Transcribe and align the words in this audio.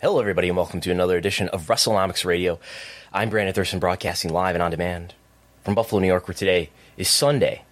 Hello, 0.00 0.20
everybody, 0.20 0.46
and 0.46 0.56
welcome 0.56 0.80
to 0.82 0.92
another 0.92 1.16
edition 1.16 1.48
of 1.48 1.66
WrestleNomics 1.66 2.24
Radio. 2.24 2.60
I'm 3.12 3.30
Brandon 3.30 3.52
Thurston, 3.52 3.80
broadcasting 3.80 4.32
live 4.32 4.54
and 4.54 4.62
on 4.62 4.70
demand 4.70 5.14
from 5.64 5.74
Buffalo, 5.74 6.00
New 6.00 6.06
York, 6.06 6.28
where 6.28 6.36
today 6.36 6.70
is 6.96 7.08
Sunday, 7.08 7.62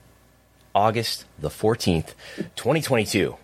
August 0.75 1.25
the 1.39 1.51
14th, 1.51 2.15
2022. 2.57 3.37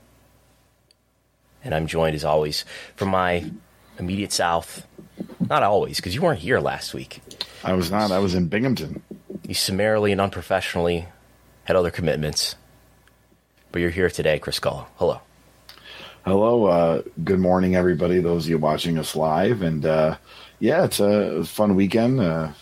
And 1.62 1.77
I'm 1.77 1.86
joined, 1.86 2.16
as 2.16 2.24
always, 2.24 2.64
from 2.97 3.11
my 3.11 3.52
immediate 4.00 4.33
south. 4.33 4.84
Not 5.48 5.62
always, 5.62 5.98
because 5.98 6.17
you 6.17 6.22
weren't 6.22 6.41
here 6.41 6.58
last 6.58 6.92
week. 6.92 7.22
I 7.62 7.74
was 7.74 7.89
not. 7.89 8.11
I 8.11 8.19
was 8.19 8.34
in 8.34 8.48
Binghamton. 8.48 9.00
You 9.46 9.55
summarily 9.55 10.11
and 10.11 10.20
unprofessionally 10.20 11.06
had 11.67 11.77
other 11.77 11.92
commitments. 11.92 12.56
But 13.70 13.80
you're 13.80 13.91
here 13.91 14.11
today, 14.11 14.41
Chris 14.41 14.58
Gullo. 14.58 14.86
Hello. 14.96 15.20
Hello. 16.24 16.66
Uh, 16.66 17.02
good 17.24 17.40
morning, 17.40 17.74
everybody. 17.74 18.20
Those 18.20 18.44
of 18.44 18.50
you 18.50 18.58
watching 18.58 18.98
us 18.98 19.16
live. 19.16 19.62
And 19.62 19.84
uh, 19.84 20.16
yeah, 20.60 20.84
it's 20.84 21.00
a 21.00 21.44
fun 21.44 21.74
weekend. 21.74 22.20
Uh, 22.20 22.52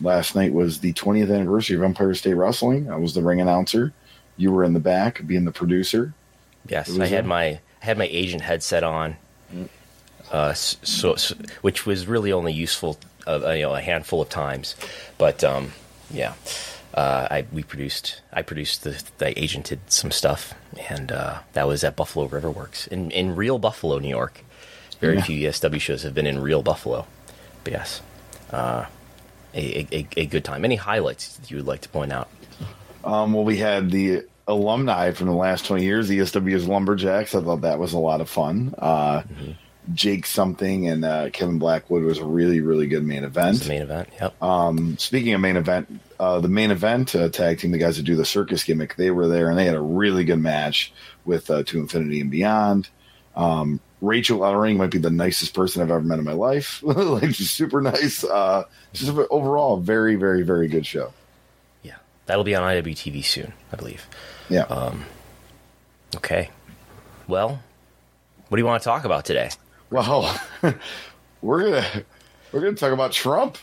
last 0.00 0.34
night 0.34 0.52
was 0.52 0.80
the 0.80 0.92
20th 0.94 1.34
anniversary 1.34 1.76
of 1.76 1.82
Empire 1.82 2.14
State 2.14 2.34
Wrestling. 2.34 2.90
I 2.90 2.96
was 2.96 3.14
the 3.14 3.22
ring 3.22 3.40
announcer. 3.40 3.92
You 4.38 4.50
were 4.50 4.64
in 4.64 4.72
the 4.72 4.80
back, 4.80 5.26
being 5.26 5.44
the 5.44 5.52
producer. 5.52 6.14
Yes, 6.66 6.98
I 6.98 7.06
had 7.06 7.24
a- 7.24 7.28
my 7.28 7.44
I 7.44 7.84
had 7.86 7.98
my 7.98 8.06
agent 8.06 8.42
headset 8.42 8.84
on, 8.84 9.16
uh, 10.30 10.52
so, 10.54 11.16
so 11.16 11.34
which 11.62 11.84
was 11.84 12.06
really 12.06 12.32
only 12.32 12.52
useful 12.52 12.96
uh, 13.26 13.50
you 13.50 13.62
know 13.62 13.74
a 13.74 13.80
handful 13.80 14.22
of 14.22 14.28
times, 14.28 14.76
but 15.18 15.42
um, 15.42 15.72
yeah, 16.12 16.34
uh, 16.94 17.26
I 17.30 17.44
we 17.52 17.62
produced 17.62 18.20
I 18.32 18.42
produced 18.42 18.84
the 18.84 18.90
I 19.20 19.32
agented 19.34 19.78
some 19.88 20.10
stuff, 20.10 20.54
and 20.88 21.10
uh, 21.12 21.38
that 21.54 21.66
was 21.66 21.84
at 21.84 21.96
Buffalo 21.96 22.26
River 22.26 22.50
Works 22.50 22.86
in 22.86 23.10
in 23.10 23.34
real 23.36 23.58
Buffalo, 23.58 23.98
New 23.98 24.08
York. 24.08 24.44
Very 25.00 25.16
Yeah. 25.16 25.22
few 25.22 25.48
ESW 25.48 25.80
shows 25.80 26.02
have 26.04 26.14
been 26.14 26.26
in 26.26 26.40
real 26.40 26.62
Buffalo, 26.62 27.06
but 27.64 27.72
yes, 27.72 28.00
uh, 28.52 28.84
a, 29.54 29.86
a 29.92 30.06
a 30.16 30.26
good 30.26 30.44
time. 30.44 30.64
Any 30.64 30.76
highlights 30.76 31.40
you 31.48 31.56
would 31.56 31.66
like 31.66 31.80
to 31.82 31.88
point 31.88 32.12
out? 32.12 32.28
Um, 33.04 33.32
well, 33.32 33.44
we 33.44 33.56
had 33.58 33.90
the 33.90 34.22
alumni 34.46 35.10
from 35.12 35.26
the 35.26 35.32
last 35.34 35.66
20 35.66 35.82
years, 35.84 36.08
the 36.08 36.18
ESW's 36.18 36.68
Lumberjacks. 36.68 37.34
I 37.34 37.40
thought 37.42 37.62
that 37.62 37.78
was 37.80 37.92
a 37.94 37.98
lot 37.98 38.20
of 38.20 38.28
fun. 38.28 38.74
Uh, 38.78 39.22
Jake 39.94 40.26
something 40.26 40.88
and 40.88 41.04
uh, 41.04 41.30
Kevin 41.30 41.58
Blackwood 41.58 42.04
was 42.04 42.18
a 42.18 42.24
really, 42.24 42.60
really 42.60 42.86
good 42.86 43.04
main 43.04 43.24
event. 43.24 43.60
The 43.60 43.68
main 43.68 43.82
event. 43.82 44.08
Yep. 44.20 44.42
Um, 44.42 44.96
speaking 44.98 45.32
of 45.34 45.40
main 45.40 45.56
event, 45.56 46.00
uh, 46.20 46.40
the 46.40 46.48
main 46.48 46.70
event 46.70 47.14
uh, 47.16 47.28
tag 47.28 47.58
team, 47.58 47.72
the 47.72 47.78
guys 47.78 47.96
that 47.96 48.04
do 48.04 48.14
the 48.14 48.24
circus 48.24 48.62
gimmick, 48.62 48.96
they 48.96 49.10
were 49.10 49.26
there 49.26 49.50
and 49.50 49.58
they 49.58 49.64
had 49.64 49.74
a 49.74 49.80
really 49.80 50.24
good 50.24 50.38
match 50.38 50.92
with 51.24 51.50
uh, 51.50 51.64
To 51.64 51.80
Infinity 51.80 52.20
and 52.20 52.30
Beyond. 52.30 52.88
Um, 53.34 53.80
Rachel 54.00 54.40
Ellering 54.40 54.76
might 54.76 54.90
be 54.90 54.98
the 54.98 55.10
nicest 55.10 55.54
person 55.54 55.82
I've 55.82 55.90
ever 55.90 56.00
met 56.00 56.18
in 56.18 56.24
my 56.24 56.32
life. 56.32 56.82
like 56.84 57.34
she's 57.34 57.50
super 57.50 57.80
nice. 57.80 58.22
Uh, 58.24 58.64
just 58.92 59.10
overall, 59.30 59.78
very, 59.78 60.14
very, 60.14 60.42
very 60.42 60.68
good 60.68 60.86
show. 60.86 61.12
Yeah, 61.82 61.96
that'll 62.26 62.44
be 62.44 62.54
on 62.54 62.62
IWTV 62.62 63.24
soon, 63.24 63.52
I 63.72 63.76
believe. 63.76 64.06
Yeah. 64.48 64.92
Okay. 66.16 66.50
Well, 67.26 67.62
what 68.48 68.56
do 68.56 68.60
you 68.60 68.66
want 68.66 68.82
to 68.82 68.84
talk 68.84 69.04
about 69.04 69.24
today? 69.24 69.50
Well, 69.92 70.40
we're 71.42 71.62
gonna 71.64 72.04
we're 72.52 72.60
gonna 72.60 72.74
talk 72.76 72.92
about 72.92 73.12
Trump. 73.12 73.58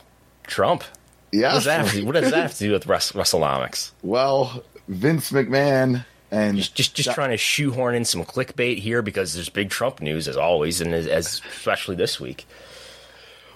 Trump. 0.47 0.83
Yeah. 1.31 1.49
What 1.49 1.53
does 1.55 1.65
that 1.65 1.79
have 1.81 1.91
to, 1.93 2.03
what 2.05 2.13
does 2.13 2.31
that 2.31 2.41
have 2.41 2.53
to 2.53 2.63
do 2.63 2.71
with 2.71 2.87
Rus- 2.87 3.11
Wrestlenomics? 3.11 3.91
Well, 4.01 4.63
Vince 4.87 5.31
McMahon 5.31 6.05
and 6.31 6.57
Just 6.57 6.75
just, 6.75 6.95
just 6.95 7.11
trying 7.13 7.29
to 7.31 7.37
shoehorn 7.37 7.93
in 7.95 8.05
some 8.05 8.23
clickbait 8.23 8.79
here 8.79 9.01
because 9.01 9.33
there's 9.33 9.49
big 9.49 9.69
Trump 9.69 10.01
news 10.01 10.27
as 10.27 10.37
always, 10.37 10.81
and 10.81 10.93
as, 10.93 11.05
as 11.07 11.41
especially 11.49 11.95
this 11.95 12.19
week. 12.19 12.47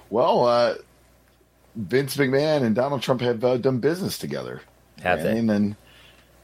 well, 0.09 0.45
uh, 0.45 0.75
Vince 1.75 2.17
McMahon 2.17 2.62
and 2.63 2.75
Donald 2.75 3.01
Trump 3.01 3.22
have 3.22 3.44
uh, 3.44 3.57
done 3.57 3.79
business 3.79 4.17
together. 4.19 4.62
Have 5.01 5.23
they? 5.23 5.38
And 5.38 5.50
then 5.50 5.75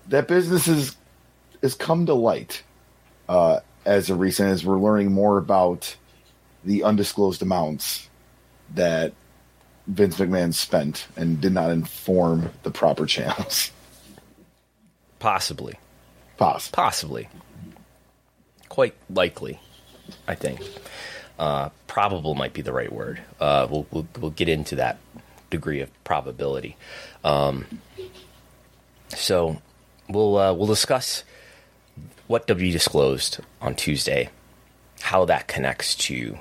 that 0.07 0.27
business 0.27 0.65
has 0.65 0.95
has 1.61 1.75
come 1.75 2.07
to 2.07 2.13
light 2.15 2.63
uh, 3.27 3.59
as 3.85 4.09
of 4.09 4.19
recent 4.19 4.49
as 4.49 4.65
we're 4.65 4.79
learning 4.79 5.11
more 5.11 5.37
about 5.37 5.95
the 6.63 6.83
undisclosed 6.83 7.41
amounts 7.41 8.09
that 8.75 9.13
Vince 9.87 10.17
McMahon 10.17 10.53
spent 10.53 11.07
and 11.15 11.41
did 11.41 11.53
not 11.53 11.71
inform 11.71 12.51
the 12.63 12.71
proper 12.71 13.05
channels. 13.05 13.71
Possibly, 15.19 15.75
Pause. 16.37 16.69
possibly, 16.69 17.27
quite 18.69 18.95
likely, 19.09 19.59
I 20.27 20.35
think. 20.35 20.61
Uh, 21.37 21.69
probable 21.87 22.35
might 22.35 22.53
be 22.53 22.61
the 22.61 22.73
right 22.73 22.91
word. 22.91 23.21
Uh, 23.39 23.67
we'll, 23.69 23.87
we'll 23.91 24.07
we'll 24.19 24.31
get 24.31 24.47
into 24.49 24.75
that 24.75 24.97
degree 25.49 25.81
of 25.81 25.89
probability. 26.03 26.77
Um, 27.23 27.65
so 29.09 29.61
we'll 30.07 30.37
uh, 30.37 30.53
we'll 30.53 30.67
discuss 30.67 31.23
what 32.27 32.45
W 32.47 32.71
disclosed 32.71 33.39
on 33.61 33.75
Tuesday, 33.75 34.29
how 35.01 35.25
that 35.25 35.47
connects 35.47 35.95
to 35.95 36.37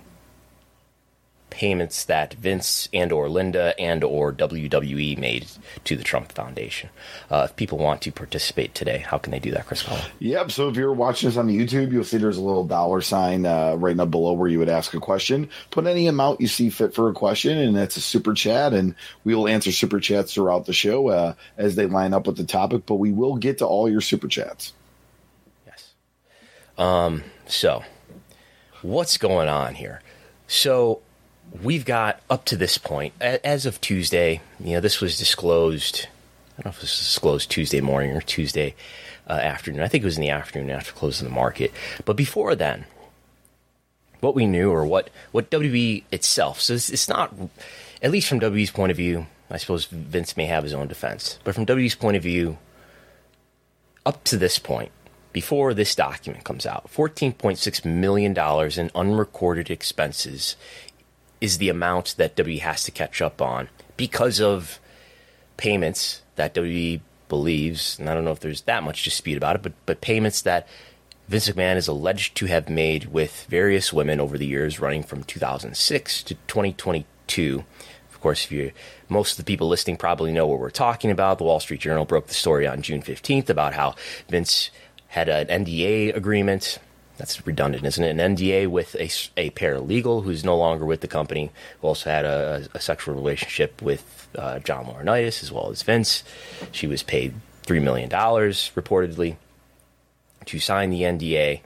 payments 1.59 2.05
that 2.05 2.35
Vince 2.35 2.89
and 2.93 3.11
or 3.11 3.29
Linda 3.29 3.75
and 3.81 4.05
or 4.05 4.33
WWE 4.33 5.19
made 5.19 5.45
to 5.83 5.97
the 5.97 6.05
Trump 6.05 6.31
Foundation. 6.31 6.89
Uh, 7.33 7.49
if 7.51 7.57
people 7.57 7.79
want 7.79 8.01
to 8.03 8.13
participate 8.13 8.77
today, 8.77 8.99
how 8.99 9.19
can 9.19 9.33
they 9.33 9.41
do 9.41 9.51
that, 9.51 9.67
Chris 9.67 9.83
Collins? 9.83 10.07
Yep. 10.21 10.53
So 10.53 10.69
if 10.69 10.77
you're 10.77 10.93
watching 10.93 11.29
this 11.29 11.37
on 11.37 11.49
YouTube, 11.49 11.91
you'll 11.91 12.05
see 12.05 12.17
there's 12.17 12.37
a 12.37 12.43
little 12.43 12.65
dollar 12.65 13.01
sign 13.01 13.45
uh, 13.45 13.75
right 13.75 13.99
up 13.99 14.09
below 14.09 14.35
where 14.35 14.49
you 14.49 14.61
would 14.61 14.69
ask 14.69 14.95
a 14.95 15.01
question. 15.01 15.51
Put 15.73 15.89
any 15.89 16.07
amount 16.07 16.41
you 16.41 16.47
see 16.47 16.71
fit 16.71 16.95
for 16.95 17.09
a 17.09 17.13
question, 17.13 17.59
and 17.59 17.77
that's 17.77 17.97
a 17.97 18.01
super 18.01 18.35
chat. 18.35 18.73
And 18.73 18.95
we 19.25 19.35
will 19.35 19.49
answer 19.49 19.73
super 19.73 19.99
chats 19.99 20.35
throughout 20.35 20.67
the 20.67 20.73
show 20.73 21.09
uh, 21.09 21.35
as 21.57 21.75
they 21.75 21.87
line 21.87 22.15
up 22.15 22.29
with 22.29 22.37
the 22.37 22.45
topic. 22.45 22.87
But 22.87 22.97
we 22.97 23.11
will 23.11 23.35
get 23.35 23.59
to 23.59 23.67
all 23.67 23.91
your 23.91 24.01
super 24.01 24.29
chats. 24.29 24.75
Yes. 25.67 25.93
Um, 26.79 27.25
so, 27.49 27.83
what's 28.83 29.19
going 29.19 29.49
on 29.49 29.75
here? 29.75 30.03
So, 30.47 31.03
we've 31.63 31.85
got 31.85 32.21
up 32.29 32.45
to 32.47 32.57
this 32.57 32.79
point, 32.79 33.15
as 33.21 33.67
of 33.67 33.81
Tuesday, 33.81 34.41
you 34.61 34.75
know, 34.75 34.81
this 34.81 35.01
was 35.01 35.19
disclosed. 35.19 36.07
I 36.59 36.63
don't 36.63 36.67
know 36.67 36.71
if 36.71 36.77
it 36.79 36.83
was 36.83 36.99
disclosed 36.99 37.51
Tuesday 37.51 37.81
morning 37.81 38.17
or 38.17 38.21
Tuesday 38.21 38.75
uh, 39.29 39.35
afternoon. 39.35 39.83
I 39.83 39.89
think 39.89 40.03
it 40.03 40.07
was 40.07 40.17
in 40.17 40.23
the 40.23 40.31
afternoon 40.31 40.71
after 40.71 40.93
closing 40.93 41.29
the 41.29 41.35
market. 41.35 41.73
But 42.05 42.17
before 42.17 42.55
then, 42.55 42.85
what 44.21 44.35
we 44.35 44.47
knew 44.47 44.71
or 44.71 44.85
what 44.85 45.11
what 45.31 45.51
WWE 45.51 46.05
itself. 46.11 46.61
So 46.61 46.75
it's, 46.75 46.91
it's 46.91 47.09
not, 47.09 47.35
at 48.03 48.11
least 48.11 48.29
from 48.29 48.41
WWE's 48.41 48.71
point 48.71 48.91
of 48.91 48.97
view. 48.97 49.27
I 49.51 49.57
suppose 49.57 49.87
Vince 49.87 50.37
may 50.37 50.45
have 50.45 50.65
his 50.65 50.75
own 50.75 50.89
defense, 50.89 51.39
but 51.43 51.55
from 51.55 51.65
WWE's 51.65 51.95
point 51.95 52.19
of 52.19 52.23
view, 52.23 52.59
up 54.05 54.23
to 54.25 54.37
this 54.37 54.59
point, 54.59 54.91
before 55.33 55.73
this 55.73 55.95
document 55.95 56.45
comes 56.45 56.67
out, 56.67 56.91
$14.6 56.93 57.85
million 57.85 58.37
in 58.37 58.91
unrecorded 58.95 59.71
expenses 59.71 60.57
is 61.41 61.59
the 61.59 61.69
amount 61.69 62.15
that 62.17 62.37
WWE 62.37 62.61
has 62.61 62.85
to 62.85 62.91
catch 62.91 63.23
up 63.23 63.41
on 63.41 63.69
because 63.97 64.41
of 64.41 64.79
payments 65.57 66.23
that 66.37 66.55
WWE 66.55 67.01
believes, 67.29 67.99
and 67.99 68.09
I 68.09 68.15
don't 68.15 68.25
know 68.25 68.33
if 68.33 68.41
there's 68.41 68.63
that 68.63 68.83
much 68.83 69.05
dispute 69.05 69.37
about 69.37 69.57
it, 69.57 69.63
but, 69.63 69.73
but 69.87 70.01
payments 70.01 70.43
that 70.43 70.67
Vince 71.29 71.49
McMahon 71.51 71.77
is 71.77 71.89
alleged 71.89 72.37
to 72.39 72.47
have 72.47 72.71
made 72.71 73.07
with 73.07 73.45
various 73.51 73.93
women 73.93 74.19
over 74.19 74.39
the 74.39 74.47
years, 74.47 74.81
running 74.81 75.03
from 75.03 75.25
2006 75.25 76.23
to 76.23 76.35
2022. 76.35 77.65
Of 78.11 78.21
course, 78.21 78.45
if 78.45 78.53
you 78.53 78.73
most 79.09 79.33
of 79.33 79.37
the 79.39 79.45
people 79.45 79.69
listening 79.69 79.97
probably 79.97 80.33
know 80.33 80.47
what 80.47 80.59
we're 80.59 80.71
talking 80.71 81.11
about. 81.11 81.39
The 81.39 81.45
Wall 81.45 81.61
Street 81.61 81.81
Journal 81.81 82.05
broke 82.05 82.27
the 82.27 82.35
story 82.35 82.67
on 82.67 82.83
June 82.83 83.03
15th 83.03 83.49
about 83.49 83.75
how 83.75 83.95
Vince 84.29 84.71
had 85.09 85.29
an 85.29 85.47
NDA 85.65 86.17
agreement. 86.17 86.79
That's 87.19 87.45
redundant, 87.45 87.85
isn't 87.85 88.03
it? 88.03 88.19
An 88.19 88.37
NDA 88.37 88.69
with 88.69 88.95
a, 88.95 89.11
a 89.37 89.51
paralegal 89.51 90.23
who's 90.23 90.45
no 90.45 90.57
longer 90.57 90.87
with 90.87 91.01
the 91.01 91.09
company, 91.09 91.51
who 91.81 91.89
also 91.89 92.11
had 92.11 92.25
a, 92.25 92.69
a 92.75 92.81
sexual 92.81 93.15
relationship 93.15 93.83
with 93.83 94.29
uh, 94.37 94.61
John 94.61 94.87
Laurinaitis 94.87 95.43
as 95.43 95.51
well 95.51 95.71
as 95.71 95.83
Vince. 95.83 96.23
She 96.71 96.87
was 96.87 97.03
paid 97.03 97.35
$3 97.67 97.83
million, 97.83 98.09
reportedly, 98.09 99.37
to 100.47 100.61
sign 100.61 100.91
the 100.91 101.03
NDA. 101.03 101.61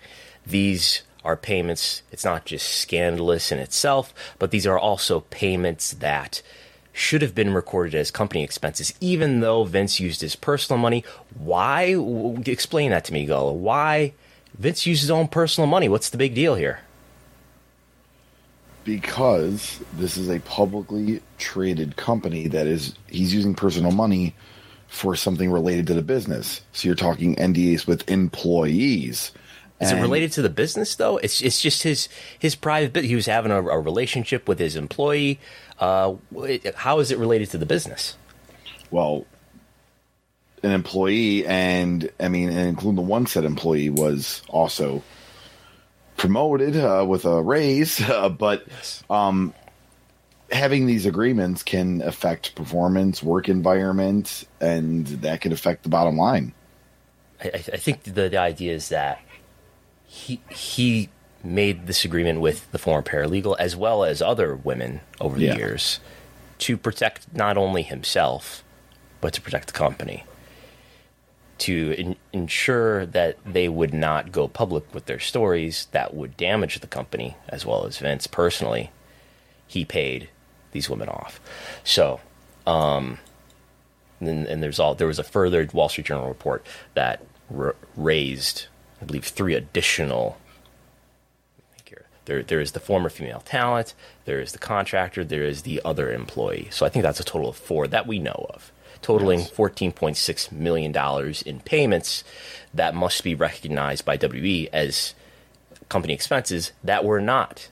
These 0.47 1.03
are 1.23 1.37
payments, 1.37 2.03
it's 2.11 2.25
not 2.25 2.47
just 2.47 2.67
scandalous 2.69 3.53
in 3.53 3.59
itself, 3.59 4.13
but 4.39 4.51
these 4.51 4.67
are 4.67 4.79
also 4.79 5.21
payments 5.21 5.93
that 5.93 6.43
should 6.95 7.23
have 7.23 7.35
been 7.35 7.55
recorded 7.55 7.95
as 7.95 8.11
company 8.11 8.43
expenses, 8.43 8.95
even 9.01 9.41
though 9.41 9.65
Vince 9.65 10.01
used 10.01 10.23
his 10.23 10.35
personal 10.35 10.81
money. 10.81 11.05
Why? 11.39 11.95
Explain 12.47 12.91
that 12.91 13.05
to 13.05 13.13
me, 13.13 13.27
Gullo. 13.27 13.55
Why 13.55 14.13
Vince 14.59 14.87
used 14.87 15.01
his 15.01 15.11
own 15.11 15.29
personal 15.29 15.67
money? 15.67 15.89
What's 15.89 16.11
the 16.11 16.19
big 16.19 16.35
deal 16.35 16.55
here? 16.55 16.81
Because 18.85 19.81
this 19.97 20.17
is 20.17 20.29
a 20.29 20.41
publicly 20.41 21.23
traded 21.39 21.97
company 21.97 22.49
that 22.49 22.67
is, 22.67 22.95
he's 23.09 23.33
using 23.33 23.55
personal 23.55 23.93
money 23.93 24.35
for 24.89 25.17
something 25.17 25.51
related 25.51 25.87
to 25.87 25.95
the 25.95 26.03
business. 26.03 26.61
So 26.73 26.89
you're 26.89 26.95
talking 26.95 27.37
NDAs 27.37 27.87
with 27.87 28.09
employees. 28.11 29.33
Is 29.81 29.91
it 29.91 30.01
related 30.01 30.31
to 30.33 30.43
the 30.43 30.51
business 30.51 30.95
though? 30.95 31.17
It's 31.17 31.41
it's 31.41 31.61
just 31.61 31.83
his 31.83 32.09
his 32.39 32.55
private. 32.55 33.05
He 33.05 33.17
was 33.17 33.27
having 33.27 33.51
a, 33.51 33.57
a 33.57 33.81
relationship 33.81 34.47
with 34.47 34.61
his 34.61 34.77
employee. 34.77 35.41
Uh, 35.81 36.15
how 36.77 37.01
is 37.01 37.11
it 37.11 37.19
related 37.19 37.51
to 37.51 37.59
the 37.59 37.67
business? 37.67 38.17
Well, 38.93 39.27
an 40.63 40.71
employee, 40.71 41.47
and 41.47 42.11
I 42.21 42.29
mean, 42.29 42.49
and 42.49 42.69
including 42.69 42.97
the 42.97 43.03
one 43.03 43.27
set 43.27 43.45
employee 43.45 43.91
was 43.91 44.43
also 44.49 45.03
promoted 46.17 46.77
uh, 46.77 47.05
with 47.07 47.25
a 47.25 47.43
raise, 47.43 48.01
uh, 48.09 48.29
but 48.29 48.65
yes. 48.69 49.03
um, 49.11 49.55
having 50.51 50.87
these 50.87 51.07
agreements 51.07 51.63
can 51.63 52.03
affect 52.03 52.55
performance, 52.55 53.23
work 53.23 53.49
environment, 53.49 54.47
and 54.61 55.07
that 55.07 55.41
can 55.41 55.53
affect 55.53 55.83
the 55.83 55.89
bottom 55.89 56.17
line. 56.17 56.53
I, 57.43 57.49
I 57.49 57.59
think 57.61 58.05
the, 58.05 58.29
the 58.29 58.39
idea 58.39 58.73
is 58.73 58.89
that 58.91 59.21
he 60.05 60.41
he 60.51 61.09
made 61.43 61.87
this 61.87 62.05
agreement 62.05 62.41
with 62.41 62.71
the 62.71 62.79
former 62.79 63.03
paralegal 63.03 63.57
as 63.59 63.75
well 63.75 64.05
as 64.05 64.23
other 64.23 64.55
women 64.55 65.01
over 65.21 65.37
the 65.37 65.47
yeah. 65.47 65.57
years 65.57 65.99
to 66.59 66.77
protect 66.77 67.35
not 67.35 67.57
only 67.57 67.83
himself 67.83 68.63
but 69.21 69.33
to 69.33 69.41
protect 69.41 69.67
the 69.67 69.73
company 69.73 70.23
to 71.63 71.93
in, 71.93 72.17
ensure 72.33 73.07
that 73.07 73.37
they 73.45 73.69
would 73.69 73.95
not 73.95 74.33
go 74.33 74.49
public 74.49 74.93
with 74.95 75.07
their 75.07 75.19
stories 75.19 75.89
that 75.93 76.15
would 76.15 76.37
damage 76.37 76.81
the 76.81 76.87
company 76.87 77.37
as 77.49 77.65
well 77.67 77.87
as 77.87 77.99
Vince. 77.99 78.27
Personally 78.27 78.91
he 79.67 79.85
paid 79.85 80.29
these 80.73 80.91
women 80.91 81.09
off. 81.09 81.41
So 81.85 82.21
um 82.67 83.19
and, 84.21 84.47
and 84.47 84.63
there's 84.63 84.79
all 84.79 84.95
there 84.95 85.07
was 85.07 85.19
a 85.19 85.25
further 85.25 85.69
Wall 85.73 85.89
Street 85.89 86.07
Journal 86.07 86.29
report 86.29 86.67
that 86.95 87.25
r- 87.57 87.77
raised 87.97 88.67
I 89.01 89.05
believe 89.05 89.25
three 89.25 89.55
additional 89.55 90.37
there, 92.25 92.43
there 92.43 92.61
is 92.61 92.73
the 92.73 92.81
former 92.81 93.09
female 93.09 93.41
talent, 93.41 93.95
there 94.25 94.41
is 94.41 94.53
the 94.53 94.59
contractor, 94.59 95.25
there 95.25 95.43
is 95.43 95.63
the 95.63 95.81
other 95.85 96.13
employee. 96.13 96.69
So 96.71 96.87
I 96.87 96.89
think 96.89 97.03
that's 97.03 97.21
a 97.21 97.25
total 97.25 97.49
of 97.49 97.57
four 97.57 97.89
that 97.89 98.07
we 98.07 98.19
know 98.19 98.47
of, 98.51 98.73
totaling 99.03 99.41
yes. 99.41 99.51
$14.6 99.51 100.53
million 100.53 101.35
in 101.45 101.61
payments 101.61 102.25
that 102.73 102.95
must 102.95 103.23
be 103.23 103.35
recognized 103.35 104.05
by 104.05 104.17
WE 104.17 104.69
as 104.73 105.15
company 105.89 106.15
expenses 106.15 106.73
that 106.83 107.05
were 107.05 107.21
not 107.21 107.69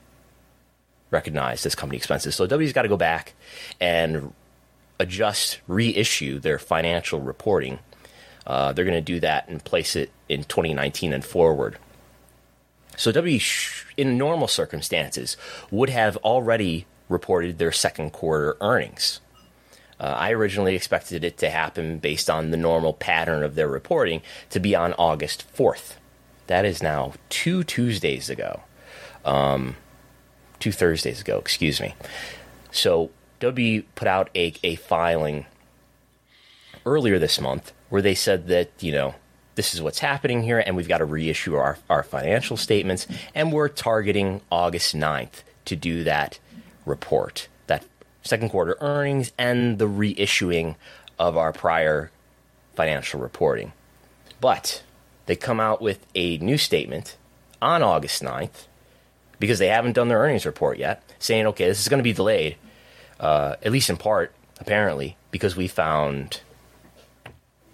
recognized 1.10 1.66
as 1.66 1.74
company 1.74 1.96
expenses. 1.96 2.34
So 2.34 2.46
WE's 2.46 2.72
got 2.72 2.82
to 2.82 2.88
go 2.88 2.96
back 2.96 3.34
and 3.80 4.32
adjust, 4.98 5.60
reissue 5.66 6.38
their 6.38 6.58
financial 6.58 7.20
reporting. 7.20 7.78
Uh, 8.46 8.72
they're 8.72 8.84
going 8.84 8.94
to 8.94 9.00
do 9.00 9.20
that 9.20 9.48
and 9.48 9.64
place 9.64 9.96
it 9.96 10.10
in 10.28 10.44
2019 10.44 11.12
and 11.12 11.24
forward. 11.24 11.78
So 12.96 13.10
W, 13.12 13.40
in 13.96 14.18
normal 14.18 14.46
circumstances, 14.46 15.36
would 15.70 15.88
have 15.88 16.16
already 16.18 16.86
reported 17.08 17.58
their 17.58 17.72
second 17.72 18.10
quarter 18.12 18.56
earnings. 18.60 19.20
Uh, 20.00 20.14
I 20.16 20.32
originally 20.32 20.74
expected 20.74 21.22
it 21.22 21.36
to 21.38 21.50
happen 21.50 21.98
based 21.98 22.30
on 22.30 22.50
the 22.50 22.56
normal 22.56 22.94
pattern 22.94 23.42
of 23.42 23.54
their 23.54 23.68
reporting 23.68 24.22
to 24.48 24.58
be 24.58 24.74
on 24.74 24.94
August 24.94 25.44
4th. 25.54 25.96
That 26.46 26.64
is 26.64 26.82
now 26.82 27.12
two 27.28 27.62
Tuesdays 27.62 28.30
ago. 28.30 28.62
Um, 29.24 29.76
two 30.58 30.72
Thursdays 30.72 31.20
ago, 31.20 31.38
excuse 31.38 31.80
me. 31.80 31.94
So 32.72 33.10
W 33.40 33.82
put 33.94 34.08
out 34.08 34.30
a, 34.34 34.54
a 34.62 34.76
filing 34.76 35.46
earlier 36.86 37.18
this 37.18 37.40
month 37.40 37.72
where 37.90 38.02
they 38.02 38.14
said 38.14 38.48
that, 38.48 38.70
you 38.80 38.92
know, 38.92 39.14
this 39.54 39.74
is 39.74 39.82
what's 39.82 39.98
happening 39.98 40.42
here, 40.42 40.58
and 40.58 40.76
we've 40.76 40.88
got 40.88 40.98
to 40.98 41.04
reissue 41.04 41.54
our, 41.54 41.76
our 41.90 42.02
financial 42.02 42.56
statements. 42.56 43.06
And 43.34 43.52
we're 43.52 43.68
targeting 43.68 44.40
August 44.50 44.96
9th 44.96 45.42
to 45.66 45.76
do 45.76 46.04
that 46.04 46.38
report, 46.86 47.48
second 48.22 48.50
quarter 48.50 48.76
earnings, 48.80 49.32
and 49.38 49.78
the 49.78 49.88
reissuing 49.88 50.76
of 51.18 51.36
our 51.36 51.52
prior 51.52 52.10
financial 52.74 53.20
reporting. 53.20 53.72
But 54.40 54.82
they 55.26 55.36
come 55.36 55.60
out 55.60 55.82
with 55.82 56.06
a 56.14 56.38
new 56.38 56.58
statement 56.58 57.16
on 57.60 57.82
August 57.82 58.22
9th 58.22 58.66
because 59.38 59.58
they 59.58 59.68
haven't 59.68 59.92
done 59.92 60.08
their 60.08 60.18
earnings 60.18 60.46
report 60.46 60.78
yet, 60.78 61.02
saying, 61.18 61.46
okay, 61.46 61.66
this 61.66 61.80
is 61.80 61.88
going 61.88 61.98
to 61.98 62.04
be 62.04 62.12
delayed, 62.12 62.56
uh, 63.18 63.56
at 63.62 63.72
least 63.72 63.90
in 63.90 63.96
part, 63.96 64.34
apparently, 64.58 65.16
because 65.30 65.56
we 65.56 65.66
found 65.66 66.42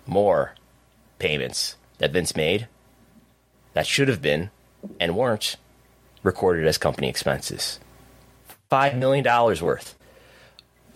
more 0.07 0.55
payments 1.19 1.77
that 1.99 2.13
Vince 2.13 2.37
made 2.37 2.69
that 3.73 3.87
should 3.87 4.09
have 4.09 4.23
been 4.23 4.51
and 5.01 5.17
weren't 5.17 5.57
recorded 6.23 6.67
as 6.67 6.79
company 6.79 7.09
expenses. 7.09 7.81
$5 8.71 8.97
million 8.97 9.25
worth. 9.63 9.96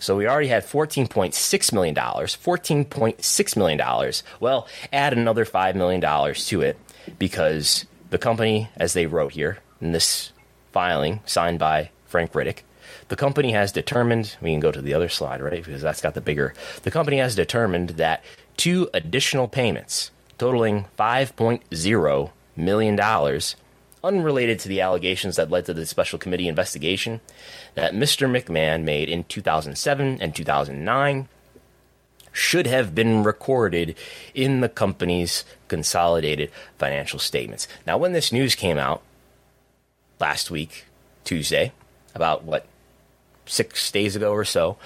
So 0.01 0.17
we 0.17 0.27
already 0.27 0.47
had 0.47 0.65
$14.6 0.65 1.73
million. 1.73 1.95
$14.6 1.95 3.55
million. 3.55 4.13
Well, 4.39 4.67
add 4.91 5.13
another 5.13 5.45
$5 5.45 5.75
million 5.75 6.01
to 6.33 6.61
it 6.61 6.77
because 7.19 7.85
the 8.09 8.17
company, 8.17 8.69
as 8.75 8.93
they 8.93 9.05
wrote 9.05 9.33
here 9.33 9.59
in 9.79 9.91
this 9.91 10.31
filing 10.71 11.21
signed 11.25 11.59
by 11.59 11.91
Frank 12.07 12.33
Riddick, 12.33 12.63
the 13.09 13.15
company 13.15 13.51
has 13.51 13.71
determined, 13.71 14.35
we 14.41 14.51
can 14.51 14.59
go 14.59 14.71
to 14.71 14.81
the 14.81 14.93
other 14.93 15.09
slide, 15.09 15.41
right? 15.41 15.63
Because 15.63 15.81
that's 15.81 16.01
got 16.01 16.15
the 16.15 16.21
bigger. 16.21 16.53
The 16.81 16.91
company 16.91 17.17
has 17.17 17.35
determined 17.35 17.91
that 17.91 18.23
two 18.57 18.89
additional 18.93 19.47
payments 19.47 20.11
totaling 20.37 20.85
$5.0 20.97 22.31
million, 22.55 23.41
unrelated 24.03 24.59
to 24.59 24.67
the 24.67 24.81
allegations 24.81 25.35
that 25.35 25.49
led 25.49 25.65
to 25.65 25.73
the 25.73 25.85
special 25.85 26.19
committee 26.19 26.47
investigation 26.47 27.21
that 27.75 27.93
Mr. 27.93 28.29
McMahon 28.29 28.83
made 28.83 29.09
in 29.09 29.23
2007 29.25 30.17
and 30.21 30.35
2009, 30.35 31.27
should 32.33 32.65
have 32.65 32.95
been 32.95 33.23
recorded 33.23 33.95
in 34.33 34.61
the 34.61 34.69
company's 34.69 35.43
consolidated 35.67 36.49
financial 36.77 37.19
statements. 37.19 37.67
Now, 37.85 37.97
when 37.97 38.13
this 38.13 38.31
news 38.31 38.55
came 38.55 38.77
out 38.77 39.01
last 40.19 40.49
week, 40.49 40.85
Tuesday, 41.23 41.73
about 42.15 42.43
what, 42.43 42.65
six 43.45 43.91
days 43.91 44.15
ago 44.15 44.31
or 44.31 44.45
so, 44.45 44.77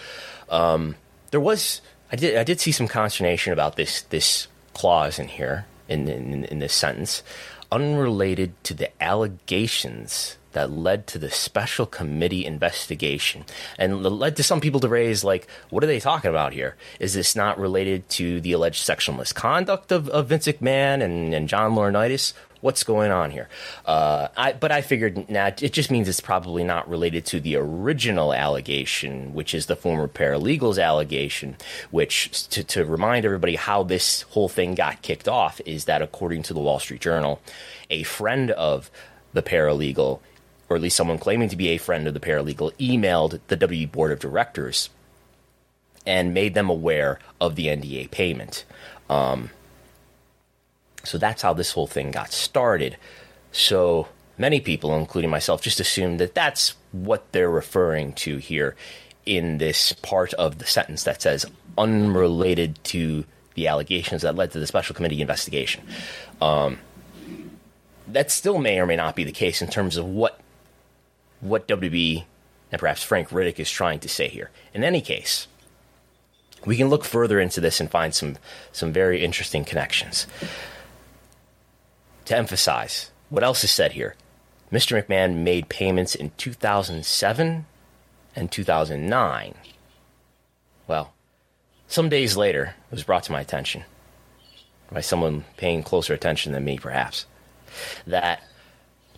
um, 0.50 0.96
there 1.32 1.40
was 1.40 1.82
I 2.12 2.16
did 2.16 2.38
I 2.38 2.44
did 2.44 2.60
see 2.60 2.72
some 2.72 2.88
consternation 2.88 3.52
about 3.52 3.76
this 3.76 4.02
this 4.04 4.48
clause 4.74 5.20
in 5.20 5.28
here 5.28 5.66
in, 5.88 6.08
in, 6.08 6.46
in 6.46 6.60
this 6.60 6.74
sentence, 6.74 7.24
unrelated 7.76 8.54
to 8.64 8.74
the 8.74 8.90
allegations 9.04 10.38
that 10.54 10.72
led 10.72 11.06
to 11.06 11.20
the 11.20 11.30
special 11.30 11.86
committee 11.86 12.46
investigation. 12.46 13.44
And 13.78 14.04
led 14.04 14.38
to 14.38 14.44
some 14.44 14.62
people 14.62 14.80
to 14.80 14.88
raise 14.88 15.22
like 15.24 15.48
what 15.70 15.84
are 15.84 15.88
they 15.88 16.00
talking 16.00 16.30
about 16.30 16.54
here? 16.54 16.78
Is 17.00 17.14
this 17.14 17.36
not 17.36 17.60
related 17.60 18.08
to 18.12 18.40
the 18.40 18.54
alleged 18.54 18.82
sexual 18.82 19.16
misconduct 19.16 19.92
of, 19.92 20.08
of 20.10 20.28
vince 20.28 20.48
mcmahon 20.48 21.04
and, 21.04 21.34
and 21.34 21.50
john 21.50 21.74
laurinaitis 21.74 22.34
what's 22.66 22.84
going 22.84 23.12
on 23.12 23.30
here 23.30 23.48
uh, 23.86 24.28
I, 24.36 24.54
but 24.54 24.72
i 24.72 24.82
figured 24.82 25.30
nah, 25.30 25.52
it 25.62 25.72
just 25.72 25.92
means 25.92 26.10
it's 26.10 26.20
probably 26.20 26.64
not 26.64 26.90
related 26.90 27.24
to 27.28 27.40
the 27.40 27.56
original 27.58 28.34
allegation 28.34 29.34
which 29.36 29.54
is 29.54 29.68
the 29.68 29.76
former 29.76 30.08
paralegals 30.08 30.82
allegation 30.82 31.58
which 31.92 32.48
to, 32.50 32.64
to 32.64 32.84
remind 32.84 33.24
everybody 33.24 33.56
how 33.56 33.84
this 33.84 34.24
whole 34.24 34.50
thing 34.50 34.74
got 34.74 35.04
kicked 35.04 35.28
off 35.28 35.62
is 35.66 35.86
that 35.86 36.02
according 36.02 36.42
to 36.42 36.54
the 36.56 36.60
wall 36.60 36.80
street 36.80 37.02
journal 37.02 37.40
a 37.92 38.02
friend 38.02 38.50
of 38.50 38.90
the 39.34 39.44
paralegal 39.44 40.20
or 40.68 40.76
at 40.76 40.82
least 40.82 40.96
someone 40.96 41.18
claiming 41.20 41.50
to 41.50 41.56
be 41.56 41.68
a 41.70 41.78
friend 41.78 42.08
of 42.08 42.14
the 42.14 42.20
paralegal, 42.20 42.74
emailed 42.80 43.40
the 43.50 43.58
WB 43.58 43.92
board 43.92 44.12
of 44.12 44.20
directors 44.20 44.90
and 46.06 46.34
made 46.34 46.54
them 46.54 46.70
aware 46.70 47.20
of 47.40 47.56
the 47.56 47.68
NDA 47.68 48.10
payment. 48.10 48.66
Um, 49.10 49.52
so 51.06 51.18
that's 51.18 51.42
how 51.42 51.54
this 51.54 51.72
whole 51.72 51.88
thing 51.88 52.12
got 52.12 52.32
started. 52.32 52.98
So 53.52 54.08
many 54.38 54.60
people, 54.60 54.98
including 54.98 55.30
myself, 55.30 55.62
just 55.62 55.80
assumed 55.80 56.20
that 56.20 56.36
that's 56.36 56.76
what 56.92 57.32
they're 57.32 57.50
referring 57.50 58.14
to 58.14 58.38
here 58.38 58.76
in 59.26 59.58
this 59.58 59.94
part 59.94 60.34
of 60.34 60.60
the 60.60 60.66
sentence 60.66 61.04
that 61.04 61.22
says 61.22 61.46
unrelated 61.78 62.84
to 62.84 63.26
the 63.56 63.68
allegations 63.68 64.22
that 64.22 64.36
led 64.36 64.52
to 64.52 64.60
the 64.60 64.68
special 64.68 64.96
committee 64.96 65.22
investigation. 65.22 65.84
Um, 66.42 66.80
that 68.08 68.30
still 68.30 68.60
may 68.60 68.80
or 68.80 68.86
may 68.86 68.96
not 68.96 69.16
be 69.16 69.24
the 69.24 69.32
case 69.32 69.62
in 69.62 69.68
terms 69.68 69.98
of 69.98 70.06
what 70.06 70.40
what 71.42 71.68
WB 71.68 72.24
and 72.72 72.80
perhaps 72.80 73.04
Frank 73.04 73.30
Riddick 73.30 73.60
is 73.60 73.70
trying 73.70 74.00
to 74.02 74.10
say 74.10 74.28
here. 74.28 74.52
In 74.74 74.84
any 74.84 75.02
case, 75.02 75.48
we 76.66 76.76
can 76.76 76.90
look 76.90 77.06
further 77.06 77.40
into 77.40 77.62
this 77.62 77.80
and 77.80 77.90
find 77.90 78.14
some, 78.14 78.38
some 78.72 78.92
very 78.92 79.24
interesting 79.24 79.64
connections. 79.64 80.28
To 82.26 82.36
emphasize, 82.36 83.12
what 83.30 83.44
else 83.44 83.64
is 83.64 83.72
said 83.72 83.94
here? 83.94 84.16
Mr. 84.72 85.02
McMahon 85.02 85.44
made 85.44 85.70
payments 85.70 86.16
in 86.16 86.32
2007 86.38 87.66
and 88.36 88.52
2009. 88.52 89.54
Well, 90.88 91.14
some 91.88 92.10
days 92.10 92.36
later, 92.36 92.76
it 92.90 92.92
was 92.92 93.04
brought 93.04 93.24
to 93.24 93.32
my 93.32 93.42
attention 93.42 93.84
by 94.92 95.02
someone 95.02 95.46
paying 95.58 95.84
closer 95.84 96.14
attention 96.14 96.52
than 96.52 96.66
me, 96.66 96.78
perhaps, 96.78 97.26
that 98.08 98.44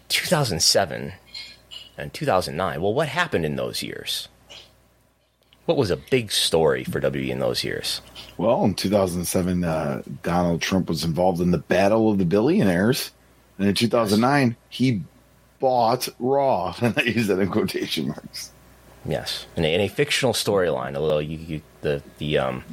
2007 0.10 1.14
and 1.98 2.14
2009. 2.14 2.82
Well, 2.82 2.94
what 2.94 3.08
happened 3.08 3.46
in 3.46 3.56
those 3.56 3.82
years? 3.82 4.28
What 5.68 5.76
was 5.76 5.92
a 5.92 5.98
big 5.98 6.32
story 6.32 6.86
for 6.86 7.02
WWE 7.02 7.28
in 7.28 7.40
those 7.40 7.62
years? 7.62 8.02
Well, 8.38 8.64
in 8.64 8.74
2007, 8.74 9.66
uh, 9.66 10.02
Donald 10.24 10.62
Trump 10.62 10.88
was 10.88 11.04
involved 11.04 11.42
in 11.42 11.52
the 11.52 11.58
Battle 11.58 12.10
of 12.10 12.20
the 12.20 12.26
Billionaires. 12.26 13.12
And 13.60 13.68
in 13.68 13.76
2009, 13.76 14.56
he 14.70 15.02
bought 15.60 16.08
Raw. 16.20 16.74
And 16.82 16.98
I 16.98 17.02
use 17.02 17.28
that 17.28 17.40
in 17.40 17.52
quotation 17.52 18.08
marks. 18.08 18.52
Yes, 19.04 19.46
in 19.58 19.66
a, 19.66 19.74
in 19.74 19.82
a 19.82 19.90
fictional 19.90 20.32
storyline, 20.32 20.96
although 20.96 21.20
you, 21.20 21.38
you, 21.38 21.62
the 21.82 22.02
the 22.18 22.38
um, 22.38 22.64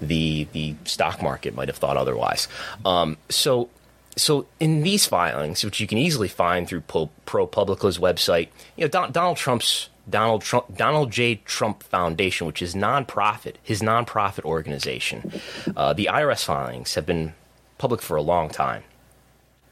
the 0.00 0.46
the 0.52 0.76
stock 0.84 1.20
market 1.20 1.56
might 1.56 1.68
have 1.68 1.76
thought 1.76 1.96
otherwise. 1.96 2.46
Um, 2.84 3.16
so 3.28 3.68
so 4.16 4.46
in 4.60 4.82
these 4.82 5.06
filings, 5.06 5.64
which 5.64 5.80
you 5.80 5.88
can 5.88 5.98
easily 5.98 6.28
find 6.28 6.68
through 6.68 6.82
Pro, 6.82 7.10
ProPublica's 7.26 7.98
website, 7.98 8.48
you 8.76 8.84
know 8.84 8.88
Don, 8.88 9.12
Donald 9.12 9.36
Trump's 9.36 9.88
Donald 10.08 10.42
Trump 10.42 10.76
Donald 10.76 11.10
J. 11.10 11.36
Trump 11.44 11.82
Foundation, 11.82 12.46
which 12.46 12.62
is 12.62 12.74
nonprofit, 12.74 13.54
his 13.62 13.82
nonprofit 13.82 14.44
organization. 14.44 15.40
Uh, 15.76 15.92
the 15.92 16.08
IRS 16.10 16.44
filings 16.44 16.94
have 16.94 17.06
been 17.06 17.34
public 17.78 18.02
for 18.02 18.16
a 18.16 18.22
long 18.22 18.48
time, 18.48 18.82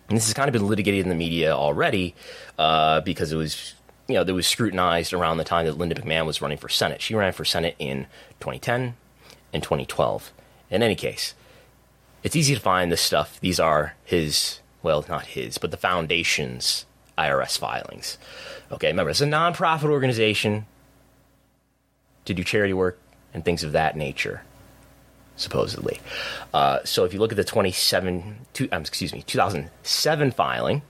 and 0.08 0.16
this 0.16 0.26
has 0.26 0.34
kind 0.34 0.48
of 0.48 0.52
been 0.52 0.66
litigated 0.66 1.00
in 1.00 1.08
the 1.08 1.14
media 1.14 1.52
already 1.52 2.14
uh, 2.58 3.00
because 3.00 3.32
it 3.32 3.36
was 3.36 3.74
you 4.08 4.14
know, 4.14 4.22
it 4.22 4.32
was 4.32 4.46
scrutinized 4.46 5.12
around 5.12 5.38
the 5.38 5.44
time 5.44 5.66
that 5.66 5.78
Linda 5.78 5.96
McMahon 5.96 6.26
was 6.26 6.40
running 6.40 6.58
for 6.58 6.68
Senate. 6.68 7.02
She 7.02 7.14
ran 7.14 7.32
for 7.32 7.44
Senate 7.44 7.74
in 7.78 8.06
2010 8.40 8.94
and 9.52 9.62
2012. 9.62 10.32
In 10.70 10.82
any 10.82 10.94
case, 10.94 11.34
it's 12.22 12.36
easy 12.36 12.54
to 12.54 12.60
find 12.60 12.90
this 12.90 13.00
stuff. 13.00 13.40
These 13.40 13.58
are 13.58 13.94
his, 14.04 14.60
well, 14.82 15.04
not 15.08 15.26
his, 15.26 15.58
but 15.58 15.70
the 15.70 15.76
foundation's 15.76 16.86
IRS 17.18 17.58
filings. 17.58 18.18
Okay, 18.72 18.88
remember, 18.88 19.10
it's 19.10 19.20
a 19.20 19.26
nonprofit 19.26 19.90
organization 19.90 20.66
to 22.24 22.34
do 22.34 22.42
charity 22.42 22.72
work 22.72 22.98
and 23.32 23.44
things 23.44 23.62
of 23.62 23.72
that 23.72 23.96
nature, 23.96 24.42
supposedly. 25.36 26.00
Uh, 26.52 26.80
so 26.84 27.04
if 27.04 27.12
you 27.12 27.20
look 27.20 27.32
at 27.32 27.36
the 27.36 27.44
27, 27.44 28.38
two, 28.52 28.68
um, 28.72 28.80
excuse 28.80 29.12
me, 29.12 29.22
2007 29.22 30.30
filing, 30.32 30.82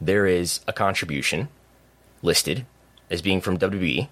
there 0.00 0.26
is 0.26 0.60
a 0.66 0.72
contribution 0.72 1.48
listed 2.22 2.66
as 3.10 3.22
being 3.22 3.40
from 3.40 3.58
WB 3.58 4.08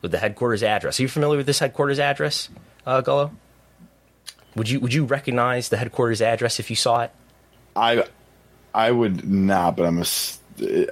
with 0.00 0.10
the 0.10 0.18
headquarters 0.18 0.62
address. 0.62 0.98
Are 0.98 1.02
you 1.02 1.08
familiar 1.08 1.36
with 1.36 1.46
this 1.46 1.58
headquarters 1.58 1.98
address, 1.98 2.48
uh, 2.86 3.02
Gullo? 3.02 3.32
Would 4.54 4.68
you 4.68 4.80
would 4.80 4.92
you 4.92 5.04
recognize 5.04 5.70
the 5.70 5.78
headquarters 5.78 6.20
address 6.20 6.60
if 6.60 6.68
you 6.68 6.76
saw 6.76 7.02
it? 7.02 7.10
I 7.74 8.04
I 8.74 8.90
would 8.90 9.26
not, 9.28 9.76
but 9.76 9.86
I'm 9.86 9.98
a, 9.98 10.06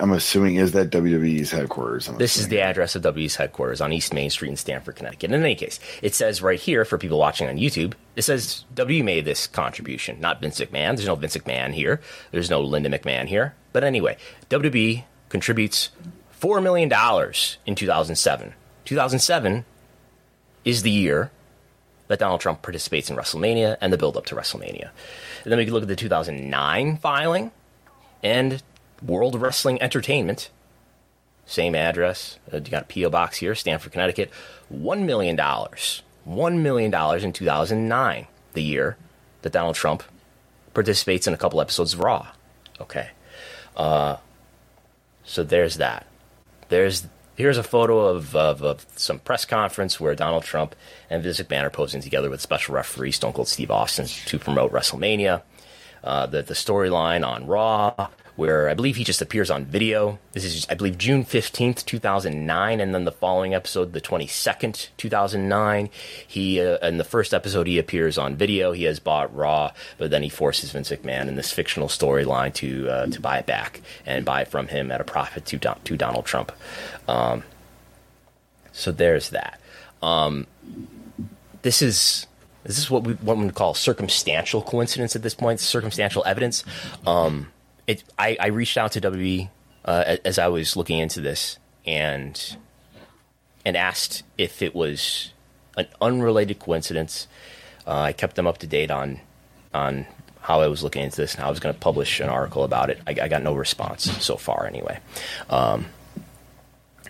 I'm 0.00 0.12
assuming 0.12 0.56
is 0.56 0.72
that 0.72 0.90
WWE's 0.90 1.50
headquarters. 1.50 2.08
I'm 2.08 2.16
this 2.18 2.36
is 2.36 2.48
the 2.48 2.60
address 2.60 2.94
of 2.96 3.02
WWE's 3.02 3.36
headquarters 3.36 3.80
on 3.80 3.92
East 3.92 4.14
Main 4.14 4.30
Street 4.30 4.48
in 4.48 4.56
Stamford, 4.56 4.96
Connecticut. 4.96 5.30
In 5.30 5.42
any 5.42 5.54
case, 5.54 5.78
it 6.02 6.14
says 6.14 6.40
right 6.40 6.58
here 6.58 6.84
for 6.84 6.98
people 6.98 7.18
watching 7.18 7.48
on 7.48 7.56
YouTube, 7.56 7.94
it 8.16 8.22
says 8.22 8.64
WWE 8.74 9.04
made 9.04 9.24
this 9.24 9.46
contribution, 9.46 10.20
not 10.20 10.40
Vince 10.40 10.58
McMahon. 10.60 10.96
There's 10.96 11.06
no 11.06 11.14
Vince 11.14 11.36
McMahon 11.36 11.72
here. 11.72 12.00
There's 12.30 12.50
no 12.50 12.60
Linda 12.62 12.88
McMahon 12.88 13.26
here. 13.26 13.54
But 13.72 13.84
anyway, 13.84 14.16
WWE 14.48 15.04
contributes 15.28 15.90
four 16.30 16.60
million 16.60 16.88
dollars 16.88 17.58
in 17.66 17.74
2007. 17.74 18.54
2007 18.86 19.64
is 20.64 20.82
the 20.82 20.90
year 20.90 21.30
that 22.08 22.18
Donald 22.18 22.40
Trump 22.40 22.62
participates 22.62 23.08
in 23.10 23.16
WrestleMania 23.16 23.76
and 23.80 23.92
the 23.92 23.98
build 23.98 24.16
up 24.16 24.26
to 24.26 24.34
WrestleMania. 24.34 24.90
And 25.44 25.52
then 25.52 25.58
we 25.58 25.64
can 25.64 25.74
look 25.74 25.82
at 25.82 25.88
the 25.88 25.96
2009 25.96 26.96
filing 26.96 27.52
and 28.22 28.62
World 29.02 29.40
Wrestling 29.40 29.80
Entertainment. 29.80 30.50
Same 31.46 31.74
address. 31.74 32.38
Uh, 32.52 32.56
you 32.58 32.70
got 32.70 32.82
a 32.82 32.86
P.O. 32.86 33.10
Box 33.10 33.38
here, 33.38 33.54
Stamford, 33.54 33.92
Connecticut. 33.92 34.30
$1 34.72 35.04
million. 35.04 35.36
$1 35.36 36.60
million 36.60 37.24
in 37.24 37.32
2009, 37.32 38.26
the 38.52 38.62
year 38.62 38.96
that 39.42 39.52
Donald 39.52 39.74
Trump 39.74 40.02
participates 40.74 41.26
in 41.26 41.34
a 41.34 41.36
couple 41.36 41.60
episodes 41.60 41.94
of 41.94 42.00
Raw. 42.00 42.28
Okay. 42.80 43.10
Uh, 43.76 44.16
so 45.24 45.42
there's 45.42 45.76
that. 45.76 46.06
There's 46.68 47.06
Here's 47.40 47.56
a 47.56 47.62
photo 47.62 48.00
of, 48.08 48.36
of, 48.36 48.62
of, 48.62 48.86
some 48.96 49.18
press 49.18 49.46
conference 49.46 49.98
where 49.98 50.14
Donald 50.14 50.44
Trump 50.44 50.74
and 51.08 51.22
Vince 51.22 51.40
McMahon 51.40 51.62
are 51.62 51.70
posing 51.70 52.02
together 52.02 52.28
with 52.28 52.42
special 52.42 52.74
referee 52.74 53.12
Stone 53.12 53.32
Cold 53.32 53.48
Steve 53.48 53.70
Austin 53.70 54.04
to 54.26 54.38
promote 54.38 54.72
WrestleMania. 54.72 55.40
Uh, 56.04 56.26
the 56.26 56.42
the 56.42 56.52
storyline 56.52 57.26
on 57.26 57.46
Raw, 57.46 58.08
where 58.40 58.70
I 58.70 58.74
believe 58.74 58.96
he 58.96 59.04
just 59.04 59.20
appears 59.20 59.50
on 59.50 59.66
video. 59.66 60.18
This 60.32 60.46
is, 60.46 60.66
I 60.70 60.74
believe, 60.74 60.96
June 60.96 61.26
15th, 61.26 61.84
2009. 61.84 62.80
And 62.80 62.94
then 62.94 63.04
the 63.04 63.12
following 63.12 63.52
episode, 63.52 63.92
the 63.92 64.00
22nd, 64.00 64.88
2009, 64.96 65.90
he, 66.26 66.58
uh, 66.58 66.78
in 66.78 66.96
the 66.96 67.04
first 67.04 67.34
episode, 67.34 67.66
he 67.66 67.78
appears 67.78 68.16
on 68.16 68.36
video. 68.36 68.72
He 68.72 68.84
has 68.84 68.98
bought 68.98 69.36
Raw, 69.36 69.72
but 69.98 70.10
then 70.10 70.22
he 70.22 70.30
forces 70.30 70.72
Vince 70.72 70.88
McMahon 70.88 71.28
in 71.28 71.34
this 71.34 71.52
fictional 71.52 71.88
storyline 71.88 72.54
to, 72.54 72.88
uh, 72.88 73.06
to 73.08 73.20
buy 73.20 73.36
it 73.36 73.44
back 73.44 73.82
and 74.06 74.24
buy 74.24 74.40
it 74.40 74.48
from 74.48 74.68
him 74.68 74.90
at 74.90 75.02
a 75.02 75.04
profit 75.04 75.44
to, 75.44 75.58
Don- 75.58 75.80
to 75.84 75.98
Donald 75.98 76.24
Trump. 76.24 76.50
Um, 77.06 77.44
so 78.72 78.90
there's 78.90 79.28
that. 79.30 79.60
Um, 80.02 80.46
this 81.60 81.82
is 81.82 82.26
this 82.64 82.78
is 82.78 82.90
what 82.90 83.04
we 83.04 83.14
what 83.14 83.36
we 83.36 83.50
call 83.50 83.74
circumstantial 83.74 84.62
coincidence 84.62 85.14
at 85.14 85.22
this 85.22 85.34
point, 85.34 85.60
circumstantial 85.60 86.22
evidence. 86.24 86.64
Um, 87.06 87.48
it, 87.90 88.04
I, 88.18 88.36
I, 88.38 88.46
reached 88.48 88.78
out 88.78 88.92
to 88.92 89.00
WB 89.00 89.50
uh, 89.84 90.16
as 90.24 90.38
I 90.38 90.48
was 90.48 90.76
looking 90.76 90.98
into 90.98 91.20
this 91.20 91.58
and 91.84 92.56
and 93.64 93.76
asked 93.76 94.22
if 94.38 94.62
it 94.62 94.74
was 94.74 95.32
an 95.76 95.86
unrelated 96.00 96.58
coincidence. 96.60 97.26
Uh, 97.86 98.00
I 98.00 98.12
kept 98.12 98.36
them 98.36 98.46
up 98.46 98.58
to 98.58 98.66
date 98.66 98.90
on 98.90 99.20
on 99.74 100.06
how 100.40 100.60
I 100.60 100.68
was 100.68 100.82
looking 100.82 101.02
into 101.02 101.16
this 101.16 101.34
and 101.34 101.42
how 101.42 101.48
I 101.48 101.50
was 101.50 101.60
going 101.60 101.74
to 101.74 101.80
publish 101.80 102.20
an 102.20 102.28
article 102.28 102.64
about 102.64 102.90
it. 102.90 103.00
I, 103.06 103.10
I, 103.10 103.28
got 103.28 103.42
no 103.42 103.54
response 103.54 104.10
so 104.24 104.36
far, 104.36 104.66
anyway. 104.66 104.98
Um, 105.50 105.86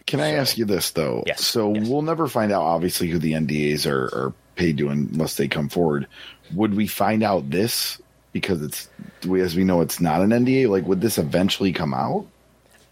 Can 0.07 0.19
I 0.19 0.33
so, 0.33 0.37
ask 0.37 0.59
you 0.59 0.65
this 0.65 0.91
though? 0.91 1.23
Yes. 1.27 1.45
So 1.45 1.75
yes. 1.75 1.89
we'll 1.89 2.03
never 2.03 2.27
find 2.27 2.51
out, 2.53 2.63
obviously, 2.63 3.09
who 3.09 3.19
the 3.19 3.33
NDAs 3.33 3.87
are, 3.87 4.05
are 4.07 4.33
paid 4.57 4.79
to 4.79 4.89
unless 4.89 5.37
they 5.37 5.47
come 5.47 5.69
forward. 5.69 6.07
Would 6.55 6.75
we 6.75 6.87
find 6.87 7.23
out 7.23 7.51
this 7.51 8.01
because 8.33 8.63
it's 8.63 8.89
as 9.25 9.57
we 9.57 9.65
know 9.65 9.81
it's 9.81 10.01
not 10.01 10.21
an 10.21 10.31
NDA. 10.31 10.69
Like, 10.69 10.85
would 10.87 11.01
this 11.01 11.19
eventually 11.19 11.73
come 11.73 11.95
out? 11.95 12.27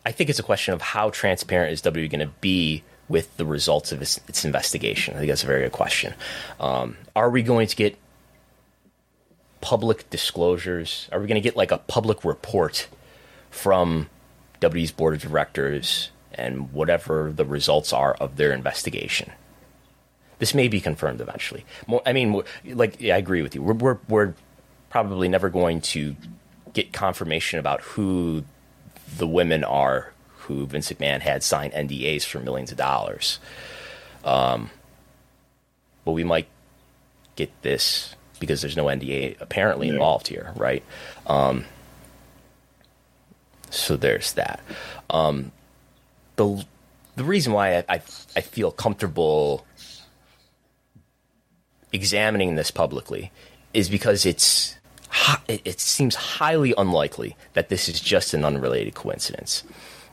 I 0.05 0.13
think 0.13 0.31
it's 0.31 0.39
a 0.39 0.45
question 0.45 0.75
of 0.75 0.81
how 0.81 1.11
transparent 1.11 1.73
is 1.73 1.83
WWE 1.83 2.11
going 2.11 2.21
to 2.21 2.33
be 2.41 2.83
with 3.09 3.37
the 3.37 3.45
results 3.45 3.93
of 3.93 4.03
its, 4.03 4.19
its, 4.29 4.45
investigation. 4.45 5.15
I 5.15 5.19
think 5.19 5.29
that's 5.29 5.43
a 5.43 5.47
very 5.47 5.63
good 5.63 5.73
question. 5.73 6.15
Um, 6.61 6.97
are 7.17 7.31
we 7.31 7.43
going 7.43 7.67
to 7.67 7.77
get 7.77 7.97
public 9.61 10.09
disclosures? 10.11 11.09
Are 11.13 11.21
we 11.21 11.27
going 11.27 11.37
to 11.37 11.41
get 11.41 11.57
like 11.57 11.71
a 11.71 11.79
public 11.79 12.25
report 12.25 12.87
from 13.51 14.09
WWE's 14.61 14.93
board 14.93 15.15
of 15.15 15.21
directors 15.21 16.11
and 16.33 16.73
whatever 16.73 17.33
the 17.35 17.45
results 17.45 17.93
are 17.93 18.15
of 18.15 18.37
their 18.37 18.53
investigation? 18.53 19.33
This 20.39 20.55
may 20.55 20.69
be 20.69 20.81
confirmed 20.81 21.21
eventually. 21.21 21.65
More, 21.87 22.03
I 22.07 22.13
mean, 22.13 22.43
like 22.65 23.01
yeah, 23.01 23.17
I 23.17 23.19
agree 23.19 23.43
with 23.43 23.55
you. 23.55 23.63
We're, 23.63 23.75
we're 23.75 23.99
we're 24.09 24.35
probably 24.91 25.29
never 25.29 25.49
going 25.49 25.81
to 25.81 26.17
get 26.73 26.93
confirmation 26.93 27.59
about 27.59 27.81
who 27.81 28.45
the 29.17 29.27
women 29.27 29.65
are 29.65 30.13
who 30.49 30.67
Vince 30.67 30.91
McMahon 30.91 31.21
had 31.21 31.43
signed 31.43 31.75
NDAs 31.75 32.25
for 32.25 32.41
millions 32.41 32.71
of 32.71 32.79
dollars. 32.79 33.39
Um, 34.25 34.71
but 36.07 36.13
we 36.13 36.25
might 36.25 36.49
get 37.37 37.51
this 37.61 38.15
because 38.41 38.63
there's 38.63 38.77
no 38.77 38.87
NDA 38.87 39.37
apparently 39.41 39.89
yeah. 39.89 39.93
involved 39.93 40.29
here, 40.29 40.53
right? 40.57 40.83
Um, 41.27 41.67
so 43.69 43.97
there's 43.97 44.33
that. 44.33 44.61
Um, 45.11 45.53
the 46.37 46.65
the 47.17 47.25
reason 47.25 47.53
why 47.53 47.79
I, 47.79 47.85
I, 47.89 47.95
I 48.37 48.41
feel 48.41 48.71
comfortable 48.71 49.67
examining 51.93 52.55
this 52.55 52.71
publicly 52.71 53.33
is 53.75 53.91
because 53.91 54.25
it's 54.25 54.78
it 55.49 55.81
seems 55.81 56.15
highly 56.15 56.75
unlikely 56.77 57.37
that 57.55 57.69
this 57.69 57.89
is 57.89 58.01
just 58.01 58.35
an 58.35 58.45
unrelated 58.45 58.95
coincidence. 58.95 59.65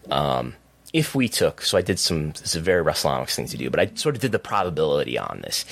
Um, 0.10 0.56
if 0.94 1.14
we 1.14 1.28
took, 1.28 1.62
so 1.62 1.78
I 1.78 1.82
did 1.82 2.00
some, 2.00 2.32
this 2.32 2.44
is 2.44 2.56
a 2.56 2.62
very 2.62 2.84
WrestleNomics 2.84 3.36
thing 3.36 3.48
to 3.48 3.58
do, 3.58 3.70
but 3.70 3.80
I 3.80 3.92
sort 3.96 4.16
of 4.16 4.22
did 4.22 4.32
the 4.32 4.40
probability 4.40 5.18
on 5.18 5.42
this. 5.42 5.66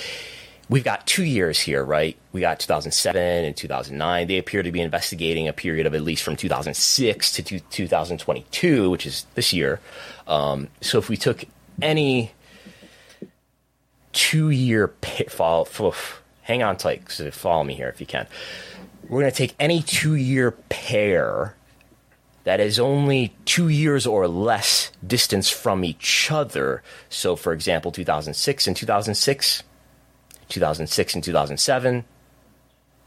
We've 0.70 0.84
got 0.84 1.06
two 1.06 1.24
years 1.24 1.60
here, 1.60 1.84
right? 1.84 2.18
We 2.32 2.42
got 2.42 2.60
2007 2.60 3.46
and 3.46 3.56
2009. 3.56 4.27
They 4.27 4.38
appear 4.38 4.63
to 4.63 4.72
be 4.72 4.82
investigating 4.82 5.48
a 5.48 5.53
period 5.53 5.86
of 5.86 5.94
at 5.94 6.01
least 6.01 6.24
from 6.24 6.36
2006 6.36 7.32
to 7.34 7.60
2022, 7.60 8.89
which 8.89 9.06
is 9.06 9.25
this 9.36 9.53
year. 9.53 9.80
Um, 10.27 10.70
so 10.82 10.98
if 10.98 11.10
we 11.10 11.18
took 11.18 11.46
any 11.82 12.32
two 14.13 14.50
year 14.50 14.88
pitfall, 14.88 15.68
hang 16.44 16.63
on 16.63 16.77
tight, 16.77 17.12
so 17.12 17.30
follow 17.32 17.63
me 17.63 17.74
here 17.74 17.89
if 17.89 18.00
you 18.00 18.08
can. 18.08 18.27
We're 19.13 19.22
going 19.22 19.32
to 19.32 19.38
take 19.38 19.55
any 19.60 19.82
two 19.82 20.15
year 20.15 20.51
pair 20.51 21.55
that 22.46 22.60
is 22.60 22.79
only 22.79 23.34
two 23.46 23.70
years 23.70 24.05
or 24.05 24.27
less 24.27 24.91
distance 25.05 25.50
from 25.50 25.86
each 25.86 26.32
other. 26.32 26.84
So, 27.10 27.36
for 27.36 27.53
example, 27.53 27.91
2006 27.91 28.67
and 28.67 28.75
2006, 28.75 29.63
2006 30.50 31.15
and 31.15 31.24
2007, 31.24 32.05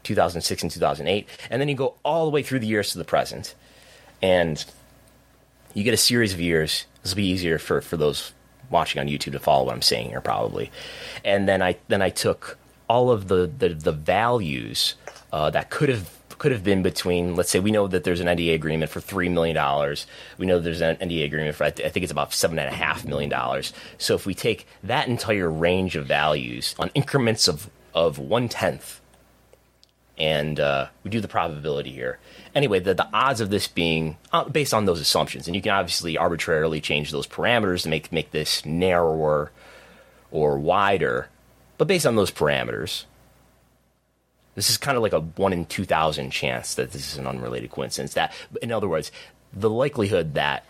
2006 0.03 0.63
and 0.63 0.71
2008, 0.71 1.27
and 1.49 1.61
then 1.61 1.69
you 1.69 1.75
go 1.75 1.95
all 2.03 2.25
the 2.25 2.31
way 2.31 2.41
through 2.41 2.59
the 2.59 2.67
years 2.67 2.91
to 2.91 2.97
the 2.97 3.03
present, 3.03 3.53
and 4.21 4.63
you 5.73 5.83
get 5.83 5.93
a 5.93 5.97
series 5.97 6.33
of 6.33 6.39
years. 6.39 6.85
This 7.03 7.11
will 7.11 7.17
be 7.17 7.27
easier 7.27 7.59
for, 7.59 7.81
for 7.81 7.97
those 7.97 8.33
watching 8.69 8.99
on 8.99 9.07
YouTube 9.07 9.33
to 9.33 9.39
follow 9.39 9.65
what 9.65 9.75
I'm 9.75 9.81
saying 9.81 10.09
here, 10.09 10.21
probably. 10.21 10.71
And 11.23 11.47
then 11.47 11.61
I 11.61 11.77
then 11.89 12.01
I 12.01 12.09
took 12.09 12.57
all 12.89 13.11
of 13.11 13.27
the 13.27 13.51
the, 13.57 13.69
the 13.69 13.91
values 13.91 14.95
uh, 15.31 15.49
that 15.49 15.69
could 15.69 15.89
have 15.89 16.17
could 16.37 16.51
have 16.51 16.63
been 16.63 16.83
between, 16.83 17.35
let's 17.35 17.49
say, 17.49 17.59
we 17.59 17.71
know 17.71 17.87
that 17.87 18.03
there's 18.03 18.19
an 18.19 18.27
NDA 18.27 18.53
agreement 18.53 18.91
for 18.91 18.99
$3 18.99 19.31
million. 19.31 19.57
We 20.37 20.45
know 20.45 20.59
there's 20.59 20.81
an 20.81 20.97
NDA 20.97 21.25
agreement 21.25 21.55
for, 21.55 21.63
I, 21.63 21.67
I 21.67 21.71
think 21.71 22.03
it's 22.03 22.11
about 22.11 22.31
$7.5 22.31 23.05
million. 23.05 23.63
So 23.97 24.15
if 24.15 24.25
we 24.25 24.33
take 24.33 24.67
that 24.83 25.07
entire 25.07 25.49
range 25.49 25.95
of 25.95 26.05
values 26.05 26.75
on 26.77 26.91
increments 26.93 27.47
of, 27.47 27.69
of 27.93 28.19
one 28.19 28.49
tenth, 28.49 29.01
and 30.17 30.59
uh, 30.59 30.87
we 31.03 31.11
do 31.11 31.21
the 31.21 31.27
probability 31.27 31.91
here. 31.91 32.17
Anyway, 32.55 32.79
the, 32.79 32.95
the 32.95 33.07
odds 33.13 33.39
of 33.39 33.51
this 33.51 33.67
being 33.67 34.17
uh, 34.33 34.45
based 34.45 34.73
on 34.73 34.85
those 34.85 34.99
assumptions, 34.99 35.47
and 35.47 35.55
you 35.55 35.61
can 35.61 35.71
obviously 35.71 36.17
arbitrarily 36.17 36.81
change 36.81 37.11
those 37.11 37.27
parameters 37.27 37.83
to 37.83 37.89
make, 37.89 38.11
make 38.11 38.31
this 38.31 38.65
narrower 38.65 39.51
or 40.31 40.57
wider, 40.57 41.29
but 41.77 41.87
based 41.87 42.05
on 42.05 42.15
those 42.15 42.31
parameters, 42.31 43.05
this 44.57 44.71
is 44.71 44.77
kind 44.77 44.97
of 44.97 45.03
like 45.03 45.13
a 45.13 45.19
one 45.19 45.53
in 45.53 45.67
2,000 45.67 46.31
chance 46.31 46.73
that 46.73 46.91
this 46.91 47.11
is 47.11 47.19
an 47.19 47.27
unrelated 47.27 47.69
coincidence. 47.69 48.15
That, 48.15 48.33
in 48.59 48.71
other 48.71 48.87
words, 48.87 49.11
the 49.53 49.69
likelihood 49.69 50.33
that 50.33 50.65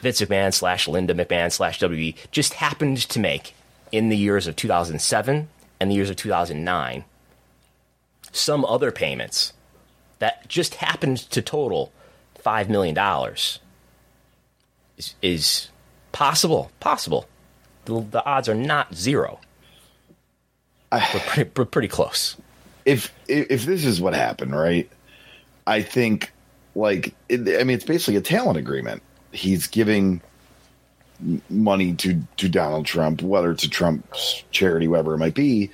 Vince 0.00 0.22
McMahon 0.22 0.54
slash 0.54 0.88
Linda 0.88 1.12
McMahon 1.12 1.52
slash 1.52 1.78
WWE 1.78 2.16
just 2.30 2.54
happened 2.54 2.96
to 2.96 3.20
make 3.20 3.54
in 3.92 4.08
the 4.08 4.16
years 4.16 4.46
of 4.46 4.56
2007 4.56 5.46
and 5.78 5.90
the 5.90 5.94
years 5.94 6.08
of 6.08 6.16
2009 6.16 7.04
some 8.32 8.64
other 8.64 8.90
payments 8.90 9.52
that 10.18 10.48
just 10.48 10.76
happened 10.76 11.18
to 11.18 11.42
total 11.42 11.92
$5 12.42 12.70
million 12.70 12.96
is, 14.96 15.14
is 15.20 15.68
possible. 16.12 16.70
Possible. 16.80 17.28
The, 17.84 18.00
the, 18.00 18.24
odds 18.24 18.48
are 18.48 18.54
not 18.54 18.94
zero. 18.94 19.38
but 20.90 21.22
pretty, 21.26 21.50
pretty 21.50 21.88
close 21.88 22.36
if 22.86 23.12
if 23.28 23.66
this 23.66 23.84
is 23.84 24.00
what 24.00 24.14
happened, 24.14 24.56
right? 24.56 24.88
I 25.66 25.82
think 25.82 26.32
like 26.74 27.14
it, 27.28 27.40
I 27.60 27.64
mean 27.64 27.74
it's 27.74 27.84
basically 27.84 28.16
a 28.16 28.22
talent 28.22 28.56
agreement. 28.56 29.02
He's 29.32 29.66
giving 29.66 30.22
money 31.50 31.94
to 31.94 32.22
to 32.38 32.48
Donald 32.48 32.86
Trump, 32.86 33.20
whether 33.20 33.50
it's 33.50 33.64
a 33.64 33.68
Trump's 33.68 34.44
charity, 34.52 34.88
whatever 34.88 35.14
it 35.14 35.18
might 35.18 35.34
be, 35.34 35.70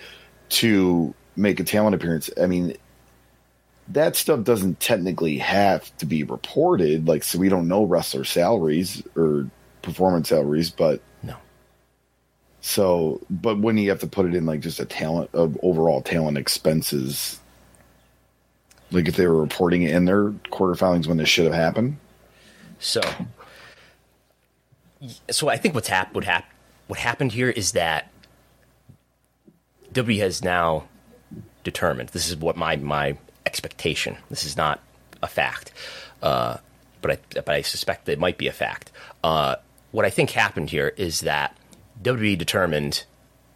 to 0.49 1.15
make 1.37 1.61
a 1.61 1.65
talent 1.65 1.95
appearance. 1.95 2.31
I 2.41 2.47
mean, 2.47 2.77
that 3.89 4.17
stuff 4.17 4.43
doesn't 4.43 4.81
technically 4.81 5.39
have 5.39 5.95
to 5.99 6.07
be 6.07 6.25
reported. 6.25 7.07
Like, 7.07 7.25
so 7.25 7.39
we 7.39 7.51
don't 7.51 7.69
know 7.69 7.85
wrestler 7.85 8.25
salaries 8.25 9.03
or 9.17 9.51
performance 9.83 10.31
salaries, 10.31 10.71
but 10.71 11.01
so, 12.65 13.21
but 13.29 13.59
when 13.59 13.77
you 13.77 13.91
have 13.91 13.99
to 14.01 14.07
put 14.07 14.25
it 14.25 14.37
in 14.37 14.47
like 14.47 14.61
just 14.61 14.79
a 14.79 14.85
talent 14.85 15.31
of 15.33 15.59
overall 15.65 16.01
talent 16.01 16.39
expenses, 16.39 17.41
like 18.93 19.09
if 19.09 19.17
they 19.17 19.27
were 19.27 19.41
reporting 19.41 19.83
it 19.83 19.91
in 19.91 20.05
their 20.05 20.31
quarter 20.51 20.77
filings 20.77 21.09
when 21.09 21.17
this 21.17 21.29
should 21.29 21.45
have 21.45 21.55
happened. 21.55 21.97
So, 22.79 23.01
so 25.29 25.49
I 25.49 25.57
think 25.57 25.75
what's 25.75 25.89
hap- 25.89 26.15
what, 26.15 26.23
hap- 26.23 26.53
what 26.87 27.01
happened 27.01 27.33
here 27.33 27.51
is 27.51 27.73
that 27.73 28.13
W 29.93 30.21
has 30.21 30.45
now 30.45 30.85
determined. 31.65 32.11
This 32.11 32.31
is 32.31 32.37
what 32.37 32.57
my 32.57 32.77
my 32.77 33.19
expectation. 33.45 34.17
This 34.31 34.45
is 34.45 34.57
not 34.57 34.81
a 35.21 35.27
fact, 35.27 35.73
uh, 36.23 36.59
but 37.01 37.11
I 37.11 37.19
but 37.35 37.49
I 37.51 37.63
suspect 37.63 38.09
it 38.09 38.21
might 38.21 38.39
be 38.39 38.47
a 38.47 38.53
fact. 38.53 38.93
Uh, 39.25 39.57
what 39.91 40.05
I 40.05 40.11
think 40.11 40.31
happened 40.31 40.71
here 40.71 40.95
is 40.97 41.23
that 41.23 41.57
WWE 42.03 42.37
determined 42.37 43.05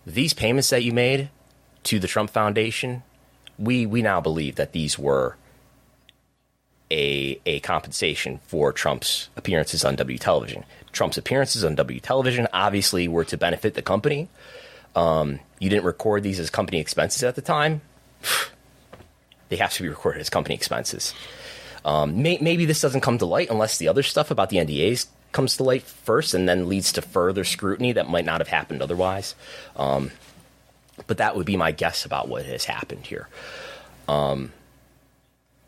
these 0.07 0.33
payments 0.33 0.71
that 0.71 0.85
you 0.85 0.93
made 0.93 1.31
to 1.85 1.99
the 1.99 2.07
Trump 2.07 2.31
Foundation, 2.31 3.03
we 3.59 3.87
we 3.87 4.03
now 4.03 4.21
believe 4.21 4.57
that 4.57 4.73
these 4.73 4.99
were 4.99 5.37
a 6.91 7.41
a 7.45 7.61
compensation 7.61 8.41
for 8.47 8.73
Trump's 8.73 9.29
appearances 9.37 9.85
on 9.85 9.97
W 9.97 10.19
television. 10.19 10.65
Trump's 10.93 11.19
appearances 11.19 11.65
on 11.65 11.75
W 11.75 12.01
television 12.01 12.47
obviously 12.53 13.09
were 13.09 13.25
to 13.25 13.37
benefit 13.37 13.75
the 13.75 13.83
company. 13.83 14.29
Um, 14.95 15.41
you 15.59 15.69
didn't 15.69 15.85
record 15.85 16.23
these 16.23 16.41
as 16.41 16.51
company 16.51 16.81
expenses 16.81 17.23
at 17.23 17.35
the 17.35 17.43
time. 17.43 17.83
they 19.49 19.57
have 19.57 19.73
to 19.75 19.83
be 19.83 19.89
recorded 19.89 20.21
as 20.21 20.31
company 20.31 20.55
expenses. 20.55 21.15
Um, 21.85 22.23
may, 22.23 22.39
maybe 22.41 22.65
this 22.65 22.81
doesn't 22.81 23.03
come 23.03 23.19
to 23.19 23.27
light 23.27 23.49
unless 23.51 23.79
the 23.79 23.87
other 23.89 24.03
stuff 24.03 24.33
about 24.33 24.51
the 24.51 24.57
NDAs 24.57 25.07
comes 25.37 25.59
to 25.59 25.63
light 25.63 25.83
first 25.83 26.33
and 26.33 26.49
then 26.49 26.67
leads 26.67 26.93
to 26.93 27.03
further 27.03 27.45
scrutiny 27.45 27.93
that 27.93 28.09
might 28.09 28.25
not 28.25 28.41
have 28.41 28.49
happened 28.49 28.81
otherwise. 28.81 29.35
Um, 29.77 30.11
but 31.07 31.19
that 31.19 31.37
would 31.37 31.45
be 31.45 31.59
my 31.59 31.73
guess 31.73 32.07
about 32.07 32.27
what 32.27 32.47
has 32.47 32.65
happened 32.65 33.05
here. 33.05 33.29
Um, 34.09 34.53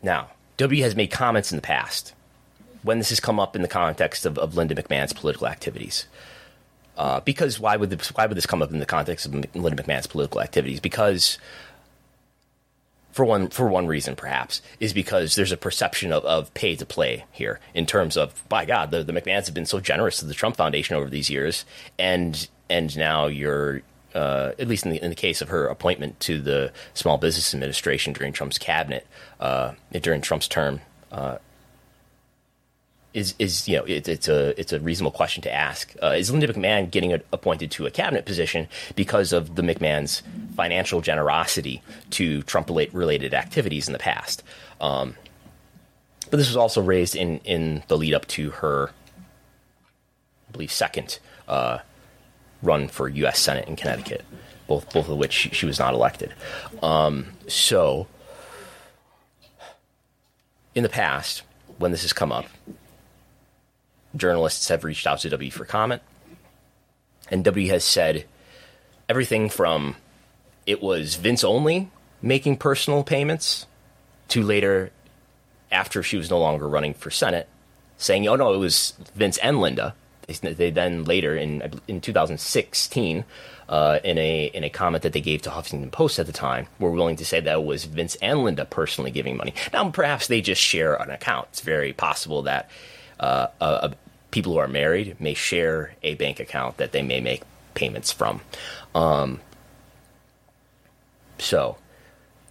now, 0.01 0.31
W 0.57 0.81
has 0.81 0.95
made 0.95 1.11
comments 1.11 1.51
in 1.51 1.55
the 1.55 1.61
past 1.61 2.13
when 2.81 2.97
this 2.97 3.09
has 3.09 3.19
come 3.19 3.39
up 3.39 3.55
in 3.55 3.61
the 3.61 3.67
context 3.67 4.25
of, 4.25 4.39
of 4.39 4.55
Linda 4.55 4.73
McMahon's 4.73 5.13
political 5.13 5.45
activities. 5.45 6.07
Uh, 6.97 7.19
because 7.19 7.59
why 7.59 7.77
would 7.77 7.91
this, 7.91 8.09
why 8.15 8.25
would 8.25 8.35
this 8.35 8.47
come 8.47 8.63
up 8.63 8.71
in 8.71 8.79
the 8.79 8.87
context 8.87 9.27
of 9.27 9.33
Linda 9.55 9.83
McMahon's 9.83 10.07
political 10.07 10.41
activities? 10.41 10.79
Because 10.79 11.37
for 13.19 13.25
one 13.25 13.49
for 13.49 13.67
one 13.67 13.85
reason 13.85 14.15
perhaps 14.15 14.61
is 14.79 14.93
because 14.93 15.35
there's 15.35 15.51
a 15.51 15.57
perception 15.57 16.13
of, 16.13 16.23
of 16.23 16.53
pay 16.53 16.73
to 16.73 16.85
play 16.85 17.25
here 17.33 17.59
in 17.73 17.85
terms 17.85 18.15
of 18.15 18.47
by 18.47 18.63
God 18.63 18.91
the, 18.91 19.03
the 19.03 19.11
McMahons 19.11 19.45
have 19.45 19.53
been 19.53 19.65
so 19.65 19.81
generous 19.81 20.19
to 20.19 20.25
the 20.25 20.33
Trump 20.33 20.55
Foundation 20.55 20.95
over 20.95 21.09
these 21.09 21.29
years. 21.29 21.65
And 21.97 22.47
and 22.69 22.95
now 22.95 23.25
you're 23.25 23.81
uh, 24.15 24.53
at 24.57 24.69
least 24.69 24.85
in 24.85 24.91
the, 24.93 25.03
in 25.03 25.09
the 25.09 25.17
case 25.17 25.41
of 25.41 25.49
her 25.49 25.67
appointment 25.67 26.17
to 26.21 26.39
the 26.39 26.71
Small 26.93 27.17
Business 27.17 27.53
Administration 27.53 28.13
during 28.13 28.31
Trump's 28.31 28.57
cabinet 28.57 29.05
uh, 29.41 29.73
during 29.91 30.21
Trump's 30.21 30.47
term 30.47 30.79
uh, 31.11 31.39
is 33.13 33.33
is 33.39 33.67
you 33.67 33.77
know 33.77 33.83
it, 33.85 34.07
it's 34.07 34.27
a 34.27 34.59
it's 34.59 34.71
a 34.71 34.79
reasonable 34.79 35.11
question 35.11 35.41
to 35.43 35.53
ask. 35.53 35.93
Uh, 36.01 36.15
is 36.17 36.29
Linda 36.29 36.47
McMahon 36.47 36.91
getting 36.91 37.13
a, 37.13 37.21
appointed 37.33 37.71
to 37.71 37.85
a 37.85 37.91
cabinet 37.91 38.25
position 38.25 38.67
because 38.95 39.33
of 39.33 39.55
the 39.55 39.61
McMahon's 39.61 40.21
financial 40.55 41.01
generosity 41.01 41.81
to 42.11 42.43
Trump 42.43 42.69
related 42.69 43.33
activities 43.33 43.87
in 43.87 43.93
the 43.93 43.99
past? 43.99 44.43
Um, 44.79 45.15
but 46.29 46.37
this 46.37 46.47
was 46.47 46.57
also 46.57 46.81
raised 46.81 47.15
in 47.15 47.39
in 47.39 47.83
the 47.87 47.97
lead 47.97 48.13
up 48.13 48.27
to 48.27 48.51
her, 48.51 48.91
I 50.47 50.51
believe, 50.51 50.71
second 50.71 51.19
uh, 51.47 51.79
run 52.61 52.87
for 52.87 53.09
U.S. 53.09 53.39
Senate 53.39 53.67
in 53.67 53.75
Connecticut, 53.75 54.23
both 54.67 54.93
both 54.93 55.09
of 55.09 55.17
which 55.17 55.33
she, 55.33 55.49
she 55.49 55.65
was 55.65 55.79
not 55.79 55.95
elected. 55.95 56.33
Um, 56.83 57.27
so, 57.47 58.07
in 60.75 60.83
the 60.83 60.89
past, 60.89 61.41
when 61.79 61.91
this 61.91 62.03
has 62.03 62.13
come 62.13 62.31
up, 62.31 62.45
journalists 64.15 64.67
have 64.69 64.83
reached 64.83 65.05
out 65.07 65.19
to 65.19 65.29
W 65.29 65.51
for 65.51 65.65
comment, 65.65 66.01
and 67.29 67.43
W 67.43 67.69
has 67.69 67.83
said 67.83 68.25
everything 69.07 69.49
from 69.49 69.95
it 70.65 70.81
was 70.81 71.15
Vince 71.15 71.43
only 71.43 71.89
making 72.21 72.57
personal 72.57 73.03
payments 73.03 73.65
to 74.29 74.43
later, 74.43 74.91
after 75.71 76.03
she 76.03 76.17
was 76.17 76.29
no 76.29 76.39
longer 76.39 76.67
running 76.67 76.93
for 76.93 77.09
Senate, 77.09 77.47
saying, 77.97 78.27
"Oh 78.27 78.35
no, 78.35 78.53
it 78.53 78.57
was 78.57 78.93
Vince 79.15 79.37
and 79.39 79.59
Linda." 79.59 79.95
They 80.27 80.69
then 80.69 81.05
later 81.05 81.35
in 81.35 81.81
in 81.87 82.01
2016, 82.01 83.25
uh, 83.67 83.99
in 84.03 84.17
a 84.19 84.45
in 84.45 84.63
a 84.63 84.69
comment 84.69 85.01
that 85.03 85.13
they 85.13 85.21
gave 85.21 85.41
to 85.43 85.49
Huffington 85.49 85.91
Post 85.91 86.19
at 86.19 86.27
the 86.27 86.31
time, 86.31 86.67
were 86.77 86.91
willing 86.91 87.15
to 87.15 87.25
say 87.25 87.39
that 87.39 87.55
it 87.55 87.63
was 87.63 87.85
Vince 87.85 88.15
and 88.21 88.43
Linda 88.43 88.65
personally 88.65 89.09
giving 89.09 89.37
money. 89.37 89.55
Now, 89.73 89.89
perhaps 89.89 90.27
they 90.27 90.41
just 90.41 90.61
share 90.61 90.93
an 90.95 91.09
account. 91.09 91.47
It's 91.51 91.61
very 91.61 91.93
possible 91.93 92.43
that 92.43 92.69
uh, 93.19 93.47
uh, 93.59 93.89
people 94.31 94.53
who 94.53 94.59
are 94.59 94.67
married 94.67 95.19
may 95.19 95.33
share 95.33 95.95
a 96.03 96.15
bank 96.15 96.39
account 96.39 96.77
that 96.77 96.91
they 96.91 97.01
may 97.01 97.19
make 97.19 97.41
payments 97.73 98.11
from. 98.11 98.41
Um, 98.95 99.39
so, 101.37 101.77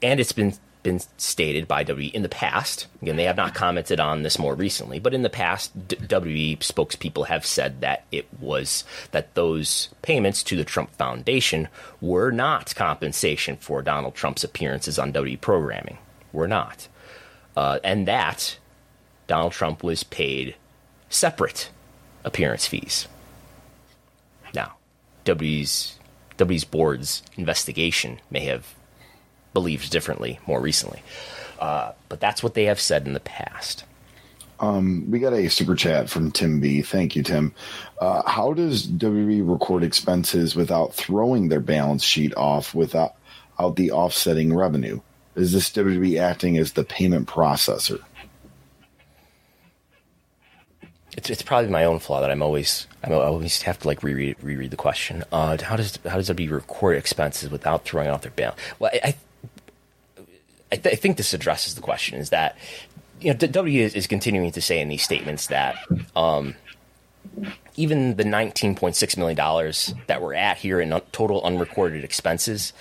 and 0.02 0.20
it's 0.20 0.32
been 0.32 0.54
been 0.82 1.00
stated 1.16 1.66
by 1.66 1.84
WWE 1.84 2.12
in 2.14 2.22
the 2.22 2.28
past. 2.28 2.86
Again, 3.02 3.16
they 3.16 3.24
have 3.24 3.36
not 3.36 3.52
commented 3.52 3.98
on 4.00 4.22
this 4.22 4.38
more 4.38 4.54
recently, 4.54 4.98
but 4.98 5.12
in 5.12 5.22
the 5.22 5.28
past, 5.28 5.76
WWE 5.88 6.58
spokespeople 6.60 7.26
have 7.26 7.44
said 7.44 7.80
that 7.80 8.04
it 8.12 8.26
was 8.40 8.84
that 9.10 9.34
those 9.34 9.88
payments 10.02 10.42
to 10.44 10.56
the 10.56 10.64
Trump 10.64 10.94
Foundation 10.94 11.68
were 12.00 12.30
not 12.30 12.74
compensation 12.74 13.56
for 13.56 13.82
Donald 13.82 14.14
Trump's 14.14 14.44
appearances 14.44 14.98
on 14.98 15.12
WWE 15.12 15.40
programming. 15.40 15.98
Were 16.32 16.48
not, 16.48 16.88
uh, 17.56 17.80
and 17.82 18.06
that 18.06 18.58
Donald 19.28 19.52
Trump 19.52 19.84
was 19.84 20.02
paid 20.02 20.56
separate 21.08 21.70
appearance 22.24 22.66
fees. 22.66 23.06
Now, 24.52 24.74
WWE's 25.24 25.98
WWE's 26.36 26.64
board's 26.64 27.22
investigation 27.36 28.20
may 28.30 28.40
have 28.46 28.74
believed 29.52 29.90
differently 29.90 30.38
more 30.46 30.60
recently. 30.60 31.02
Uh, 31.58 31.92
but 32.08 32.20
that's 32.20 32.42
what 32.42 32.54
they 32.54 32.64
have 32.64 32.80
said 32.80 33.06
in 33.06 33.12
the 33.12 33.20
past. 33.20 33.84
Um, 34.60 35.08
we 35.10 35.18
got 35.18 35.32
a 35.32 35.48
super 35.48 35.74
chat 35.74 36.08
from 36.08 36.32
Tim 36.32 36.60
B. 36.60 36.82
Thank 36.82 37.14
you, 37.14 37.22
Tim. 37.22 37.54
Uh, 38.00 38.28
how 38.28 38.52
does 38.52 38.86
WWE 38.86 39.48
record 39.48 39.84
expenses 39.84 40.56
without 40.56 40.94
throwing 40.94 41.48
their 41.48 41.60
balance 41.60 42.02
sheet 42.02 42.34
off 42.36 42.74
without 42.74 43.14
out 43.58 43.76
the 43.76 43.92
offsetting 43.92 44.54
revenue? 44.54 45.00
Is 45.36 45.52
this 45.52 45.70
WWE 45.70 46.20
acting 46.20 46.56
as 46.58 46.72
the 46.72 46.82
payment 46.82 47.28
processor? 47.28 48.00
It's, 51.18 51.30
it's 51.30 51.42
probably 51.42 51.68
my 51.68 51.82
own 51.82 51.98
flaw 51.98 52.20
that 52.20 52.30
I'm 52.30 52.42
always 52.42 52.86
I 53.02 53.12
always 53.12 53.62
have 53.62 53.76
to 53.80 53.88
like 53.88 54.04
reread 54.04 54.36
reread 54.40 54.70
the 54.70 54.76
question. 54.76 55.24
Uh, 55.32 55.58
how 55.60 55.74
does 55.74 55.98
how 56.04 56.14
does 56.14 56.30
WWE 56.30 56.52
record 56.52 56.96
expenses 56.96 57.50
without 57.50 57.84
throwing 57.84 58.08
off 58.08 58.22
their 58.22 58.30
balance? 58.30 58.60
Well, 58.78 58.92
I, 58.94 59.08
I 59.08 59.14
I, 60.70 60.76
th- 60.76 60.92
I, 60.92 60.96
think 60.96 61.16
this 61.16 61.34
addresses 61.34 61.74
the 61.74 61.80
question 61.80 62.20
is 62.20 62.30
that 62.30 62.56
you 63.20 63.32
know 63.32 63.36
W 63.36 63.82
is, 63.82 63.96
is 63.96 64.06
continuing 64.06 64.52
to 64.52 64.60
say 64.60 64.80
in 64.80 64.86
these 64.86 65.02
statements 65.02 65.48
that 65.48 65.76
um, 66.14 66.54
even 67.74 68.14
the 68.14 68.22
19.6 68.22 69.16
million 69.16 69.36
dollars 69.36 69.94
that 70.06 70.22
we're 70.22 70.34
at 70.34 70.58
here 70.58 70.80
in 70.80 70.90
total 71.10 71.42
unrecorded 71.42 72.04
expenses 72.04 72.72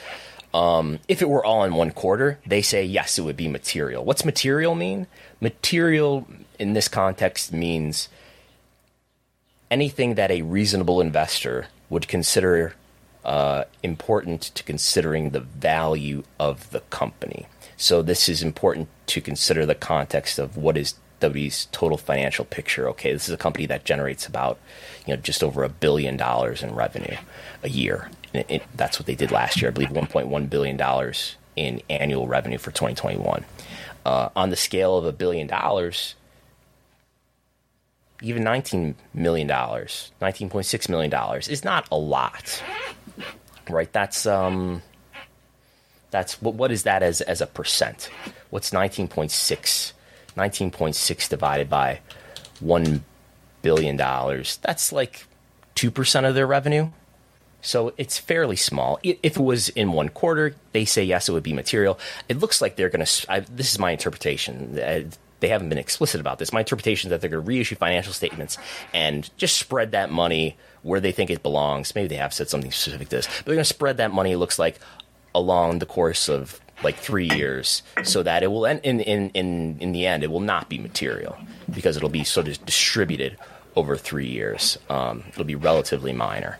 um, 0.53 0.99
if 1.07 1.23
it 1.23 1.29
were 1.29 1.43
all 1.43 1.63
in 1.63 1.73
one 1.73 1.89
quarter 1.89 2.37
they 2.45 2.61
say 2.61 2.85
yes 2.85 3.17
it 3.17 3.23
would 3.23 3.37
be 3.37 3.47
material 3.47 4.05
what's 4.05 4.23
material 4.23 4.75
mean 4.75 5.07
material 5.41 6.27
in 6.59 6.73
this 6.73 6.87
context 6.87 7.51
means 7.51 8.09
anything 9.69 10.15
that 10.15 10.31
a 10.31 10.41
reasonable 10.41 11.01
investor 11.01 11.67
would 11.89 12.07
consider 12.07 12.73
uh, 13.25 13.65
important 13.83 14.41
to 14.41 14.63
considering 14.63 15.31
the 15.31 15.39
value 15.39 16.23
of 16.39 16.69
the 16.71 16.79
company 16.89 17.45
so 17.77 18.01
this 18.01 18.27
is 18.27 18.41
important 18.41 18.89
to 19.07 19.21
consider 19.21 19.65
the 19.65 19.75
context 19.75 20.39
of 20.39 20.57
what 20.57 20.75
is 20.77 20.95
WWE's 21.21 21.67
total 21.71 21.97
financial 21.97 22.43
picture. 22.43 22.89
Okay, 22.89 23.13
this 23.13 23.27
is 23.27 23.33
a 23.33 23.37
company 23.37 23.67
that 23.67 23.85
generates 23.85 24.25
about 24.25 24.59
you 25.05 25.15
know 25.15 25.21
just 25.21 25.43
over 25.43 25.63
a 25.63 25.69
billion 25.69 26.17
dollars 26.17 26.63
in 26.63 26.73
revenue 26.75 27.15
a 27.63 27.69
year. 27.69 28.09
It, 28.33 28.45
it, 28.49 28.63
that's 28.75 28.99
what 28.99 29.05
they 29.05 29.15
did 29.15 29.31
last 29.31 29.61
year. 29.61 29.69
I 29.69 29.73
believe 29.73 29.89
1.1 29.89 30.49
billion 30.49 30.75
dollars 30.75 31.35
in 31.55 31.81
annual 31.89 32.27
revenue 32.27 32.57
for 32.57 32.71
2021. 32.71 33.45
Uh, 34.05 34.29
on 34.35 34.49
the 34.49 34.55
scale 34.55 34.97
of 34.97 35.05
a 35.05 35.11
billion 35.11 35.47
dollars, 35.47 36.15
even 38.21 38.43
19 38.43 38.95
million 39.13 39.47
dollars, 39.47 40.11
19.6 40.21 40.89
million 40.89 41.09
dollars 41.09 41.47
is 41.47 41.63
not 41.63 41.87
a 41.91 41.97
lot, 41.97 42.61
right? 43.69 43.91
That's 43.91 44.25
um, 44.25 44.81
that's 46.11 46.41
what, 46.41 46.55
what 46.55 46.71
is 46.71 46.83
that 46.83 47.03
as, 47.03 47.21
as 47.21 47.41
a 47.41 47.47
percent? 47.47 48.09
What's 48.49 48.71
19.6? 48.71 49.93
19.6 50.35 51.29
divided 51.29 51.69
by 51.69 51.99
$1 52.63 53.01
billion. 53.61 53.97
That's 53.97 54.91
like 54.91 55.25
2% 55.75 56.27
of 56.27 56.35
their 56.35 56.47
revenue. 56.47 56.89
So 57.61 57.93
it's 57.97 58.17
fairly 58.17 58.55
small. 58.55 58.99
If 59.03 59.35
it 59.35 59.37
was 59.37 59.69
in 59.69 59.91
one 59.91 60.09
quarter, 60.09 60.55
they 60.71 60.85
say 60.85 61.03
yes, 61.03 61.27
it 61.27 61.33
would 61.33 61.43
be 61.43 61.53
material. 61.53 61.99
It 62.29 62.37
looks 62.39 62.61
like 62.61 62.75
they're 62.75 62.89
going 62.89 63.05
to. 63.05 63.45
This 63.51 63.71
is 63.73 63.79
my 63.79 63.91
interpretation. 63.91 64.75
They 65.39 65.49
haven't 65.49 65.69
been 65.69 65.77
explicit 65.77 66.19
about 66.19 66.39
this. 66.39 66.51
My 66.51 66.61
interpretation 66.61 67.07
is 67.07 67.11
that 67.11 67.21
they're 67.21 67.29
going 67.29 67.43
to 67.43 67.47
reissue 67.47 67.75
financial 67.75 68.13
statements 68.13 68.57
and 68.93 69.29
just 69.37 69.57
spread 69.57 69.91
that 69.91 70.11
money 70.11 70.57
where 70.81 70.99
they 70.99 71.11
think 71.11 71.29
it 71.29 71.43
belongs. 71.43 71.93
Maybe 71.93 72.07
they 72.07 72.15
have 72.15 72.33
said 72.33 72.49
something 72.49 72.71
specific 72.71 73.09
to 73.09 73.17
this, 73.17 73.27
but 73.27 73.45
they're 73.45 73.55
going 73.55 73.59
to 73.59 73.65
spread 73.65 73.97
that 73.97 74.11
money. 74.11 74.31
It 74.31 74.37
looks 74.37 74.57
like 74.57 74.79
along 75.35 75.79
the 75.79 75.85
course 75.85 76.29
of 76.29 76.59
like 76.83 76.95
three 76.95 77.29
years 77.29 77.81
so 78.03 78.23
that 78.23 78.43
it 78.43 78.47
will 78.47 78.65
end 78.65 78.81
in, 78.83 78.99
in, 78.99 79.29
in, 79.31 79.77
in 79.79 79.91
the 79.93 80.05
end 80.05 80.23
it 80.23 80.29
will 80.29 80.39
not 80.39 80.69
be 80.69 80.77
material 80.77 81.35
because 81.73 81.97
it'll 81.97 82.07
be 82.07 82.23
sort 82.23 82.47
of 82.47 82.63
distributed 82.67 83.35
over 83.75 83.97
three 83.97 84.27
years 84.27 84.77
um, 84.89 85.23
it'll 85.29 85.43
be 85.43 85.55
relatively 85.55 86.13
minor 86.13 86.59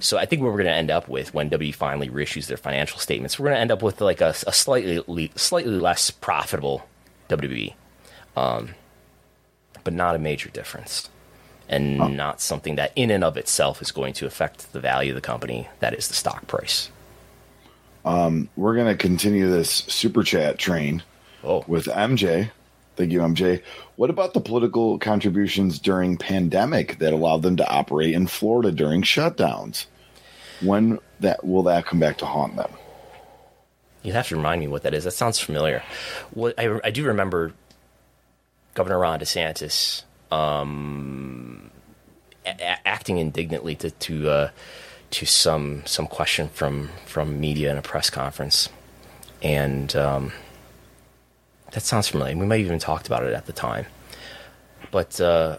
so 0.00 0.16
I 0.16 0.24
think 0.24 0.40
what 0.42 0.48
we're 0.48 0.58
going 0.58 0.66
to 0.66 0.72
end 0.72 0.90
up 0.90 1.08
with 1.08 1.34
when 1.34 1.50
W 1.50 1.72
finally 1.72 2.08
reissues 2.08 2.46
their 2.46 2.56
financial 2.56 2.98
statements, 2.98 3.38
we're 3.38 3.46
going 3.46 3.56
to 3.56 3.60
end 3.60 3.70
up 3.70 3.82
with 3.82 4.00
like 4.00 4.22
a, 4.22 4.30
a 4.46 4.52
slightly 4.52 5.30
slightly 5.36 5.72
less 5.78 6.10
profitable 6.10 6.88
WWE, 7.28 7.74
um, 8.40 8.74
but 9.84 9.92
not 9.92 10.14
a 10.14 10.18
major 10.18 10.48
difference, 10.50 11.10
and 11.68 12.00
oh. 12.00 12.08
not 12.08 12.40
something 12.40 12.76
that 12.76 12.92
in 12.96 13.10
and 13.10 13.22
of 13.22 13.36
itself 13.36 13.82
is 13.82 13.92
going 13.92 14.14
to 14.14 14.26
affect 14.26 14.72
the 14.72 14.80
value 14.80 15.12
of 15.12 15.14
the 15.14 15.20
company. 15.20 15.68
That 15.80 15.94
is 15.94 16.08
the 16.08 16.14
stock 16.14 16.46
price. 16.46 16.90
Um, 18.04 18.48
we're 18.56 18.74
going 18.74 18.86
to 18.86 18.96
continue 18.96 19.50
this 19.50 19.70
super 19.70 20.22
chat 20.22 20.58
train 20.58 21.02
oh. 21.44 21.64
with 21.66 21.86
MJ. 21.86 22.50
Thank 22.96 23.12
you, 23.12 23.20
MJ. 23.20 23.62
What 23.96 24.10
about 24.10 24.34
the 24.34 24.40
political 24.40 24.98
contributions 24.98 25.78
during 25.78 26.16
pandemic 26.16 26.98
that 26.98 27.12
allowed 27.12 27.42
them 27.42 27.56
to 27.56 27.68
operate 27.68 28.14
in 28.14 28.26
Florida 28.26 28.72
during 28.72 29.02
shutdowns? 29.02 29.86
When 30.60 30.98
that 31.20 31.44
will 31.44 31.62
that 31.64 31.86
come 31.86 32.00
back 32.00 32.18
to 32.18 32.26
haunt 32.26 32.56
them? 32.56 32.70
You 34.02 34.12
have 34.12 34.28
to 34.28 34.36
remind 34.36 34.60
me 34.60 34.68
what 34.68 34.82
that 34.82 34.94
is. 34.94 35.04
That 35.04 35.12
sounds 35.12 35.38
familiar. 35.38 35.82
What 36.32 36.58
I, 36.58 36.80
I 36.84 36.90
do 36.90 37.04
remember 37.04 37.52
Governor 38.80 39.00
Ron 39.00 39.20
DeSantis 39.20 40.04
um, 40.32 41.70
a- 42.46 42.88
acting 42.88 43.18
indignantly 43.18 43.74
to 43.74 43.90
to 43.90 44.30
uh, 44.30 44.50
to 45.10 45.26
some 45.26 45.82
some 45.84 46.06
question 46.06 46.48
from 46.48 46.88
from 47.04 47.38
media 47.38 47.70
in 47.70 47.76
a 47.76 47.82
press 47.82 48.08
conference, 48.08 48.70
and 49.42 49.94
um, 49.96 50.32
that 51.72 51.82
sounds 51.82 52.08
familiar. 52.08 52.34
We 52.34 52.46
might 52.46 52.60
have 52.60 52.64
even 52.68 52.78
talked 52.78 53.06
about 53.06 53.22
it 53.22 53.34
at 53.34 53.44
the 53.44 53.52
time, 53.52 53.84
but 54.90 55.20
uh, 55.20 55.58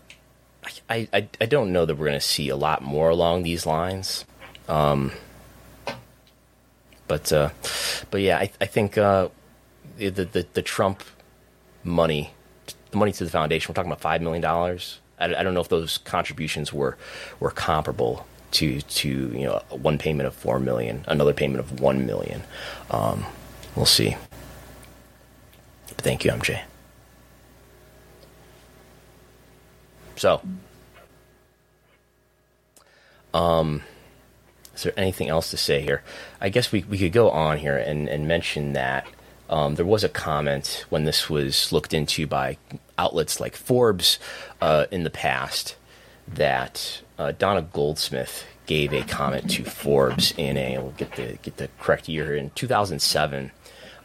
I, 0.90 1.08
I 1.14 1.28
I 1.40 1.46
don't 1.46 1.72
know 1.72 1.86
that 1.86 1.94
we're 1.94 2.08
going 2.08 2.20
to 2.20 2.26
see 2.26 2.50
a 2.50 2.56
lot 2.56 2.82
more 2.82 3.12
along 3.12 3.44
these 3.44 3.68
lines. 3.68 4.26
Um, 4.68 5.12
but 7.08 7.32
uh, 7.32 7.52
but 8.10 8.22
yeah, 8.22 8.40
I, 8.40 8.52
I 8.60 8.66
think 8.66 8.98
uh, 8.98 9.30
the, 10.00 10.10
the 10.10 10.48
the 10.54 10.64
Trump 10.64 11.04
money 11.84 12.34
the 12.91 12.97
money 12.97 13.12
to 13.12 13.23
the 13.23 13.30
foundation. 13.30 13.71
We're 13.71 13.75
talking 13.75 13.91
about 13.91 14.01
five 14.01 14.21
million 14.21 14.41
dollars. 14.41 14.99
I, 15.19 15.36
I 15.36 15.43
don't 15.43 15.54
know 15.54 15.62
if 15.62 15.69
those 15.69 15.97
contributions 15.99 16.71
were 16.71 16.97
were 17.39 17.51
comparable 17.51 18.25
to 18.51 18.82
to 18.82 19.10
you 19.10 19.45
know 19.45 19.62
one 19.69 19.97
payment 19.97 20.27
of 20.27 20.34
four 20.34 20.60
million, 20.60 21.06
another 21.08 21.34
payment 21.34 21.60
of 21.60 21.80
one 21.80 22.06
million. 22.06 22.43
Um, 22.89 23.25
we'll 23.75 23.86
see. 23.86 24.15
But 25.88 25.97
thank 25.97 26.25
you, 26.25 26.32
MJ. 26.32 26.62
So, 30.15 30.39
um, 33.34 33.82
is 34.75 34.84
there 34.84 34.93
anything 34.95 35.30
else 35.30 35.49
to 35.51 35.58
say 35.58 35.82
here? 35.82 36.04
I 36.39 36.49
guess 36.49 36.71
we, 36.71 36.84
we 36.84 36.97
could 36.97 37.12
go 37.12 37.32
on 37.32 37.58
here 37.58 37.77
and, 37.77 38.08
and 38.08 38.27
mention 38.27 38.73
that 38.73 39.08
um, 39.52 39.76
there 39.76 39.86
was 39.86 40.04
a 40.04 40.10
comment 40.10 40.86
when 40.90 41.04
this 41.04 41.30
was 41.30 41.72
looked 41.72 41.94
into 41.94 42.26
by 42.26 42.58
outlets 42.98 43.40
like 43.40 43.56
Forbes 43.56 44.18
uh, 44.62 44.86
in 44.92 45.04
the 45.04 45.10
past 45.10 45.76
that 46.28 47.02
uh, 47.20 47.34
Donna 47.34 47.62
Goldsmith 47.62 48.46
gave 48.66 48.94
a 48.94 49.02
comment 49.04 49.52
to 49.52 49.66
Forbes 49.66 50.34
in 50.38 50.56
a 50.56 50.80
we'll 50.80 50.92
get 50.92 51.16
the 51.16 51.38
get 51.42 51.58
the 51.58 51.68
correct 51.80 52.08
year 52.08 52.36
in 52.36 52.52
2007. 52.52 53.52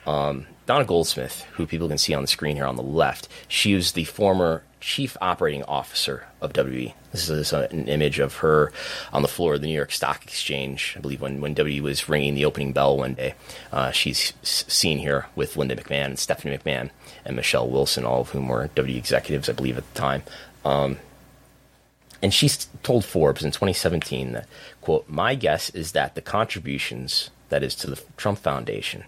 Um, 0.07 0.47
Donna 0.67 0.85
Goldsmith, 0.85 1.43
who 1.53 1.67
people 1.67 1.89
can 1.89 1.99
see 1.99 2.13
on 2.13 2.23
the 2.23 2.29
screen 2.29 2.57
here 2.57 2.67
on 2.67 2.77
the 2.77 2.83
left, 2.83 3.29
she 3.47 3.75
was 3.75 3.93
the 3.93 4.05
former 4.05 4.65
chief 4.81 5.17
operating 5.21 5.63
officer 5.65 6.27
of 6.41 6.53
WWE. 6.53 6.93
This 7.13 7.29
is 7.29 7.53
an 7.53 7.89
image 7.89 8.19
of 8.19 8.37
her 8.37 8.73
on 9.13 9.23
the 9.23 9.29
floor 9.29 9.55
of 9.55 9.61
the 9.61 9.69
New 9.69 9.75
York 9.75 9.93
Stock 9.93 10.25
Exchange. 10.25 10.95
I 10.97 11.01
believe 11.01 11.21
when, 11.21 11.41
when 11.41 11.55
WWE 11.55 11.81
was 11.81 12.09
ringing 12.09 12.35
the 12.35 12.45
opening 12.45 12.73
bell 12.73 12.97
one 12.99 13.15
day. 13.15 13.35
Uh, 13.73 13.93
she's 13.93 14.33
seen 14.43 14.99
here 14.99 15.27
with 15.37 15.57
Linda 15.57 15.77
McMahon 15.77 16.07
and 16.07 16.19
Stephanie 16.19 16.57
McMahon 16.57 16.91
and 17.25 17.37
Michelle 17.37 17.69
Wilson, 17.69 18.05
all 18.05 18.23
of 18.23 18.31
whom 18.31 18.49
were 18.49 18.69
WWE 18.75 18.97
executives, 18.97 19.49
I 19.49 19.53
believe, 19.53 19.79
at 19.79 19.93
the 19.93 19.99
time. 19.99 20.25
Um, 20.65 20.99
and 22.23 22.35
she 22.35 22.49
told 22.83 23.05
Forbes 23.05 23.45
in 23.45 23.53
2017 23.53 24.33
that, 24.33 24.49
quote, 24.81 25.09
my 25.09 25.37
guess 25.37 25.71
is 25.71 25.93
that 25.93 26.15
the 26.17 26.23
contributions, 26.23 27.31
that 27.51 27.63
is 27.63 27.75
to 27.77 27.89
the 27.89 28.03
Trump 28.17 28.39
Foundation, 28.39 29.05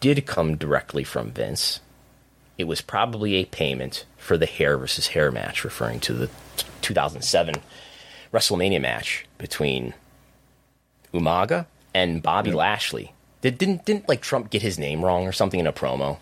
did 0.00 0.26
come 0.26 0.56
directly 0.56 1.04
from 1.04 1.30
Vince. 1.30 1.80
It 2.56 2.64
was 2.64 2.80
probably 2.80 3.34
a 3.34 3.44
payment 3.44 4.04
for 4.16 4.36
the 4.36 4.46
hair 4.46 4.76
versus 4.76 5.08
hair 5.08 5.30
match, 5.30 5.64
referring 5.64 6.00
to 6.00 6.12
the 6.12 6.30
2007 6.82 7.56
WrestleMania 8.32 8.80
match 8.80 9.26
between 9.38 9.94
Umaga 11.12 11.66
and 11.94 12.22
Bobby 12.22 12.50
yep. 12.50 12.58
Lashley. 12.58 13.12
Did, 13.40 13.58
didn't 13.58 13.84
didn't 13.84 14.08
like 14.08 14.20
Trump 14.20 14.50
get 14.50 14.62
his 14.62 14.78
name 14.78 15.04
wrong 15.04 15.26
or 15.26 15.32
something 15.32 15.60
in 15.60 15.66
a 15.66 15.72
promo? 15.72 16.18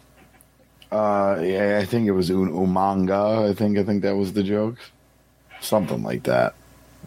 Uh, 0.93 1.41
yeah, 1.43 1.79
I 1.81 1.85
think 1.85 2.07
it 2.07 2.13
was 2.13 2.31
Un- 2.31 2.53
Umanga. 2.53 3.51
I 3.51 3.55
think 3.55 3.79
I 3.79 3.83
think 3.83 4.03
that 4.03 4.17
was 4.17 4.35
the 4.35 4.43
joke, 4.43 4.77
something 5.61 6.03
like 6.03 6.25
that. 6.25 6.55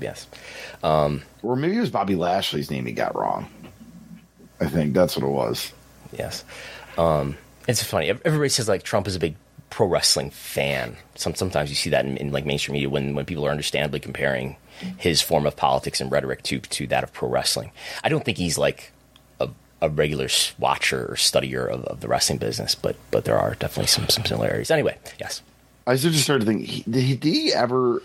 Yes, 0.01 0.27
um, 0.83 1.21
or 1.43 1.55
maybe 1.55 1.77
it 1.77 1.81
was 1.81 1.91
Bobby 1.91 2.15
Lashley's 2.15 2.71
name 2.71 2.85
he 2.85 2.91
got 2.91 3.15
wrong. 3.15 3.47
I 4.59 4.65
think 4.65 4.93
that's 4.93 5.15
what 5.15 5.25
it 5.25 5.31
was. 5.31 5.71
Yes, 6.11 6.43
um, 6.97 7.37
it's 7.67 7.83
funny. 7.83 8.09
Everybody 8.09 8.49
says 8.49 8.67
like 8.67 8.83
Trump 8.83 9.07
is 9.07 9.15
a 9.15 9.19
big 9.19 9.35
pro 9.69 9.87
wrestling 9.87 10.31
fan. 10.31 10.95
Some, 11.15 11.35
sometimes 11.35 11.69
you 11.69 11.75
see 11.75 11.89
that 11.91 12.05
in, 12.05 12.17
in, 12.17 12.31
like 12.31 12.45
mainstream 12.45 12.73
media 12.73 12.89
when, 12.89 13.15
when 13.15 13.25
people 13.25 13.45
are 13.45 13.51
understandably 13.51 13.99
comparing 13.99 14.55
his 14.97 15.21
form 15.21 15.45
of 15.45 15.55
politics 15.55 15.99
and 16.01 16.11
rhetoric 16.11 16.41
to 16.43 16.59
to 16.59 16.87
that 16.87 17.03
of 17.03 17.13
pro 17.13 17.29
wrestling. 17.29 17.71
I 18.03 18.09
don't 18.09 18.23
think 18.23 18.37
he's 18.37 18.57
like 18.57 18.91
a, 19.39 19.49
a 19.81 19.89
regular 19.89 20.29
watcher 20.57 21.05
or 21.05 21.15
studier 21.15 21.69
of, 21.69 21.83
of, 21.85 21.99
the 21.99 22.07
wrestling 22.07 22.39
business, 22.39 22.75
but 22.75 22.95
but 23.11 23.25
there 23.25 23.37
are 23.37 23.55
definitely 23.55 23.87
some 23.87 24.07
some 24.09 24.25
similarities. 24.25 24.71
Anyway, 24.71 24.97
yes. 25.19 25.41
I 25.85 25.95
just 25.95 26.23
started 26.23 26.45
thinking, 26.45 26.67
he, 26.67 26.83
did, 26.83 27.03
he, 27.03 27.15
did 27.15 27.33
he 27.33 27.53
ever 27.53 28.03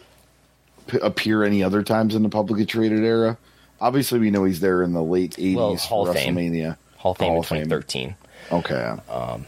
p- 0.87 0.99
appear 1.03 1.45
any 1.45 1.63
other 1.63 1.83
times 1.83 2.15
in 2.15 2.23
the 2.23 2.31
publicly 2.31 2.65
traded 2.65 3.05
era? 3.05 3.37
Obviously, 3.79 4.19
we 4.19 4.31
know 4.31 4.45
he's 4.45 4.61
there 4.61 4.83
in 4.83 4.95
the 4.95 5.03
late 5.03 5.33
'80s 5.33 5.55
well, 5.55 5.77
Hall 5.77 6.07
WrestleMania. 6.07 6.79
Hall 7.05 7.13
of 7.13 7.19
Fame 7.19 7.29
Hall 7.29 7.37
in 7.37 7.43
2013. 7.43 8.17
Okay. 8.51 8.97
Um, 9.11 9.45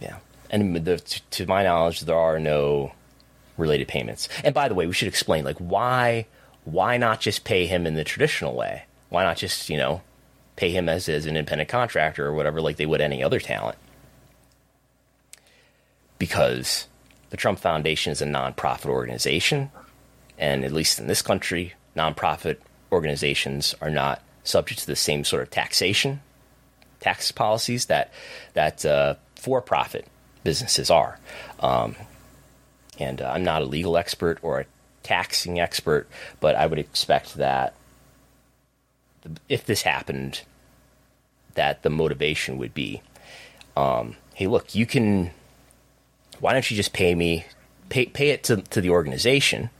yeah. 0.00 0.16
and 0.50 0.74
the, 0.84 0.98
to 0.98 1.46
my 1.46 1.62
knowledge, 1.62 2.00
there 2.00 2.18
are 2.18 2.40
no 2.40 2.90
related 3.56 3.86
payments. 3.86 4.28
And 4.42 4.52
by 4.52 4.68
the 4.68 4.74
way, 4.74 4.88
we 4.88 4.92
should 4.92 5.06
explain 5.06 5.44
like 5.44 5.56
why 5.58 6.26
why 6.64 6.96
not 6.96 7.20
just 7.20 7.44
pay 7.44 7.66
him 7.66 7.86
in 7.86 7.94
the 7.94 8.02
traditional 8.02 8.56
way? 8.56 8.86
Why 9.08 9.22
not 9.22 9.36
just 9.36 9.70
you 9.70 9.76
know 9.76 10.02
pay 10.56 10.70
him 10.70 10.88
as, 10.88 11.08
as 11.08 11.26
an 11.26 11.36
independent 11.36 11.70
contractor 11.70 12.26
or 12.26 12.34
whatever, 12.34 12.60
like 12.60 12.76
they 12.76 12.86
would 12.86 13.00
any 13.00 13.22
other 13.22 13.38
talent? 13.38 13.78
Because 16.18 16.88
the 17.30 17.36
Trump 17.36 17.60
Foundation 17.60 18.10
is 18.10 18.20
a 18.20 18.26
nonprofit 18.26 18.86
organization, 18.86 19.70
and 20.36 20.64
at 20.64 20.72
least 20.72 20.98
in 20.98 21.06
this 21.06 21.22
country, 21.22 21.74
nonprofit 21.96 22.56
organizations 22.90 23.76
are 23.80 23.90
not 23.90 24.22
subject 24.42 24.80
to 24.80 24.88
the 24.88 24.96
same 24.96 25.22
sort 25.22 25.42
of 25.42 25.50
taxation 25.50 26.20
tax 27.00 27.32
policies 27.32 27.86
that 27.86 28.12
that 28.54 28.84
uh, 28.84 29.14
for-profit 29.34 30.06
businesses 30.44 30.90
are. 30.90 31.18
Um, 31.60 31.96
and 32.98 33.20
uh, 33.20 33.30
I'm 33.30 33.44
not 33.44 33.62
a 33.62 33.66
legal 33.66 33.96
expert 33.96 34.38
or 34.42 34.60
a 34.60 34.66
taxing 35.02 35.58
expert, 35.58 36.08
but 36.40 36.54
I 36.54 36.66
would 36.66 36.78
expect 36.78 37.34
that 37.36 37.74
if 39.48 39.64
this 39.64 39.82
happened, 39.82 40.42
that 41.54 41.82
the 41.82 41.90
motivation 41.90 42.58
would 42.58 42.74
be, 42.74 43.02
um, 43.76 44.16
hey, 44.34 44.46
look, 44.46 44.74
you 44.74 44.86
can. 44.86 45.30
Why 46.38 46.54
don't 46.54 46.70
you 46.70 46.76
just 46.76 46.94
pay 46.94 47.14
me, 47.14 47.44
pay 47.88 48.06
pay 48.06 48.30
it 48.30 48.44
to 48.44 48.58
to 48.58 48.80
the 48.80 48.90
organization? 48.90 49.70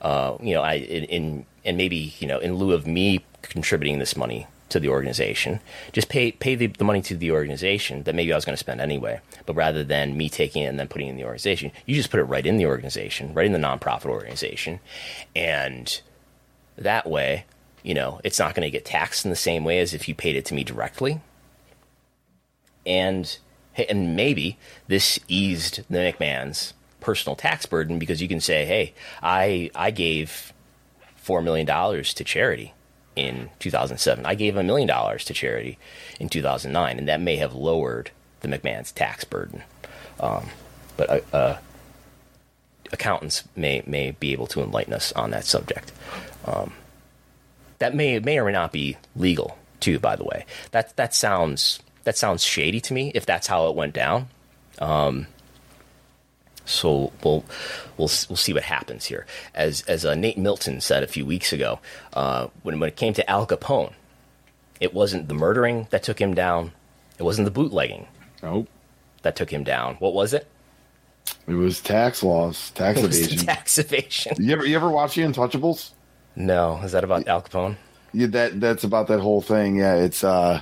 Uh, 0.00 0.36
you 0.40 0.54
know, 0.54 0.62
I 0.62 0.74
in, 0.74 1.04
in 1.04 1.46
and 1.64 1.76
maybe 1.76 2.14
you 2.18 2.26
know 2.26 2.38
in 2.38 2.56
lieu 2.56 2.72
of 2.72 2.86
me 2.86 3.24
contributing 3.42 3.98
this 3.98 4.16
money 4.16 4.46
to 4.74 4.80
the 4.80 4.88
organization. 4.88 5.60
Just 5.92 6.08
pay 6.08 6.32
pay 6.32 6.54
the, 6.54 6.66
the 6.66 6.84
money 6.84 7.00
to 7.02 7.16
the 7.16 7.30
organization 7.30 8.02
that 8.02 8.14
maybe 8.14 8.32
I 8.32 8.36
was 8.36 8.44
going 8.44 8.54
to 8.54 8.58
spend 8.58 8.80
anyway. 8.80 9.20
But 9.46 9.54
rather 9.54 9.82
than 9.82 10.16
me 10.16 10.28
taking 10.28 10.62
it 10.62 10.66
and 10.66 10.78
then 10.78 10.88
putting 10.88 11.06
it 11.06 11.10
in 11.10 11.16
the 11.16 11.24
organization, 11.24 11.72
you 11.86 11.94
just 11.94 12.10
put 12.10 12.20
it 12.20 12.24
right 12.24 12.44
in 12.44 12.58
the 12.58 12.66
organization, 12.66 13.32
right 13.34 13.46
in 13.46 13.52
the 13.52 13.58
nonprofit 13.58 14.06
organization, 14.06 14.80
and 15.34 16.00
that 16.76 17.08
way, 17.08 17.44
you 17.82 17.94
know, 17.94 18.20
it's 18.24 18.38
not 18.38 18.54
going 18.54 18.66
to 18.66 18.70
get 18.70 18.84
taxed 18.84 19.24
in 19.24 19.30
the 19.30 19.36
same 19.36 19.64
way 19.64 19.78
as 19.78 19.94
if 19.94 20.08
you 20.08 20.14
paid 20.14 20.36
it 20.36 20.44
to 20.46 20.54
me 20.54 20.64
directly. 20.64 21.20
And 22.84 23.38
and 23.88 24.14
maybe 24.14 24.58
this 24.88 25.18
eased 25.28 25.84
the 25.88 25.98
McMahon's 25.98 26.74
personal 27.00 27.36
tax 27.36 27.64
burden 27.66 27.98
because 27.98 28.20
you 28.20 28.28
can 28.28 28.40
say, 28.40 28.64
"Hey, 28.64 28.92
I 29.22 29.70
I 29.74 29.92
gave 29.92 30.52
four 31.16 31.40
million 31.42 31.66
dollars 31.66 32.12
to 32.14 32.24
charity." 32.24 32.74
In 33.16 33.50
2007. 33.58 34.26
I 34.26 34.34
gave 34.34 34.56
a 34.56 34.62
million 34.62 34.88
dollars 34.88 35.24
to 35.26 35.34
charity 35.34 35.78
in 36.18 36.28
2009, 36.28 36.98
and 36.98 37.08
that 37.08 37.20
may 37.20 37.36
have 37.36 37.54
lowered 37.54 38.10
the 38.40 38.48
McMahon's 38.48 38.92
tax 38.92 39.24
burden. 39.24 39.62
Um, 40.20 40.48
but 40.96 41.10
uh, 41.10 41.36
uh, 41.36 41.58
accountants 42.92 43.44
may 43.56 43.82
may 43.86 44.12
be 44.12 44.32
able 44.32 44.46
to 44.48 44.62
enlighten 44.62 44.92
us 44.92 45.12
on 45.12 45.30
that 45.30 45.44
subject. 45.44 45.92
Um, 46.44 46.72
that 47.78 47.94
may 47.94 48.18
may 48.18 48.38
or 48.38 48.44
may 48.44 48.52
not 48.52 48.72
be 48.72 48.96
legal 49.16 49.58
too. 49.80 49.98
By 49.98 50.16
the 50.16 50.24
way, 50.24 50.46
that 50.70 50.96
that 50.96 51.14
sounds 51.14 51.80
that 52.04 52.16
sounds 52.16 52.42
shady 52.44 52.80
to 52.82 52.94
me. 52.94 53.12
If 53.14 53.26
that's 53.26 53.46
how 53.46 53.68
it 53.68 53.74
went 53.74 53.94
down. 53.94 54.28
Um, 54.78 55.26
so 56.64 57.12
we'll 57.22 57.44
we'll 57.96 58.10
we'll 58.28 58.36
see 58.36 58.52
what 58.52 58.62
happens 58.64 59.04
here. 59.06 59.26
As 59.54 59.82
as 59.82 60.04
uh, 60.04 60.14
Nate 60.14 60.38
Milton 60.38 60.80
said 60.80 61.02
a 61.02 61.06
few 61.08 61.26
weeks 61.26 61.52
ago, 61.52 61.80
uh, 62.12 62.48
when 62.62 62.80
when 62.80 62.88
it 62.88 62.96
came 62.96 63.12
to 63.14 63.30
Al 63.30 63.46
Capone, 63.46 63.92
it 64.80 64.94
wasn't 64.94 65.28
the 65.28 65.34
murdering 65.34 65.86
that 65.90 66.02
took 66.02 66.20
him 66.20 66.34
down. 66.34 66.72
It 67.18 67.22
wasn't 67.22 67.44
the 67.46 67.50
bootlegging. 67.50 68.06
Nope. 68.42 68.68
That 69.22 69.36
took 69.36 69.50
him 69.50 69.64
down. 69.64 69.94
What 69.96 70.14
was 70.14 70.34
it? 70.34 70.46
It 71.46 71.54
was 71.54 71.80
tax 71.80 72.22
laws, 72.22 72.70
tax 72.70 73.00
evasion. 73.02 73.46
tax 73.46 73.78
evasion. 73.78 74.36
You 74.38 74.52
ever 74.52 74.66
you 74.66 74.76
ever 74.76 74.90
watch 74.90 75.14
The 75.14 75.22
Untouchables? 75.22 75.90
No. 76.36 76.80
Is 76.82 76.92
that 76.92 77.04
about 77.04 77.26
Al 77.28 77.42
Capone? 77.42 77.76
Yeah, 78.12 78.26
that 78.28 78.60
that's 78.60 78.84
about 78.84 79.08
that 79.08 79.20
whole 79.20 79.40
thing. 79.40 79.76
Yeah, 79.76 79.96
it's 79.96 80.22
uh 80.24 80.60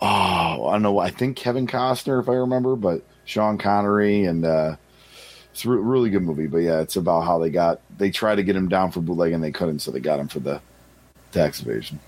oh 0.00 0.66
I 0.68 0.72
don't 0.72 0.82
know. 0.82 0.98
I 0.98 1.10
think 1.10 1.36
Kevin 1.36 1.66
Costner, 1.66 2.20
if 2.22 2.28
I 2.28 2.34
remember, 2.34 2.76
but 2.76 3.02
Sean 3.24 3.58
Connery 3.58 4.24
and 4.24 4.44
uh 4.44 4.76
it's 5.58 5.64
a 5.64 5.70
re- 5.70 5.78
really 5.78 6.08
good 6.08 6.22
movie, 6.22 6.46
but 6.46 6.58
yeah, 6.58 6.80
it's 6.80 6.94
about 6.94 7.22
how 7.22 7.40
they 7.40 7.50
got 7.50 7.80
they 7.98 8.12
tried 8.12 8.36
to 8.36 8.44
get 8.44 8.54
him 8.54 8.68
down 8.68 8.92
for 8.92 9.00
bootleg 9.00 9.32
and 9.32 9.42
they 9.42 9.50
couldn't, 9.50 9.80
so 9.80 9.90
they 9.90 9.98
got 9.98 10.20
him 10.20 10.28
for 10.28 10.38
the 10.38 10.60
tax 11.32 11.60
evasion. 11.60 11.98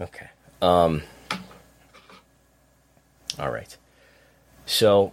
Okay. 0.00 0.26
Um. 0.60 1.02
All 3.38 3.52
right. 3.52 3.76
So, 4.66 5.12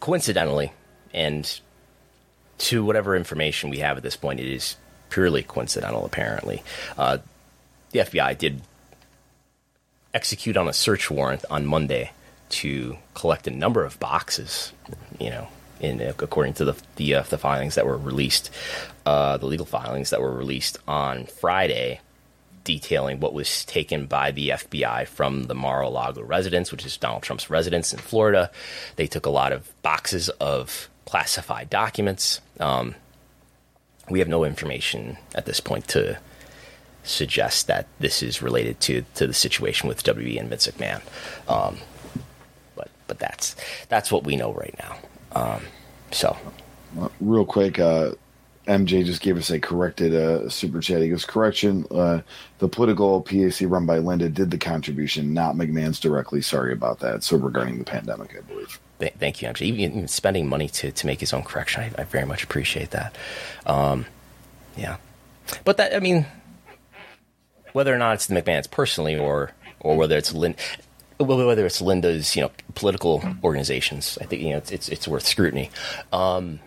coincidentally, 0.00 0.72
and 1.14 1.60
to 2.58 2.84
whatever 2.84 3.14
information 3.14 3.70
we 3.70 3.78
have 3.78 3.96
at 3.96 4.02
this 4.02 4.16
point, 4.16 4.40
it 4.40 4.52
is 4.52 4.74
purely 5.08 5.44
coincidental. 5.44 6.04
Apparently, 6.04 6.64
uh, 6.98 7.18
the 7.92 8.00
FBI 8.00 8.36
did 8.36 8.60
execute 10.12 10.56
on 10.56 10.66
a 10.66 10.72
search 10.72 11.12
warrant 11.12 11.44
on 11.48 11.64
Monday 11.64 12.10
to 12.48 12.96
collect 13.14 13.46
a 13.46 13.52
number 13.52 13.84
of 13.84 14.00
boxes, 14.00 14.72
you 15.20 15.30
know, 15.30 15.46
in 15.80 16.00
according 16.00 16.54
to 16.54 16.64
the 16.64 16.74
the, 16.96 17.14
uh, 17.16 17.22
the 17.22 17.38
filings 17.38 17.74
that 17.74 17.86
were 17.86 17.98
released, 17.98 18.50
uh, 19.04 19.36
the 19.36 19.46
legal 19.46 19.66
filings 19.66 20.10
that 20.10 20.20
were 20.20 20.32
released 20.32 20.78
on 20.88 21.26
Friday, 21.26 22.00
detailing 22.64 23.20
what 23.20 23.32
was 23.32 23.64
taken 23.64 24.06
by 24.06 24.30
the 24.30 24.50
FBI 24.50 25.06
from 25.06 25.44
the 25.44 25.54
Mar-a-Lago 25.54 26.22
residence, 26.22 26.72
which 26.72 26.84
is 26.84 26.96
Donald 26.96 27.22
Trump's 27.22 27.48
residence 27.48 27.92
in 27.92 27.98
Florida. 27.98 28.50
They 28.96 29.06
took 29.06 29.26
a 29.26 29.30
lot 29.30 29.52
of 29.52 29.70
boxes 29.82 30.28
of 30.28 30.88
classified 31.04 31.70
documents. 31.70 32.40
Um, 32.58 32.94
we 34.10 34.18
have 34.18 34.28
no 34.28 34.44
information 34.44 35.16
at 35.34 35.46
this 35.46 35.60
point 35.60 35.88
to 35.88 36.18
suggest 37.06 37.68
that 37.68 37.86
this 38.00 38.22
is 38.22 38.42
related 38.42 38.80
to 38.80 39.04
to 39.14 39.26
the 39.26 39.34
situation 39.34 39.88
with 39.88 40.02
WB 40.02 40.38
and 40.38 40.48
Vince 40.48 40.66
McMahon. 40.66 41.00
Um, 41.48 41.78
but 42.74 42.90
but 43.06 43.18
that's 43.18 43.56
that's 43.88 44.10
what 44.12 44.24
we 44.24 44.36
know 44.36 44.52
right 44.52 44.74
now. 44.78 44.96
Um, 45.36 45.62
so, 46.12 46.36
real 47.20 47.44
quick, 47.44 47.78
uh, 47.78 48.12
MJ 48.66 49.04
just 49.04 49.20
gave 49.20 49.36
us 49.36 49.50
a 49.50 49.60
corrected 49.60 50.14
uh, 50.14 50.48
super 50.48 50.80
chat. 50.80 51.02
He 51.02 51.08
goes, 51.08 51.24
"Correction: 51.24 51.86
uh, 51.90 52.20
the 52.58 52.68
political 52.68 53.20
PAC 53.20 53.62
run 53.62 53.86
by 53.86 53.98
Linda 53.98 54.28
did 54.28 54.50
the 54.50 54.58
contribution, 54.58 55.34
not 55.34 55.54
McMahon's 55.54 56.00
directly. 56.00 56.40
Sorry 56.40 56.72
about 56.72 57.00
that. 57.00 57.22
So 57.22 57.36
regarding 57.36 57.78
the 57.78 57.84
pandemic, 57.84 58.36
I 58.36 58.40
believe." 58.40 58.80
Th- 58.98 59.12
thank 59.18 59.42
you, 59.42 59.48
MJ. 59.48 59.62
Even, 59.62 59.80
even, 59.80 60.08
spending 60.08 60.48
money 60.48 60.68
to, 60.70 60.90
to 60.90 61.06
make 61.06 61.20
his 61.20 61.34
own 61.34 61.42
correction, 61.42 61.82
I, 61.82 62.02
I 62.02 62.04
very 62.04 62.24
much 62.24 62.42
appreciate 62.42 62.90
that. 62.92 63.14
Um, 63.66 64.06
yeah, 64.76 64.96
but 65.64 65.76
that 65.76 65.94
I 65.94 66.00
mean, 66.00 66.26
whether 67.72 67.94
or 67.94 67.98
not 67.98 68.14
it's 68.14 68.26
the 68.26 68.34
McMahon's 68.34 68.66
personally 68.66 69.16
or 69.16 69.52
or 69.80 69.96
whether 69.96 70.16
it's 70.16 70.32
Lin- 70.32 70.56
whether 71.18 71.66
it's 71.66 71.80
Linda's 71.80 72.36
you 72.36 72.42
know 72.42 72.50
political 72.74 73.22
organizations, 73.42 74.18
I 74.20 74.24
think 74.24 74.42
you 74.42 74.50
know 74.50 74.58
it's 74.58 74.70
it's, 74.70 74.88
it's 74.88 75.08
worth 75.08 75.26
scrutiny. 75.26 75.70
Um, 76.12 76.60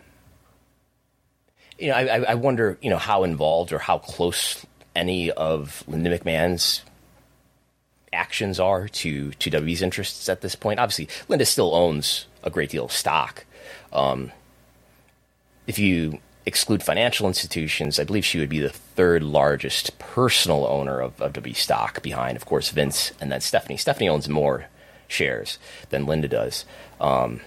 you 1.78 1.90
know, 1.90 1.96
I, 1.96 2.32
I 2.32 2.36
wonder 2.36 2.78
you 2.82 2.90
know 2.90 2.98
how 2.98 3.24
involved 3.24 3.72
or 3.72 3.80
how 3.80 4.00
close 4.00 4.66
any 4.96 5.32
of 5.32 5.84
Linda 5.88 6.18
McMahon's 6.18 6.84
actions 8.12 8.60
are 8.60 8.88
to 8.88 9.32
to 9.32 9.52
WWE's 9.52 9.82
interests 9.82 10.30
at 10.30 10.42
this 10.42 10.56
point. 10.56 10.80
Obviously, 10.80 11.08
Linda 11.28 11.46
still 11.46 11.74
owns 11.76 12.26
a 12.44 12.50
great 12.50 12.70
deal 12.70 12.86
of 12.86 12.92
stock. 12.92 13.46
Um, 13.94 14.32
if 15.68 15.78
you 15.78 16.20
exclude 16.50 16.84
financial 16.84 17.28
institutions, 17.28 18.00
I 18.00 18.04
believe 18.04 18.26
she 18.26 18.40
would 18.40 18.50
be 18.50 18.60
the 18.60 18.70
third 18.70 19.24
largest 19.24 19.98
personal 20.00 20.66
owner 20.66 21.00
of, 21.00 21.22
of 21.22 21.34
WWE 21.34 21.56
stock, 21.56 22.02
behind, 22.02 22.36
of 22.36 22.46
course, 22.46 22.70
Vince 22.70 23.14
and 23.22 23.32
then 23.32 23.40
Stephanie. 23.40 23.78
Stephanie 23.78 24.10
owns 24.10 24.28
more 24.28 24.66
shares 25.08 25.58
than 25.90 26.06
Linda 26.06 26.28
does. 26.28 26.66
Um, 27.00 27.40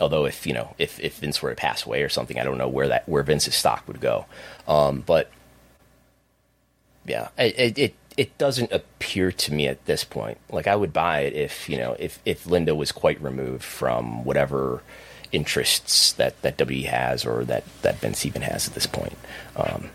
although, 0.00 0.24
if 0.24 0.46
you 0.46 0.52
know, 0.52 0.74
if, 0.78 0.98
if 0.98 1.18
Vince 1.18 1.40
were 1.40 1.50
to 1.50 1.56
pass 1.56 1.86
away 1.86 2.02
or 2.02 2.08
something, 2.08 2.40
I 2.40 2.44
don't 2.44 2.58
know 2.58 2.68
where 2.68 2.88
that 2.88 3.08
where 3.08 3.22
Vince's 3.22 3.54
stock 3.54 3.86
would 3.86 4.00
go. 4.00 4.26
Um, 4.66 5.04
but 5.06 5.30
yeah, 7.06 7.28
it, 7.38 7.78
it 7.78 7.94
it 8.16 8.36
doesn't 8.36 8.72
appear 8.72 9.30
to 9.30 9.54
me 9.54 9.68
at 9.68 9.84
this 9.86 10.02
point. 10.02 10.38
Like 10.50 10.66
I 10.66 10.74
would 10.74 10.92
buy 10.92 11.20
it 11.20 11.34
if 11.34 11.68
you 11.68 11.78
know 11.78 11.94
if 11.98 12.18
if 12.24 12.46
Linda 12.46 12.74
was 12.74 12.90
quite 12.90 13.22
removed 13.22 13.62
from 13.62 14.24
whatever 14.24 14.82
interests 15.32 16.12
that 16.14 16.40
that 16.42 16.56
W 16.56 16.86
has 16.86 17.24
or 17.24 17.44
that 17.44 17.64
that 17.82 17.98
Vince 17.98 18.24
even 18.24 18.42
has 18.42 18.66
at 18.68 18.74
this 18.74 18.86
point. 18.86 19.16
Um, 19.56 19.90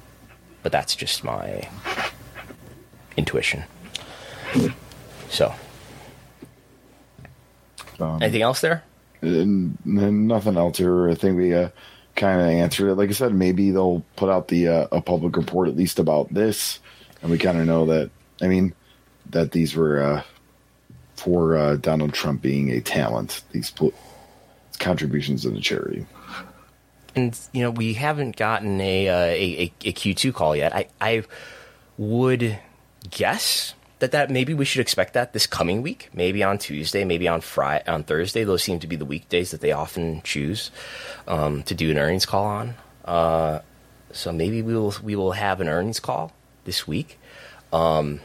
but 0.61 0.71
that's 0.71 0.95
just 0.95 1.23
my 1.23 1.67
intuition. 3.17 3.63
So, 5.29 5.53
um, 7.99 8.21
anything 8.21 8.41
else 8.41 8.61
there? 8.61 8.83
nothing 9.23 10.57
else 10.57 10.77
here. 10.77 11.09
I 11.09 11.15
think 11.15 11.37
we 11.37 11.53
uh, 11.53 11.69
kind 12.15 12.41
of 12.41 12.47
answered 12.47 12.89
it. 12.89 12.95
Like 12.95 13.09
I 13.09 13.13
said, 13.13 13.33
maybe 13.33 13.71
they'll 13.71 14.03
put 14.15 14.29
out 14.29 14.47
the 14.49 14.67
uh, 14.67 14.87
a 14.91 15.01
public 15.01 15.37
report 15.37 15.69
at 15.69 15.75
least 15.75 15.99
about 15.99 16.33
this, 16.33 16.79
and 17.21 17.31
we 17.31 17.37
kind 17.37 17.59
of 17.59 17.65
know 17.65 17.85
that. 17.87 18.09
I 18.41 18.47
mean, 18.47 18.73
that 19.29 19.51
these 19.51 19.75
were 19.75 20.01
uh, 20.01 20.23
for 21.15 21.55
uh, 21.55 21.75
Donald 21.77 22.13
Trump 22.13 22.41
being 22.41 22.69
a 22.71 22.81
talent. 22.81 23.43
These 23.51 23.71
contributions 24.83 25.43
to 25.43 25.49
the 25.49 25.61
charity. 25.61 26.05
And 27.15 27.39
you 27.51 27.61
know, 27.61 27.71
we 27.71 27.93
haven't 27.93 28.35
gotten 28.35 28.81
a 28.81 29.07
uh, 29.07 29.15
a, 29.15 29.73
a 29.85 29.91
Q 29.91 30.13
two 30.13 30.33
call 30.33 30.55
yet. 30.55 30.75
I 30.75 30.87
I 30.99 31.23
would 31.97 32.59
guess 33.09 33.75
that 33.99 34.11
that 34.11 34.29
maybe 34.29 34.53
we 34.53 34.65
should 34.65 34.81
expect 34.81 35.13
that 35.13 35.31
this 35.31 35.47
coming 35.47 35.81
week, 35.81 36.09
maybe 36.13 36.43
on 36.43 36.57
Tuesday, 36.57 37.05
maybe 37.05 37.27
on 37.27 37.41
Friday, 37.41 37.85
on 37.87 38.03
Thursday. 38.03 38.43
Those 38.43 38.63
seem 38.63 38.79
to 38.79 38.87
be 38.87 38.95
the 38.95 39.05
weekdays 39.05 39.51
that 39.51 39.61
they 39.61 39.71
often 39.71 40.21
choose 40.23 40.71
um, 41.27 41.63
to 41.63 41.75
do 41.75 41.91
an 41.91 41.97
earnings 41.97 42.25
call 42.25 42.45
on. 42.45 42.75
Uh, 43.05 43.59
so 44.11 44.31
maybe 44.31 44.61
we 44.61 44.73
will 44.73 44.93
we 45.03 45.15
will 45.15 45.31
have 45.33 45.61
an 45.61 45.67
earnings 45.67 45.99
call 45.99 46.31
this 46.65 46.87
week. 46.87 47.19
Um, 47.71 48.19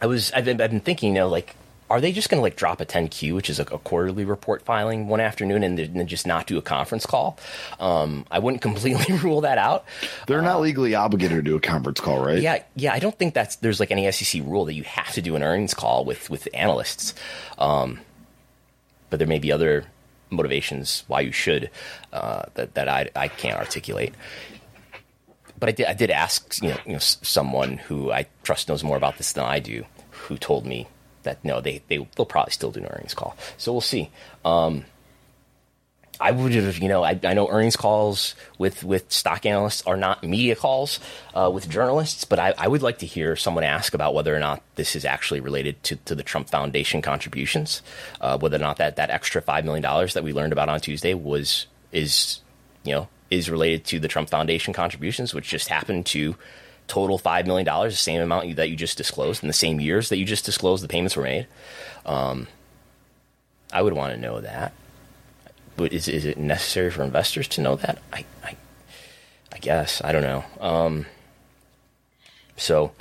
I 0.00 0.06
was 0.06 0.32
I've 0.32 0.46
been, 0.46 0.60
I've 0.60 0.70
been 0.70 0.80
thinking, 0.80 1.14
you 1.14 1.20
know, 1.20 1.28
like 1.28 1.54
are 1.90 2.00
they 2.00 2.12
just 2.12 2.30
going 2.30 2.38
to 2.38 2.42
like 2.42 2.56
drop 2.56 2.80
a 2.80 2.86
10Q, 2.86 3.34
which 3.34 3.50
is 3.50 3.58
a, 3.58 3.62
a 3.62 3.78
quarterly 3.78 4.24
report 4.24 4.62
filing 4.62 5.08
one 5.08 5.20
afternoon, 5.20 5.64
and 5.64 5.76
then 5.76 6.06
just 6.06 6.26
not 6.26 6.46
do 6.46 6.56
a 6.56 6.62
conference 6.62 7.04
call? 7.04 7.36
Um, 7.80 8.24
I 8.30 8.38
wouldn't 8.38 8.62
completely 8.68 9.16
rule 9.18 9.40
that 9.42 9.58
out. 9.58 9.84
They're 10.26 10.40
not 10.40 10.56
uh, 10.56 10.60
legally 10.60 10.94
obligated 10.94 11.36
to 11.36 11.42
do 11.42 11.56
a 11.56 11.60
conference 11.60 12.00
call, 12.00 12.24
right? 12.24 12.40
Yeah, 12.40 12.62
yeah. 12.76 12.94
I 12.94 13.00
don't 13.00 13.18
think 13.18 13.34
that's 13.34 13.56
there's 13.56 13.80
like 13.80 13.90
any 13.90 14.10
SEC 14.12 14.42
rule 14.44 14.64
that 14.66 14.74
you 14.74 14.84
have 14.84 15.12
to 15.12 15.22
do 15.22 15.34
an 15.36 15.42
earnings 15.42 15.74
call 15.74 16.04
with 16.04 16.30
with 16.30 16.48
analysts. 16.54 17.14
Um, 17.58 18.00
but 19.10 19.18
there 19.18 19.28
may 19.28 19.40
be 19.40 19.50
other 19.50 19.84
motivations 20.30 21.02
why 21.08 21.20
you 21.20 21.32
should 21.32 21.70
uh, 22.12 22.44
that 22.54 22.74
that 22.74 22.88
I 22.88 23.10
I 23.16 23.26
can't 23.26 23.58
articulate 23.58 24.14
but 25.58 25.68
I 25.68 25.72
did, 25.72 25.86
I 25.86 25.92
did 25.92 26.10
ask 26.10 26.60
you 26.62 26.70
know, 26.70 26.78
you 26.86 26.92
know 26.94 26.98
someone 26.98 27.76
who 27.76 28.10
I 28.10 28.26
trust 28.42 28.68
knows 28.68 28.82
more 28.82 28.96
about 28.96 29.18
this 29.18 29.32
than 29.34 29.44
I 29.44 29.58
do, 29.58 29.84
who 30.10 30.38
told 30.38 30.64
me 30.64 30.88
that 31.22 31.44
no, 31.44 31.60
they 31.60 31.82
they 31.88 32.06
they'll 32.16 32.26
probably 32.26 32.52
still 32.52 32.70
do 32.70 32.80
an 32.80 32.86
earnings 32.86 33.14
call. 33.14 33.36
So 33.56 33.72
we'll 33.72 33.80
see. 33.80 34.10
Um, 34.44 34.84
I 36.20 36.32
would 36.32 36.52
have, 36.52 36.78
you 36.78 36.88
know, 36.88 37.02
I, 37.02 37.18
I, 37.24 37.32
know 37.32 37.48
earnings 37.48 37.76
calls 37.76 38.34
with, 38.58 38.84
with 38.84 39.10
stock 39.10 39.46
analysts 39.46 39.80
are 39.86 39.96
not 39.96 40.22
media 40.22 40.54
calls 40.54 41.00
uh, 41.34 41.50
with 41.52 41.68
journalists, 41.68 42.26
but 42.26 42.38
I, 42.38 42.52
I, 42.58 42.68
would 42.68 42.82
like 42.82 42.98
to 42.98 43.06
hear 43.06 43.36
someone 43.36 43.64
ask 43.64 43.94
about 43.94 44.12
whether 44.12 44.36
or 44.36 44.38
not 44.38 44.62
this 44.74 44.94
is 44.94 45.06
actually 45.06 45.40
related 45.40 45.82
to, 45.84 45.96
to 45.96 46.14
the 46.14 46.22
Trump 46.22 46.50
Foundation 46.50 47.00
contributions, 47.00 47.80
uh, 48.20 48.36
whether 48.36 48.56
or 48.56 48.60
not 48.60 48.76
that, 48.76 48.96
that 48.96 49.08
extra 49.08 49.40
$5 49.40 49.64
million 49.64 49.82
that 49.82 50.22
we 50.22 50.34
learned 50.34 50.52
about 50.52 50.68
on 50.68 50.78
Tuesday 50.78 51.14
was, 51.14 51.66
is, 51.90 52.40
you 52.84 52.92
know, 52.92 53.08
is 53.30 53.48
related 53.48 53.86
to 53.86 53.98
the 53.98 54.08
Trump 54.08 54.28
Foundation 54.28 54.74
contributions, 54.74 55.32
which 55.32 55.48
just 55.48 55.68
happened 55.68 56.04
to 56.04 56.36
total 56.90 57.18
$5 57.18 57.46
million, 57.46 57.64
the 57.64 57.90
same 57.92 58.20
amount 58.20 58.56
that 58.56 58.68
you 58.68 58.76
just 58.76 58.98
disclosed 58.98 59.42
in 59.42 59.46
the 59.46 59.54
same 59.54 59.80
years 59.80 60.08
that 60.08 60.18
you 60.18 60.24
just 60.24 60.44
disclosed 60.44 60.82
the 60.82 60.88
payments 60.88 61.16
were 61.16 61.22
made. 61.22 61.46
Um, 62.04 62.48
I 63.72 63.80
would 63.80 63.92
want 63.92 64.12
to 64.12 64.20
know 64.20 64.40
that. 64.40 64.72
But 65.76 65.92
is, 65.92 66.08
is 66.08 66.24
it 66.24 66.36
necessary 66.36 66.90
for 66.90 67.04
investors 67.04 67.46
to 67.48 67.60
know 67.60 67.76
that? 67.76 68.02
I, 68.12 68.24
I, 68.42 68.56
I 69.52 69.58
guess. 69.58 70.02
I 70.04 70.10
don't 70.10 70.22
know. 70.22 70.44
Um, 70.60 71.06
so, 72.56 72.92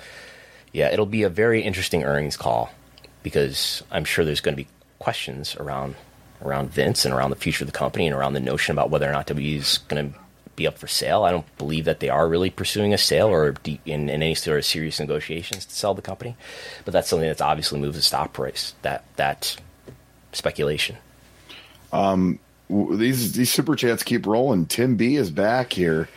yeah, 0.71 0.89
it'll 0.89 1.07
be 1.07 1.23
a 1.23 1.29
very 1.29 1.63
interesting 1.63 2.03
earnings 2.03 2.37
call 2.37 2.69
because 3.23 3.83
I'm 3.91 4.05
sure 4.05 4.23
there's 4.23 4.39
going 4.39 4.55
to 4.55 4.63
be 4.63 4.69
questions 4.99 5.55
around 5.55 5.95
around 6.41 6.71
Vince 6.71 7.03
and 7.03 7.13
around 7.13 7.31
the 7.31 7.35
future 7.35 7.65
of 7.65 7.69
the 7.69 7.77
company 7.77 8.07
and 8.07 8.15
around 8.15 8.31
the 8.31 8.39
notion 8.39 8.71
about 8.71 8.89
whether 8.89 9.09
or 9.09 9.11
not 9.11 9.27
W 9.27 9.57
is 9.57 9.79
going 9.89 10.13
to 10.13 10.19
be 10.59 10.67
up 10.67 10.77
for 10.77 10.87
sale. 10.87 11.23
I 11.23 11.31
don't 11.31 11.57
believe 11.57 11.85
that 11.85 11.99
they 11.99 12.09
are 12.09 12.27
really 12.27 12.51
pursuing 12.51 12.93
a 12.93 12.97
sale 12.97 13.27
or 13.27 13.55
in, 13.65 13.79
in, 13.85 14.09
any 14.09 14.35
sort 14.35 14.59
of 14.59 14.65
serious 14.65 14.99
negotiations 14.99 15.65
to 15.65 15.73
sell 15.73 15.95
the 15.95 16.03
company. 16.03 16.35
But 16.85 16.93
that's 16.93 17.09
something 17.09 17.27
that's 17.27 17.41
obviously 17.41 17.79
moved 17.79 17.97
the 17.97 18.03
stock 18.03 18.33
price. 18.33 18.75
That 18.83 19.03
that 19.15 19.57
speculation. 20.33 20.97
Um, 21.91 22.39
these 22.69 23.33
these 23.33 23.51
super 23.51 23.75
chats 23.75 24.03
keep 24.03 24.27
rolling. 24.27 24.67
Tim 24.67 24.95
B 24.95 25.15
is 25.15 25.31
back 25.31 25.73
here, 25.73 26.07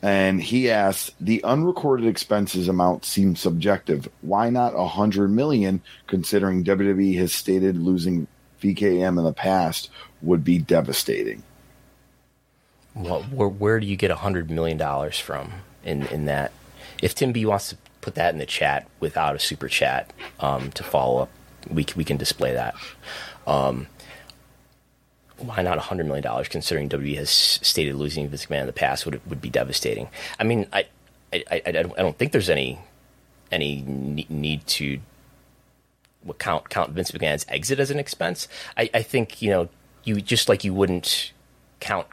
and 0.00 0.40
he 0.40 0.70
asks: 0.70 1.10
the 1.20 1.44
unrecorded 1.44 2.06
expenses 2.06 2.68
amount 2.68 3.04
seems 3.04 3.40
subjective. 3.40 4.08
Why 4.22 4.48
not 4.48 4.74
a 4.74 4.86
hundred 4.86 5.30
million? 5.30 5.82
Considering 6.06 6.64
WWE 6.64 7.18
has 7.18 7.34
stated 7.34 7.76
losing 7.76 8.26
VKM 8.62 9.18
in 9.18 9.24
the 9.24 9.32
past 9.32 9.90
would 10.22 10.44
be 10.44 10.58
devastating 10.58 11.42
well, 12.98 13.22
where, 13.22 13.48
where 13.48 13.80
do 13.80 13.86
you 13.86 13.96
get 13.96 14.10
a 14.10 14.16
hundred 14.16 14.50
million 14.50 14.76
dollars 14.76 15.18
from 15.18 15.52
in 15.84 16.06
in 16.06 16.24
that? 16.26 16.52
If 17.02 17.14
Tim 17.14 17.32
B 17.32 17.46
wants 17.46 17.70
to 17.70 17.76
put 18.00 18.14
that 18.16 18.32
in 18.32 18.38
the 18.38 18.46
chat 18.46 18.86
without 19.00 19.36
a 19.36 19.38
super 19.38 19.68
chat 19.68 20.12
um, 20.40 20.70
to 20.72 20.82
follow 20.82 21.22
up, 21.22 21.30
we 21.70 21.86
we 21.96 22.04
can 22.04 22.16
display 22.16 22.52
that. 22.54 22.74
Um, 23.46 23.86
why 25.38 25.62
not 25.62 25.78
hundred 25.78 26.06
million 26.06 26.22
dollars? 26.22 26.48
Considering 26.48 26.88
WWE 26.88 27.16
has 27.16 27.30
stated 27.30 27.94
losing 27.94 28.28
Vince 28.28 28.46
McMahon 28.46 28.62
in 28.62 28.66
the 28.66 28.72
past 28.72 29.04
would 29.04 29.24
would 29.28 29.40
be 29.40 29.50
devastating. 29.50 30.08
I 30.38 30.44
mean, 30.44 30.66
I 30.72 30.86
I, 31.32 31.44
I, 31.50 31.62
I 31.66 31.72
don't 31.72 32.18
think 32.18 32.32
there's 32.32 32.50
any 32.50 32.78
any 33.50 33.82
need 34.28 34.66
to 34.66 34.98
count 36.38 36.68
count 36.68 36.90
Vince 36.90 37.12
McMahon's 37.12 37.46
exit 37.48 37.78
as 37.78 37.90
an 37.90 37.98
expense. 37.98 38.48
I, 38.76 38.90
I 38.92 39.02
think 39.02 39.40
you 39.40 39.50
know 39.50 39.68
you 40.04 40.20
just 40.20 40.48
like 40.48 40.64
you 40.64 40.74
wouldn't 40.74 41.32
count 41.80 42.06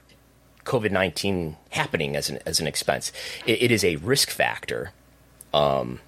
COVID 0.66 0.92
nineteen 0.92 1.58
happening 1.70 2.16
as 2.16 2.30
an 2.30 2.40
as 2.46 2.60
an 2.60 2.68
expense. 2.68 3.12
it, 3.46 3.64
it 3.64 3.72
is 3.72 3.84
a 3.84 3.96
risk 3.98 4.30
factor, 4.30 4.92
um, 5.54 6.00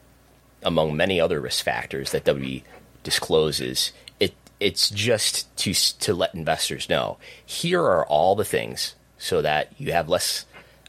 among 0.64 0.96
many 0.98 1.22
other 1.22 1.40
risk 1.40 1.64
factors 1.64 2.12
that 2.12 2.26
WWE 2.26 2.64
discloses. 3.04 3.94
It 4.20 4.36
it's 4.60 4.90
just 4.90 5.56
to 5.58 5.74
to 5.74 6.14
let 6.14 6.34
investors 6.34 6.90
know 6.90 7.18
here 7.46 7.82
are 7.82 8.06
all 8.06 8.36
the 8.36 8.46
things 8.46 8.96
so 9.18 9.42
that 9.42 9.72
you 9.78 9.92
have 9.92 10.10
less 10.10 10.46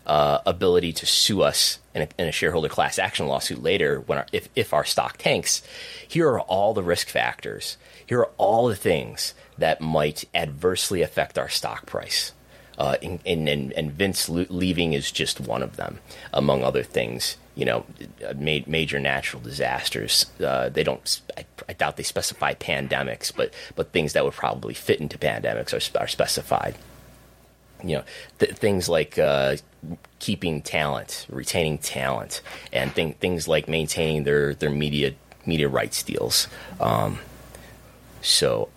uh, 0.09 0.41
ability 0.47 0.93
to 0.95 1.07
sue 1.07 1.43
us 1.43 1.79
in 1.95 2.03
a, 2.03 2.09
in 2.19 2.29
a, 2.29 2.33
shareholder 2.33 2.69
class 2.69 2.99
action 2.99 3.27
lawsuit 3.27 3.63
later 3.63 4.01
when 4.01 4.19
our, 4.19 4.27
if, 4.33 4.49
if 4.57 4.73
our 4.73 4.85
stock 4.85 5.19
tanks. 5.19 5.63
Here 6.07 6.29
are 6.29 6.41
all 6.41 6.73
the 6.73 6.83
risk 6.83 7.09
factors. 7.09 7.77
Here 8.07 8.21
are 8.21 8.31
all 8.39 8.69
the 8.69 8.77
things 8.77 9.35
that 9.59 9.83
might 9.83 10.25
adversely 10.35 11.03
affect 11.03 11.39
our 11.39 11.51
stock 11.51 11.85
price. 11.85 12.33
Uh, 12.79 12.97
and, 13.03 13.21
and, 13.27 13.73
and, 13.73 13.93
Vince 13.93 14.29
leaving 14.29 14.93
is 14.93 15.11
just 15.11 15.41
one 15.41 15.65
of 15.65 15.75
them, 15.75 15.99
among 16.33 16.63
other 16.63 16.85
things. 16.85 17.37
You 17.57 17.65
know, 17.65 17.85
major 18.37 19.01
natural 19.01 19.43
disasters. 19.43 20.27
Uh, 20.41 20.69
they 20.69 20.85
don't. 20.85 21.21
I, 21.37 21.45
I, 21.69 21.73
doubt 21.73 21.97
they 21.97 22.05
specify 22.05 22.55
pandemics, 22.55 23.35
but 23.35 23.53
but 23.75 23.91
things 23.91 24.13
that 24.13 24.25
would 24.25 24.35
probably 24.35 24.75
fit 24.75 25.01
into 25.01 25.19
pandemics 25.19 25.73
are, 25.73 26.01
are 26.01 26.07
specified 26.07 26.77
you 27.83 27.97
know 27.97 28.05
th- 28.39 28.53
things 28.53 28.89
like 28.89 29.19
uh, 29.19 29.57
keeping 30.19 30.63
talent, 30.63 31.27
retaining 31.29 31.79
talent, 31.79 32.43
and 32.73 32.95
th- 32.95 33.17
things 33.17 33.47
like 33.49 33.69
maintaining 33.69 34.25
their 34.25 34.55
their 34.55 34.71
media 34.71 35.15
media 35.47 35.69
rights 35.69 36.03
deals. 36.03 36.49
Um, 36.81 37.19
so 38.23 38.69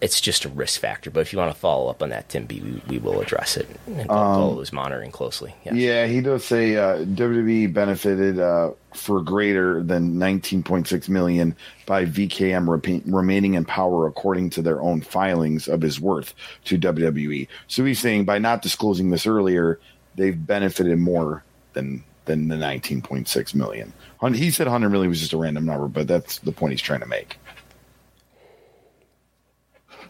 it's 0.00 0.20
just 0.20 0.44
a 0.44 0.48
risk 0.48 0.80
factor. 0.80 1.10
But 1.10 1.20
if 1.20 1.32
you 1.32 1.38
want 1.38 1.52
to 1.52 1.58
follow 1.58 1.88
up 1.88 2.02
on 2.02 2.10
that, 2.10 2.28
Tim 2.28 2.46
B, 2.46 2.60
we, 2.60 2.82
we 2.88 2.98
will 2.98 3.20
address 3.20 3.56
it. 3.56 3.68
And 3.86 4.10
um, 4.10 4.58
is 4.58 4.72
monitoring 4.72 5.10
closely. 5.10 5.54
Yeah. 5.64 5.74
yeah, 5.74 6.06
he 6.06 6.20
does 6.20 6.44
say 6.44 6.76
uh, 6.76 6.98
WWE 6.98 7.72
benefited 7.72 8.38
uh, 8.38 8.72
for 8.94 9.22
greater 9.22 9.82
than 9.82 10.16
19.6 10.16 11.08
million 11.08 11.56
by 11.86 12.04
VKM 12.04 13.02
remaining 13.06 13.54
in 13.54 13.64
power 13.64 14.06
according 14.06 14.50
to 14.50 14.62
their 14.62 14.80
own 14.80 15.00
filings 15.00 15.68
of 15.68 15.80
his 15.80 16.00
worth 16.00 16.34
to 16.64 16.78
WWE. 16.78 17.48
So 17.68 17.84
he's 17.84 18.00
saying 18.00 18.26
by 18.26 18.38
not 18.38 18.62
disclosing 18.62 19.10
this 19.10 19.26
earlier, 19.26 19.80
they've 20.14 20.46
benefited 20.46 20.98
more 20.98 21.42
than 21.72 22.04
than 22.26 22.48
the 22.48 22.56
19.6 22.56 23.54
million. 23.54 23.92
He 24.34 24.50
said 24.50 24.66
100 24.66 24.90
million 24.90 25.08
was 25.08 25.20
just 25.20 25.32
a 25.32 25.36
random 25.36 25.64
number, 25.64 25.86
but 25.86 26.08
that's 26.08 26.38
the 26.40 26.50
point 26.50 26.72
he's 26.72 26.82
trying 26.82 27.00
to 27.00 27.06
make. 27.06 27.38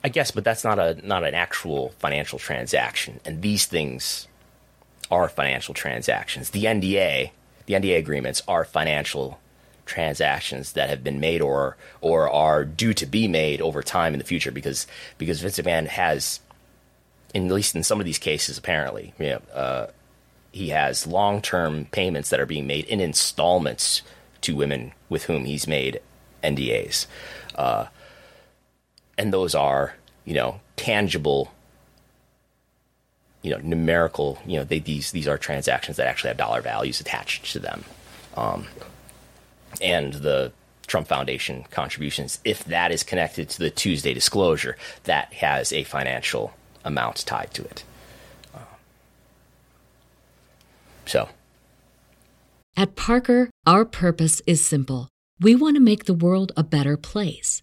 I 0.05 0.09
guess, 0.09 0.31
but 0.31 0.45
that's 0.45 0.65
not 0.65 0.79
a 0.79 0.95
not 1.07 1.25
an 1.25 1.35
actual 1.35 1.91
financial 1.99 2.39
transaction, 2.39 3.21
and 3.25 3.43
these 3.43 3.67
things 3.67 4.29
are 5.11 5.29
financial 5.29 5.75
transactions. 5.75 6.51
The 6.51 6.65
NDA, 6.65 7.31
the 7.67 7.75
NDA 7.75 7.99
agreements 7.99 8.43
are 8.49 8.65
financial 8.65 9.39
transactions 9.85 10.73
that 10.73 10.89
have 10.89 11.05
been 11.05 11.21
made 11.21 11.41
or 11.41 11.77
or 12.01 12.29
are 12.29 12.65
due 12.65 12.93
to 12.95 13.07
be 13.07 13.29
made 13.29 13.61
over 13.61 13.83
time 13.83 14.13
in 14.13 14.19
the 14.19 14.25
future 14.25 14.51
because 14.51 14.87
because 15.17 15.41
Vince 15.41 15.59
McMahon 15.59 15.87
has, 15.87 16.41
in, 17.33 17.47
at 17.47 17.53
least 17.53 17.75
in 17.75 17.83
some 17.83 18.01
of 18.01 18.07
these 18.07 18.19
cases, 18.19 18.59
apparently, 18.59 19.15
you 19.19 19.27
know, 19.27 19.43
uh, 19.55 19.87
he 20.53 20.71
has 20.71 21.07
long 21.07 21.41
term 21.41 21.87
payments 21.87 22.31
that 22.31 22.41
are 22.41 22.47
being 22.47 22.67
made 22.67 22.85
in 22.87 23.01
installments 23.01 24.03
to 24.43 24.57
women 24.57 24.93
with 25.09 25.25
whom 25.25 25.45
he's 25.45 25.67
made 25.67 26.01
NDAs. 26.43 27.07
Uh, 27.55 27.87
and 29.19 29.33
those 29.33 29.55
are 29.55 29.95
you 30.25 30.35
know 30.35 30.61
tangible 30.77 31.53
you 33.43 33.51
know 33.51 33.59
numerical 33.59 34.39
you 34.47 34.59
know 34.59 34.65
they, 34.65 34.79
these 34.79 35.13
these 35.13 35.29
are 35.29 35.39
transactions 35.39 35.97
that 35.97 36.07
actually 36.07 36.29
have 36.29 36.37
dollar 36.37 36.61
values 36.61 37.01
attached 37.01 37.51
to 37.53 37.59
them. 37.59 37.85
Um, 38.37 38.67
and 39.81 40.15
the 40.15 40.53
Trump 40.87 41.09
Foundation 41.09 41.65
contributions 41.71 42.41
if 42.45 42.65
that 42.65 42.93
is 42.93 43.03
connected 43.03 43.49
to 43.51 43.59
the 43.59 43.71
Tuesday 43.71 44.13
disclosure 44.13 44.77
that 45.05 45.33
has 45.35 45.73
a 45.73 45.85
financial 45.85 46.53
amount 46.85 47.25
tied 47.27 47.53
to 47.55 47.63
it. 47.65 47.85
Um, 48.55 48.63
so. 51.07 51.29
At 52.77 52.95
Parker 52.95 53.51
our 53.67 53.85
purpose 53.85 54.43
is 54.47 54.65
simple. 54.65 55.09
We 55.41 55.55
want 55.55 55.77
to 55.77 55.81
make 55.81 56.05
the 56.05 56.15
world 56.15 56.53
a 56.57 56.63
better 56.63 56.97
place 56.97 57.63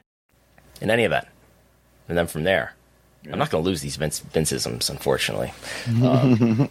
in 0.81 0.89
any 0.89 1.03
event. 1.03 1.27
And 2.09 2.17
then 2.17 2.27
from 2.27 2.43
there, 2.43 2.75
yeah. 3.23 3.33
I'm 3.33 3.39
not 3.39 3.51
going 3.51 3.63
to 3.63 3.69
lose 3.69 3.81
these 3.81 3.95
Vince, 3.95 4.19
Vinceisms, 4.19 4.89
unfortunately. 4.89 5.53
Um, 6.03 6.69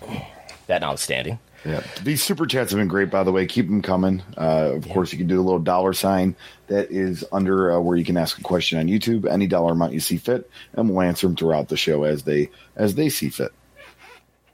that 0.66 0.80
notwithstanding. 0.80 1.38
Yeah, 1.64 1.82
these 2.02 2.22
super 2.22 2.46
chats 2.46 2.72
have 2.72 2.78
been 2.78 2.88
great, 2.88 3.10
by 3.10 3.24
the 3.24 3.32
way. 3.32 3.46
Keep 3.46 3.68
them 3.68 3.80
coming. 3.80 4.22
Uh, 4.36 4.74
of 4.74 4.86
yeah. 4.86 4.92
course, 4.92 5.12
you 5.12 5.18
can 5.18 5.26
do 5.26 5.40
a 5.40 5.42
little 5.42 5.58
dollar 5.58 5.94
sign 5.94 6.36
that 6.66 6.90
is 6.90 7.24
under 7.32 7.72
uh, 7.72 7.80
where 7.80 7.96
you 7.96 8.04
can 8.04 8.18
ask 8.18 8.38
a 8.38 8.42
question 8.42 8.78
on 8.78 8.86
YouTube. 8.86 9.26
Any 9.26 9.46
dollar 9.46 9.72
amount 9.72 9.94
you 9.94 10.00
see 10.00 10.18
fit, 10.18 10.48
and 10.74 10.90
we'll 10.90 11.00
answer 11.00 11.26
them 11.26 11.36
throughout 11.36 11.68
the 11.68 11.76
show 11.76 12.04
as 12.04 12.24
they 12.24 12.50
as 12.76 12.96
they 12.96 13.08
see 13.08 13.30
fit. 13.30 13.52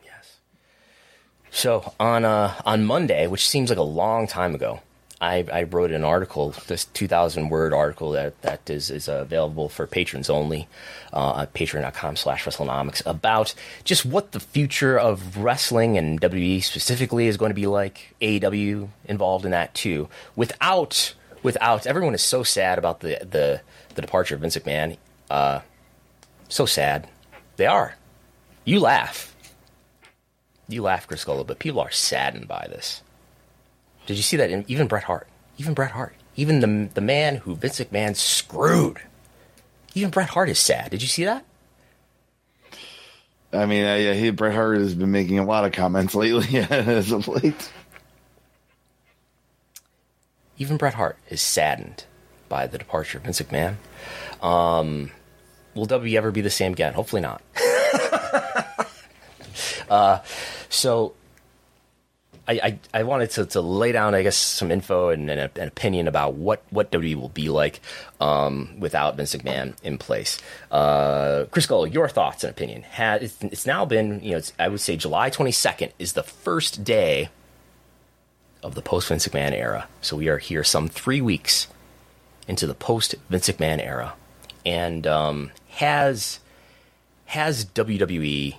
Yes. 0.04 0.38
So 1.50 1.92
on 1.98 2.24
uh, 2.24 2.54
on 2.64 2.84
Monday, 2.84 3.26
which 3.26 3.46
seems 3.48 3.70
like 3.70 3.78
a 3.78 3.82
long 3.82 4.28
time 4.28 4.54
ago, 4.54 4.80
I, 5.20 5.44
I 5.52 5.64
wrote 5.64 5.90
an 5.92 6.02
article, 6.02 6.54
this 6.66 6.86
2,000 6.86 7.50
word 7.50 7.74
article 7.74 8.12
that, 8.12 8.40
that 8.40 8.70
is, 8.70 8.90
is 8.90 9.06
available 9.06 9.68
for 9.68 9.86
patrons 9.86 10.30
only 10.30 10.66
uh, 11.12 11.42
at 11.42 11.52
patreon.com 11.52 12.16
slash 12.16 12.44
WrestleNomics 12.46 13.02
about 13.04 13.54
just 13.84 14.06
what 14.06 14.32
the 14.32 14.40
future 14.40 14.98
of 14.98 15.36
wrestling 15.36 15.98
and 15.98 16.20
WWE 16.20 16.64
specifically 16.64 17.26
is 17.26 17.36
going 17.36 17.50
to 17.50 17.54
be 17.54 17.66
like. 17.66 18.14
AEW 18.22 18.88
involved 19.04 19.44
in 19.44 19.50
that 19.50 19.74
too. 19.74 20.08
Without, 20.36 21.14
without, 21.42 21.86
everyone 21.86 22.14
is 22.14 22.22
so 22.22 22.42
sad 22.42 22.78
about 22.78 23.00
the, 23.00 23.18
the, 23.20 23.60
the 23.94 24.02
departure 24.02 24.34
of 24.34 24.40
Vince 24.40 24.56
McMahon. 24.56 24.96
Uh, 25.28 25.60
so 26.48 26.64
sad. 26.64 27.08
They 27.56 27.66
are. 27.66 27.96
You 28.64 28.80
laugh. 28.80 29.36
You 30.66 30.82
laugh, 30.82 31.06
Gullo, 31.08 31.46
but 31.46 31.58
people 31.58 31.80
are 31.80 31.90
saddened 31.90 32.48
by 32.48 32.66
this. 32.70 33.02
Did 34.10 34.16
you 34.16 34.24
see 34.24 34.38
that? 34.38 34.50
In, 34.50 34.64
even 34.66 34.88
Bret 34.88 35.04
Hart, 35.04 35.28
even 35.56 35.72
Bret 35.72 35.92
Hart, 35.92 36.16
even 36.34 36.58
the 36.58 36.92
the 36.94 37.00
man 37.00 37.36
who 37.36 37.54
Vince 37.54 37.78
McMahon 37.78 38.16
screwed, 38.16 38.98
even 39.94 40.10
Bret 40.10 40.30
Hart 40.30 40.48
is 40.48 40.58
sad. 40.58 40.90
Did 40.90 41.00
you 41.00 41.06
see 41.06 41.26
that? 41.26 41.44
I 43.52 43.66
mean, 43.66 43.84
I, 43.84 44.26
I, 44.26 44.30
Bret 44.32 44.52
Hart 44.52 44.78
has 44.78 44.96
been 44.96 45.12
making 45.12 45.38
a 45.38 45.44
lot 45.44 45.64
of 45.64 45.70
comments 45.70 46.16
lately 46.16 46.58
as 46.70 47.12
of 47.12 47.28
late. 47.28 47.70
Even 50.58 50.76
Bret 50.76 50.94
Hart 50.94 51.16
is 51.28 51.40
saddened 51.40 52.02
by 52.48 52.66
the 52.66 52.78
departure 52.78 53.18
of 53.18 53.22
Vince 53.22 53.40
McMahon. 53.40 53.76
Um, 54.42 55.12
will 55.76 55.86
W 55.86 56.18
ever 56.18 56.32
be 56.32 56.40
the 56.40 56.50
same 56.50 56.72
again? 56.72 56.94
Hopefully 56.94 57.22
not. 57.22 57.42
uh, 59.88 60.18
so 60.68 61.14
I, 62.50 62.78
I, 62.92 63.02
wanted 63.04 63.30
to, 63.30 63.46
to 63.46 63.60
lay 63.60 63.92
down, 63.92 64.14
I 64.14 64.22
guess, 64.22 64.36
some 64.36 64.70
info 64.70 65.10
and, 65.10 65.30
and 65.30 65.50
an 65.56 65.68
opinion 65.68 66.08
about 66.08 66.34
what, 66.34 66.62
what 66.70 66.90
WWE 66.90 67.14
will 67.16 67.28
be 67.28 67.48
like 67.48 67.80
um, 68.20 68.74
without 68.78 69.16
Vince 69.16 69.34
McMahon 69.34 69.74
in 69.82 69.98
place. 69.98 70.38
Uh, 70.70 71.44
Chris 71.50 71.66
Gullo, 71.66 71.92
your 71.92 72.08
thoughts 72.08 72.42
and 72.44 72.50
opinion. 72.50 72.82
Has, 72.82 73.22
it's, 73.22 73.44
it's 73.44 73.66
now 73.66 73.84
been, 73.84 74.22
you 74.22 74.32
know, 74.32 74.42
I 74.58 74.68
would 74.68 74.80
say 74.80 74.96
July 74.96 75.30
22nd 75.30 75.92
is 75.98 76.14
the 76.14 76.22
first 76.22 76.82
day 76.82 77.28
of 78.62 78.74
the 78.74 78.82
post 78.82 79.08
Vince 79.08 79.26
McMahon 79.26 79.52
era. 79.52 79.88
So 80.00 80.16
we 80.16 80.28
are 80.28 80.38
here 80.38 80.64
some 80.64 80.88
three 80.88 81.20
weeks 81.20 81.66
into 82.48 82.66
the 82.66 82.74
post 82.74 83.14
Vince 83.28 83.48
McMahon 83.48 83.84
era. 83.84 84.14
And 84.64 85.06
um, 85.06 85.50
has 85.68 86.40
has 87.26 87.64
WWE 87.64 88.56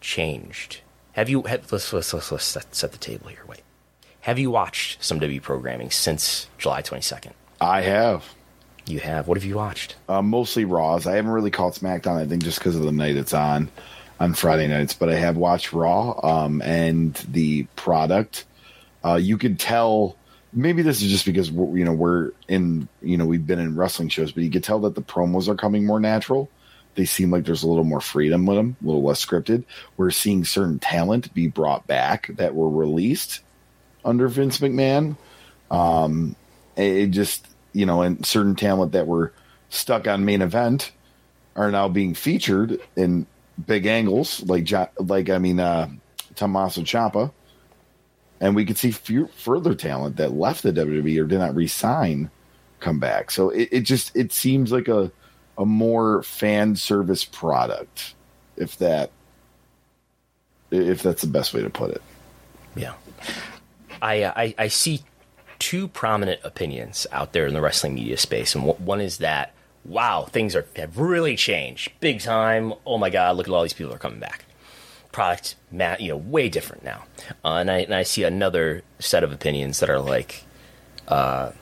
changed? 0.00 0.81
Have 1.12 1.28
you? 1.28 1.42
Have, 1.42 1.70
let's, 1.70 1.92
let's, 1.92 2.12
let's, 2.12 2.32
let's 2.32 2.44
set, 2.44 2.74
set 2.74 2.92
the 2.92 2.98
table 2.98 3.28
here. 3.28 3.44
Wait. 3.46 3.62
Have 4.22 4.38
you 4.38 4.50
watched 4.50 5.02
some 5.02 5.18
W 5.18 5.40
programming 5.40 5.90
since 5.90 6.48
July 6.56 6.80
22nd? 6.82 7.32
I 7.60 7.82
have. 7.82 8.34
You 8.86 9.00
have. 9.00 9.28
What 9.28 9.36
have 9.36 9.44
you 9.44 9.56
watched? 9.56 9.96
Uh, 10.08 10.22
mostly 10.22 10.64
Raws. 10.64 11.06
I 11.06 11.16
haven't 11.16 11.32
really 11.32 11.50
caught 11.50 11.74
SmackDown. 11.74 12.16
I 12.16 12.26
think 12.26 12.42
just 12.42 12.58
because 12.58 12.76
of 12.76 12.82
the 12.82 12.92
night 12.92 13.16
it's 13.16 13.34
on 13.34 13.68
on 14.20 14.34
Friday 14.34 14.68
nights. 14.68 14.94
But 14.94 15.08
I 15.08 15.16
have 15.16 15.36
watched 15.36 15.72
Raw 15.72 16.18
um, 16.22 16.62
and 16.62 17.14
the 17.28 17.64
product. 17.76 18.44
Uh, 19.04 19.14
you 19.14 19.38
could 19.38 19.58
tell. 19.58 20.16
Maybe 20.54 20.82
this 20.82 21.00
is 21.00 21.10
just 21.10 21.24
because 21.24 21.50
we're, 21.50 21.78
you 21.78 21.84
know 21.84 21.92
we're 21.92 22.32
in 22.48 22.88
you 23.00 23.16
know 23.16 23.24
we've 23.26 23.46
been 23.46 23.58
in 23.58 23.76
wrestling 23.76 24.08
shows, 24.08 24.32
but 24.32 24.42
you 24.44 24.50
could 24.50 24.64
tell 24.64 24.80
that 24.80 24.94
the 24.94 25.02
promos 25.02 25.48
are 25.48 25.54
coming 25.54 25.86
more 25.86 26.00
natural 26.00 26.48
they 26.94 27.04
seem 27.04 27.30
like 27.30 27.44
there's 27.44 27.62
a 27.62 27.68
little 27.68 27.84
more 27.84 28.00
freedom 28.00 28.46
with 28.46 28.56
them, 28.56 28.76
a 28.82 28.86
little 28.86 29.02
less 29.02 29.24
scripted. 29.24 29.64
We're 29.96 30.10
seeing 30.10 30.44
certain 30.44 30.78
talent 30.78 31.32
be 31.34 31.48
brought 31.48 31.86
back 31.86 32.28
that 32.36 32.54
were 32.54 32.68
released 32.68 33.40
under 34.04 34.28
Vince 34.28 34.58
McMahon. 34.58 35.16
Um, 35.70 36.36
it 36.76 37.08
just, 37.08 37.46
you 37.72 37.86
know, 37.86 38.02
and 38.02 38.24
certain 38.26 38.56
talent 38.56 38.92
that 38.92 39.06
were 39.06 39.32
stuck 39.70 40.06
on 40.06 40.24
main 40.24 40.42
event 40.42 40.92
are 41.56 41.70
now 41.70 41.88
being 41.88 42.14
featured 42.14 42.80
in 42.96 43.26
big 43.66 43.86
angles, 43.86 44.42
like, 44.42 44.68
like 44.98 45.30
I 45.30 45.38
mean, 45.38 45.60
uh, 45.60 45.88
Tommaso 46.34 46.82
Ciampa. 46.82 47.32
And 48.40 48.56
we 48.56 48.64
could 48.64 48.76
see 48.76 48.90
few, 48.90 49.28
further 49.28 49.74
talent 49.74 50.16
that 50.16 50.32
left 50.32 50.62
the 50.62 50.72
WWE 50.72 51.22
or 51.22 51.26
did 51.26 51.38
not 51.38 51.54
resign 51.54 52.30
come 52.80 52.98
back. 52.98 53.30
So 53.30 53.50
it, 53.50 53.68
it 53.70 53.80
just 53.82 54.14
it 54.16 54.32
seems 54.32 54.72
like 54.72 54.88
a 54.88 55.12
a 55.58 55.66
more 55.66 56.22
fan 56.22 56.76
service 56.76 57.24
product, 57.24 58.14
if 58.56 58.78
that 58.78 59.10
if 60.70 61.02
that's 61.02 61.22
the 61.22 61.28
best 61.28 61.52
way 61.52 61.62
to 61.62 61.70
put 61.70 61.90
it. 61.90 62.02
Yeah, 62.74 62.94
I 64.00 64.22
uh, 64.22 64.32
I, 64.34 64.54
I 64.58 64.68
see 64.68 65.02
two 65.58 65.88
prominent 65.88 66.40
opinions 66.42 67.06
out 67.12 67.32
there 67.32 67.46
in 67.46 67.54
the 67.54 67.60
wrestling 67.60 67.94
media 67.94 68.16
space, 68.16 68.54
and 68.54 68.64
one 68.64 69.00
is 69.00 69.18
that 69.18 69.54
wow, 69.84 70.26
things 70.30 70.54
are 70.54 70.66
have 70.76 70.98
really 70.98 71.36
changed 71.36 71.92
big 72.00 72.20
time. 72.20 72.72
Oh 72.86 72.98
my 72.98 73.10
god, 73.10 73.36
look 73.36 73.48
at 73.48 73.54
all 73.54 73.62
these 73.62 73.72
people 73.72 73.92
are 73.92 73.98
coming 73.98 74.20
back. 74.20 74.44
Product, 75.10 75.56
you 76.00 76.08
know, 76.08 76.16
way 76.16 76.48
different 76.48 76.84
now. 76.84 77.04
Uh, 77.44 77.56
and 77.56 77.70
I 77.70 77.78
and 77.78 77.94
I 77.94 78.02
see 78.02 78.24
another 78.24 78.82
set 78.98 79.22
of 79.24 79.32
opinions 79.32 79.80
that 79.80 79.90
are 79.90 80.00
like, 80.00 80.44
uh, 81.08 81.52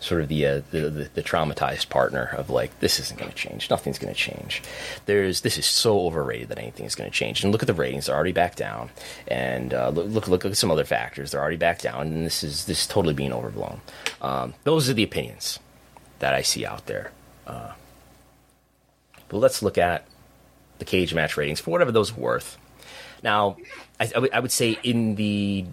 sort 0.00 0.22
of 0.22 0.28
the, 0.28 0.46
uh, 0.46 0.62
the, 0.70 0.90
the, 0.90 1.10
the 1.14 1.22
traumatized 1.22 1.90
partner 1.90 2.34
of 2.36 2.50
like 2.50 2.80
this 2.80 2.98
isn't 2.98 3.18
going 3.18 3.30
to 3.30 3.36
change. 3.36 3.70
Nothing's 3.70 3.98
going 3.98 4.12
to 4.12 4.18
change. 4.18 4.62
There's 5.06 5.42
this 5.42 5.58
is 5.58 5.66
so 5.66 6.00
overrated 6.06 6.48
that 6.48 6.58
anything 6.58 6.86
is 6.86 6.94
going 6.94 7.08
to 7.08 7.14
change. 7.14 7.44
And 7.44 7.52
look 7.52 7.62
at 7.62 7.66
the 7.66 7.74
ratings. 7.74 8.06
They're 8.06 8.14
already 8.14 8.32
back 8.32 8.56
down. 8.56 8.90
And 9.28 9.72
uh, 9.74 9.90
look, 9.90 10.08
look 10.08 10.28
look 10.28 10.44
at 10.44 10.56
some 10.56 10.70
other 10.70 10.84
factors. 10.84 11.30
They're 11.30 11.40
already 11.40 11.58
back 11.58 11.80
down. 11.80 12.08
And 12.08 12.26
this 12.26 12.42
is 12.42 12.64
this 12.64 12.82
is 12.82 12.86
totally 12.86 13.14
being 13.14 13.32
overblown. 13.32 13.80
Um, 14.20 14.54
those 14.64 14.88
are 14.88 14.94
the 14.94 15.02
opinions 15.02 15.58
that 16.18 16.34
I 16.34 16.42
see 16.42 16.64
out 16.64 16.86
there. 16.86 17.12
Uh, 17.46 17.72
but 19.28 19.38
let's 19.38 19.62
look 19.62 19.78
at 19.78 20.06
the 20.78 20.84
cage 20.84 21.14
match 21.14 21.36
ratings 21.36 21.60
for 21.60 21.70
whatever 21.70 21.92
those 21.92 22.10
are 22.16 22.20
worth. 22.20 22.56
Now 23.22 23.58
I, 23.98 24.04
I, 24.04 24.08
w- 24.08 24.32
I 24.32 24.40
would 24.40 24.52
say 24.52 24.78
in 24.82 25.14
the 25.16 25.66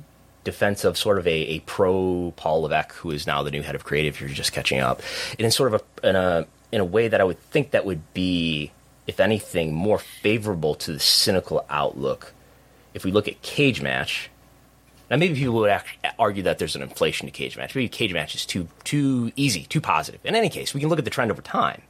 defense 0.47 0.83
of 0.83 0.97
sort 0.97 1.17
of 1.19 1.27
a, 1.27 1.37
a 1.55 1.59
pro 1.59 2.33
Paul 2.35 2.61
Levesque, 2.61 2.93
who 2.93 3.11
is 3.11 3.27
now 3.27 3.43
the 3.43 3.51
new 3.51 3.61
head 3.61 3.75
of 3.75 3.83
creative. 3.83 4.15
If 4.15 4.21
you're 4.21 4.29
just 4.29 4.53
catching 4.53 4.79
up, 4.79 5.01
and 5.31 5.41
in 5.41 5.51
sort 5.51 5.73
of 5.73 5.81
a 5.81 6.09
in 6.09 6.15
a 6.15 6.47
in 6.71 6.81
a 6.81 6.85
way 6.85 7.07
that 7.07 7.21
I 7.21 7.23
would 7.23 7.39
think 7.51 7.71
that 7.71 7.85
would 7.85 8.13
be, 8.13 8.71
if 9.05 9.19
anything, 9.19 9.73
more 9.73 9.99
favorable 9.99 10.75
to 10.75 10.93
the 10.93 10.99
cynical 10.99 11.65
outlook. 11.69 12.33
If 12.93 13.05
we 13.05 13.11
look 13.11 13.27
at 13.27 13.41
cage 13.41 13.81
match, 13.81 14.31
now 15.11 15.17
maybe 15.17 15.35
people 15.35 15.55
would 15.55 15.81
argue 16.17 16.43
that 16.43 16.57
there's 16.57 16.75
an 16.75 16.81
inflation 16.81 17.27
to 17.27 17.31
cage 17.31 17.55
match. 17.55 17.75
Maybe 17.75 17.89
cage 17.89 18.13
match 18.13 18.33
is 18.33 18.45
too 18.45 18.67
too 18.83 19.31
easy, 19.35 19.63
too 19.63 19.81
positive. 19.81 20.19
In 20.23 20.35
any 20.35 20.49
case, 20.49 20.73
we 20.73 20.79
can 20.79 20.89
look 20.89 20.99
at 20.99 21.05
the 21.05 21.11
trend 21.11 21.31
over 21.31 21.41
time. 21.41 21.81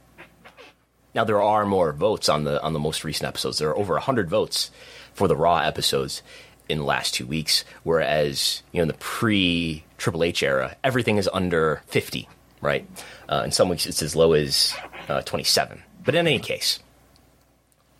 Now 1.14 1.24
there 1.24 1.42
are 1.42 1.64
more 1.64 1.92
votes 1.92 2.28
on 2.28 2.44
the 2.44 2.62
on 2.62 2.72
the 2.74 2.78
most 2.78 3.04
recent 3.04 3.26
episodes. 3.26 3.58
There 3.58 3.70
are 3.70 3.78
over 3.78 3.98
hundred 3.98 4.28
votes 4.28 4.70
for 5.14 5.26
the 5.26 5.36
Raw 5.36 5.58
episodes, 5.58 6.22
in 6.68 6.78
the 6.78 6.84
last 6.84 7.14
two 7.14 7.26
weeks, 7.26 7.64
whereas 7.82 8.62
you 8.72 8.78
know 8.78 8.82
in 8.82 8.88
the 8.88 8.94
pre 8.94 9.84
Triple 9.98 10.24
H 10.24 10.42
era, 10.42 10.76
everything 10.84 11.16
is 11.16 11.28
under 11.32 11.82
50, 11.88 12.28
right? 12.60 12.88
Uh, 13.28 13.42
in 13.44 13.50
some 13.50 13.68
weeks, 13.68 13.86
it's 13.86 14.02
as 14.02 14.14
low 14.14 14.32
as 14.32 14.74
uh, 15.08 15.22
27. 15.22 15.82
But 16.04 16.14
in 16.14 16.26
any 16.26 16.38
case, 16.38 16.78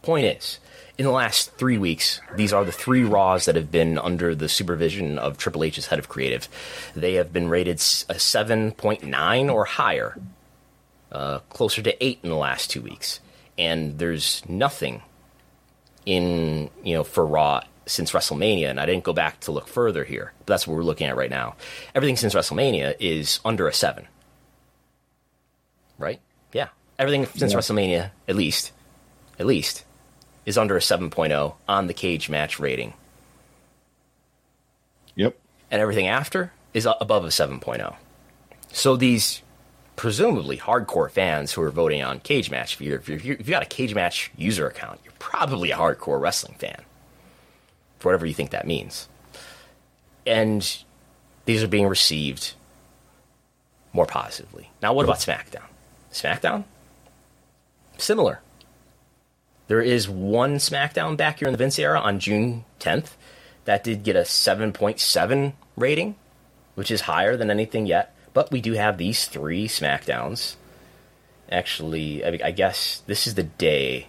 point 0.02 0.26
is, 0.26 0.60
in 0.96 1.04
the 1.04 1.10
last 1.10 1.52
three 1.52 1.76
weeks, 1.76 2.20
these 2.36 2.52
are 2.52 2.64
the 2.64 2.72
three 2.72 3.04
Raws 3.04 3.44
that 3.44 3.56
have 3.56 3.70
been 3.70 3.98
under 3.98 4.34
the 4.34 4.48
supervision 4.48 5.18
of 5.18 5.38
Triple 5.38 5.64
H's 5.64 5.86
head 5.86 5.98
of 5.98 6.08
creative. 6.08 6.48
They 6.94 7.14
have 7.14 7.32
been 7.32 7.48
rated 7.48 7.76
a 7.76 8.14
7.9 8.14 9.52
or 9.52 9.64
higher, 9.64 10.16
uh, 11.12 11.38
closer 11.50 11.82
to 11.82 12.04
8 12.04 12.20
in 12.22 12.30
the 12.30 12.36
last 12.36 12.70
two 12.70 12.80
weeks. 12.80 13.20
And 13.56 13.98
there's 13.98 14.42
nothing 14.48 15.02
in, 16.06 16.70
you 16.82 16.94
know, 16.94 17.04
for 17.04 17.26
Raw 17.26 17.62
since 17.88 18.12
WrestleMania, 18.12 18.70
and 18.70 18.80
I 18.80 18.86
didn't 18.86 19.04
go 19.04 19.12
back 19.12 19.40
to 19.40 19.52
look 19.52 19.66
further 19.66 20.04
here, 20.04 20.32
but 20.40 20.46
that's 20.46 20.66
what 20.66 20.76
we're 20.76 20.82
looking 20.82 21.06
at 21.06 21.16
right 21.16 21.30
now. 21.30 21.56
Everything 21.94 22.16
since 22.16 22.34
WrestleMania 22.34 22.94
is 23.00 23.40
under 23.44 23.66
a 23.66 23.72
seven. 23.72 24.06
Right? 25.98 26.20
Yeah. 26.52 26.68
Everything 26.98 27.26
since 27.26 27.52
yeah. 27.52 27.58
WrestleMania, 27.58 28.10
at 28.28 28.36
least, 28.36 28.72
at 29.38 29.46
least, 29.46 29.84
is 30.46 30.58
under 30.58 30.76
a 30.76 30.80
7.0 30.80 31.54
on 31.68 31.86
the 31.86 31.94
cage 31.94 32.30
match 32.30 32.58
rating. 32.58 32.94
Yep. 35.14 35.36
And 35.70 35.82
everything 35.82 36.06
after 36.06 36.52
is 36.72 36.86
above 36.86 37.24
a 37.24 37.28
7.0. 37.28 37.96
So 38.72 38.96
these 38.96 39.42
presumably 39.96 40.58
hardcore 40.58 41.10
fans 41.10 41.52
who 41.52 41.62
are 41.62 41.70
voting 41.70 42.02
on 42.02 42.20
cage 42.20 42.50
match, 42.50 42.74
if, 42.74 42.80
you're, 42.80 42.98
if, 42.98 43.08
you're, 43.08 43.36
if 43.36 43.46
you 43.46 43.50
got 43.50 43.62
a 43.62 43.66
cage 43.66 43.94
match 43.94 44.30
user 44.36 44.66
account, 44.66 45.00
you're 45.04 45.12
probably 45.18 45.70
a 45.70 45.76
hardcore 45.76 46.20
wrestling 46.20 46.54
fan 46.58 46.82
for 47.98 48.08
whatever 48.08 48.26
you 48.26 48.34
think 48.34 48.50
that 48.50 48.66
means. 48.66 49.08
And 50.26 50.84
these 51.44 51.62
are 51.62 51.68
being 51.68 51.86
received 51.86 52.54
more 53.92 54.06
positively. 54.06 54.70
Now, 54.82 54.92
what 54.92 55.04
about 55.04 55.18
SmackDown? 55.18 55.64
SmackDown? 56.12 56.64
Similar. 57.96 58.40
There 59.66 59.80
is 59.80 60.08
one 60.08 60.56
SmackDown 60.56 61.16
back 61.16 61.38
here 61.38 61.48
in 61.48 61.52
the 61.52 61.58
Vince 61.58 61.78
era 61.78 61.98
on 61.98 62.20
June 62.20 62.64
10th 62.80 63.10
that 63.64 63.84
did 63.84 64.02
get 64.02 64.16
a 64.16 64.20
7.7 64.20 65.52
rating, 65.76 66.16
which 66.74 66.90
is 66.90 67.02
higher 67.02 67.36
than 67.36 67.50
anything 67.50 67.86
yet. 67.86 68.14
But 68.32 68.50
we 68.50 68.60
do 68.60 68.72
have 68.74 68.96
these 68.96 69.26
three 69.26 69.68
SmackDowns. 69.68 70.56
Actually, 71.50 72.24
I, 72.24 72.50
guess 72.50 73.02
this 73.06 73.26
is 73.26 73.34
the 73.34 73.42
day 73.42 74.08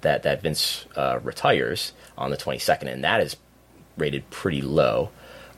that 0.00 0.22
that 0.22 0.42
Vince 0.42 0.86
uh, 0.96 1.18
retires 1.22 1.92
on 2.16 2.30
the 2.30 2.36
22nd, 2.36 2.92
and 2.92 3.04
that 3.04 3.20
is 3.20 3.36
rated 3.96 4.28
pretty 4.30 4.62
low. 4.62 5.10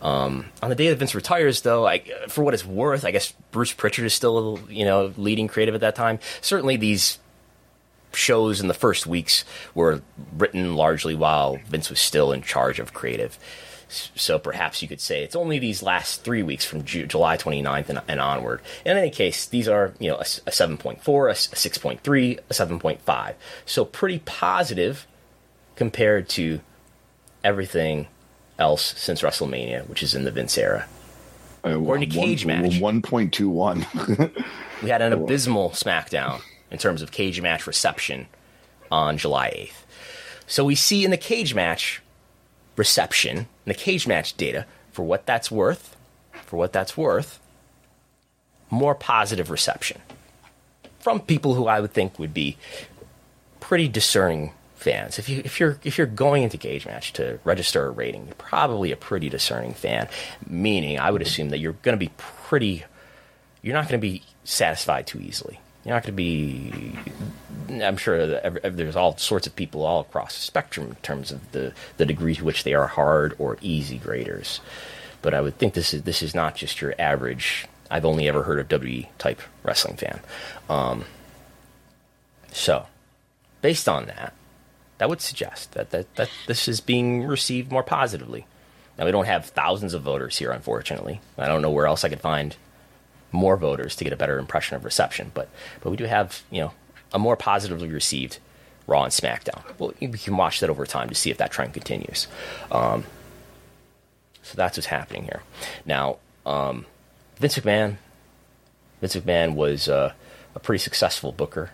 Um, 0.03 0.47
on 0.63 0.69
the 0.69 0.77
day 0.77 0.89
that 0.91 0.97
Vince 0.97 1.15
retires, 1.15 1.63
though, 1.63 1.87
I, 1.87 2.01
for 2.29 2.45
what 2.45 2.55
it's 2.55 2.65
worth, 2.65 3.05
I 3.05 3.11
guess 3.11 3.33
Bruce 3.51 3.73
Pritchard 3.73 4.05
is 4.05 4.15
still, 4.15 4.61
you 4.69 4.85
know, 4.85 5.13
leading 5.17 5.49
creative 5.49 5.75
at 5.75 5.81
that 5.81 5.95
time. 5.95 6.19
Certainly, 6.41 6.77
these 6.77 7.19
shows 8.13 8.61
in 8.61 8.69
the 8.69 8.75
first 8.75 9.07
weeks 9.07 9.45
were 9.75 10.03
written 10.37 10.75
largely 10.75 11.15
while 11.15 11.59
Vince 11.69 11.91
was 11.91 12.01
still 12.01 12.33
in 12.33 12.43
charge 12.43 12.79
of 12.79 12.93
creative. 12.93 13.39
So 13.89 14.39
perhaps 14.39 14.83
you 14.83 14.89
could 14.89 15.01
say 15.01 15.23
it's 15.23 15.37
only 15.37 15.59
these 15.59 15.83
last 15.83 16.25
three 16.25 16.43
weeks 16.43 16.65
from 16.65 16.85
Ju- 16.85 17.07
July 17.07 17.37
29th 17.37 17.89
and, 17.89 18.01
and, 18.09 18.21
onward. 18.21 18.61
In 18.85 18.97
any 18.97 19.11
case, 19.11 19.47
these 19.47 19.69
are 19.69 19.93
you 20.01 20.11
know 20.11 20.17
a, 20.17 20.23
a 20.23 20.51
7.4, 20.51 20.97
a, 20.97 21.31
a 21.31 21.35
6.3, 21.35 22.39
a 22.39 22.43
7.5. 22.43 23.35
So 23.65 23.85
pretty 23.85 24.19
positive 24.21 25.07
compared 25.77 26.29
to 26.31 26.61
everything 27.45 28.09
else 28.59 28.95
since 28.97 29.23
WrestleMania, 29.23 29.89
which 29.89 30.03
is 30.03 30.15
in 30.15 30.25
the 30.25 30.33
Vince 30.33 30.59
era. 30.59 30.87
Uh, 31.65 31.77
or 31.77 31.97
in 31.97 32.03
a 32.03 32.07
cage 32.07 32.45
one, 32.45 32.63
match. 32.63 32.73
1.21. 32.73 34.43
we 34.83 34.89
had 34.89 35.03
an 35.03 35.13
abysmal 35.13 35.71
SmackDown 35.71 36.41
in 36.71 36.79
terms 36.79 37.03
of 37.03 37.13
cage 37.13 37.41
match 37.41 37.67
reception 37.67 38.27
on 38.91 39.19
July 39.19 39.51
8th. 39.51 39.85
So 40.47 40.65
we 40.65 40.75
see 40.75 41.05
in 41.05 41.11
the 41.11 41.17
cage 41.17 41.55
match 41.55 42.03
reception, 42.77 43.37
and 43.39 43.47
the 43.65 43.75
cage 43.75 44.07
match 44.07 44.37
data, 44.37 44.67
for 44.93 45.03
what 45.03 45.27
that's 45.27 45.51
worth, 45.51 45.97
for 46.45 46.57
what 46.57 46.73
that's 46.73 46.97
worth, 46.97 47.41
more 48.71 48.95
positive 48.95 49.51
reception 49.51 50.01
from 51.07 51.21
people 51.21 51.55
who 51.55 51.69
I 51.69 51.81
would 51.81 51.93
think 51.93 52.19
would 52.19 52.35
be 52.35 52.57
pretty 53.61 53.87
discerning 53.87 54.51
fans. 54.75 55.21
If 55.21 55.29
you 55.29 55.41
if 55.45 55.61
you're 55.61 55.79
if 55.85 55.99
you're 55.99 56.07
going 56.09 56.43
into 56.43 56.59
cage 56.59 56.85
match 56.85 57.13
to 57.13 57.39
register 57.45 57.87
a 57.87 57.91
rating, 57.91 58.27
you're 58.27 58.35
probably 58.35 58.91
a 58.91 58.97
pretty 58.97 59.29
discerning 59.29 59.73
fan. 59.73 60.09
Meaning, 60.49 60.99
I 60.99 61.13
would 61.13 61.23
assume 61.23 61.51
that 61.51 61.61
you're 61.61 61.75
going 61.75 61.97
to 61.97 62.05
be 62.05 62.11
pretty. 62.17 62.83
You're 63.63 63.75
not 63.75 63.89
going 63.89 64.01
to 64.01 64.05
be 64.05 64.25
satisfied 64.43 65.07
too 65.07 65.21
easily. 65.21 65.61
You're 65.87 65.95
not 65.95 66.03
going 66.03 66.15
to 66.15 66.17
be. 66.17 66.99
I'm 67.81 67.97
sure 67.97 68.41
there's 68.51 68.97
all 68.97 69.17
sorts 69.19 69.47
of 69.47 69.55
people 69.55 69.87
all 69.87 70.01
across 70.01 70.35
the 70.35 70.43
spectrum 70.43 70.89
in 70.89 70.97
terms 70.97 71.31
of 71.31 71.53
the 71.53 71.75
the 71.97 72.05
degree 72.05 72.35
to 72.35 72.45
which 72.45 72.65
they 72.65 72.75
are 72.75 72.89
hard 72.89 73.37
or 73.39 73.57
easy 73.61 73.97
graders. 73.97 74.61
But 75.23 75.33
I 75.33 75.41
would 75.41 75.59
think 75.59 75.75
this 75.75 75.95
is 75.95 76.03
this 76.03 76.23
is 76.23 76.35
not 76.35 76.57
just 76.57 76.81
your 76.81 76.93
average. 76.99 77.69
I've 77.89 78.05
only 78.05 78.27
ever 78.27 78.43
heard 78.43 78.59
of 78.59 78.67
WWE 78.67 79.07
type 79.19 79.41
wrestling 79.63 79.97
fan. 79.97 80.19
Um, 80.69 81.05
so, 82.51 82.87
based 83.63 83.89
on 83.89 84.07
that, 84.07 84.33
that 84.99 85.09
would 85.09 85.21
suggest 85.21 85.71
that, 85.75 85.91
that, 85.91 86.13
that 86.17 86.31
this 86.49 86.67
is 86.67 86.81
being 86.81 87.29
received 87.29 87.71
more 87.71 87.85
positively. 87.85 88.45
Now, 88.99 89.05
we 89.05 89.13
don't 89.13 89.27
have 89.27 89.47
thousands 89.47 89.95
of 89.95 90.03
voters 90.03 90.37
here, 90.37 90.51
unfortunately. 90.51 91.21
I 91.39 91.47
don't 91.47 91.63
know 91.63 91.71
where 91.71 91.87
else 91.87 92.03
I 92.03 92.09
could 92.09 92.21
find 92.21 92.57
more 93.33 93.57
voters 93.57 93.97
to 93.97 94.05
get 94.05 94.13
a 94.13 94.17
better 94.17 94.39
impression 94.39 94.77
of 94.77 94.85
reception, 94.85 95.31
but, 95.35 95.49
but 95.81 95.91
we 95.91 95.97
do 95.97 96.05
have, 96.05 96.43
you 96.51 96.61
know, 96.61 96.73
a 97.13 97.19
more 97.19 97.37
positively 97.37 97.89
received 97.89 98.39
Raw 98.87 99.05
and 99.05 99.13
SmackDown. 99.13 99.63
Well, 99.79 99.93
we 100.01 100.09
can 100.09 100.37
watch 100.37 100.61
that 100.61 100.71
over 100.71 100.87
time 100.87 101.09
to 101.09 101.15
see 101.15 101.31
if 101.31 101.39
that 101.39 101.51
trend 101.51 101.75
continues. 101.75 102.29
Um, 102.71 103.05
so 104.43 104.55
that's 104.55 104.77
what's 104.77 104.87
happening 104.87 105.25
here. 105.25 105.43
Now, 105.85 106.19
um, 106.45 106.87
Vince 107.39 107.59
McMahon, 107.59 107.97
Vince 109.01 109.17
McMahon 109.17 109.55
was 109.55 109.89
uh, 109.89 110.13
a 110.55 110.61
pretty 110.61 110.79
successful 110.79 111.33
booker 111.33 111.71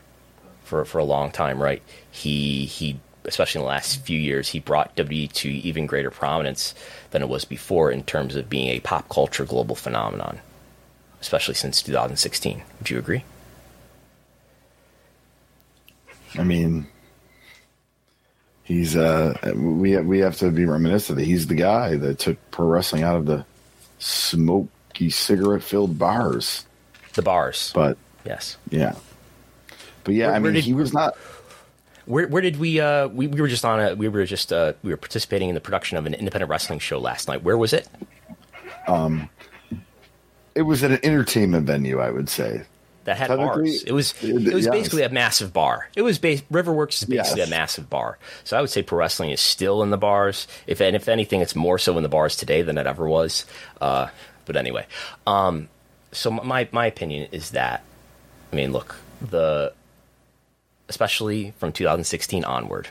for 0.65 0.85
for 0.87 0.99
a 0.99 1.05
long 1.05 1.31
time, 1.31 1.63
right? 1.63 1.83
He 2.11 2.65
he 2.65 2.99
especially 3.25 3.61
in 3.61 3.65
the 3.65 3.69
last 3.69 4.05
few 4.05 4.19
years, 4.19 4.49
he 4.49 4.59
brought 4.59 4.97
WWE 4.97 5.31
to 5.33 5.49
even 5.49 5.87
greater 5.87 6.11
prominence 6.11 6.75
than 7.11 7.23
it 7.23 7.29
was 7.29 7.45
before 7.45 7.91
in 7.91 8.03
terms 8.03 8.35
of 8.35 8.49
being 8.49 8.69
a 8.69 8.81
pop 8.81 9.09
culture 9.09 9.45
global 9.45 9.77
phenomenon, 9.77 10.41
especially 11.23 11.55
since 11.55 11.81
2016. 11.81 12.63
Would 12.81 12.91
you 12.91 12.99
agree? 12.99 13.25
I 16.39 16.43
mean, 16.45 16.87
he's 18.65 18.97
uh, 18.97 19.53
we 19.55 19.97
we 19.99 20.19
have 20.19 20.37
to 20.39 20.51
be 20.51 20.65
reminiscent 20.67 21.19
that 21.19 21.25
he's 21.25 21.47
the 21.47 21.55
guy 21.55 21.97
that 21.97 22.19
took 22.19 22.37
pro 22.51 22.67
wrestling 22.67 23.03
out 23.03 23.17
of 23.17 23.27
the 23.27 23.45
smoky 23.99 25.11
cigarette 25.11 25.63
filled 25.63 25.99
bars. 25.99 26.67
The 27.15 27.23
bars, 27.23 27.71
but 27.75 27.99
yes, 28.25 28.57
yeah, 28.71 28.95
but 30.05 30.15
yeah, 30.15 30.29
Where- 30.29 30.37
I 30.37 30.39
mean, 30.39 30.53
did- 30.55 30.65
he 30.65 30.75
was 30.75 30.93
not. 30.93 31.17
Where, 32.05 32.27
where 32.27 32.43
did 32.43 32.59
we, 32.59 32.81
uh, 32.81 33.07
we 33.07 33.29
we 33.29 33.41
were 33.41 33.47
just 33.47 33.65
on 33.65 33.79
a 33.79 33.95
we 33.95 34.09
were 34.09 34.25
just 34.25 34.53
uh, 34.53 34.73
we 34.83 34.91
were 34.91 34.97
participating 34.97 35.51
in 35.51 35.55
the 35.55 35.61
production 35.61 35.99
of 35.99 36.05
an 36.07 36.15
independent 36.15 36.51
wrestling 36.51 36.81
show 36.81 36.99
last 36.99 37.29
night. 37.29 37.45
Where 37.45 37.57
was 37.57 37.73
it? 37.73 37.87
It 40.55 40.63
was 40.63 40.83
at 40.85 40.91
an 40.91 41.01
entertainment 41.03 41.67
venue, 41.67 41.99
I 42.01 42.11
would 42.11 42.29
say. 42.29 42.63
That 43.05 43.17
had 43.17 43.29
bars. 43.29 43.83
It 43.83 43.93
was 43.93 44.15
it- 44.23 44.47
it 44.47 44.55
was 44.55 44.65
yes. 44.67 44.73
basically 44.73 45.03
a 45.03 45.09
massive 45.09 45.53
bar. 45.53 45.89
It 45.97 46.03
was 46.03 46.19
bas- 46.19 46.43
Riverworks 46.53 47.03
is 47.03 47.05
basically 47.09 47.41
Yes. 47.41 47.49
a 47.49 47.51
massive 47.51 47.91
bar. 47.91 48.17
So 48.45 48.57
I 48.57 48.61
would 48.61 48.71
say 48.71 48.83
pro 48.83 48.99
wrestling 48.99 49.31
is 49.31 49.41
still 49.41 49.83
in 49.83 49.91
the 49.91 49.97
bars. 49.99 50.47
If 50.69 50.81
and 50.81 50.95
if 50.95 51.09
anything, 51.09 51.41
it's 51.41 51.57
more 51.57 51.79
so 51.79 51.97
in 51.97 52.05
the 52.05 52.09
bars 52.09 52.37
today 52.37 52.63
than 52.63 52.79
it 52.79 52.87
ever 52.87 53.09
was. 53.09 53.45
Uh, 53.81 54.09
but 54.45 54.55
anyway, 54.57 54.87
um, 55.27 55.69
so 56.13 56.31
my 56.31 56.69
my 56.71 56.87
opinion 56.87 57.29
is 57.33 57.51
that 57.51 57.83
I 58.53 58.57
mean, 58.57 58.71
look 58.73 58.95
the 59.21 59.73
especially 60.89 61.55
from 61.59 61.73
2016 61.73 62.45
onward. 62.45 62.89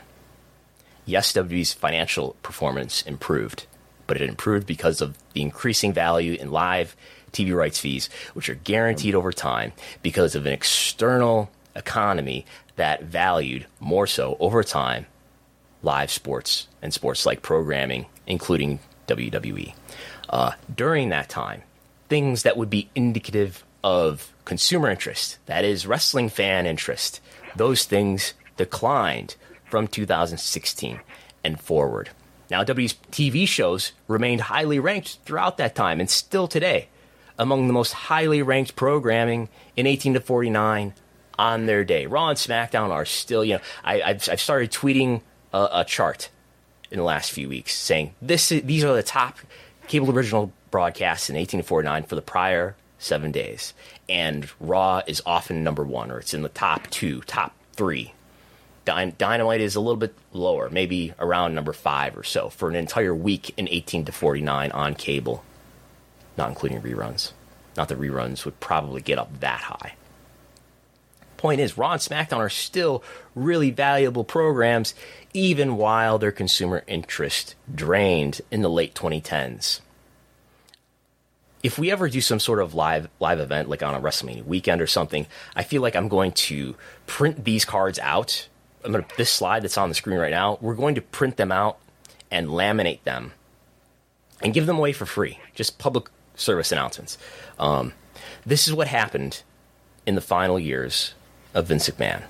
Yes, 1.06 1.32
WWE's 1.32 1.72
financial 1.72 2.36
performance 2.42 3.02
improved, 3.02 3.66
but 4.06 4.20
it 4.20 4.28
improved 4.28 4.66
because 4.66 5.00
of 5.00 5.16
the 5.32 5.40
increasing 5.42 5.92
value 5.92 6.34
in 6.34 6.50
live 6.50 6.94
TV 7.32 7.54
rights 7.54 7.78
fees, 7.78 8.08
which 8.34 8.48
are 8.48 8.54
guaranteed 8.54 9.14
over 9.14 9.32
time 9.32 9.72
because 10.02 10.34
of 10.34 10.46
an 10.46 10.52
external 10.52 11.50
economy 11.74 12.44
that 12.76 13.04
valued 13.04 13.66
more 13.80 14.06
so 14.06 14.36
over 14.40 14.62
time 14.62 15.06
live 15.82 16.10
sports 16.10 16.68
and 16.80 16.94
sports 16.94 17.26
like 17.26 17.42
programming, 17.42 18.06
including 18.26 18.78
WWE. 19.08 19.74
Uh, 20.28 20.52
during 20.74 21.08
that 21.08 21.28
time, 21.28 21.62
things 22.08 22.42
that 22.42 22.56
would 22.56 22.70
be 22.70 22.88
indicative 22.94 23.64
of 23.82 24.32
consumer 24.44 24.88
interest, 24.88 25.38
that 25.46 25.64
is, 25.64 25.86
wrestling 25.86 26.28
fan 26.28 26.66
interest, 26.66 27.20
those 27.56 27.84
things 27.84 28.34
declined 28.56 29.34
from 29.64 29.88
2016 29.88 31.00
and 31.44 31.60
forward. 31.60 32.10
Now, 32.50 32.62
WWE's 32.62 32.94
TV 33.10 33.48
shows 33.48 33.92
remained 34.08 34.42
highly 34.42 34.78
ranked 34.78 35.18
throughout 35.24 35.56
that 35.56 35.74
time 35.74 36.00
and 36.00 36.10
still 36.10 36.46
today 36.46 36.88
among 37.38 37.66
the 37.66 37.72
most 37.72 37.92
highly 37.92 38.42
ranked 38.42 38.76
programming 38.76 39.48
in 39.76 39.86
18 39.86 40.14
to 40.14 40.20
49 40.20 40.94
on 41.38 41.66
their 41.66 41.84
day. 41.84 42.06
Raw 42.06 42.28
and 42.28 42.38
SmackDown 42.38 42.90
are 42.90 43.04
still, 43.04 43.44
you 43.44 43.54
know, 43.54 43.60
I, 43.84 44.02
I've, 44.02 44.28
I've 44.28 44.40
started 44.40 44.70
tweeting 44.70 45.22
a, 45.52 45.68
a 45.72 45.84
chart 45.84 46.30
in 46.90 46.98
the 46.98 47.04
last 47.04 47.32
few 47.32 47.48
weeks 47.48 47.74
saying 47.74 48.14
this 48.20 48.50
these 48.50 48.84
are 48.84 48.94
the 48.94 49.02
top 49.02 49.38
cable 49.88 50.10
original 50.10 50.52
broadcasts 50.70 51.30
in 51.30 51.36
18 51.36 51.60
to 51.60 51.66
49 51.66 52.04
for 52.04 52.14
the 52.14 52.22
prior 52.22 52.76
seven 52.98 53.32
days. 53.32 53.74
And 54.08 54.48
Raw 54.60 55.02
is 55.06 55.22
often 55.26 55.64
number 55.64 55.84
one, 55.84 56.10
or 56.10 56.18
it's 56.18 56.34
in 56.34 56.42
the 56.42 56.48
top 56.48 56.88
two, 56.88 57.20
top 57.22 57.54
three. 57.72 58.14
Dyn- 58.86 59.16
Dynamite 59.16 59.60
is 59.60 59.74
a 59.74 59.80
little 59.80 59.96
bit 59.96 60.14
lower, 60.32 60.68
maybe 60.70 61.14
around 61.18 61.54
number 61.54 61.72
five 61.72 62.16
or 62.16 62.24
so 62.24 62.48
for 62.48 62.68
an 62.68 62.74
entire 62.74 63.14
week 63.14 63.52
in 63.56 63.68
18 63.68 64.04
to 64.06 64.12
49 64.12 64.70
on 64.72 64.94
cable, 64.94 65.44
not 66.36 66.48
including 66.48 66.80
reruns. 66.82 67.32
Not 67.76 67.88
that 67.88 68.00
reruns 68.00 68.44
would 68.44 68.60
probably 68.60 69.00
get 69.00 69.18
up 69.18 69.40
that 69.40 69.60
high. 69.60 69.94
Point 71.36 71.60
is, 71.60 71.76
Raw 71.76 71.92
and 71.92 72.00
SmackDown 72.00 72.38
are 72.38 72.48
still 72.48 73.02
really 73.34 73.72
valuable 73.72 74.22
programs, 74.22 74.94
even 75.34 75.76
while 75.76 76.18
their 76.18 76.30
consumer 76.30 76.84
interest 76.86 77.56
drained 77.74 78.40
in 78.52 78.62
the 78.62 78.70
late 78.70 78.94
2010s. 78.94 79.80
If 81.62 81.78
we 81.78 81.90
ever 81.90 82.08
do 82.08 82.20
some 82.20 82.40
sort 82.40 82.60
of 82.60 82.74
live 82.74 83.08
live 83.18 83.40
event, 83.40 83.68
like 83.68 83.82
on 83.82 83.94
a 83.94 84.00
WrestleMania 84.00 84.44
weekend 84.44 84.80
or 84.80 84.86
something, 84.86 85.26
I 85.56 85.62
feel 85.62 85.82
like 85.82 85.96
I'm 85.96 86.08
going 86.08 86.32
to 86.32 86.76
print 87.06 87.44
these 87.44 87.64
cards 87.64 87.98
out. 87.98 88.48
I'm 88.84 88.92
gonna 88.92 89.04
this 89.16 89.30
slide 89.30 89.62
that's 89.62 89.78
on 89.78 89.88
the 89.88 89.94
screen 89.94 90.18
right 90.18 90.30
now. 90.30 90.58
We're 90.60 90.74
going 90.74 90.94
to 90.96 91.02
print 91.02 91.36
them 91.36 91.50
out 91.50 91.78
and 92.30 92.48
laminate 92.48 93.02
them 93.02 93.32
and 94.40 94.54
give 94.54 94.66
them 94.66 94.78
away 94.78 94.92
for 94.92 95.06
free. 95.06 95.38
Just 95.54 95.78
public 95.78 96.08
service 96.34 96.72
announcements. 96.72 97.18
Um, 97.58 97.92
this 98.44 98.66
is 98.66 98.74
what 98.74 98.88
happened 98.88 99.42
in 100.06 100.14
the 100.14 100.20
final 100.20 100.58
years 100.58 101.14
of 101.54 101.66
Vince 101.66 101.88
McMahon. 101.88 102.24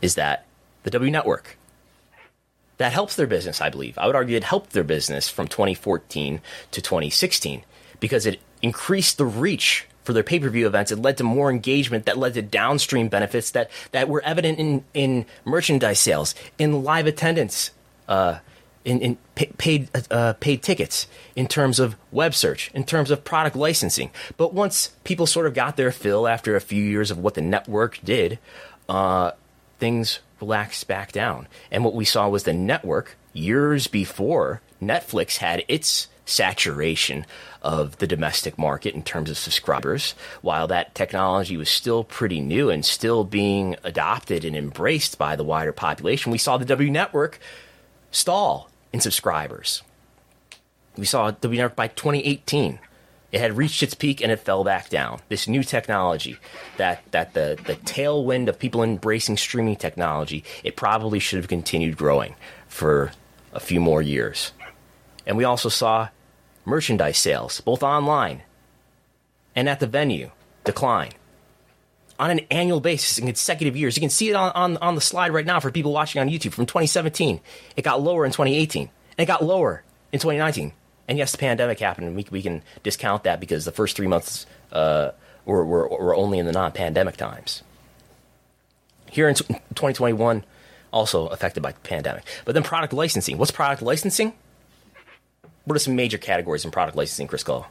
Is 0.00 0.16
that 0.16 0.46
the 0.82 0.90
W 0.90 1.10
Network? 1.10 1.56
That 2.78 2.92
helps 2.92 3.16
their 3.16 3.26
business, 3.26 3.60
I 3.60 3.70
believe. 3.70 3.96
I 3.96 4.06
would 4.06 4.16
argue 4.16 4.36
it 4.36 4.44
helped 4.44 4.70
their 4.70 4.84
business 4.84 5.28
from 5.28 5.46
2014 5.46 6.40
to 6.72 6.82
2016 6.82 7.64
because 8.00 8.26
it 8.26 8.40
increased 8.60 9.18
the 9.18 9.24
reach 9.24 9.86
for 10.02 10.12
their 10.12 10.24
pay-per-view 10.24 10.66
events. 10.66 10.90
It 10.90 10.98
led 10.98 11.16
to 11.18 11.24
more 11.24 11.50
engagement 11.50 12.06
that 12.06 12.18
led 12.18 12.34
to 12.34 12.42
downstream 12.42 13.08
benefits 13.08 13.52
that, 13.52 13.70
that 13.92 14.08
were 14.08 14.22
evident 14.22 14.58
in, 14.58 14.84
in 14.94 15.26
merchandise 15.44 16.00
sales, 16.00 16.34
in 16.58 16.82
live 16.82 17.06
attendance, 17.06 17.70
uh, 18.08 18.38
in, 18.84 19.00
in 19.00 19.18
paid 19.34 19.88
uh, 20.10 20.34
paid 20.34 20.62
tickets, 20.62 21.06
in 21.36 21.46
terms 21.46 21.78
of 21.78 21.96
web 22.10 22.34
search, 22.34 22.70
in 22.74 22.84
terms 22.84 23.10
of 23.10 23.24
product 23.24 23.56
licensing. 23.56 24.10
But 24.36 24.52
once 24.52 24.90
people 25.04 25.26
sort 25.26 25.46
of 25.46 25.54
got 25.54 25.76
their 25.76 25.92
fill 25.92 26.26
after 26.26 26.56
a 26.56 26.60
few 26.60 26.82
years 26.82 27.10
of 27.10 27.18
what 27.18 27.34
the 27.34 27.42
network 27.42 28.00
did, 28.04 28.38
uh, 28.88 29.32
things 29.78 30.20
relaxed 30.40 30.88
back 30.88 31.12
down. 31.12 31.46
And 31.70 31.84
what 31.84 31.94
we 31.94 32.04
saw 32.04 32.28
was 32.28 32.42
the 32.42 32.52
network 32.52 33.16
years 33.32 33.86
before 33.86 34.60
Netflix 34.82 35.36
had 35.36 35.64
its 35.68 36.08
saturation 36.24 37.26
of 37.62 37.98
the 37.98 38.06
domestic 38.06 38.58
market 38.58 38.94
in 38.94 39.02
terms 39.02 39.30
of 39.30 39.38
subscribers, 39.38 40.14
while 40.40 40.66
that 40.66 40.94
technology 40.94 41.56
was 41.56 41.70
still 41.70 42.04
pretty 42.04 42.40
new 42.40 42.70
and 42.70 42.84
still 42.84 43.24
being 43.24 43.76
adopted 43.84 44.44
and 44.44 44.56
embraced 44.56 45.18
by 45.18 45.36
the 45.36 45.44
wider 45.44 45.72
population, 45.72 46.32
we 46.32 46.38
saw 46.38 46.56
the 46.56 46.64
W 46.64 46.90
Network 46.90 47.38
stall 48.10 48.70
in 48.92 49.00
subscribers. 49.00 49.82
We 50.96 51.04
saw 51.06 51.30
W 51.30 51.58
Network 51.58 51.76
by 51.76 51.88
2018. 51.88 52.78
It 53.32 53.40
had 53.40 53.56
reached 53.56 53.82
its 53.82 53.94
peak 53.94 54.20
and 54.20 54.30
it 54.30 54.40
fell 54.40 54.62
back 54.62 54.90
down. 54.90 55.20
This 55.30 55.48
new 55.48 55.62
technology, 55.62 56.38
that, 56.76 57.02
that 57.12 57.32
the, 57.32 57.58
the 57.64 57.76
tailwind 57.76 58.48
of 58.48 58.58
people 58.58 58.82
embracing 58.82 59.38
streaming 59.38 59.76
technology, 59.76 60.44
it 60.62 60.76
probably 60.76 61.18
should 61.18 61.38
have 61.38 61.48
continued 61.48 61.96
growing 61.96 62.34
for 62.68 63.12
a 63.54 63.60
few 63.60 63.80
more 63.80 64.02
years. 64.02 64.52
And 65.26 65.38
we 65.38 65.44
also 65.44 65.70
saw 65.70 66.08
merchandise 66.66 67.16
sales, 67.16 67.62
both 67.62 67.82
online 67.82 68.42
and 69.54 69.68
at 69.68 69.80
the 69.80 69.86
venue, 69.86 70.30
decline 70.64 71.12
on 72.22 72.30
an 72.30 72.40
annual 72.52 72.78
basis 72.78 73.18
in 73.18 73.26
consecutive 73.26 73.76
years. 73.76 73.96
You 73.96 74.00
can 74.00 74.08
see 74.08 74.30
it 74.30 74.36
on, 74.36 74.52
on, 74.52 74.76
on 74.76 74.94
the 74.94 75.00
slide 75.00 75.32
right 75.32 75.44
now 75.44 75.58
for 75.58 75.72
people 75.72 75.92
watching 75.92 76.20
on 76.20 76.28
YouTube 76.28 76.52
from 76.52 76.66
2017. 76.66 77.40
It 77.76 77.82
got 77.82 78.00
lower 78.00 78.24
in 78.24 78.30
2018, 78.30 78.82
and 78.82 78.90
it 79.18 79.26
got 79.26 79.44
lower 79.44 79.82
in 80.12 80.20
2019. 80.20 80.72
And 81.08 81.18
yes, 81.18 81.32
the 81.32 81.38
pandemic 81.38 81.80
happened, 81.80 82.06
and 82.06 82.16
we, 82.16 82.24
we 82.30 82.40
can 82.40 82.62
discount 82.84 83.24
that 83.24 83.40
because 83.40 83.64
the 83.64 83.72
first 83.72 83.96
three 83.96 84.06
months 84.06 84.46
uh, 84.70 85.10
were, 85.44 85.64
were, 85.64 85.88
were 85.88 86.14
only 86.14 86.38
in 86.38 86.46
the 86.46 86.52
non 86.52 86.70
pandemic 86.70 87.16
times. 87.16 87.64
Here 89.10 89.28
in 89.28 89.34
2021, 89.34 90.44
also 90.92 91.26
affected 91.26 91.60
by 91.60 91.72
the 91.72 91.80
pandemic. 91.80 92.22
But 92.44 92.54
then 92.54 92.62
product 92.62 92.92
licensing. 92.92 93.36
What's 93.36 93.50
product 93.50 93.82
licensing? 93.82 94.32
What 95.64 95.74
are 95.74 95.80
some 95.80 95.96
major 95.96 96.18
categories 96.18 96.64
in 96.64 96.70
product 96.70 96.96
licensing, 96.96 97.26
Chris 97.26 97.42
Gullo? 97.42 97.66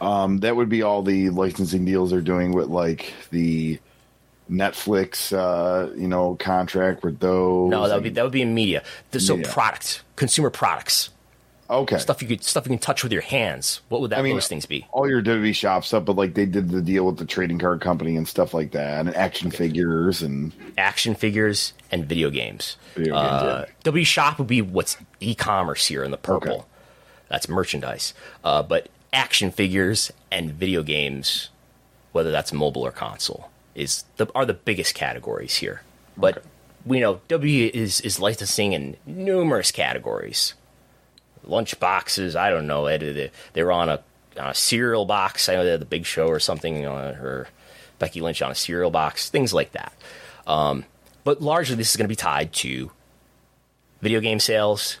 Um, 0.00 0.38
that 0.38 0.56
would 0.56 0.68
be 0.68 0.82
all 0.82 1.02
the 1.02 1.30
licensing 1.30 1.84
deals 1.84 2.10
they're 2.10 2.20
doing 2.20 2.52
with 2.52 2.68
like 2.68 3.12
the 3.30 3.78
Netflix, 4.50 5.32
uh, 5.32 5.92
you 5.94 6.08
know, 6.08 6.36
contract 6.36 7.04
with 7.04 7.20
those. 7.20 7.70
No, 7.70 7.86
that 7.88 7.94
would 7.94 8.04
be 8.04 8.10
that 8.10 8.22
would 8.22 8.32
be 8.32 8.42
in 8.42 8.54
media. 8.54 8.82
So 9.16 9.40
products, 9.42 10.02
consumer 10.16 10.50
products, 10.50 11.10
okay. 11.68 11.98
stuff 11.98 12.20
you 12.20 12.28
could 12.28 12.42
stuff 12.42 12.64
you 12.64 12.70
can 12.70 12.78
touch 12.78 13.02
with 13.02 13.12
your 13.12 13.22
hands. 13.22 13.80
What 13.88 14.00
would 14.00 14.10
that 14.10 14.18
I 14.18 14.22
mean, 14.22 14.34
those 14.34 14.48
things 14.48 14.66
be? 14.66 14.86
all 14.92 15.08
your 15.08 15.22
WWE 15.22 15.54
shop 15.54 15.84
stuff, 15.84 16.04
but 16.04 16.16
like 16.16 16.34
they 16.34 16.46
did 16.46 16.70
the 16.70 16.82
deal 16.82 17.06
with 17.06 17.18
the 17.18 17.24
trading 17.24 17.58
card 17.58 17.80
company 17.80 18.16
and 18.16 18.26
stuff 18.26 18.52
like 18.52 18.72
that, 18.72 19.06
and 19.06 19.14
action 19.14 19.50
figures 19.50 20.22
and 20.22 20.52
Action 20.76 21.14
figures 21.14 21.72
and 21.92 22.06
video 22.06 22.30
games. 22.30 22.76
Video 22.94 23.14
games, 23.14 23.26
uh, 23.26 23.66
W 23.84 24.04
Shop 24.04 24.38
would 24.38 24.48
be 24.48 24.62
what's 24.62 24.96
e-commerce 25.20 25.86
here 25.86 26.02
in 26.02 26.10
the 26.10 26.16
purple. 26.16 26.52
Okay. 26.52 26.64
That's 27.28 27.48
merchandise. 27.48 28.14
Uh, 28.42 28.62
but 28.62 28.88
action 29.12 29.50
figures 29.50 30.12
and 30.30 30.52
video 30.52 30.82
games, 30.82 31.48
whether 32.12 32.30
that's 32.30 32.52
mobile 32.52 32.82
or 32.82 32.92
console, 32.92 33.50
is 33.74 34.04
the, 34.16 34.28
are 34.34 34.46
the 34.46 34.54
biggest 34.54 34.94
categories 34.94 35.56
here. 35.56 35.82
But 36.16 36.38
Okay. 36.38 36.46
we 36.84 37.00
know 37.00 37.20
W 37.28 37.70
is 37.72 38.00
is 38.00 38.18
licensing 38.20 38.72
in 38.72 38.96
numerous 39.06 39.70
categories. 39.70 40.54
Lunch 41.44 41.78
boxes, 41.80 42.36
I 42.36 42.50
don't 42.50 42.66
know. 42.66 42.86
They, 42.86 43.30
they're 43.54 43.72
on 43.72 43.88
a, 43.88 44.02
on 44.38 44.48
a 44.50 44.54
cereal 44.54 45.06
box. 45.06 45.48
I 45.48 45.54
know 45.54 45.64
they 45.64 45.70
had 45.70 45.80
the 45.80 45.86
Big 45.86 46.04
Show 46.04 46.28
or 46.28 46.38
something, 46.38 46.84
uh, 46.86 47.18
or 47.20 47.48
Becky 47.98 48.20
Lynch 48.20 48.42
on 48.42 48.50
a 48.50 48.54
cereal 48.54 48.90
box, 48.90 49.30
things 49.30 49.52
like 49.54 49.72
that. 49.72 49.92
Um, 50.46 50.84
but 51.24 51.40
largely, 51.40 51.76
this 51.76 51.90
is 51.90 51.96
going 51.96 52.04
to 52.04 52.08
be 52.08 52.16
tied 52.16 52.52
to 52.54 52.90
video 54.02 54.20
game 54.20 54.38
sales, 54.40 54.98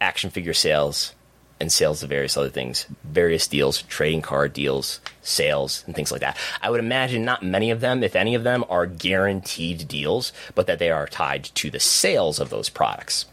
action 0.00 0.30
figure 0.30 0.54
sales, 0.54 1.14
and 1.62 1.72
sales 1.72 2.02
of 2.02 2.08
various 2.08 2.36
other 2.36 2.50
things, 2.50 2.86
various 3.04 3.46
deals, 3.46 3.82
trading 3.82 4.20
card 4.20 4.52
deals, 4.52 5.00
sales, 5.22 5.84
and 5.86 5.94
things 5.94 6.10
like 6.10 6.20
that. 6.20 6.36
I 6.60 6.68
would 6.68 6.80
imagine 6.80 7.24
not 7.24 7.44
many 7.44 7.70
of 7.70 7.80
them, 7.80 8.02
if 8.02 8.16
any 8.16 8.34
of 8.34 8.42
them, 8.42 8.64
are 8.68 8.84
guaranteed 8.84 9.86
deals, 9.86 10.32
but 10.56 10.66
that 10.66 10.80
they 10.80 10.90
are 10.90 11.06
tied 11.06 11.44
to 11.44 11.70
the 11.70 11.78
sales 11.78 12.40
of 12.40 12.50
those 12.50 12.68
products. 12.68 13.26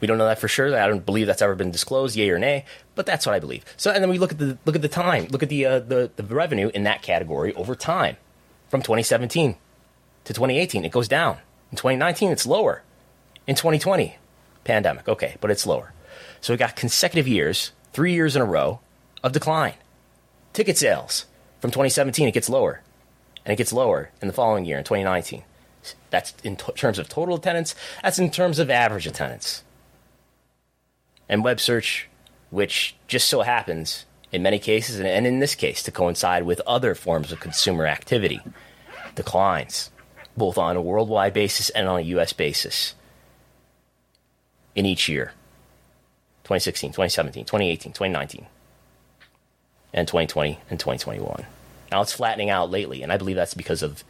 We 0.00 0.08
don't 0.08 0.18
know 0.18 0.26
that 0.26 0.40
for 0.40 0.48
sure. 0.48 0.76
I 0.76 0.88
don't 0.88 1.06
believe 1.06 1.28
that's 1.28 1.42
ever 1.42 1.54
been 1.54 1.70
disclosed, 1.70 2.16
yay 2.16 2.28
or 2.30 2.38
nay, 2.38 2.64
but 2.96 3.06
that's 3.06 3.24
what 3.24 3.34
I 3.34 3.38
believe. 3.38 3.64
So, 3.76 3.90
and 3.92 4.02
then 4.02 4.10
we 4.10 4.18
look 4.18 4.32
at 4.32 4.38
the 4.38 4.58
look 4.64 4.76
at 4.76 4.82
the 4.82 4.88
time, 4.88 5.28
look 5.30 5.42
at 5.42 5.48
the 5.48 5.64
uh, 5.64 5.78
the, 5.78 6.10
the 6.16 6.22
revenue 6.24 6.70
in 6.74 6.82
that 6.84 7.02
category 7.02 7.54
over 7.54 7.74
time, 7.74 8.16
from 8.68 8.82
2017 8.82 9.56
to 10.24 10.32
2018, 10.32 10.84
it 10.84 10.92
goes 10.92 11.08
down. 11.08 11.38
In 11.70 11.76
2019, 11.76 12.30
it's 12.30 12.46
lower. 12.46 12.82
In 13.46 13.54
2020, 13.54 14.16
pandemic, 14.64 15.08
okay, 15.08 15.36
but 15.40 15.50
it's 15.50 15.66
lower. 15.66 15.92
So 16.40 16.52
we 16.52 16.56
got 16.56 16.76
consecutive 16.76 17.26
years, 17.28 17.72
three 17.92 18.12
years 18.12 18.36
in 18.36 18.42
a 18.42 18.46
row, 18.46 18.80
of 19.22 19.32
decline. 19.32 19.74
Ticket 20.52 20.78
sales 20.78 21.26
from 21.60 21.70
2017, 21.70 22.28
it 22.28 22.32
gets 22.32 22.48
lower, 22.48 22.82
and 23.44 23.52
it 23.52 23.56
gets 23.56 23.72
lower 23.72 24.10
in 24.22 24.28
the 24.28 24.34
following 24.34 24.64
year 24.64 24.78
in 24.78 24.84
2019. 24.84 25.42
That's 26.10 26.34
in 26.44 26.56
t- 26.56 26.72
terms 26.72 26.98
of 26.98 27.08
total 27.08 27.36
attendance. 27.36 27.74
That's 28.02 28.18
in 28.18 28.30
terms 28.30 28.58
of 28.58 28.70
average 28.70 29.06
attendance. 29.06 29.62
And 31.28 31.44
web 31.44 31.60
search, 31.60 32.08
which 32.50 32.94
just 33.06 33.28
so 33.28 33.42
happens 33.42 34.06
in 34.32 34.42
many 34.42 34.58
cases, 34.58 34.98
and- 34.98 35.08
and 35.08 35.26
in 35.26 35.40
this 35.40 35.54
case, 35.54 35.82
to 35.82 35.90
coincide 35.90 36.44
with 36.44 36.60
other 36.66 36.94
forms 36.94 37.32
of 37.32 37.40
consumer 37.40 37.86
activity, 37.86 38.40
declines, 39.14 39.90
both 40.36 40.58
on 40.58 40.76
a 40.76 40.80
worldwide 40.82 41.32
basis 41.32 41.70
and 41.70 41.88
on 41.88 41.98
a 41.98 42.02
U.S. 42.02 42.32
basis 42.32 42.94
in 44.74 44.86
each 44.86 45.08
year 45.08 45.32
2016, 46.48 46.92
2017, 46.92 47.44
2018, 47.44 47.92
2019, 47.92 48.46
and 49.92 50.08
2020 50.08 50.58
and 50.70 50.80
2021. 50.80 51.44
Now 51.92 52.00
it's 52.00 52.14
flattening 52.14 52.48
out 52.48 52.70
lately, 52.70 53.02
and 53.02 53.12
I 53.12 53.18
believe 53.18 53.36
that's 53.36 53.52
because 53.52 53.82
of 53.82 54.02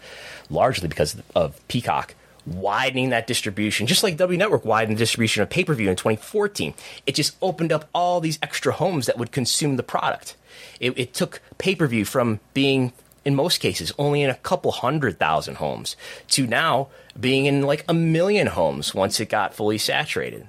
largely 0.49 0.87
because 0.87 1.21
of 1.35 1.61
Peacock 1.67 2.15
widening 2.47 3.09
that 3.09 3.27
distribution, 3.27 3.89
just 3.89 4.05
like 4.05 4.17
W 4.17 4.39
Network 4.39 4.65
widened 4.65 4.97
the 4.97 5.01
distribution 5.01 5.43
of 5.43 5.51
pay 5.51 5.65
per 5.65 5.75
view 5.75 5.91
in 5.91 5.97
2014. 5.97 6.75
It 7.07 7.17
just 7.17 7.37
opened 7.43 7.73
up 7.73 7.89
all 7.93 8.21
these 8.21 8.39
extra 8.41 8.73
homes 8.73 9.07
that 9.07 9.19
would 9.19 9.33
consume 9.33 9.75
the 9.75 9.83
product. 9.83 10.37
It, 10.79 10.97
it 10.97 11.15
took 11.15 11.43
pay 11.59 11.75
per 11.75 11.89
view 11.89 12.05
from 12.05 12.39
being, 12.55 12.93
in 13.25 13.35
most 13.35 13.59
cases, 13.59 13.93
only 13.99 14.23
in 14.23 14.31
a 14.31 14.35
couple 14.35 14.71
hundred 14.71 15.19
thousand 15.19 15.57
homes 15.57 15.97
to 16.29 16.47
now 16.47 16.87
being 17.19 17.47
in 17.47 17.63
like 17.63 17.85
a 17.89 17.95
million 17.95 18.47
homes 18.47 18.95
once 18.95 19.19
it 19.19 19.29
got 19.29 19.55
fully 19.55 19.77
saturated. 19.77 20.47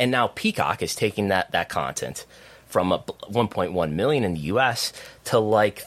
And 0.00 0.10
now 0.10 0.28
Peacock 0.28 0.82
is 0.82 0.96
taking 0.96 1.28
that, 1.28 1.52
that 1.52 1.68
content 1.68 2.24
from 2.66 2.90
a 2.90 2.98
1.1 2.98 3.92
million 3.92 4.24
in 4.24 4.34
the 4.34 4.40
US 4.40 4.94
to 5.24 5.38
like 5.38 5.84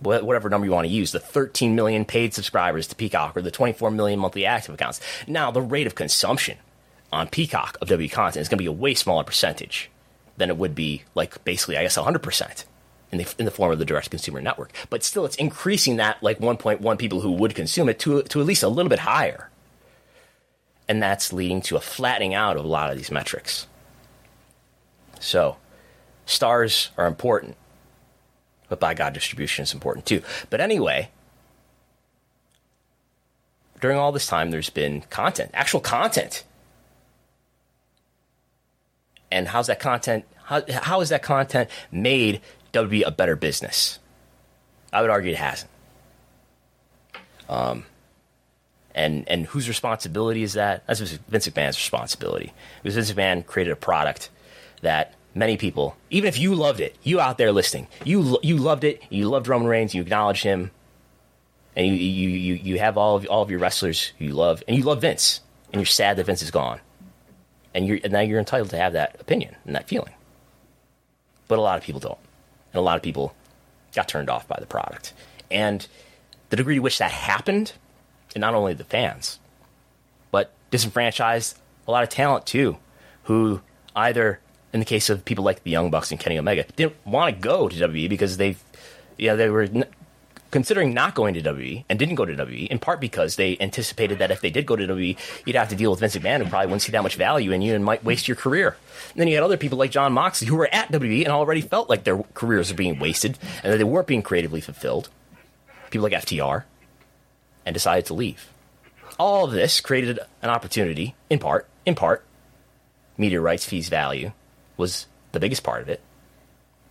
whatever 0.00 0.48
number 0.48 0.64
you 0.64 0.72
want 0.72 0.86
to 0.86 0.92
use, 0.92 1.12
the 1.12 1.20
13 1.20 1.76
million 1.76 2.04
paid 2.04 2.34
subscribers 2.34 2.88
to 2.88 2.96
Peacock 2.96 3.36
or 3.36 3.42
the 3.42 3.50
24 3.50 3.90
million 3.90 4.18
monthly 4.18 4.46
active 4.46 4.74
accounts. 4.74 5.00
Now, 5.28 5.50
the 5.50 5.60
rate 5.60 5.86
of 5.86 5.94
consumption 5.94 6.58
on 7.12 7.28
Peacock 7.28 7.76
of 7.80 7.88
W 7.88 8.08
content 8.08 8.40
is 8.40 8.48
going 8.48 8.56
to 8.56 8.62
be 8.62 8.66
a 8.66 8.72
way 8.72 8.94
smaller 8.94 9.22
percentage 9.22 9.90
than 10.38 10.48
it 10.48 10.56
would 10.56 10.74
be, 10.74 11.02
like 11.14 11.44
basically, 11.44 11.76
I 11.76 11.82
guess, 11.82 11.96
100% 11.96 12.64
in 13.12 13.18
the, 13.18 13.34
in 13.38 13.44
the 13.44 13.50
form 13.50 13.70
of 13.70 13.78
the 13.78 13.84
direct 13.84 14.10
consumer 14.10 14.40
network. 14.40 14.72
But 14.90 15.04
still, 15.04 15.24
it's 15.24 15.36
increasing 15.36 15.96
that 15.96 16.22
like 16.22 16.38
1.1 16.38 16.98
people 16.98 17.20
who 17.20 17.32
would 17.32 17.54
consume 17.54 17.88
it 17.88 17.98
to, 18.00 18.22
to 18.22 18.40
at 18.40 18.46
least 18.46 18.62
a 18.62 18.68
little 18.68 18.90
bit 18.90 19.00
higher. 19.00 19.50
And 20.92 21.02
that's 21.02 21.32
leading 21.32 21.62
to 21.62 21.76
a 21.76 21.80
flattening 21.80 22.34
out 22.34 22.58
of 22.58 22.64
a 22.64 22.68
lot 22.68 22.90
of 22.90 22.98
these 22.98 23.10
metrics. 23.10 23.66
So, 25.20 25.56
stars 26.26 26.90
are 26.98 27.06
important 27.06 27.56
but 28.72 28.80
by 28.80 28.94
God, 28.94 29.12
distribution 29.12 29.64
is 29.64 29.74
important 29.74 30.06
too. 30.06 30.22
But 30.48 30.62
anyway, 30.62 31.10
during 33.82 33.98
all 33.98 34.12
this 34.12 34.26
time, 34.26 34.50
there's 34.50 34.70
been 34.70 35.02
content, 35.10 35.50
actual 35.52 35.80
content. 35.80 36.42
And 39.30 39.48
how's 39.48 39.66
that 39.66 39.78
content? 39.78 40.24
How, 40.44 40.62
how 40.70 41.00
has 41.00 41.10
that 41.10 41.22
content 41.22 41.68
made 41.90 42.40
WB 42.72 43.02
a 43.04 43.10
better 43.10 43.36
business? 43.36 43.98
I 44.90 45.02
would 45.02 45.10
argue 45.10 45.32
it 45.32 45.36
hasn't. 45.36 45.70
Um, 47.50 47.84
and 48.94 49.28
and 49.28 49.46
whose 49.46 49.68
responsibility 49.68 50.42
is 50.42 50.54
that? 50.54 50.86
That's 50.86 51.00
Vince 51.00 51.48
McMahon's 51.48 51.76
responsibility. 51.76 52.52
Because 52.82 52.94
Vince 52.94 53.12
McMahon 53.12 53.46
created 53.46 53.72
a 53.72 53.76
product 53.76 54.30
that 54.82 55.14
many 55.34 55.56
people, 55.56 55.96
even 56.10 56.28
if 56.28 56.38
you 56.38 56.54
loved 56.54 56.80
it, 56.80 56.96
you 57.02 57.20
out 57.20 57.38
there 57.38 57.52
listening, 57.52 57.88
you 58.04 58.38
you 58.42 58.56
loved 58.56 58.84
it, 58.84 59.02
you 59.08 59.28
loved 59.28 59.48
Roman 59.48 59.68
Reigns, 59.68 59.94
you 59.94 60.02
acknowledged 60.02 60.42
him, 60.42 60.70
and 61.74 61.86
you 61.86 61.94
you 61.94 62.28
you, 62.28 62.54
you 62.54 62.78
have 62.78 62.98
all 62.98 63.16
of 63.16 63.26
all 63.26 63.42
of 63.42 63.50
your 63.50 63.60
wrestlers 63.60 64.12
you 64.18 64.32
love, 64.32 64.62
and 64.68 64.76
you 64.76 64.82
love 64.82 65.00
Vince, 65.00 65.40
and 65.72 65.80
you're 65.80 65.86
sad 65.86 66.16
that 66.16 66.26
Vince 66.26 66.42
is 66.42 66.50
gone, 66.50 66.80
and 67.74 67.86
you're 67.86 67.98
and 68.04 68.12
now 68.12 68.20
you're 68.20 68.38
entitled 68.38 68.70
to 68.70 68.76
have 68.76 68.92
that 68.92 69.20
opinion 69.20 69.56
and 69.64 69.74
that 69.74 69.88
feeling. 69.88 70.12
But 71.48 71.58
a 71.58 71.62
lot 71.62 71.78
of 71.78 71.84
people 71.84 72.00
don't, 72.00 72.18
and 72.72 72.78
a 72.78 72.82
lot 72.82 72.96
of 72.96 73.02
people 73.02 73.34
got 73.94 74.08
turned 74.08 74.30
off 74.30 74.46
by 74.48 74.56
the 74.60 74.66
product, 74.66 75.12
and 75.50 75.86
the 76.50 76.56
degree 76.56 76.74
to 76.74 76.80
which 76.80 76.98
that 76.98 77.10
happened, 77.10 77.72
and 78.34 78.40
not 78.40 78.54
only 78.54 78.74
the 78.74 78.84
fans, 78.84 79.38
but 80.30 80.52
disenfranchised 80.70 81.58
a 81.86 81.90
lot 81.90 82.02
of 82.02 82.08
talent 82.08 82.46
too 82.46 82.76
who 83.24 83.60
either, 83.94 84.40
in 84.72 84.80
the 84.80 84.86
case 84.86 85.10
of 85.10 85.24
people 85.24 85.44
like 85.44 85.62
the 85.62 85.70
Young 85.70 85.90
Bucks 85.90 86.10
and 86.10 86.18
Kenny 86.18 86.38
Omega, 86.38 86.64
didn't 86.76 86.96
want 87.06 87.34
to 87.34 87.40
go 87.40 87.68
to 87.68 87.76
WWE 87.76 88.08
because 88.08 88.36
they, 88.36 88.56
yeah, 89.18 89.34
they 89.34 89.48
were 89.48 89.62
n- 89.62 89.84
considering 90.50 90.92
not 90.92 91.14
going 91.14 91.34
to 91.34 91.42
WWE 91.42 91.84
and 91.88 91.98
didn't 91.98 92.14
go 92.14 92.24
to 92.24 92.34
WWE 92.34 92.68
in 92.68 92.78
part 92.78 93.00
because 93.00 93.36
they 93.36 93.56
anticipated 93.60 94.18
that 94.18 94.30
if 94.30 94.40
they 94.40 94.50
did 94.50 94.66
go 94.66 94.76
to 94.76 94.86
WWE, 94.86 95.16
you'd 95.46 95.56
have 95.56 95.68
to 95.68 95.76
deal 95.76 95.90
with 95.90 96.00
Vince 96.00 96.16
McMahon 96.16 96.42
who 96.42 96.48
probably 96.50 96.66
wouldn't 96.66 96.82
see 96.82 96.92
that 96.92 97.02
much 97.02 97.16
value 97.16 97.52
in 97.52 97.62
you 97.62 97.74
and 97.74 97.84
might 97.84 98.04
waste 98.04 98.28
your 98.28 98.36
career. 98.36 98.76
And 99.12 99.20
then 99.20 99.28
you 99.28 99.34
had 99.34 99.44
other 99.44 99.56
people 99.56 99.78
like 99.78 99.90
Jon 99.90 100.12
Moxley 100.12 100.48
who 100.48 100.56
were 100.56 100.68
at 100.72 100.90
WWE 100.90 101.24
and 101.24 101.32
already 101.32 101.60
felt 101.60 101.88
like 101.88 102.04
their 102.04 102.18
careers 102.34 102.70
were 102.70 102.76
being 102.76 102.98
wasted 102.98 103.38
and 103.62 103.72
that 103.72 103.76
they 103.76 103.84
weren't 103.84 104.06
being 104.06 104.22
creatively 104.22 104.60
fulfilled. 104.60 105.08
People 105.90 106.08
like 106.08 106.12
FTR 106.12 106.64
and 107.64 107.74
decided 107.74 108.06
to 108.06 108.14
leave. 108.14 108.50
All 109.18 109.44
of 109.44 109.52
this 109.52 109.80
created 109.80 110.18
an 110.40 110.50
opportunity, 110.50 111.14
in 111.30 111.38
part, 111.38 111.66
in 111.84 111.94
part, 111.94 112.24
media 113.16 113.40
rights 113.40 113.64
fees 113.64 113.88
value 113.88 114.32
was 114.76 115.06
the 115.32 115.40
biggest 115.40 115.62
part 115.62 115.82
of 115.82 115.88
it. 115.88 116.00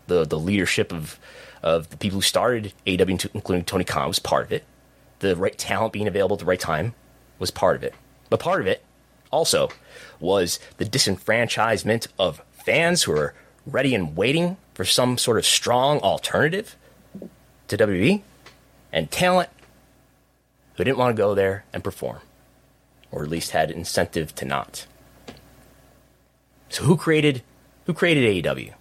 The 0.07 0.25
the 0.25 0.39
leadership 0.39 0.93
of 0.93 1.19
of 1.63 1.89
the 1.89 1.97
people 1.97 2.17
who 2.17 2.23
started 2.23 2.73
AW, 2.87 3.17
including 3.33 3.65
Tony 3.65 3.83
Khan, 3.83 4.07
was 4.07 4.19
part 4.19 4.45
of 4.45 4.51
it. 4.51 4.63
The 5.19 5.35
right 5.35 5.57
talent 5.57 5.93
being 5.93 6.07
available 6.07 6.35
at 6.35 6.39
the 6.39 6.45
right 6.45 6.59
time 6.59 6.93
was 7.39 7.51
part 7.51 7.75
of 7.75 7.83
it. 7.83 7.93
But 8.29 8.39
part 8.39 8.61
of 8.61 8.67
it 8.67 8.83
also 9.31 9.69
was 10.19 10.59
the 10.77 10.85
disenfranchisement 10.85 12.07
of 12.17 12.41
fans 12.51 13.03
who 13.03 13.13
are 13.13 13.33
ready 13.65 13.93
and 13.93 14.15
waiting 14.15 14.57
for 14.73 14.85
some 14.85 15.17
sort 15.17 15.37
of 15.37 15.45
strong 15.45 15.99
alternative 15.99 16.75
to 17.67 17.77
WWE 17.77 18.21
and 18.91 19.11
talent 19.11 19.49
who 20.81 20.85
didn't 20.85 20.97
want 20.97 21.15
to 21.15 21.21
go 21.21 21.35
there 21.35 21.63
and 21.71 21.83
perform, 21.83 22.21
or 23.11 23.21
at 23.21 23.29
least 23.29 23.51
had 23.51 23.69
incentive 23.69 24.33
to 24.33 24.45
not. 24.45 24.87
So 26.69 26.85
who 26.85 26.97
created 26.97 27.43
who 27.85 27.93
created 27.93 28.43
AEW? 28.43 28.73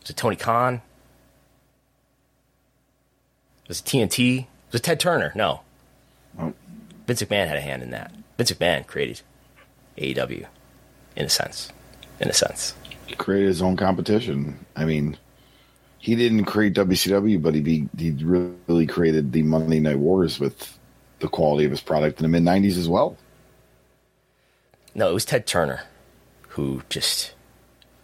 Was 0.00 0.08
it 0.08 0.16
Tony 0.16 0.36
Khan? 0.36 0.80
Was 3.68 3.80
it 3.80 3.84
TNT? 3.84 4.46
Was 4.72 4.80
it 4.80 4.84
Ted 4.84 4.98
Turner? 4.98 5.32
No. 5.34 5.60
Vince 7.06 7.22
McMahon 7.22 7.46
had 7.46 7.58
a 7.58 7.60
hand 7.60 7.82
in 7.82 7.90
that. 7.90 8.10
Vince 8.38 8.50
McMahon 8.52 8.86
created 8.86 9.20
AEW, 9.98 10.46
in 11.14 11.26
a 11.26 11.28
sense. 11.28 11.70
In 12.20 12.30
a 12.30 12.32
sense. 12.32 12.74
He 13.06 13.16
created 13.16 13.48
his 13.48 13.60
own 13.60 13.76
competition. 13.76 14.64
I 14.76 14.86
mean, 14.86 15.18
he 15.98 16.16
didn't 16.16 16.46
create 16.46 16.72
WCW, 16.72 17.42
but 17.42 17.54
he 17.54 17.60
be, 17.60 17.88
he 17.98 18.12
really 18.22 18.86
created 18.86 19.32
the 19.32 19.42
Monday 19.42 19.80
Night 19.80 19.98
Wars 19.98 20.40
with 20.40 20.78
the 21.24 21.30
quality 21.30 21.64
of 21.64 21.70
his 21.70 21.80
product 21.80 22.20
in 22.20 22.22
the 22.22 22.28
mid 22.28 22.42
'90s 22.42 22.76
as 22.76 22.88
well. 22.88 23.16
No, 24.94 25.08
it 25.10 25.14
was 25.14 25.24
Ted 25.24 25.46
Turner 25.46 25.84
who 26.48 26.82
just 26.90 27.32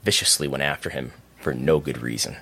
viciously 0.02 0.48
went 0.48 0.62
after 0.62 0.88
him 0.88 1.12
for 1.38 1.52
no 1.52 1.78
good 1.78 1.98
reason. 1.98 2.36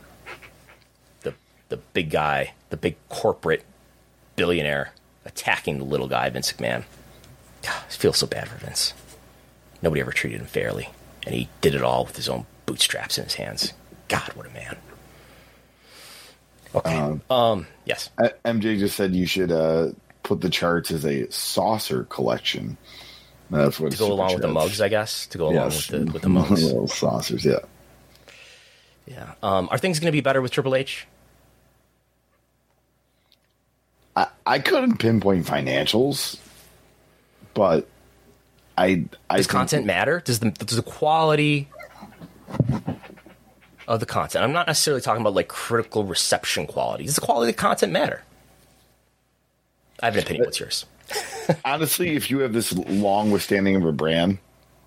The 1.22 1.35
the 1.68 1.79
big 1.79 2.11
guy, 2.11 2.55
the 2.70 2.76
big 2.76 2.97
corporate 3.09 3.64
billionaire 4.37 4.93
attacking 5.24 5.79
the 5.79 5.85
little 5.85 6.07
guy, 6.07 6.31
Vince 6.31 6.53
McMahon. 6.53 6.85
God, 7.62 7.83
I 7.89 7.93
feel 7.93 8.12
so 8.12 8.29
bad 8.29 8.49
for 8.49 8.64
Vince. 8.64 8.95
Nobody 9.83 10.01
ever 10.01 10.12
treated 10.12 10.41
him 10.41 10.47
fairly, 10.47 10.91
and 11.26 11.35
he 11.35 11.49
did 11.61 11.74
it 11.74 11.83
all 11.83 12.05
with 12.05 12.14
his 12.14 12.29
own 12.29 12.47
bootstraps 12.66 13.18
in 13.18 13.24
his 13.24 13.35
hands. 13.35 13.72
God, 14.07 14.31
what 14.35 14.47
a 14.47 14.51
man. 14.51 14.76
Okay. 16.72 16.97
Um, 16.97 17.22
um 17.31 17.66
yes. 17.85 18.11
MJ 18.45 18.79
just 18.79 18.97
said 18.97 19.14
you 19.14 19.26
should 19.26 19.51
uh, 19.51 19.91
put 20.29 20.43
the 20.43 20.51
charts 20.51 20.91
as 20.91 21.07
a 21.07 21.31
saucer 21.33 22.05
collection. 22.05 22.76
That's 23.51 23.81
what 23.81 23.93
to 23.93 23.99
go 23.99 24.12
along 24.12 24.35
with 24.35 24.43
the 24.43 24.49
mugs, 24.49 24.81
I 24.81 24.89
guess. 24.89 25.26
To 25.29 25.39
go 25.39 25.49
along 25.49 25.66
with 25.66 25.89
the 25.89 26.05
with 26.05 26.22
the 26.22 26.29
mugs, 26.29 26.62
little 26.62 26.87
saucers, 26.87 27.45
yeah. 27.45 27.61
Yeah. 29.07 29.33
Um, 29.43 29.68
are 29.70 29.79
things 29.79 29.99
going 29.99 30.09
to 30.09 30.12
be 30.12 30.20
better 30.20 30.43
with 30.43 30.53
Triple 30.53 30.74
H? 30.74 31.07
I 34.14 34.26
I 34.45 34.59
couldn't 34.59 34.99
pinpoint 34.99 35.47
financials, 35.47 36.39
but 37.55 37.89
I, 38.76 39.07
I 39.31 39.39
does 39.39 39.47
content 39.47 39.87
matter? 39.87 40.20
Does 40.22 40.41
the 40.41 40.51
does 40.51 40.76
the 40.76 40.83
quality 40.83 41.68
of 43.89 44.01
the 44.01 44.07
content? 44.07 44.45
I'm 44.45 44.53
not 44.53 44.66
necessarily 44.66 45.01
talking 45.01 45.22
about 45.22 45.33
like 45.33 45.49
critical 45.49 46.05
reception 46.05 46.66
quality. 46.66 47.07
Does 47.07 47.14
the 47.14 47.22
quality 47.22 47.49
of 47.51 47.57
the 47.57 47.62
content 47.62 47.93
matter? 47.93 48.24
I 50.01 50.07
have 50.07 50.17
an 50.17 50.23
opinion. 50.23 50.45
What's 50.45 50.61
yours? 50.61 50.87
Honestly, 51.65 52.15
if 52.15 52.31
you 52.31 52.41
have 52.41 52.53
this 52.53 52.73
long 52.73 53.31
withstanding 53.31 53.77
of 53.77 53.85
a 53.85 53.93
brand, 53.93 54.39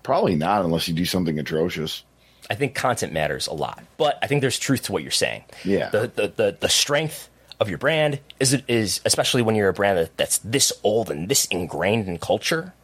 probably 0.02 0.36
not 0.36 0.64
unless 0.64 0.88
you 0.88 0.94
do 0.94 1.04
something 1.04 1.38
atrocious. 1.38 2.04
I 2.50 2.54
think 2.54 2.74
content 2.74 3.12
matters 3.12 3.46
a 3.46 3.52
lot, 3.52 3.82
but 3.96 4.18
I 4.22 4.26
think 4.26 4.40
there's 4.40 4.58
truth 4.58 4.82
to 4.84 4.92
what 4.92 5.02
you're 5.02 5.10
saying. 5.10 5.44
Yeah. 5.64 5.90
The 5.90 6.10
the 6.14 6.28
the, 6.28 6.56
the 6.60 6.68
strength 6.68 7.28
of 7.60 7.68
your 7.68 7.78
brand 7.78 8.20
is 8.40 8.52
it 8.52 8.64
is 8.68 9.00
especially 9.04 9.42
when 9.42 9.54
you're 9.54 9.68
a 9.68 9.72
brand 9.72 9.98
that, 9.98 10.16
that's 10.16 10.38
this 10.38 10.72
old 10.82 11.10
and 11.10 11.28
this 11.28 11.44
ingrained 11.46 12.08
in 12.08 12.18
culture 12.18 12.74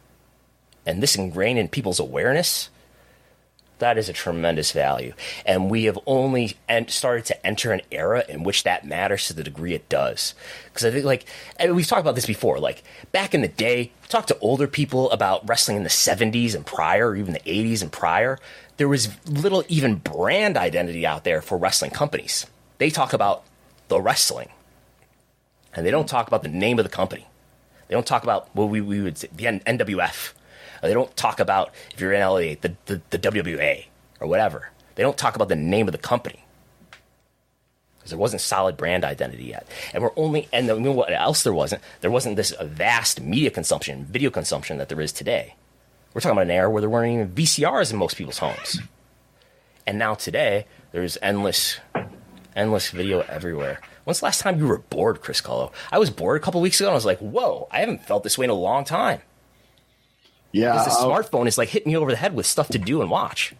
and 0.85 1.03
this 1.03 1.15
ingrained 1.15 1.59
in 1.59 1.67
people's 1.67 1.99
awareness 1.99 2.69
that 3.79 3.97
is 3.97 4.07
a 4.07 4.13
tremendous 4.13 4.71
value. 4.71 5.13
And 5.45 5.69
we 5.69 5.85
have 5.85 5.97
only 6.05 6.57
started 6.87 7.25
to 7.25 7.45
enter 7.45 7.71
an 7.71 7.81
era 7.91 8.23
in 8.29 8.43
which 8.43 8.63
that 8.63 8.85
matters 8.85 9.27
to 9.27 9.33
the 9.33 9.43
degree 9.43 9.73
it 9.73 9.89
does. 9.89 10.35
Because 10.65 10.85
I 10.85 10.91
think, 10.91 11.05
like, 11.05 11.25
we've 11.71 11.87
talked 11.87 12.01
about 12.01 12.15
this 12.15 12.25
before. 12.25 12.59
Like, 12.59 12.83
back 13.11 13.33
in 13.33 13.41
the 13.41 13.47
day, 13.47 13.91
talk 14.07 14.27
to 14.27 14.37
older 14.39 14.67
people 14.67 15.09
about 15.11 15.47
wrestling 15.47 15.77
in 15.77 15.83
the 15.83 15.89
70s 15.89 16.55
and 16.55 16.65
prior, 16.65 17.09
or 17.09 17.15
even 17.15 17.33
the 17.33 17.39
80s 17.39 17.81
and 17.81 17.91
prior. 17.91 18.37
There 18.77 18.87
was 18.87 19.09
little 19.27 19.63
even 19.67 19.95
brand 19.95 20.55
identity 20.55 21.05
out 21.05 21.23
there 21.23 21.41
for 21.41 21.57
wrestling 21.57 21.91
companies. 21.91 22.45
They 22.77 22.89
talk 22.89 23.11
about 23.11 23.43
the 23.87 23.99
wrestling, 23.99 24.49
and 25.73 25.85
they 25.85 25.91
don't 25.91 26.07
talk 26.07 26.27
about 26.27 26.43
the 26.43 26.49
name 26.49 26.79
of 26.79 26.85
the 26.85 26.91
company. 26.91 27.27
They 27.87 27.95
don't 27.95 28.05
talk 28.05 28.23
about 28.23 28.53
what 28.55 28.69
we, 28.69 28.81
we 28.81 29.01
would 29.01 29.17
say, 29.17 29.29
the 29.35 29.45
NWF 29.45 30.33
they 30.87 30.93
don't 30.93 31.15
talk 31.15 31.39
about, 31.39 31.73
if 31.93 31.99
you're 31.99 32.13
in 32.13 32.21
LA, 32.21 32.55
the, 32.61 32.75
the, 32.85 33.01
the 33.09 33.19
WWA 33.19 33.85
or 34.19 34.27
whatever. 34.27 34.69
They 34.95 35.03
don't 35.03 35.17
talk 35.17 35.35
about 35.35 35.49
the 35.49 35.55
name 35.55 35.87
of 35.87 35.91
the 35.91 35.97
company 35.97 36.45
because 37.99 38.11
there 38.11 38.19
wasn't 38.19 38.41
solid 38.41 38.75
brand 38.75 39.03
identity 39.03 39.45
yet. 39.45 39.67
And 39.93 40.03
we're 40.03 40.11
only, 40.15 40.47
and 40.51 40.67
you 40.67 40.79
know 40.79 40.91
what 40.91 41.13
else 41.13 41.43
there 41.43 41.53
wasn't? 41.53 41.81
There 42.01 42.11
wasn't 42.11 42.35
this 42.35 42.51
uh, 42.51 42.65
vast 42.65 43.21
media 43.21 43.51
consumption, 43.51 44.05
video 44.05 44.29
consumption 44.29 44.77
that 44.77 44.89
there 44.89 44.99
is 44.99 45.11
today. 45.11 45.55
We're 46.13 46.21
talking 46.21 46.37
about 46.37 46.45
an 46.45 46.51
era 46.51 46.69
where 46.69 46.81
there 46.81 46.89
weren't 46.89 47.13
even 47.13 47.29
VCRs 47.29 47.91
in 47.91 47.97
most 47.97 48.17
people's 48.17 48.39
homes. 48.39 48.79
And 49.85 49.99
now 49.99 50.15
today, 50.15 50.65
there's 50.91 51.17
endless, 51.21 51.79
endless 52.55 52.89
video 52.89 53.21
everywhere. 53.21 53.79
When's 54.05 54.19
the 54.19 54.25
last 54.25 54.41
time 54.41 54.57
you 54.59 54.67
were 54.67 54.79
bored, 54.79 55.21
Chris 55.21 55.41
Gullo? 55.41 55.71
I 55.91 55.99
was 55.99 56.09
bored 56.09 56.41
a 56.41 56.43
couple 56.43 56.61
weeks 56.61 56.79
ago 56.79 56.87
and 56.87 56.93
I 56.93 56.95
was 56.95 57.05
like, 57.05 57.19
whoa, 57.19 57.67
I 57.71 57.79
haven't 57.79 58.05
felt 58.05 58.23
this 58.23 58.37
way 58.37 58.45
in 58.45 58.49
a 58.49 58.55
long 58.55 58.85
time. 58.85 59.21
Yeah, 60.51 60.71
because 60.71 60.85
the 60.85 61.05
smartphone 61.05 61.47
is 61.47 61.57
like 61.57 61.69
hitting 61.69 61.91
me 61.91 61.97
over 61.97 62.11
the 62.11 62.17
head 62.17 62.35
with 62.35 62.45
stuff 62.45 62.69
to 62.69 62.79
do 62.79 63.01
and 63.01 63.11
watch. 63.11 63.53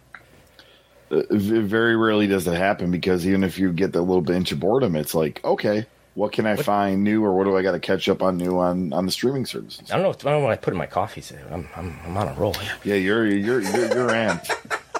Uh, 1.10 1.22
very 1.30 1.96
rarely 1.96 2.26
does 2.26 2.44
that 2.44 2.56
happen 2.56 2.90
because 2.90 3.26
even 3.26 3.42
if 3.44 3.58
you 3.58 3.72
get 3.72 3.92
that 3.92 4.02
little 4.02 4.22
bench 4.22 4.52
of 4.52 4.60
boredom, 4.60 4.94
it's 4.96 5.14
like, 5.14 5.44
okay, 5.44 5.86
what 6.14 6.32
can 6.32 6.46
I 6.46 6.54
what? 6.54 6.64
find 6.64 7.04
new, 7.04 7.24
or 7.24 7.36
what 7.36 7.44
do 7.44 7.56
I 7.56 7.62
got 7.62 7.72
to 7.72 7.80
catch 7.80 8.08
up 8.08 8.22
on 8.22 8.36
new 8.36 8.58
on, 8.58 8.92
on 8.92 9.06
the 9.06 9.12
streaming 9.12 9.46
services? 9.46 9.90
I 9.90 9.96
don't 9.96 10.02
know. 10.02 10.10
I 10.10 10.32
don't 10.32 10.40
know 10.40 10.46
what 10.46 10.52
I 10.52 10.56
put 10.56 10.72
in 10.72 10.78
my 10.78 10.86
coffee. 10.86 11.20
Today. 11.20 11.42
I'm, 11.50 11.68
I'm 11.76 11.98
I'm 12.04 12.16
on 12.16 12.28
a 12.28 12.34
roll. 12.34 12.54
Here. 12.54 12.72
Yeah, 12.84 12.94
you're 12.96 13.26
you're 13.26 13.60
you're, 13.60 13.88
you're 13.88 14.08
amped. 14.08 14.50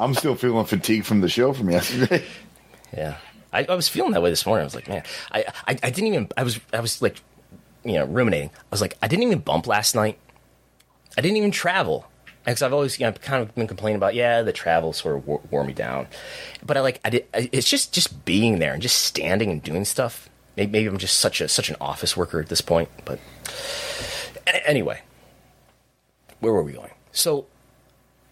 I'm 0.00 0.14
still 0.14 0.34
feeling 0.34 0.64
fatigued 0.64 1.06
from 1.06 1.20
the 1.20 1.28
show 1.28 1.52
from 1.52 1.70
yesterday. 1.70 2.24
Yeah, 2.96 3.18
I, 3.52 3.64
I 3.64 3.74
was 3.74 3.88
feeling 3.88 4.12
that 4.12 4.22
way 4.22 4.30
this 4.30 4.44
morning. 4.46 4.62
I 4.62 4.64
was 4.64 4.74
like, 4.74 4.88
man, 4.88 5.02
I, 5.30 5.44
I 5.66 5.78
I 5.82 5.90
didn't 5.90 6.06
even. 6.06 6.28
I 6.36 6.42
was 6.42 6.58
I 6.72 6.80
was 6.80 7.02
like, 7.02 7.20
you 7.84 7.94
know, 7.94 8.04
ruminating. 8.04 8.50
I 8.50 8.68
was 8.70 8.80
like, 8.80 8.96
I 9.02 9.08
didn't 9.08 9.24
even 9.24 9.40
bump 9.40 9.66
last 9.66 9.94
night 9.94 10.18
I 11.16 11.20
didn't 11.20 11.36
even 11.36 11.50
travel 11.50 12.06
because 12.44 12.62
I've 12.62 12.72
always 12.72 12.98
you 12.98 13.06
know 13.06 13.12
kind 13.12 13.42
of 13.42 13.54
been 13.54 13.66
complaining 13.66 13.96
about 13.96 14.14
yeah 14.14 14.42
the 14.42 14.52
travel 14.52 14.92
sort 14.92 15.16
of 15.16 15.26
wore, 15.26 15.40
wore 15.50 15.64
me 15.64 15.72
down, 15.72 16.06
but 16.64 16.76
I 16.76 16.80
like 16.80 17.00
I 17.04 17.10
did 17.10 17.26
it's 17.34 17.68
just 17.68 17.92
just 17.92 18.24
being 18.24 18.58
there 18.58 18.72
and 18.72 18.82
just 18.82 19.02
standing 19.02 19.50
and 19.50 19.62
doing 19.62 19.84
stuff. 19.84 20.28
Maybe, 20.56 20.72
maybe 20.72 20.86
I'm 20.88 20.98
just 20.98 21.18
such 21.18 21.40
a 21.40 21.48
such 21.48 21.70
an 21.70 21.76
office 21.80 22.16
worker 22.16 22.40
at 22.40 22.48
this 22.48 22.60
point, 22.60 22.88
but 23.04 23.18
anyway, 24.64 25.02
where 26.40 26.52
were 26.52 26.62
we 26.62 26.72
going? 26.72 26.90
So, 27.12 27.46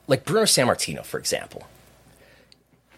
like 0.06 0.24
Bruno 0.24 0.44
Sammartino, 0.44 1.04
for 1.04 1.18
example. 1.18 1.66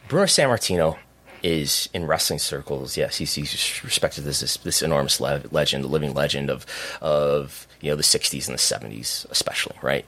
Bruno 0.08 0.26
Sammartino 0.26 0.98
is 1.42 1.88
in 1.92 2.06
wrestling 2.06 2.38
circles. 2.38 2.96
Yes, 2.96 3.16
he's, 3.16 3.34
he's 3.34 3.82
respected 3.84 4.26
as 4.26 4.40
this, 4.40 4.56
this 4.58 4.82
enormous 4.82 5.20
le- 5.20 5.42
legend, 5.50 5.84
the 5.84 5.88
living 5.88 6.14
legend 6.14 6.50
of 6.50 6.66
of 7.00 7.66
you 7.80 7.90
know 7.90 7.96
the 7.96 8.02
'60s 8.02 8.48
and 8.48 8.56
the 8.56 8.96
'70s, 8.98 9.26
especially 9.30 9.76
right 9.82 10.04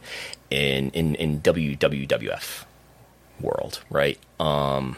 in 0.51 0.91
in 0.91 1.15
in 1.17 1.41
WWF 1.41 2.65
world, 3.41 3.83
right? 3.91 4.19
Um, 4.39 4.97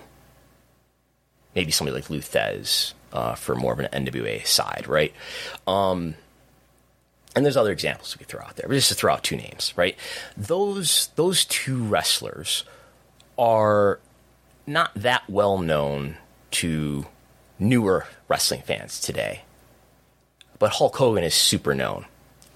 maybe 1.55 1.71
somebody 1.71 1.95
like 1.95 2.11
Lou 2.11 2.21
Thesz 2.21 2.95
uh, 3.13 3.35
for 3.35 3.55
more 3.55 3.73
of 3.73 3.81
an 3.81 4.07
NWA 4.07 4.47
side, 4.47 4.87
right? 4.89 5.13
Um, 5.67 6.15
and 7.37 7.45
there's 7.45 7.57
other 7.57 7.73
examples 7.73 8.15
we 8.15 8.19
could 8.19 8.29
throw 8.29 8.43
out 8.43 8.57
there, 8.57 8.69
but 8.69 8.75
just 8.75 8.89
to 8.89 8.95
throw 8.95 9.13
out 9.13 9.25
two 9.25 9.37
names, 9.37 9.73
right? 9.77 9.97
Those 10.37 11.09
those 11.17 11.45
two 11.45 11.83
wrestlers 11.83 12.65
are 13.37 13.99
not 14.67 14.93
that 14.95 15.29
well 15.29 15.59
known 15.59 16.17
to 16.55 17.07
newer 17.59 18.07
wrestling 18.29 18.63
fans 18.63 19.01
today. 19.01 19.43
But 20.59 20.73
Hulk 20.73 20.97
Hogan 20.97 21.25
is 21.25 21.35
super 21.35 21.75
known. 21.75 22.07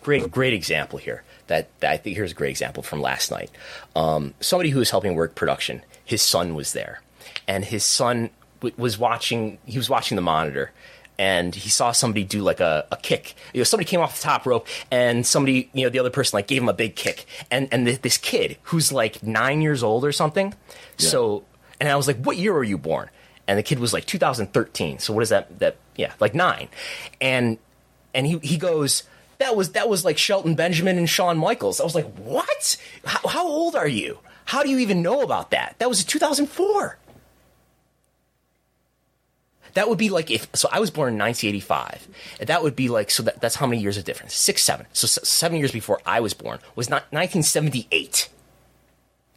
Great, 0.03 0.31
great 0.31 0.55
example 0.55 0.99
here. 0.99 1.25
That, 1.49 1.69
that 1.81 1.93
I 1.93 1.97
think 1.97 2.17
here's 2.17 2.33
a 2.33 2.35
great 2.35 2.51
example 2.51 2.83
from 2.83 3.01
last 3.01 3.31
night. 3.31 3.51
Um, 3.97 4.35
somebody 4.41 4.71
who 4.71 4.79
was 4.79 4.91
helping 4.91 5.15
work 5.15 5.35
production, 5.35 5.83
his 6.05 6.23
son 6.23 6.55
was 6.55 6.73
there, 6.73 7.01
and 7.47 7.65
his 7.65 7.85
son 7.85 8.31
w- 8.61 8.75
was 8.79 8.99
watching. 8.99 9.59
He 9.65 9.79
was 9.79 9.91
watching 9.91 10.17
the 10.17 10.23
monitor, 10.23 10.71
and 11.19 11.55
he 11.55 11.69
saw 11.69 11.93
somebody 11.93 12.23
do 12.25 12.43
like 12.43 12.61
a, 12.61 12.87
a 12.93 12.97
kick. 12.97 13.35
You 13.53 13.61
know, 13.61 13.65
somebody 13.65 13.89
came 13.89 14.01
off 14.01 14.17
the 14.17 14.23
top 14.23 14.47
rope, 14.47 14.69
and 14.91 15.27
somebody, 15.27 15.71
you 15.73 15.85
know, 15.85 15.91
the 15.91 15.99
other 15.99 16.11
person 16.11 16.37
like 16.37 16.47
gave 16.47 16.63
him 16.63 16.69
a 16.69 16.75
big 16.75 16.95
kick, 16.95 17.27
and 17.51 17.69
and 17.73 17.87
th- 17.87 18.03
this 18.03 18.19
kid 18.19 18.59
who's 18.65 18.93
like 18.93 19.23
nine 19.23 19.63
years 19.63 19.83
old 19.83 20.05
or 20.05 20.13
something. 20.13 20.55
So, 20.99 21.45
and 21.81 21.89
I 21.89 21.97
was 21.97 22.07
like, 22.07 22.19
"What 22.19 22.37
year 22.37 22.53
were 22.53 22.65
you 22.65 22.79
born?" 22.79 23.09
And 23.49 23.59
the 23.59 23.63
kid 23.65 23.81
was 23.81 23.93
like 23.93 24.05
2013. 24.05 25.01
So 25.01 25.13
what 25.13 25.23
is 25.23 25.31
that? 25.31 25.59
That 25.59 25.77
yeah, 25.97 26.13
like 26.21 26.35
nine, 26.35 26.69
and 27.21 27.59
and 28.15 28.27
he 28.27 28.39
he 28.39 28.57
goes. 28.57 29.03
That 29.39 29.55
was 29.55 29.73
that 29.73 29.89
was 29.89 30.05
like 30.05 30.19
Shelton 30.19 30.55
Benjamin 30.55 30.99
and 30.99 31.09
Shawn 31.09 31.39
Michaels. 31.39 31.81
I 31.81 31.85
was 31.85 31.95
like, 31.95 32.13
"What? 32.17 32.77
How, 33.05 33.29
how 33.29 33.47
old 33.47 33.75
are 33.75 33.89
you? 33.89 34.19
How 34.47 34.63
do 34.63 34.69
you 34.69 34.79
even 34.79 35.01
know 35.01 35.23
about 35.23 35.51
that?" 35.53 35.77
That 35.79 35.89
was 35.89 36.05
2004. 36.05 36.99
That 39.75 39.89
would 39.89 39.99
be 39.99 40.11
like 40.11 40.31
if 40.31 40.49
so. 40.55 40.69
I 40.73 40.81
was 40.81 40.91
born 40.91 41.13
in 41.13 41.19
1985. 41.19 42.09
That 42.49 42.63
would 42.63 42.75
be 42.75 42.89
like 42.89 43.11
so. 43.13 43.23
That, 43.23 43.41
that's 43.41 43.55
how 43.55 43.67
many 43.67 43.81
years 43.81 43.97
of 43.97 44.05
difference? 44.05 44.35
Six, 44.35 44.63
seven. 44.63 44.87
So 44.93 45.07
seven 45.07 45.59
years 45.59 45.73
before 45.73 46.01
I 46.05 46.21
was 46.21 46.35
born 46.35 46.59
was 46.75 46.91
not 46.91 47.03
1978. 47.13 48.29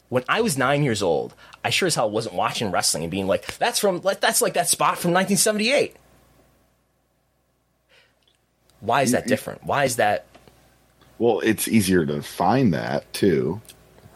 When 0.09 0.23
I 0.27 0.41
was 0.41 0.57
nine 0.57 0.83
years 0.83 1.01
old, 1.01 1.35
I 1.63 1.69
sure 1.69 1.87
as 1.87 1.95
hell 1.95 2.09
wasn't 2.09 2.35
watching 2.35 2.71
wrestling 2.71 3.03
and 3.03 3.11
being 3.11 3.27
like, 3.27 3.57
"That's 3.57 3.79
from 3.79 4.01
that's 4.01 4.41
like 4.41 4.53
that 4.53 4.67
spot 4.67 4.97
from 4.97 5.11
1978." 5.11 5.95
Why 8.79 9.03
is 9.03 9.11
that 9.11 9.27
different? 9.27 9.63
Why 9.63 9.83
is 9.85 9.97
that 9.97 10.25
Well, 11.19 11.39
it's 11.41 11.67
easier 11.67 12.05
to 12.05 12.21
find 12.23 12.73
that 12.73 13.11
too. 13.13 13.61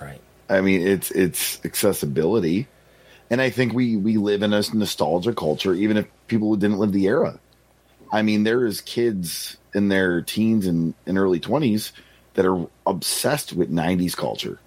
right? 0.01 0.19
I 0.49 0.61
mean, 0.61 0.81
it's 0.85 1.11
it's 1.11 1.63
accessibility, 1.63 2.67
and 3.29 3.41
I 3.41 3.51
think 3.51 3.73
we 3.73 3.95
we 3.95 4.17
live 4.17 4.41
in 4.41 4.53
a 4.53 4.63
nostalgia 4.73 5.33
culture, 5.33 5.73
even 5.73 5.97
if 5.97 6.07
people 6.27 6.49
who 6.49 6.57
didn't 6.57 6.79
live 6.79 6.91
the 6.91 7.05
era. 7.05 7.39
I 8.11 8.21
mean, 8.21 8.43
there 8.43 8.65
is 8.65 8.81
kids 8.81 9.57
in 9.73 9.89
their 9.89 10.21
teens 10.21 10.65
and, 10.65 10.93
and 11.05 11.17
early 11.17 11.39
twenties 11.39 11.91
that 12.33 12.45
are 12.45 12.67
obsessed 12.87 13.53
with 13.53 13.71
'90s 13.71 14.15
culture, 14.17 14.59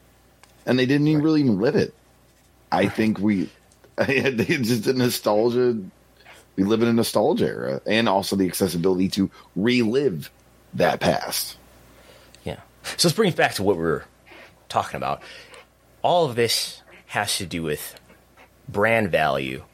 and 0.64 0.78
they 0.78 0.86
didn't 0.86 1.08
even 1.08 1.22
really 1.22 1.40
even 1.40 1.58
live 1.60 1.74
it. 1.74 1.92
I 2.70 2.88
think 2.88 3.18
we 3.18 3.48
it's 3.98 4.68
just 4.68 4.86
a 4.86 4.92
nostalgia. 4.92 5.78
We 6.56 6.64
live 6.64 6.82
in 6.82 6.88
a 6.88 6.92
nostalgia 6.92 7.46
era, 7.46 7.80
and 7.86 8.08
also 8.08 8.36
the 8.36 8.46
accessibility 8.46 9.08
to 9.10 9.30
relive 9.54 10.30
that 10.74 11.00
past. 11.00 11.56
Yeah. 12.44 12.60
So 12.96 13.08
let's 13.08 13.16
bring 13.16 13.30
it 13.30 13.36
back 13.36 13.54
to 13.54 13.62
what 13.62 13.76
we're 13.76 14.04
talking 14.68 14.96
about. 14.96 15.22
All 16.02 16.26
of 16.26 16.36
this 16.36 16.82
has 17.06 17.38
to 17.38 17.46
do 17.46 17.62
with 17.62 17.98
brand 18.68 19.10
value. 19.10 19.64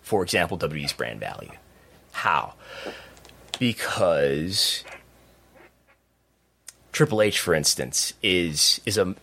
For 0.00 0.22
example, 0.22 0.58
WWE's 0.58 0.92
brand 0.92 1.20
value. 1.20 1.52
How? 2.12 2.54
Because 3.58 4.84
Triple 6.92 7.22
H, 7.22 7.40
for 7.40 7.54
instance, 7.54 8.14
is 8.22 8.80
is 8.84 8.98
a 8.98 9.14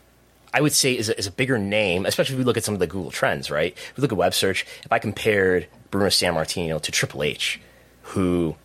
I 0.54 0.62
would 0.62 0.74
say 0.74 0.98
is 0.98 1.10
a, 1.10 1.18
is 1.18 1.28
a 1.28 1.32
bigger 1.32 1.58
name, 1.58 2.06
especially 2.06 2.34
if 2.36 2.40
we 2.40 2.46
look 2.46 2.58
at 2.58 2.64
some 2.64 2.74
of 2.74 2.80
the 2.80 2.88
Google 2.88 3.12
trends, 3.12 3.52
right? 3.52 3.74
If 3.74 3.98
we 3.98 4.02
look 4.02 4.12
at 4.12 4.18
web 4.18 4.34
search, 4.34 4.66
if 4.84 4.92
I 4.92 5.00
compared 5.00 5.68
Bruno 5.92 6.08
Sammartino 6.08 6.82
to 6.82 6.92
Triple 6.92 7.24
H, 7.24 7.60
who, 8.02 8.56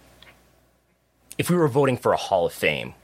if 1.37 1.51
we 1.51 1.57
were 1.57 1.69
voting 1.69 1.97
for 1.97 2.13
a 2.13 2.17
Hall 2.17 2.47
of 2.47 2.53
Fame, 2.53 2.95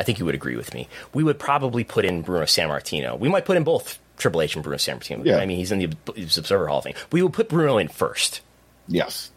I 0.00 0.04
think 0.04 0.18
you 0.18 0.24
would 0.24 0.34
agree 0.34 0.56
with 0.56 0.72
me. 0.74 0.88
We 1.12 1.22
would 1.22 1.38
probably 1.38 1.84
put 1.84 2.04
in 2.04 2.22
Bruno 2.22 2.44
Sammartino. 2.46 3.18
We 3.18 3.28
might 3.28 3.44
put 3.44 3.56
in 3.56 3.64
both 3.64 3.98
Triple 4.16 4.42
H 4.42 4.54
and 4.54 4.64
Bruno 4.64 4.78
Sammartino. 4.78 5.24
Yeah. 5.24 5.36
I 5.36 5.46
mean, 5.46 5.58
he's 5.58 5.72
in 5.72 5.78
the 5.78 5.90
Observer 6.16 6.68
Hall 6.68 6.78
of 6.78 6.84
Fame. 6.84 6.94
We 7.12 7.22
would 7.22 7.32
put 7.32 7.48
Bruno 7.48 7.78
in 7.78 7.88
first. 7.88 8.40
Yes, 8.88 9.30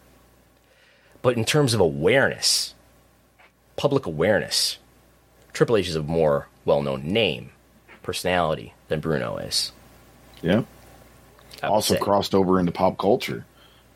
But 1.22 1.36
in 1.36 1.44
terms 1.44 1.72
of 1.72 1.80
awareness, 1.80 2.74
public 3.76 4.06
awareness, 4.06 4.78
Triple 5.52 5.76
H 5.76 5.88
is 5.88 5.96
a 5.96 6.02
more 6.02 6.48
well 6.64 6.82
known 6.82 7.04
name, 7.04 7.50
personality 8.06 8.72
than 8.88 9.00
Bruno 9.00 9.36
is. 9.36 9.72
yeah. 10.40 10.62
Also 11.62 11.94
say. 11.94 12.00
crossed 12.00 12.34
over 12.34 12.60
into 12.60 12.70
pop 12.70 12.96
culture. 12.98 13.44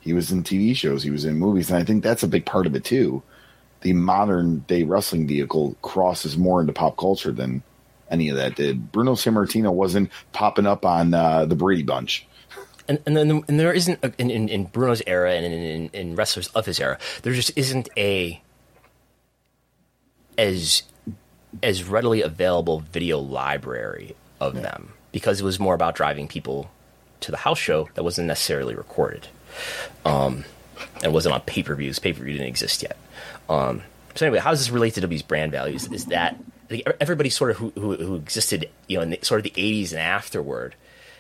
He 0.00 0.12
was 0.12 0.32
in 0.32 0.42
TV 0.42 0.74
shows, 0.74 1.02
he 1.02 1.10
was 1.10 1.24
in 1.24 1.38
movies, 1.38 1.70
and 1.70 1.78
I 1.78 1.84
think 1.84 2.02
that's 2.02 2.22
a 2.22 2.28
big 2.28 2.44
part 2.44 2.66
of 2.66 2.74
it 2.74 2.84
too. 2.84 3.22
The 3.82 3.92
modern 3.92 4.60
day 4.60 4.82
wrestling 4.82 5.26
vehicle 5.26 5.76
crosses 5.82 6.36
more 6.36 6.60
into 6.60 6.72
pop 6.72 6.96
culture 6.96 7.32
than 7.32 7.62
any 8.10 8.28
of 8.28 8.36
that 8.36 8.56
did. 8.56 8.90
Bruno 8.90 9.14
Sammartino 9.14 9.72
wasn't 9.72 10.10
popping 10.32 10.66
up 10.66 10.84
on 10.84 11.14
uh, 11.14 11.44
the 11.44 11.54
Brady 11.54 11.82
Bunch. 11.82 12.26
and 12.88 12.98
and 13.06 13.16
then 13.16 13.30
and 13.46 13.60
there 13.60 13.72
isn't 13.72 13.98
a, 14.02 14.12
in, 14.18 14.30
in, 14.30 14.48
in 14.48 14.64
Bruno's 14.64 15.02
era 15.06 15.32
and 15.32 15.44
in, 15.44 15.52
in, 15.52 15.90
in 15.92 16.16
wrestlers 16.16 16.48
of 16.48 16.66
his 16.66 16.80
era, 16.80 16.98
there 17.22 17.32
just 17.32 17.56
isn't 17.56 17.88
a 17.96 18.42
as 20.36 20.82
as 21.62 21.84
readily 21.84 22.22
available 22.22 22.80
video 22.80 23.18
library 23.18 24.14
of 24.40 24.54
them 24.54 24.92
because 25.12 25.40
it 25.40 25.44
was 25.44 25.58
more 25.58 25.74
about 25.74 25.94
driving 25.94 26.28
people 26.28 26.70
to 27.20 27.30
the 27.30 27.38
house 27.38 27.58
show 27.58 27.88
that 27.94 28.02
wasn't 28.02 28.26
necessarily 28.26 28.74
recorded, 28.74 29.28
um, 30.04 30.44
and 31.02 31.12
wasn't 31.12 31.34
on 31.34 31.40
pay 31.42 31.62
per 31.62 31.74
views. 31.74 31.98
Pay 31.98 32.12
per 32.12 32.22
view 32.22 32.32
didn't 32.32 32.48
exist 32.48 32.82
yet. 32.82 32.96
Um, 33.48 33.82
so 34.14 34.26
anyway, 34.26 34.40
how 34.40 34.50
does 34.50 34.60
this 34.60 34.70
relate 34.70 34.94
to 34.94 35.00
W's 35.00 35.22
brand 35.22 35.52
values? 35.52 35.90
Is 35.92 36.06
that 36.06 36.36
everybody 37.00 37.30
sort 37.30 37.50
of 37.52 37.56
who, 37.58 37.72
who, 37.76 37.96
who 37.96 38.14
existed, 38.16 38.68
you 38.86 38.96
know, 38.96 39.02
in 39.02 39.10
the, 39.10 39.18
sort 39.22 39.38
of 39.38 39.44
the 39.44 39.60
'80s 39.60 39.90
and 39.90 40.00
afterward? 40.00 40.74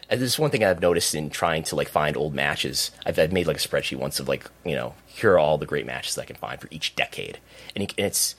And 0.08 0.20
this 0.20 0.32
is 0.32 0.38
one 0.38 0.50
thing 0.50 0.64
I've 0.64 0.80
noticed 0.80 1.14
in 1.14 1.30
trying 1.30 1.62
to 1.64 1.76
like 1.76 1.88
find 1.88 2.16
old 2.16 2.34
matches. 2.34 2.90
I've, 3.06 3.18
I've 3.18 3.32
made 3.32 3.46
like 3.46 3.58
a 3.58 3.60
spreadsheet 3.60 3.98
once 3.98 4.18
of 4.18 4.28
like 4.28 4.48
you 4.64 4.74
know 4.74 4.94
here 5.06 5.32
are 5.32 5.38
all 5.38 5.58
the 5.58 5.66
great 5.66 5.86
matches 5.86 6.16
I 6.18 6.24
can 6.24 6.36
find 6.36 6.60
for 6.60 6.68
each 6.70 6.96
decade, 6.96 7.38
and, 7.74 7.84
it, 7.84 7.94
and 7.98 8.06
it's 8.06 8.36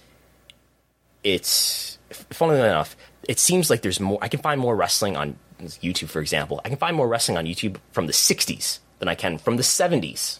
it's 1.24 1.98
funnily 2.10 2.60
enough, 2.60 2.96
it 3.28 3.40
seems 3.40 3.70
like 3.70 3.82
there's 3.82 4.00
more. 4.00 4.20
I 4.22 4.28
can 4.28 4.40
find 4.40 4.60
more 4.60 4.76
wrestling 4.76 5.16
on 5.16 5.38
YouTube, 5.60 6.10
for 6.10 6.22
example. 6.22 6.60
I 6.66 6.70
can 6.70 6.78
find 6.78 6.96
more 6.96 7.08
wrestling 7.08 7.38
on 7.38 7.46
YouTube 7.46 7.78
from 7.92 8.08
the 8.08 8.14
'60s 8.14 8.80
than 9.00 9.08
I 9.08 9.16
can 9.16 9.38
from 9.38 9.58
the 9.58 9.64
'70s, 9.64 10.40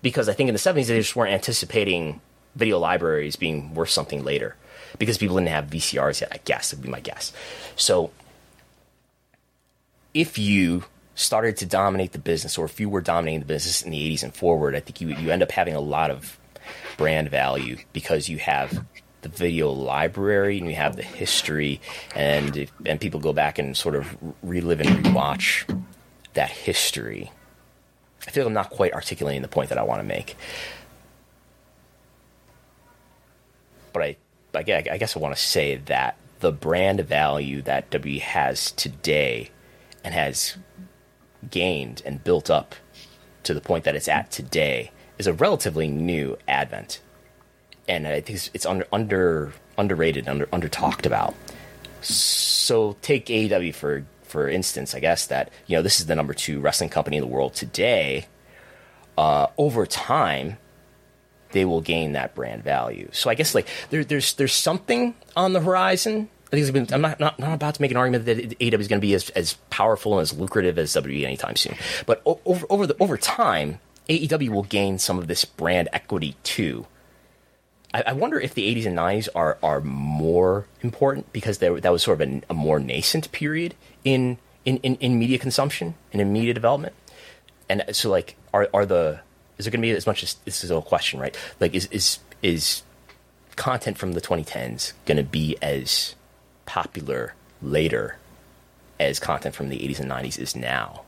because 0.00 0.28
I 0.28 0.32
think 0.32 0.48
in 0.48 0.54
the 0.54 0.58
'70s 0.58 0.86
they 0.86 0.98
just 0.98 1.14
weren't 1.14 1.32
anticipating 1.32 2.20
video 2.54 2.78
libraries 2.78 3.36
being 3.36 3.74
worth 3.74 3.90
something 3.90 4.24
later, 4.24 4.56
because 4.98 5.18
people 5.18 5.36
didn't 5.36 5.48
have 5.48 5.66
VCRs 5.66 6.20
yet. 6.22 6.32
I 6.32 6.38
guess 6.44 6.72
would 6.72 6.82
be 6.82 6.88
my 6.88 7.00
guess. 7.00 7.32
So 7.76 8.10
if 10.14 10.38
you 10.38 10.84
started 11.14 11.58
to 11.58 11.66
dominate 11.66 12.12
the 12.12 12.18
business, 12.18 12.56
or 12.56 12.64
if 12.64 12.80
you 12.80 12.88
were 12.88 13.02
dominating 13.02 13.40
the 13.40 13.46
business 13.46 13.82
in 13.82 13.90
the 13.90 14.10
80s 14.10 14.22
and 14.22 14.34
forward, 14.34 14.74
I 14.74 14.80
think 14.80 15.00
you 15.00 15.08
you 15.08 15.30
end 15.30 15.42
up 15.42 15.50
having 15.50 15.74
a 15.74 15.80
lot 15.80 16.10
of 16.10 16.38
brand 16.96 17.30
value 17.30 17.78
because 17.92 18.28
you 18.28 18.38
have 18.38 18.84
the 19.22 19.28
video 19.28 19.70
library 19.70 20.58
and 20.58 20.68
you 20.68 20.74
have 20.74 20.96
the 20.96 21.02
history, 21.02 21.80
and 22.14 22.68
and 22.84 23.00
people 23.00 23.20
go 23.20 23.32
back 23.32 23.58
and 23.58 23.76
sort 23.76 23.94
of 23.94 24.16
relive 24.42 24.80
and 24.80 25.04
rewatch 25.04 25.82
that 26.34 26.50
history. 26.50 27.30
I 28.26 28.30
feel 28.30 28.46
I'm 28.46 28.52
not 28.52 28.70
quite 28.70 28.92
articulating 28.92 29.42
the 29.42 29.48
point 29.48 29.68
that 29.70 29.78
I 29.78 29.82
want 29.82 30.00
to 30.00 30.04
make, 30.04 30.36
but 33.92 34.02
I, 34.02 34.16
I 34.54 34.62
guess 34.62 35.16
I 35.16 35.20
want 35.20 35.34
to 35.34 35.40
say 35.40 35.76
that 35.76 36.16
the 36.40 36.52
brand 36.52 37.00
value 37.00 37.62
that 37.62 37.90
W 37.90 38.20
has 38.20 38.72
today 38.72 39.50
and 40.04 40.14
has 40.14 40.56
gained 41.50 42.02
and 42.04 42.22
built 42.22 42.50
up 42.50 42.74
to 43.44 43.54
the 43.54 43.60
point 43.60 43.84
that 43.84 43.96
it's 43.96 44.08
at 44.08 44.30
today 44.30 44.90
is 45.22 45.26
a 45.28 45.32
relatively 45.32 45.88
new 45.88 46.36
advent, 46.48 47.00
and 47.88 48.06
I 48.06 48.20
think 48.20 48.50
it's, 48.52 48.66
under 48.66 48.86
under 48.92 49.52
underrated, 49.78 50.28
under 50.28 50.48
under 50.52 50.68
talked 50.68 51.06
about. 51.06 51.34
So 52.00 52.96
take 53.02 53.26
AEW 53.26 53.74
for 53.74 54.04
for 54.24 54.48
instance, 54.48 54.94
I 54.94 55.00
guess 55.00 55.26
that 55.28 55.50
you 55.66 55.76
know 55.76 55.82
this 55.82 56.00
is 56.00 56.06
the 56.06 56.16
number 56.16 56.34
two 56.34 56.60
wrestling 56.60 56.90
company 56.90 57.18
in 57.18 57.22
the 57.22 57.28
world 57.28 57.54
today. 57.54 58.26
Uh, 59.16 59.46
over 59.58 59.86
time, 59.86 60.56
they 61.52 61.64
will 61.64 61.82
gain 61.82 62.12
that 62.12 62.34
brand 62.34 62.64
value. 62.64 63.08
So 63.12 63.30
I 63.30 63.34
guess 63.34 63.54
like 63.54 63.68
there, 63.90 64.02
there's 64.04 64.34
there's 64.34 64.54
something 64.54 65.14
on 65.36 65.52
the 65.52 65.60
horizon. 65.60 66.28
I 66.52 66.60
think 66.60 66.72
been, 66.72 66.86
I'm 66.92 67.00
not, 67.00 67.20
not 67.20 67.38
not 67.38 67.54
about 67.54 67.76
to 67.76 67.82
make 67.82 67.92
an 67.92 67.96
argument 67.96 68.26
that 68.26 68.58
AEW 68.58 68.80
is 68.80 68.88
going 68.88 69.00
to 69.00 69.06
be 69.06 69.14
as, 69.14 69.30
as 69.30 69.54
powerful 69.70 70.18
and 70.18 70.22
as 70.22 70.34
lucrative 70.34 70.78
as 70.78 70.90
WWE 70.92 71.24
anytime 71.24 71.56
soon. 71.56 71.76
But 72.04 72.20
over 72.26 72.66
over 72.68 72.86
the 72.86 72.96
over 73.00 73.16
time, 73.16 73.78
AEW 74.12 74.50
will 74.50 74.64
gain 74.64 74.98
some 74.98 75.18
of 75.18 75.26
this 75.26 75.44
brand 75.44 75.88
equity 75.92 76.36
too. 76.42 76.86
I, 77.94 78.02
I 78.08 78.12
wonder 78.12 78.38
if 78.38 78.54
the 78.54 78.74
80s 78.74 78.86
and 78.86 78.98
90s 78.98 79.28
are 79.34 79.58
are 79.62 79.80
more 79.80 80.66
important 80.82 81.32
because 81.32 81.58
they, 81.58 81.68
that 81.68 81.92
was 81.92 82.02
sort 82.02 82.20
of 82.20 82.28
a, 82.28 82.42
a 82.50 82.54
more 82.54 82.78
nascent 82.78 83.32
period 83.32 83.74
in, 84.04 84.38
in, 84.64 84.78
in, 84.78 84.96
in 84.96 85.18
media 85.18 85.38
consumption 85.38 85.94
and 86.12 86.20
in 86.20 86.32
media 86.32 86.52
development. 86.52 86.94
And 87.68 87.84
so, 87.92 88.10
like, 88.10 88.36
are 88.52 88.68
are 88.74 88.84
the 88.84 89.20
is 89.56 89.64
there 89.64 89.70
going 89.70 89.80
to 89.80 89.86
be 89.86 89.90
as 89.92 90.06
much 90.06 90.22
as 90.22 90.34
this 90.44 90.62
is 90.62 90.70
a 90.70 90.80
question, 90.82 91.18
right? 91.18 91.36
Like, 91.58 91.74
is 91.74 91.86
is 91.86 92.18
is 92.42 92.82
content 93.56 93.96
from 93.96 94.12
the 94.12 94.20
2010s 94.20 94.92
going 95.06 95.16
to 95.16 95.22
be 95.22 95.56
as 95.62 96.14
popular 96.66 97.34
later 97.60 98.16
as 98.98 99.18
content 99.20 99.54
from 99.54 99.68
the 99.68 99.78
80s 99.78 100.00
and 100.00 100.10
90s 100.10 100.38
is 100.38 100.54
now? 100.54 101.02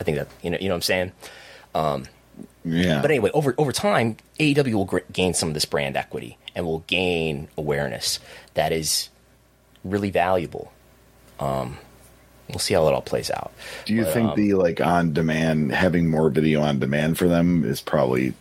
I 0.00 0.04
think 0.04 0.16
that 0.16 0.28
you 0.42 0.50
know 0.50 0.58
you 0.60 0.68
know 0.68 0.74
what 0.74 0.78
I'm 0.78 0.82
saying. 0.82 1.12
Um, 1.74 2.04
Yeah. 2.64 3.00
but 3.02 3.10
anyway, 3.10 3.30
over 3.34 3.54
over 3.58 3.72
time, 3.72 4.16
AEW 4.40 4.74
will 4.74 4.84
gr- 4.84 4.98
gain 5.12 5.34
some 5.34 5.48
of 5.48 5.54
this 5.54 5.64
brand 5.64 5.96
equity 5.96 6.38
and 6.54 6.64
will 6.66 6.80
gain 6.86 7.48
awareness 7.58 8.20
that 8.54 8.72
is 8.72 9.08
really 9.84 10.10
valuable. 10.10 10.72
Um, 11.40 11.78
we'll 12.48 12.58
see 12.60 12.74
how 12.74 12.86
it 12.88 12.94
all 12.94 13.02
plays 13.02 13.30
out. 13.30 13.52
Do 13.86 13.94
you 13.94 14.04
But, 14.04 14.14
think 14.14 14.28
um, 14.30 14.36
the 14.36 14.54
like 14.54 14.80
on 14.80 15.12
demand 15.12 15.72
having 15.72 16.08
more 16.08 16.30
video 16.30 16.62
on 16.62 16.78
demand 16.78 17.18
for 17.18 17.28
them 17.28 17.64
is 17.64 17.80
probably 17.80 18.32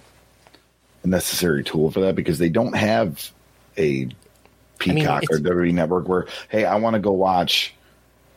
a 1.03 1.07
necessary 1.07 1.63
tool 1.63 1.91
for 1.91 2.01
that 2.01 2.15
because 2.15 2.37
they 2.37 2.49
don't 2.49 2.75
have 2.77 3.31
a 3.77 4.07
Peacock 4.79 5.23
or 5.29 5.37
it's- 5.37 5.41
WWE 5.41 5.73
network 5.73 6.07
where 6.07 6.27
hey 6.49 6.65
I 6.65 6.75
want 6.75 6.93
to 6.95 6.99
go 6.99 7.11
watch 7.11 7.73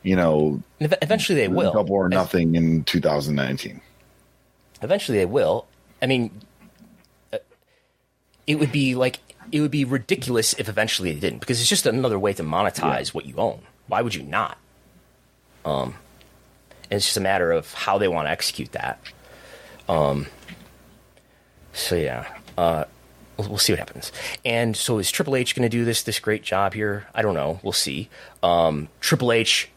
you 0.03 0.15
know 0.15 0.61
eventually 0.79 1.39
they 1.39 1.47
will. 1.47 1.71
double 1.73 1.93
or 1.95 2.09
nothing 2.09 2.55
in 2.55 2.83
2019. 2.83 3.81
Eventually 4.81 5.17
they 5.17 5.25
will. 5.25 5.65
I 6.01 6.05
mean, 6.05 6.31
uh, 7.33 7.39
it 8.45 8.59
would 8.59 8.71
be 8.71 8.95
like 8.95 9.19
it 9.51 9.61
would 9.61 9.71
be 9.71 9.85
ridiculous 9.85 10.53
if 10.53 10.69
eventually 10.69 11.13
they 11.13 11.19
didn't, 11.19 11.39
because 11.39 11.59
it's 11.59 11.69
just 11.69 11.85
another 11.85 12.19
way 12.19 12.33
to 12.33 12.43
monetize 12.43 13.13
what 13.13 13.25
you 13.25 13.35
own. 13.37 13.61
Why 13.87 14.01
would 14.01 14.13
you 14.13 14.23
not? 14.23 14.57
Um, 15.63 15.95
and 16.89 16.97
it's 16.97 17.05
just 17.05 17.17
a 17.17 17.21
matter 17.21 17.51
of 17.51 17.73
how 17.73 17.97
they 17.97 18.07
want 18.07 18.27
to 18.27 18.31
execute 18.31 18.71
that. 18.73 18.99
Um, 19.87 20.27
so 21.73 21.95
yeah, 21.95 22.27
uh, 22.57 22.85
we'll, 23.37 23.49
we'll 23.49 23.57
see 23.57 23.73
what 23.73 23.79
happens. 23.79 24.11
And 24.43 24.75
so 24.75 24.99
is 24.99 25.09
Triple 25.09 25.35
H 25.35 25.55
going 25.55 25.69
to 25.69 25.69
do 25.69 25.85
this 25.85 26.03
this 26.03 26.19
great 26.19 26.43
job 26.43 26.73
here? 26.73 27.07
I 27.15 27.21
don't 27.21 27.35
know. 27.35 27.59
We'll 27.63 27.73
see. 27.73 28.09
Um, 28.43 28.89
Triple 28.99 29.31
H 29.31 29.69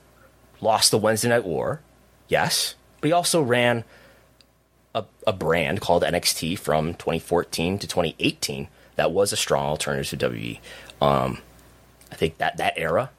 lost 0.61 0.90
the 0.90 0.98
Wednesday 0.98 1.28
Night 1.28 1.44
War, 1.44 1.80
yes, 2.28 2.74
but 3.01 3.09
he 3.09 3.12
also 3.12 3.40
ran 3.40 3.84
a, 4.95 5.05
a 5.26 5.32
brand 5.32 5.80
called 5.80 6.03
NXT 6.03 6.59
from 6.59 6.95
2014 6.95 7.78
to 7.78 7.86
2018 7.86 8.68
that 8.97 9.12
was 9.12 9.32
a 9.32 9.36
strong 9.36 9.66
alternative 9.66 10.18
to 10.20 10.28
WWE. 10.28 10.59
Um, 11.01 11.38
I 12.12 12.16
think 12.16 12.36
that 12.36 12.59
that 12.59 12.74
era 12.76 13.11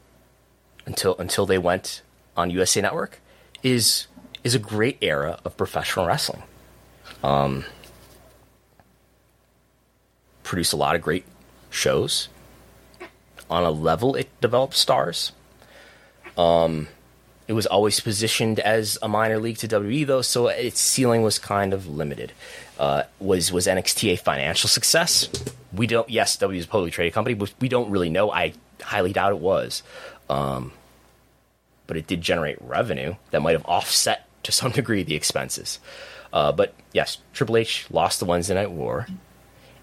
until 0.86 1.16
until 1.18 1.48
they 1.48 1.58
went 1.58 2.04
on 2.38 2.52
USA 2.52 2.82
Network 2.82 3.20
is 3.64 4.06
is 4.44 4.54
a 4.54 4.60
great 4.60 4.98
era 5.02 5.40
of 5.44 5.58
professional 5.58 6.06
wrestling. 6.06 6.44
Um, 7.24 7.66
produced 10.44 10.74
a 10.74 10.78
lot 10.78 10.96
of 10.96 11.02
great 11.02 11.26
shows. 11.72 12.30
On 13.50 13.64
a 13.64 13.72
level, 13.72 14.16
it 14.16 14.30
developed 14.40 14.76
stars. 14.76 15.32
Um, 16.38 16.90
it 17.48 17.54
was 17.54 17.66
always 17.66 18.00
positioned 18.00 18.60
as 18.60 18.98
a 19.02 19.08
minor 19.08 19.38
league 19.40 19.58
to 19.58 19.68
WWE, 19.68 20.08
though, 20.08 20.22
so 20.22 20.48
its 20.48 20.80
ceiling 20.80 21.22
was 21.22 21.40
kind 21.40 21.74
of 21.74 21.88
limited. 21.88 22.32
Uh, 22.80 23.04
was 23.20 23.52
was 23.52 23.68
NXT 23.68 24.14
a 24.14 24.16
financial 24.18 24.70
success? 24.70 25.30
We 25.74 25.88
don't. 25.88 26.10
Yes, 26.10 26.36
W 26.38 26.58
is 26.58 26.66
a 26.66 26.68
publicly 26.68 26.92
traded 26.92 27.14
company, 27.14 27.36
but 27.36 27.54
we 27.60 27.70
don't 27.70 27.90
really 27.92 28.10
know. 28.10 28.32
I 28.32 28.54
highly 28.82 29.14
doubt 29.14 29.34
it 29.34 29.40
was. 29.40 29.84
Um, 30.30 30.72
but 31.88 31.98
it 31.98 32.08
did 32.08 32.22
generate 32.22 32.58
revenue 32.62 33.16
that 33.32 33.42
might 33.42 33.52
have 33.52 33.66
offset 33.66 34.26
to 34.44 34.52
some 34.52 34.72
degree 34.72 35.04
the 35.04 35.16
expenses. 35.16 35.80
Uh, 36.32 36.52
but 36.52 36.74
yes, 36.94 37.18
Triple 37.34 37.58
H 37.58 37.86
lost 37.92 38.20
the 38.20 38.26
Wednesday 38.26 38.56
Night 38.56 38.72
War, 38.72 39.08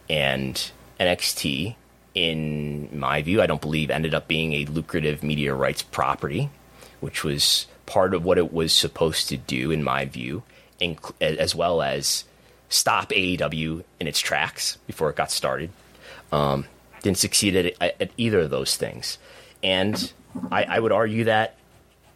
and 0.08 0.70
NXT, 0.98 1.74
in 2.14 2.98
my 2.98 3.20
view, 3.22 3.42
I 3.42 3.46
don't 3.46 3.60
believe 3.60 3.90
ended 3.90 4.14
up 4.14 4.26
being 4.26 4.54
a 4.54 4.64
lucrative 4.64 5.22
media 5.22 5.54
rights 5.54 5.82
property, 5.82 6.48
which 7.00 7.24
was 7.24 7.66
part 7.86 8.14
of 8.14 8.24
what 8.24 8.38
it 8.38 8.52
was 8.52 8.72
supposed 8.72 9.28
to 9.28 9.36
do, 9.36 9.70
in 9.70 9.82
my 9.82 10.04
view, 10.04 10.42
as 11.20 11.54
well 11.54 11.82
as 11.82 12.24
stop 12.68 13.10
AEW 13.10 13.84
in 13.98 14.06
its 14.06 14.20
tracks 14.20 14.78
before 14.86 15.10
it 15.10 15.16
got 15.16 15.30
started. 15.30 15.70
Um, 16.30 16.66
didn't 17.02 17.18
succeed 17.18 17.56
at, 17.56 17.94
at 18.00 18.10
either 18.16 18.40
of 18.40 18.50
those 18.50 18.76
things, 18.76 19.18
and 19.62 20.12
I, 20.50 20.64
I 20.64 20.78
would 20.78 20.92
argue 20.92 21.24
that 21.24 21.56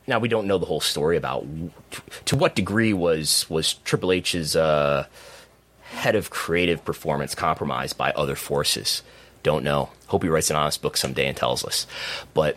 now 0.06 0.18
we 0.18 0.28
don't 0.28 0.46
know 0.46 0.58
the 0.58 0.66
whole 0.66 0.80
story 0.80 1.16
about 1.16 1.46
to 2.26 2.36
what 2.36 2.54
degree 2.54 2.92
was 2.92 3.48
was 3.48 3.74
Triple 3.74 4.12
H's 4.12 4.56
uh, 4.56 5.06
head 5.82 6.16
of 6.16 6.30
creative 6.30 6.84
performance 6.84 7.34
compromised 7.34 7.96
by 7.96 8.10
other 8.12 8.34
forces. 8.34 9.02
Don't 9.42 9.64
know. 9.64 9.90
Hope 10.06 10.22
he 10.22 10.28
writes 10.28 10.50
an 10.50 10.56
honest 10.56 10.82
book 10.82 10.96
someday 10.96 11.26
and 11.26 11.36
tells 11.36 11.64
us. 11.64 11.86
But 12.34 12.56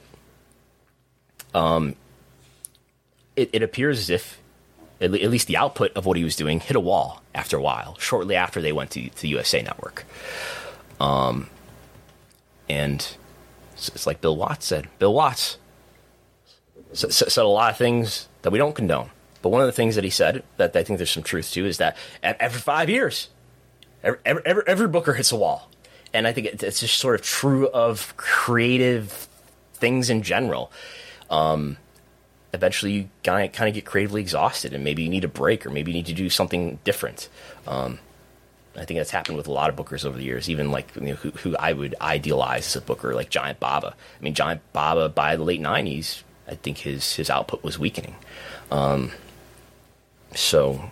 um, 1.54 1.96
it, 3.36 3.50
it 3.54 3.64
appears 3.64 4.00
as 4.00 4.10
if 4.10 4.40
at, 5.02 5.12
le- 5.12 5.20
at 5.20 5.30
least 5.30 5.48
the 5.48 5.58
output 5.58 5.92
of 5.94 6.06
what 6.06 6.18
he 6.18 6.24
was 6.24 6.36
doing 6.36 6.60
hit 6.60 6.76
a 6.76 6.80
wall 6.80 7.22
after 7.34 7.58
a 7.58 7.62
while. 7.62 7.98
Shortly 8.00 8.36
after 8.36 8.62
they 8.62 8.72
went 8.72 8.92
to 8.92 9.10
to 9.10 9.28
USA 9.28 9.62
Network. 9.62 10.06
Um, 11.00 11.50
and 12.70 13.06
it's, 13.74 14.08
like 14.08 14.22
Bill 14.22 14.36
Watts 14.36 14.66
said. 14.66 14.88
Bill 15.00 15.14
Watts 15.14 15.58
s- 16.92 17.04
s- 17.04 17.34
said 17.34 17.44
a 17.44 17.48
lot 17.48 17.72
of 17.72 17.78
things 17.78 18.28
that 18.42 18.52
we 18.52 18.58
don't 18.58 18.74
condone. 18.74 19.10
But 19.42 19.50
one 19.50 19.62
of 19.62 19.68
the 19.68 19.74
things 19.74 19.96
that 19.96 20.04
he 20.04 20.10
said 20.10 20.44
that 20.58 20.76
I 20.76 20.84
think 20.84 20.98
there's 20.98 21.12
some 21.12 21.22
truth 21.24 21.52
to 21.52 21.66
is 21.66 21.78
that 21.78 21.98
every 22.24 22.60
five 22.60 22.90
years, 22.90 23.30
every, 24.04 24.20
every, 24.26 24.42
every, 24.46 24.64
every 24.66 24.88
booker 24.88 25.14
hits 25.14 25.32
a 25.32 25.36
wall. 25.36 25.70
And 26.14 26.26
I 26.26 26.34
think 26.34 26.48
it's 26.48 26.80
just 26.80 26.98
sort 26.98 27.16
of 27.20 27.22
true 27.26 27.68
of 27.68 28.16
creative 28.18 29.28
things 29.74 30.10
in 30.10 30.24
general. 30.24 30.72
Um, 31.30 31.78
eventually, 32.56 32.92
you 32.94 33.10
kind 33.24 33.56
of, 33.56 33.74
get 33.74 33.86
creatively 33.86 34.22
exhausted, 34.22 34.74
and 34.74 34.84
maybe 34.84 35.04
you 35.04 35.10
need 35.10 35.24
a 35.24 35.30
break, 35.30 35.66
or 35.66 35.70
maybe 35.70 35.92
you 35.92 35.98
need 35.98 36.08
to 36.08 36.14
do 36.14 36.30
something 36.30 36.80
different. 36.84 37.30
Um, 37.68 38.00
I 38.78 38.86
think 38.86 39.00
that's 39.00 39.12
happened 39.12 39.38
with 39.38 39.48
a 39.48 39.52
lot 39.52 39.70
of 39.70 39.76
bookers 39.76 40.06
over 40.06 40.18
the 40.18 40.24
years, 40.24 40.50
even 40.50 40.72
like 40.72 40.94
you 40.96 41.02
know, 41.02 41.16
who, 41.16 41.32
who 41.32 41.56
I 41.58 41.74
would 41.74 41.96
idealize 42.02 42.68
as 42.68 42.76
a 42.76 42.82
booker, 42.82 43.14
like 43.14 43.30
Giant 43.30 43.60
Baba. 43.60 43.96
I 43.96 44.24
mean, 44.24 44.34
Giant 44.34 44.62
Baba 44.74 45.10
by 45.10 45.36
the 45.36 45.44
late 45.44 45.62
'90s, 45.62 46.24
I 46.48 46.56
think 46.56 46.80
his 46.80 47.16
his 47.16 47.30
output 47.30 47.64
was 47.64 47.80
weakening. 47.80 48.16
Um, 48.72 49.12
so, 50.34 50.90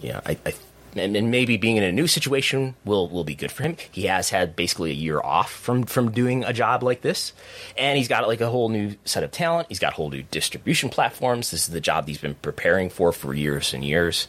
yeah, 0.00 0.20
I, 0.26 0.36
I 0.44 0.54
and, 0.94 1.16
and 1.16 1.30
maybe 1.30 1.56
being 1.56 1.76
in 1.76 1.82
a 1.82 1.92
new 1.92 2.06
situation 2.06 2.74
will 2.84 3.08
will 3.08 3.24
be 3.24 3.34
good 3.34 3.52
for 3.52 3.62
him. 3.62 3.76
He 3.90 4.04
has 4.04 4.30
had 4.30 4.56
basically 4.56 4.90
a 4.90 4.94
year 4.94 5.20
off 5.20 5.50
from 5.50 5.84
from 5.84 6.10
doing 6.10 6.44
a 6.44 6.52
job 6.52 6.82
like 6.82 7.02
this, 7.02 7.32
and 7.76 7.96
he's 7.96 8.08
got 8.08 8.26
like 8.26 8.40
a 8.40 8.50
whole 8.50 8.68
new 8.68 8.96
set 9.04 9.22
of 9.22 9.30
talent. 9.30 9.68
He's 9.68 9.78
got 9.78 9.94
whole 9.94 10.10
new 10.10 10.22
distribution 10.22 10.88
platforms. 10.88 11.50
This 11.50 11.62
is 11.62 11.72
the 11.72 11.80
job 11.80 12.08
he's 12.08 12.18
been 12.18 12.34
preparing 12.36 12.90
for 12.90 13.12
for 13.12 13.34
years 13.34 13.72
and 13.74 13.84
years. 13.84 14.28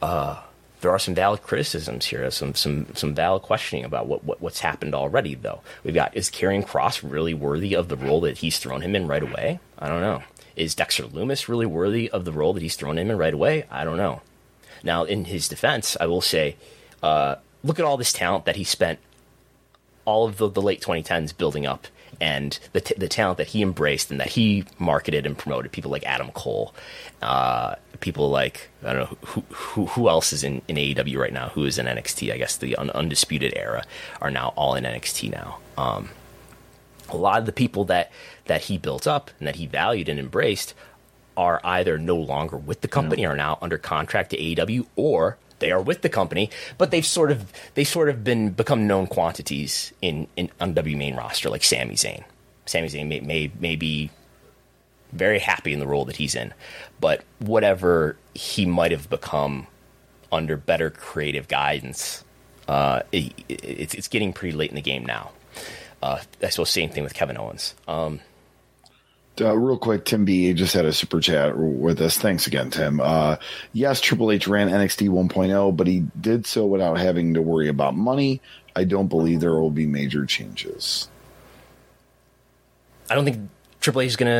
Uh, 0.00 0.40
there 0.80 0.90
are 0.90 0.98
some 0.98 1.14
valid 1.14 1.42
criticisms 1.42 2.06
here, 2.06 2.30
some 2.30 2.54
some 2.54 2.86
some 2.94 3.14
valid 3.14 3.42
questioning 3.42 3.84
about 3.84 4.06
what, 4.06 4.24
what 4.24 4.40
what's 4.40 4.60
happened 4.60 4.94
already. 4.94 5.34
Though 5.34 5.60
we've 5.84 5.94
got 5.94 6.16
is 6.16 6.30
Karrion 6.30 6.66
Kross 6.66 7.08
really 7.08 7.34
worthy 7.34 7.74
of 7.74 7.88
the 7.88 7.96
role 7.96 8.20
that 8.22 8.38
he's 8.38 8.58
thrown 8.58 8.82
him 8.82 8.94
in 8.94 9.06
right 9.06 9.22
away? 9.22 9.60
I 9.78 9.88
don't 9.88 10.00
know. 10.00 10.22
Is 10.54 10.74
Dexter 10.74 11.04
Lumis 11.04 11.48
really 11.48 11.66
worthy 11.66 12.10
of 12.10 12.26
the 12.26 12.32
role 12.32 12.52
that 12.52 12.62
he's 12.62 12.76
thrown 12.76 12.98
him 12.98 13.10
in 13.10 13.16
right 13.16 13.32
away? 13.32 13.64
I 13.70 13.84
don't 13.84 13.96
know. 13.96 14.20
Now, 14.84 15.04
in 15.04 15.26
his 15.26 15.48
defense, 15.48 15.96
I 16.00 16.06
will 16.06 16.20
say, 16.20 16.56
uh, 17.02 17.36
look 17.62 17.78
at 17.78 17.84
all 17.84 17.96
this 17.96 18.12
talent 18.12 18.44
that 18.44 18.56
he 18.56 18.64
spent 18.64 18.98
all 20.04 20.26
of 20.26 20.36
the, 20.36 20.48
the 20.48 20.62
late 20.62 20.80
2010s 20.80 21.36
building 21.36 21.66
up 21.66 21.86
and 22.20 22.58
the, 22.72 22.80
t- 22.80 22.94
the 22.96 23.08
talent 23.08 23.38
that 23.38 23.48
he 23.48 23.62
embraced 23.62 24.10
and 24.10 24.20
that 24.20 24.30
he 24.30 24.64
marketed 24.78 25.26
and 25.26 25.36
promoted. 25.36 25.72
People 25.72 25.90
like 25.90 26.04
Adam 26.04 26.30
Cole, 26.30 26.74
uh, 27.20 27.76
people 28.00 28.30
like, 28.30 28.70
I 28.84 28.92
don't 28.92 29.10
know, 29.10 29.18
who, 29.26 29.40
who, 29.50 29.86
who 29.86 30.08
else 30.08 30.32
is 30.32 30.44
in, 30.44 30.62
in 30.68 30.76
AEW 30.76 31.18
right 31.18 31.32
now, 31.32 31.48
who 31.48 31.64
is 31.64 31.78
in 31.78 31.86
NXT, 31.86 32.32
I 32.32 32.38
guess 32.38 32.56
the 32.56 32.76
un- 32.76 32.90
undisputed 32.90 33.52
era, 33.56 33.84
are 34.20 34.30
now 34.30 34.52
all 34.56 34.74
in 34.74 34.84
NXT 34.84 35.32
now. 35.32 35.58
Um, 35.76 36.10
a 37.08 37.16
lot 37.16 37.38
of 37.38 37.46
the 37.46 37.52
people 37.52 37.84
that, 37.84 38.10
that 38.46 38.62
he 38.62 38.78
built 38.78 39.06
up 39.06 39.30
and 39.38 39.48
that 39.48 39.56
he 39.56 39.66
valued 39.66 40.08
and 40.08 40.18
embraced 40.18 40.74
are 41.36 41.60
either 41.64 41.98
no 41.98 42.16
longer 42.16 42.56
with 42.56 42.80
the 42.80 42.88
company, 42.88 43.24
are 43.26 43.36
now 43.36 43.58
under 43.62 43.78
contract 43.78 44.30
to 44.30 44.36
AEW, 44.36 44.86
or 44.96 45.38
they 45.58 45.70
are 45.70 45.80
with 45.82 46.02
the 46.02 46.08
company, 46.08 46.50
but 46.78 46.90
they've 46.90 47.06
sort 47.06 47.30
of 47.30 47.52
they 47.74 47.84
sort 47.84 48.08
of 48.08 48.24
been 48.24 48.50
become 48.50 48.86
known 48.86 49.06
quantities 49.06 49.92
in, 50.02 50.26
in 50.36 50.50
on 50.60 50.74
W 50.74 50.96
main 50.96 51.14
roster, 51.16 51.50
like 51.50 51.62
Sami 51.64 51.94
Zayn. 51.94 52.24
Sami 52.66 52.88
Zayn 52.88 53.08
may, 53.08 53.20
may 53.20 53.50
may 53.60 53.76
be 53.76 54.10
very 55.12 55.38
happy 55.38 55.72
in 55.72 55.78
the 55.78 55.86
role 55.86 56.04
that 56.06 56.16
he's 56.16 56.34
in, 56.34 56.52
but 57.00 57.22
whatever 57.38 58.16
he 58.34 58.64
might 58.66 58.90
have 58.92 59.08
become 59.10 59.66
under 60.32 60.56
better 60.56 60.90
creative 60.90 61.46
guidance 61.48 62.24
Uh, 62.68 63.02
it, 63.12 63.32
it, 63.48 63.64
it's 63.64 63.94
it's 63.94 64.08
getting 64.08 64.32
pretty 64.32 64.56
late 64.56 64.70
in 64.70 64.76
the 64.76 64.82
game 64.82 65.04
now. 65.04 65.30
Uh, 66.02 66.20
I 66.42 66.48
suppose 66.48 66.70
same 66.70 66.90
thing 66.90 67.04
with 67.04 67.14
Kevin 67.14 67.36
Owens. 67.36 67.74
Um, 67.86 68.20
uh, 69.42 69.54
real 69.54 69.76
quick, 69.76 70.04
Tim 70.04 70.24
B 70.24 70.52
just 70.54 70.74
had 70.74 70.84
a 70.84 70.92
super 70.92 71.20
chat 71.20 71.56
with 71.56 72.00
us. 72.00 72.16
Thanks 72.16 72.46
again, 72.46 72.70
Tim. 72.70 73.00
Uh, 73.00 73.36
yes, 73.72 74.00
Triple 74.00 74.30
H 74.30 74.46
ran 74.46 74.68
NXT 74.68 75.08
1.0, 75.08 75.76
but 75.76 75.86
he 75.86 76.04
did 76.20 76.46
so 76.46 76.66
without 76.66 76.98
having 76.98 77.34
to 77.34 77.42
worry 77.42 77.68
about 77.68 77.94
money. 77.94 78.40
I 78.74 78.84
don't 78.84 79.08
believe 79.08 79.40
there 79.40 79.58
will 79.58 79.70
be 79.70 79.86
major 79.86 80.24
changes. 80.24 81.08
I 83.10 83.14
don't 83.14 83.24
think 83.24 83.50
Triple 83.80 84.00
H 84.00 84.08
is 84.08 84.16
going 84.16 84.30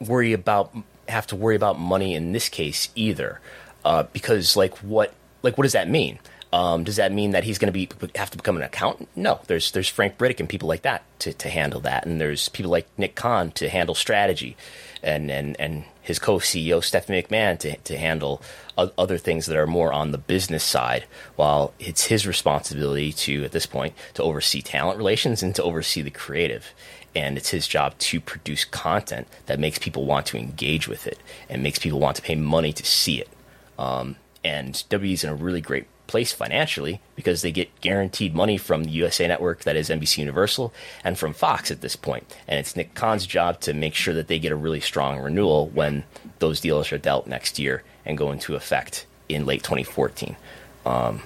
to 0.00 0.06
worry 0.08 0.32
about 0.32 0.74
have 1.08 1.26
to 1.26 1.36
worry 1.36 1.56
about 1.56 1.78
money 1.78 2.14
in 2.14 2.32
this 2.32 2.48
case 2.48 2.88
either, 2.94 3.40
uh, 3.84 4.04
because 4.12 4.56
like 4.56 4.76
what 4.78 5.12
like 5.42 5.58
what 5.58 5.62
does 5.62 5.72
that 5.72 5.88
mean? 5.88 6.18
Um, 6.54 6.84
does 6.84 6.94
that 6.96 7.10
mean 7.10 7.32
that 7.32 7.42
he's 7.42 7.58
going 7.58 7.66
to 7.66 7.72
be 7.72 7.88
have 8.14 8.30
to 8.30 8.36
become 8.36 8.56
an 8.56 8.62
accountant? 8.62 9.08
No, 9.16 9.40
there's 9.48 9.72
there's 9.72 9.88
Frank 9.88 10.16
Riddick 10.18 10.38
and 10.38 10.48
people 10.48 10.68
like 10.68 10.82
that 10.82 11.02
to, 11.18 11.32
to 11.32 11.48
handle 11.48 11.80
that, 11.80 12.06
and 12.06 12.20
there's 12.20 12.48
people 12.48 12.70
like 12.70 12.86
Nick 12.96 13.16
Khan 13.16 13.50
to 13.52 13.68
handle 13.68 13.96
strategy, 13.96 14.56
and 15.02 15.32
and 15.32 15.60
and 15.60 15.82
his 16.00 16.20
co-CEO 16.20 16.80
Stephanie 16.84 17.20
McMahon 17.20 17.58
to 17.58 17.76
to 17.76 17.98
handle 17.98 18.40
other 18.78 19.18
things 19.18 19.46
that 19.46 19.56
are 19.56 19.66
more 19.66 19.92
on 19.92 20.12
the 20.12 20.18
business 20.18 20.62
side. 20.62 21.06
While 21.34 21.74
it's 21.80 22.04
his 22.04 22.24
responsibility 22.24 23.12
to 23.12 23.42
at 23.42 23.50
this 23.50 23.66
point 23.66 23.94
to 24.14 24.22
oversee 24.22 24.62
talent 24.62 24.96
relations 24.96 25.42
and 25.42 25.56
to 25.56 25.62
oversee 25.64 26.02
the 26.02 26.10
creative, 26.12 26.72
and 27.16 27.36
it's 27.36 27.50
his 27.50 27.66
job 27.66 27.98
to 27.98 28.20
produce 28.20 28.64
content 28.64 29.26
that 29.46 29.58
makes 29.58 29.80
people 29.80 30.04
want 30.04 30.26
to 30.26 30.38
engage 30.38 30.86
with 30.86 31.08
it 31.08 31.18
and 31.48 31.64
makes 31.64 31.80
people 31.80 31.98
want 31.98 32.14
to 32.14 32.22
pay 32.22 32.36
money 32.36 32.72
to 32.72 32.86
see 32.86 33.20
it. 33.20 33.28
Um, 33.76 34.14
and 34.44 34.74
WWE's 34.88 35.24
in 35.24 35.30
a 35.30 35.34
really 35.34 35.60
great 35.60 35.86
place 36.06 36.32
financially 36.32 37.00
because 37.16 37.42
they 37.42 37.52
get 37.52 37.80
guaranteed 37.80 38.34
money 38.34 38.56
from 38.56 38.84
the 38.84 38.90
USA 38.90 39.26
Network, 39.26 39.64
that 39.64 39.76
is 39.76 39.88
NBC 39.88 40.18
Universal, 40.18 40.72
and 41.02 41.18
from 41.18 41.32
Fox 41.32 41.70
at 41.70 41.80
this 41.80 41.96
point. 41.96 42.32
And 42.46 42.58
it's 42.58 42.76
Nick 42.76 42.94
Khan's 42.94 43.26
job 43.26 43.60
to 43.60 43.74
make 43.74 43.94
sure 43.94 44.14
that 44.14 44.28
they 44.28 44.38
get 44.38 44.52
a 44.52 44.56
really 44.56 44.80
strong 44.80 45.18
renewal 45.18 45.68
when 45.68 46.04
those 46.38 46.60
deals 46.60 46.92
are 46.92 46.98
dealt 46.98 47.26
next 47.26 47.58
year 47.58 47.82
and 48.04 48.18
go 48.18 48.32
into 48.32 48.54
effect 48.54 49.06
in 49.28 49.46
late 49.46 49.62
2014. 49.62 50.36
Um, 50.84 51.22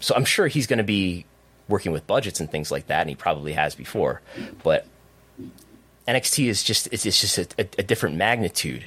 so 0.00 0.14
I'm 0.14 0.24
sure 0.24 0.48
he's 0.48 0.66
going 0.66 0.78
to 0.78 0.84
be 0.84 1.26
working 1.68 1.92
with 1.92 2.06
budgets 2.06 2.40
and 2.40 2.50
things 2.50 2.70
like 2.70 2.88
that, 2.88 3.00
and 3.02 3.08
he 3.08 3.14
probably 3.14 3.52
has 3.52 3.74
before. 3.74 4.20
But 4.62 4.86
NXT 6.08 6.46
is 6.46 6.62
just 6.62 6.88
it's, 6.90 7.06
it's 7.06 7.20
just 7.20 7.38
a, 7.38 7.46
a, 7.58 7.68
a 7.78 7.82
different 7.82 8.16
magnitude 8.16 8.84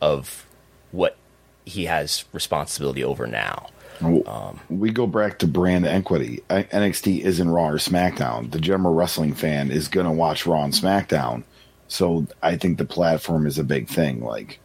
of 0.00 0.46
what 0.90 1.16
he 1.64 1.86
has 1.86 2.24
responsibility 2.32 3.04
over 3.04 3.26
now. 3.26 3.68
Um, 4.00 4.60
we 4.68 4.90
go 4.90 5.06
back 5.06 5.38
to 5.38 5.46
brand 5.46 5.86
equity. 5.86 6.42
NXT 6.50 7.20
isn't 7.20 7.48
Raw 7.48 7.68
or 7.68 7.78
SmackDown. 7.78 8.50
The 8.50 8.60
general 8.60 8.92
wrestling 8.92 9.34
fan 9.34 9.70
is 9.70 9.88
going 9.88 10.06
to 10.06 10.12
watch 10.12 10.46
Raw 10.46 10.64
and 10.64 10.72
SmackDown. 10.72 11.44
So 11.88 12.26
I 12.42 12.56
think 12.56 12.78
the 12.78 12.84
platform 12.84 13.46
is 13.46 13.58
a 13.58 13.64
big 13.64 13.88
thing. 13.88 14.20
Like, 14.20 14.58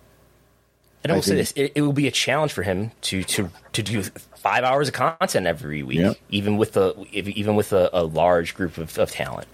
and 1.04 1.12
I 1.12 1.16
will 1.16 1.22
say 1.22 1.36
this: 1.36 1.52
it, 1.56 1.74
it, 1.76 1.82
will 1.82 1.94
be 1.94 2.08
a 2.08 2.12
challenge 2.12 2.52
for 2.52 2.64
him 2.64 2.92
to 3.02 3.24
to 3.24 3.50
to 3.74 3.84
do 3.84 4.04
five 4.36 4.64
hours 4.64 4.88
of 4.88 4.94
content 4.94 5.48
every 5.48 5.84
week, 5.84 6.00
yep. 6.00 6.18
even 6.30 6.58
with 6.58 6.76
a 6.76 7.06
even 7.12 7.56
with 7.56 7.72
a, 7.72 7.90
a 7.94 8.04
large 8.04 8.56
group 8.56 8.78
of, 8.78 8.98
of, 8.98 9.12
talent. 9.12 9.48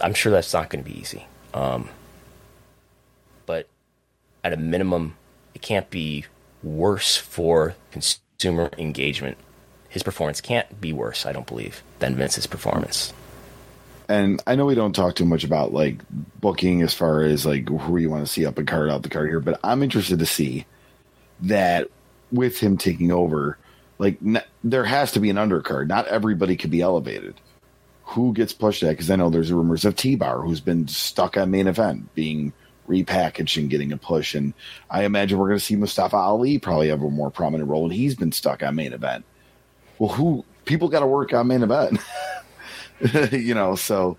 I'm 0.00 0.14
sure 0.14 0.30
that's 0.30 0.52
not 0.52 0.68
going 0.68 0.84
to 0.84 0.90
be 0.90 0.98
easy. 0.98 1.26
Um, 1.54 1.88
but 3.46 3.68
at 4.44 4.52
a 4.52 4.56
minimum, 4.56 5.16
it 5.56 5.62
can't 5.62 5.88
be 5.88 6.26
worse 6.62 7.16
for 7.16 7.74
consumer 7.90 8.70
engagement. 8.76 9.38
His 9.88 10.02
performance 10.02 10.42
can't 10.42 10.82
be 10.82 10.92
worse, 10.92 11.24
I 11.24 11.32
don't 11.32 11.46
believe, 11.46 11.82
than 11.98 12.14
Vince's 12.14 12.46
performance. 12.46 13.14
And 14.06 14.42
I 14.46 14.54
know 14.54 14.66
we 14.66 14.74
don't 14.74 14.94
talk 14.94 15.14
too 15.14 15.24
much 15.24 15.44
about 15.44 15.72
like 15.72 16.02
booking 16.38 16.82
as 16.82 16.92
far 16.92 17.22
as 17.22 17.46
like 17.46 17.66
who 17.70 17.96
you 17.96 18.10
want 18.10 18.26
to 18.26 18.30
see 18.30 18.44
up 18.44 18.58
and 18.58 18.68
card 18.68 18.90
out 18.90 19.02
the 19.02 19.08
card 19.08 19.30
here, 19.30 19.40
but 19.40 19.58
I'm 19.64 19.82
interested 19.82 20.18
to 20.18 20.26
see 20.26 20.66
that 21.40 21.88
with 22.30 22.60
him 22.60 22.76
taking 22.76 23.10
over, 23.10 23.56
like 23.98 24.18
n- 24.22 24.44
there 24.62 24.84
has 24.84 25.12
to 25.12 25.20
be 25.20 25.30
an 25.30 25.36
undercard. 25.36 25.88
Not 25.88 26.06
everybody 26.08 26.56
could 26.56 26.70
be 26.70 26.82
elevated. 26.82 27.34
Who 28.04 28.34
gets 28.34 28.52
pushed 28.52 28.82
at? 28.82 28.90
Because 28.90 29.10
I 29.10 29.16
know 29.16 29.30
there's 29.30 29.50
rumors 29.50 29.86
of 29.86 29.96
T 29.96 30.16
Bar 30.16 30.42
who's 30.42 30.60
been 30.60 30.86
stuck 30.86 31.38
on 31.38 31.50
main 31.50 31.66
event 31.66 32.14
being 32.14 32.52
repackaged 32.86 33.56
and 33.56 33.70
getting 33.70 33.92
a 33.92 33.96
push. 33.96 34.34
And 34.34 34.54
I 34.90 35.04
imagine 35.04 35.38
we're 35.38 35.48
going 35.48 35.58
to 35.58 35.64
see 35.64 35.76
Mustafa 35.76 36.16
Ali 36.16 36.58
probably 36.58 36.88
have 36.88 37.02
a 37.02 37.10
more 37.10 37.30
prominent 37.30 37.68
role, 37.68 37.84
and 37.84 37.92
he's 37.92 38.14
been 38.14 38.32
stuck 38.32 38.62
on 38.62 38.74
main 38.74 38.92
event. 38.92 39.24
Well, 39.98 40.10
who 40.10 40.44
people 40.64 40.88
got 40.88 41.00
to 41.00 41.06
work 41.06 41.32
on 41.32 41.48
main 41.48 41.62
event, 41.62 42.00
you 43.32 43.54
know? 43.54 43.74
So 43.74 44.18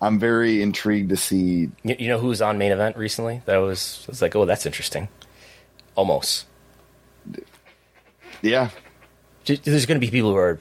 I'm 0.00 0.18
very 0.18 0.62
intrigued 0.62 1.10
to 1.10 1.16
see. 1.16 1.70
You 1.84 2.08
know 2.08 2.18
who's 2.18 2.42
on 2.42 2.58
main 2.58 2.72
event 2.72 2.96
recently? 2.96 3.42
That 3.46 3.58
was 3.58 4.04
was 4.08 4.22
like, 4.22 4.34
oh, 4.36 4.44
that's 4.44 4.66
interesting. 4.66 5.08
Almost. 5.94 6.46
Yeah. 8.42 8.70
There's 9.44 9.86
going 9.86 10.00
to 10.00 10.06
be 10.06 10.10
people 10.10 10.30
who 10.30 10.36
are 10.36 10.58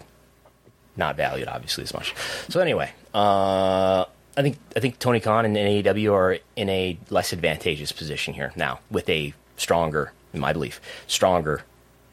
not 0.96 1.16
valued, 1.16 1.48
obviously, 1.48 1.84
as 1.84 1.94
much. 1.94 2.14
So 2.50 2.60
anyway, 2.60 2.92
uh, 3.14 4.06
I 4.36 4.42
think 4.42 4.58
I 4.76 4.80
think 4.80 5.00
Tony 5.00 5.20
Khan 5.20 5.46
and 5.46 5.56
AEW 5.56 6.14
are 6.14 6.40
in 6.56 6.70
a 6.70 6.98
less 7.10 7.34
advantageous 7.34 7.92
position 7.92 8.34
here 8.34 8.52
now 8.56 8.80
with 8.90 9.08
a 9.10 9.34
stronger, 9.58 10.12
in 10.34 10.40
my 10.40 10.54
belief, 10.54 10.82
stronger 11.08 11.64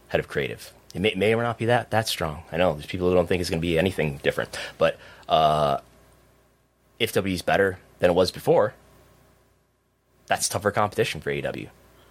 head 0.08 0.20
of 0.20 0.28
creative. 0.28 0.72
It 0.94 1.00
may, 1.00 1.14
may 1.14 1.34
or 1.34 1.42
not 1.42 1.58
be 1.58 1.66
that 1.66 1.90
that 1.90 2.08
strong. 2.08 2.42
I 2.52 2.56
know 2.56 2.74
there's 2.74 2.86
people 2.86 3.08
who 3.08 3.14
don't 3.14 3.26
think 3.26 3.40
it's 3.40 3.50
going 3.50 3.60
to 3.60 3.66
be 3.66 3.78
anything 3.78 4.18
different, 4.22 4.58
but 4.76 4.98
uh, 5.28 5.78
if 6.98 7.12
W 7.12 7.34
is 7.34 7.42
better 7.42 7.78
than 8.00 8.10
it 8.10 8.14
was 8.14 8.30
before, 8.30 8.74
that's 10.26 10.48
tougher 10.48 10.70
competition 10.70 11.20
for 11.20 11.30
AEW 11.30 11.68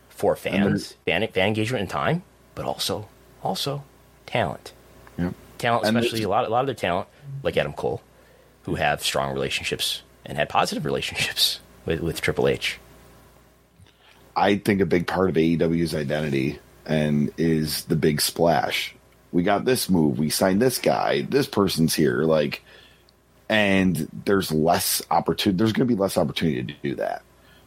for 0.10 0.36
fans, 0.36 0.96
fan, 1.06 1.26
fan 1.28 1.48
engagement 1.48 1.82
and 1.82 1.90
time, 1.90 2.24
but 2.56 2.66
also 2.66 3.08
also 3.44 3.84
talent. 4.26 4.74
Yeah. 5.18 5.32
Talent, 5.58 5.86
especially 5.86 6.24
a 6.24 6.30
lot 6.30 6.46
a 6.46 6.50
lot 6.50 6.62
of 6.62 6.66
their 6.66 6.76
talent, 6.76 7.08
like 7.44 7.56
Adam 7.58 7.74
Cole 7.74 8.02
who 8.64 8.76
have 8.76 9.04
strong 9.04 9.34
relationships 9.34 10.02
and 10.26 10.38
had 10.38 10.50
positive 10.50 10.86
relationships 10.86 11.60
with, 11.86 12.02
with 12.02 12.22
Triple 12.22 12.48
H. 12.48 12.80
I 14.36 14.58
think 14.58 14.82
a 14.82 14.86
big 14.86 15.08
part 15.08 15.30
of 15.30 15.36
AEW's 15.36 15.96
identity 15.96 16.60
and 16.86 17.32
is 17.38 17.86
the 17.86 17.96
big 17.96 18.22
splash. 18.22 18.96
We 19.32 19.44
got 19.44 19.66
this 19.66 19.90
move, 19.90 20.18
we 20.18 20.30
signed 20.30 20.62
this 20.62 20.78
guy, 20.78 21.22
this 21.22 21.48
person's 21.48 21.94
here, 21.94 22.24
like 22.24 22.64
and 23.50 24.08
there's 24.26 24.52
less 24.52 25.02
opportunity 25.10 25.58
there's 25.58 25.74
going 25.74 25.88
to 25.88 25.94
be 25.94 26.00
less 26.00 26.18
opportunity 26.18 26.64
to 26.64 26.74
do 26.84 26.96
that 26.96 27.24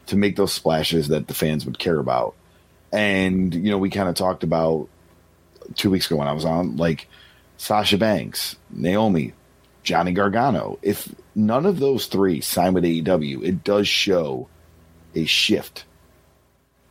to 0.07 0.17
make 0.17 0.37
those 0.37 0.53
splashes 0.53 1.09
that 1.09 1.27
the 1.27 1.35
fans 1.35 1.67
would 1.67 1.79
care 1.79 1.99
about. 1.99 2.35
And 2.93 3.53
you 3.55 3.71
know, 3.71 3.79
we 3.79 3.91
kind 3.91 4.09
of 4.09 4.15
talked 4.15 4.45
about 4.45 4.89
2 5.75 5.91
weeks 5.91 6.07
ago 6.07 6.17
when 6.17 6.29
I 6.29 6.33
was 6.33 6.45
on 6.45 6.77
like 6.77 7.09
Sasha 7.57 7.99
Banks, 7.99 8.57
Naomi, 8.71 9.33
Johnny 9.83 10.13
Gargano. 10.13 10.79
If 10.83 11.15
none 11.35 11.67
of 11.67 11.79
those 11.79 12.07
three 12.07 12.41
sign 12.41 12.75
with 12.75 12.85
AEW, 12.85 13.43
it 13.45 13.65
does 13.65 13.89
show 13.89 14.49
a 15.15 15.25
shift 15.25 15.85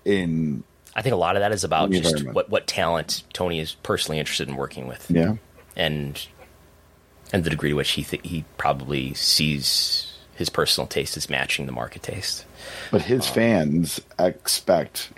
in. 0.06 0.64
I 0.96 1.02
think 1.02 1.14
a 1.14 1.18
lot 1.18 1.36
of 1.36 1.42
that 1.42 1.52
is 1.52 1.64
about 1.64 1.92
just 1.92 2.26
what, 2.28 2.50
what 2.50 2.68
talent 2.68 3.24
Tony 3.34 3.60
is 3.60 3.76
personally 3.76 4.20
interested 4.20 4.50
in 4.50 4.56
working 4.56 4.88
with. 4.88 5.10
Yeah. 5.10 5.36
And 5.76 6.28
and 7.32 7.44
the 7.46 7.50
degree 7.50 7.70
to 7.70 7.76
which 7.76 7.92
he 7.92 8.04
th- 8.04 8.24
he 8.26 8.44
probably 8.58 9.14
sees 9.14 10.18
his 10.36 10.50
personal 10.50 10.88
taste 10.88 11.16
as 11.16 11.30
matching 11.30 11.66
the 11.66 11.72
market 11.72 12.04
taste. 12.04 12.46
But 12.92 13.02
his 13.02 13.26
um, 13.28 13.34
fans 13.34 14.02
expect 14.20 15.12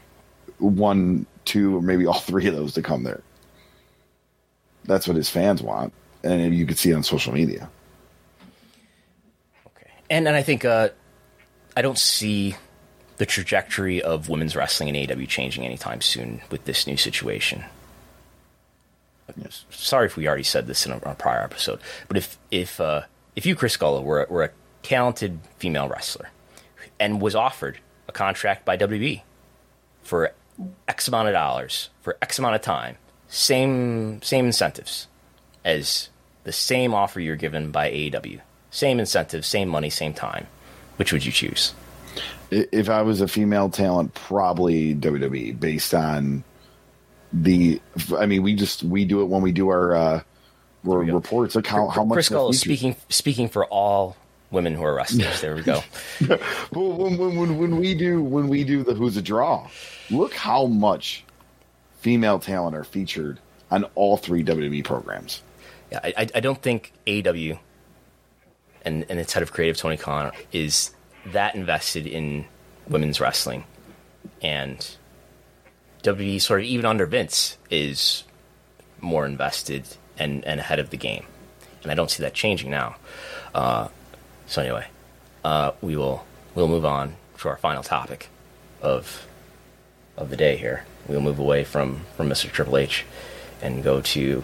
one, 0.59 1.25
two, 1.45 1.77
or 1.77 1.81
maybe 1.81 2.05
all 2.05 2.13
three 2.19 2.45
of 2.47 2.55
those 2.55 2.75
to 2.75 2.83
come 2.83 3.03
there. 3.03 3.21
That's 4.85 5.07
what 5.07 5.17
his 5.17 5.29
fans 5.29 5.63
want 5.63 5.93
and 6.23 6.55
you 6.55 6.65
can 6.65 6.75
see 6.75 6.91
it 6.91 6.95
on 6.95 7.03
social 7.03 7.33
media. 7.33 7.69
Okay, 9.67 9.91
and 10.09 10.27
and 10.27 10.35
I 10.35 10.43
think 10.43 10.65
uh, 10.65 10.89
I 11.75 11.81
don't 11.81 11.97
see 11.97 12.55
the 13.17 13.25
trajectory 13.25 14.01
of 14.01 14.29
women's 14.29 14.55
wrestling 14.55 14.93
in 14.93 14.95
AEW 14.95 15.27
changing 15.27 15.65
anytime 15.65 16.01
soon 16.01 16.41
with 16.49 16.65
this 16.65 16.87
new 16.87 16.97
situation. 16.97 17.63
Yes. 19.37 19.65
Sorry 19.69 20.07
if 20.07 20.17
we 20.17 20.27
already 20.27 20.43
said 20.43 20.67
this 20.67 20.85
in 20.85 20.91
a, 20.91 20.97
a 20.97 21.15
prior 21.15 21.41
episode, 21.41 21.79
but 22.07 22.17
if 22.17 22.37
if 22.51 22.79
uh, 22.79 23.03
if 23.35 23.45
you, 23.45 23.55
Chris 23.55 23.77
Gullo, 23.77 24.03
were 24.03 24.27
were 24.29 24.43
a 24.43 24.49
talented 24.83 25.39
female 25.57 25.87
wrestler 25.87 26.29
and 26.99 27.21
was 27.21 27.35
offered 27.35 27.79
a 28.07 28.11
contract 28.11 28.65
by 28.65 28.77
WB 28.77 29.21
for 30.03 30.33
X 30.87 31.07
amount 31.07 31.29
of 31.29 31.33
dollars 31.33 31.89
for 32.01 32.17
X 32.21 32.37
amount 32.37 32.55
of 32.55 32.61
time, 32.61 32.97
same 33.27 34.21
same 34.21 34.45
incentives 34.45 35.07
as 35.63 36.09
the 36.43 36.51
same 36.51 36.93
offer 36.93 37.19
you're 37.19 37.35
given 37.35 37.71
by 37.71 37.89
AEW. 37.91 38.41
Same 38.71 38.99
incentive, 38.99 39.45
same 39.45 39.69
money, 39.69 39.89
same 39.89 40.13
time. 40.13 40.47
Which 40.97 41.13
would 41.13 41.25
you 41.25 41.31
choose? 41.31 41.73
If 42.51 42.89
I 42.89 43.01
was 43.01 43.21
a 43.21 43.27
female 43.27 43.69
talent, 43.69 44.13
probably 44.13 44.93
WWE, 44.95 45.59
based 45.59 45.93
on 45.93 46.43
the 47.31 47.81
I 48.17 48.25
mean, 48.27 48.43
we 48.43 48.55
just 48.55 48.83
we 48.83 49.05
do 49.05 49.21
it 49.21 49.25
when 49.25 49.41
we 49.41 49.51
do 49.51 49.69
our 49.69 49.95
uh, 49.95 50.21
reports. 50.83 51.55
Like 51.55 51.65
how 51.65 51.87
how 51.87 52.03
much 52.03 52.15
Chris 52.15 52.29
Gullo 52.29 52.51
is 52.51 52.59
speaking 52.59 52.95
speaking 53.09 53.49
for 53.49 53.65
all 53.65 54.15
women 54.51 54.75
who 54.75 54.83
are 54.83 54.93
wrestlers. 54.93 55.41
there 55.41 55.55
we 55.55 55.63
go. 55.63 55.81
When, 56.71 57.17
when, 57.17 57.35
when, 57.35 57.57
when 57.57 57.77
we 57.77 57.95
do 57.95 58.23
when 58.23 58.47
we 58.47 58.63
do 58.63 58.83
the 58.83 58.93
Who's 58.93 59.17
a 59.17 59.21
Draw, 59.21 59.67
look 60.11 60.33
how 60.33 60.67
much 60.67 61.23
female 61.99 62.39
talent 62.39 62.75
are 62.75 62.83
featured 62.83 63.39
on 63.71 63.85
all 63.95 64.17
three 64.17 64.43
WWE 64.43 64.83
programs. 64.83 65.41
I- 65.93 66.29
I 66.35 66.39
don't 66.39 66.61
think 66.61 66.91
AW 67.07 67.57
and, 68.85 69.05
and 69.09 69.19
its 69.19 69.33
head 69.33 69.43
of 69.43 69.51
creative, 69.53 69.77
Tony 69.77 69.97
Khan, 69.97 70.31
is 70.51 70.91
that 71.27 71.55
invested 71.55 72.05
in 72.07 72.45
women's 72.87 73.19
wrestling. 73.21 73.63
And 74.41 74.85
WWE, 76.03 76.41
sort 76.41 76.61
of 76.61 76.65
even 76.65 76.85
under 76.85 77.05
Vince, 77.05 77.57
is 77.69 78.23
more 78.99 79.25
invested 79.25 79.85
and, 80.17 80.43
and 80.45 80.59
ahead 80.59 80.79
of 80.79 80.89
the 80.89 80.97
game. 80.97 81.25
And 81.81 81.91
I 81.91 81.95
don't 81.95 82.09
see 82.11 82.23
that 82.23 82.33
changing 82.33 82.71
now. 82.71 82.95
Uh, 83.53 83.87
so 84.47 84.61
anyway, 84.61 84.87
uh, 85.43 85.71
we 85.81 85.95
will 85.95 86.25
we'll 86.55 86.67
move 86.67 86.85
on 86.85 87.15
to 87.39 87.49
our 87.49 87.57
final 87.57 87.83
topic 87.83 88.29
of 88.81 89.25
of 90.17 90.29
the 90.29 90.37
day 90.37 90.55
here. 90.57 90.85
We'll 91.07 91.21
move 91.21 91.39
away 91.39 91.63
from, 91.65 92.01
from 92.15 92.29
Mr. 92.29 92.49
Triple 92.49 92.77
H 92.77 93.03
and 93.61 93.83
go 93.83 93.99
to 94.01 94.43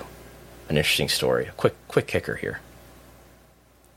an 0.69 0.77
interesting 0.77 1.09
story. 1.09 1.47
A 1.47 1.51
quick 1.51 1.75
quick 1.87 2.07
kicker 2.07 2.35
here. 2.35 2.59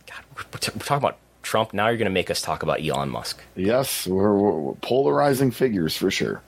God, 0.07 0.21
we're, 0.37 0.59
t- 0.59 0.73
we're 0.75 0.85
talking 0.85 1.05
about 1.05 1.19
Trump. 1.43 1.73
Now 1.73 1.89
you're 1.89 1.99
going 1.99 2.07
to 2.07 2.11
make 2.11 2.31
us 2.31 2.41
talk 2.43 2.63
about 2.63 2.85
Elon 2.85 3.11
Musk. 3.11 3.41
Yes, 3.55 4.07
we're, 4.07 4.35
we're 4.37 4.75
polarizing 4.77 5.51
figures 5.51 5.97
for 5.97 6.11
sure. 6.11 6.43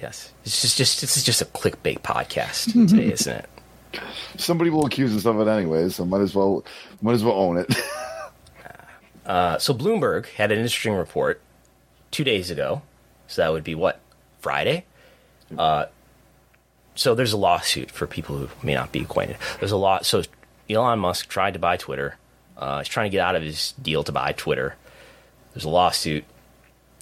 Yes, 0.00 0.32
this 0.44 0.64
is 0.64 0.76
just 0.76 1.00
this 1.00 1.16
is 1.16 1.24
just 1.24 1.42
a 1.42 1.46
clickbait 1.46 2.00
podcast 2.00 2.72
today, 2.88 3.12
isn't 3.12 3.36
it? 3.36 4.00
Somebody 4.36 4.70
will 4.70 4.86
accuse 4.86 5.14
us 5.16 5.26
of 5.26 5.40
it 5.40 5.48
anyway, 5.50 5.88
so 5.88 6.04
might 6.04 6.20
as 6.20 6.34
well 6.34 6.64
might 7.02 7.14
as 7.14 7.24
well 7.24 7.34
own 7.34 7.58
it. 7.58 7.74
Uh, 9.26 9.58
so 9.58 9.74
Bloomberg 9.74 10.24
had 10.24 10.50
an 10.50 10.58
interesting 10.58 10.94
report 10.94 11.42
two 12.10 12.24
days 12.24 12.50
ago. 12.50 12.80
So 13.26 13.42
that 13.42 13.52
would 13.52 13.62
be 13.62 13.74
what 13.74 14.00
Friday. 14.40 14.86
Uh, 15.56 15.84
so 16.98 17.14
there's 17.14 17.32
a 17.32 17.36
lawsuit 17.36 17.92
for 17.92 18.08
people 18.08 18.36
who 18.36 18.48
may 18.60 18.74
not 18.74 18.90
be 18.90 19.00
acquainted. 19.00 19.36
There's 19.60 19.70
a 19.70 19.76
lot. 19.76 20.04
So 20.04 20.24
Elon 20.68 20.98
Musk 20.98 21.28
tried 21.28 21.52
to 21.52 21.60
buy 21.60 21.76
Twitter. 21.76 22.16
Uh, 22.56 22.78
he's 22.78 22.88
trying 22.88 23.08
to 23.08 23.16
get 23.16 23.24
out 23.24 23.36
of 23.36 23.42
his 23.42 23.72
deal 23.80 24.02
to 24.02 24.10
buy 24.10 24.32
Twitter. 24.32 24.74
There's 25.54 25.64
a 25.64 25.68
lawsuit. 25.68 26.24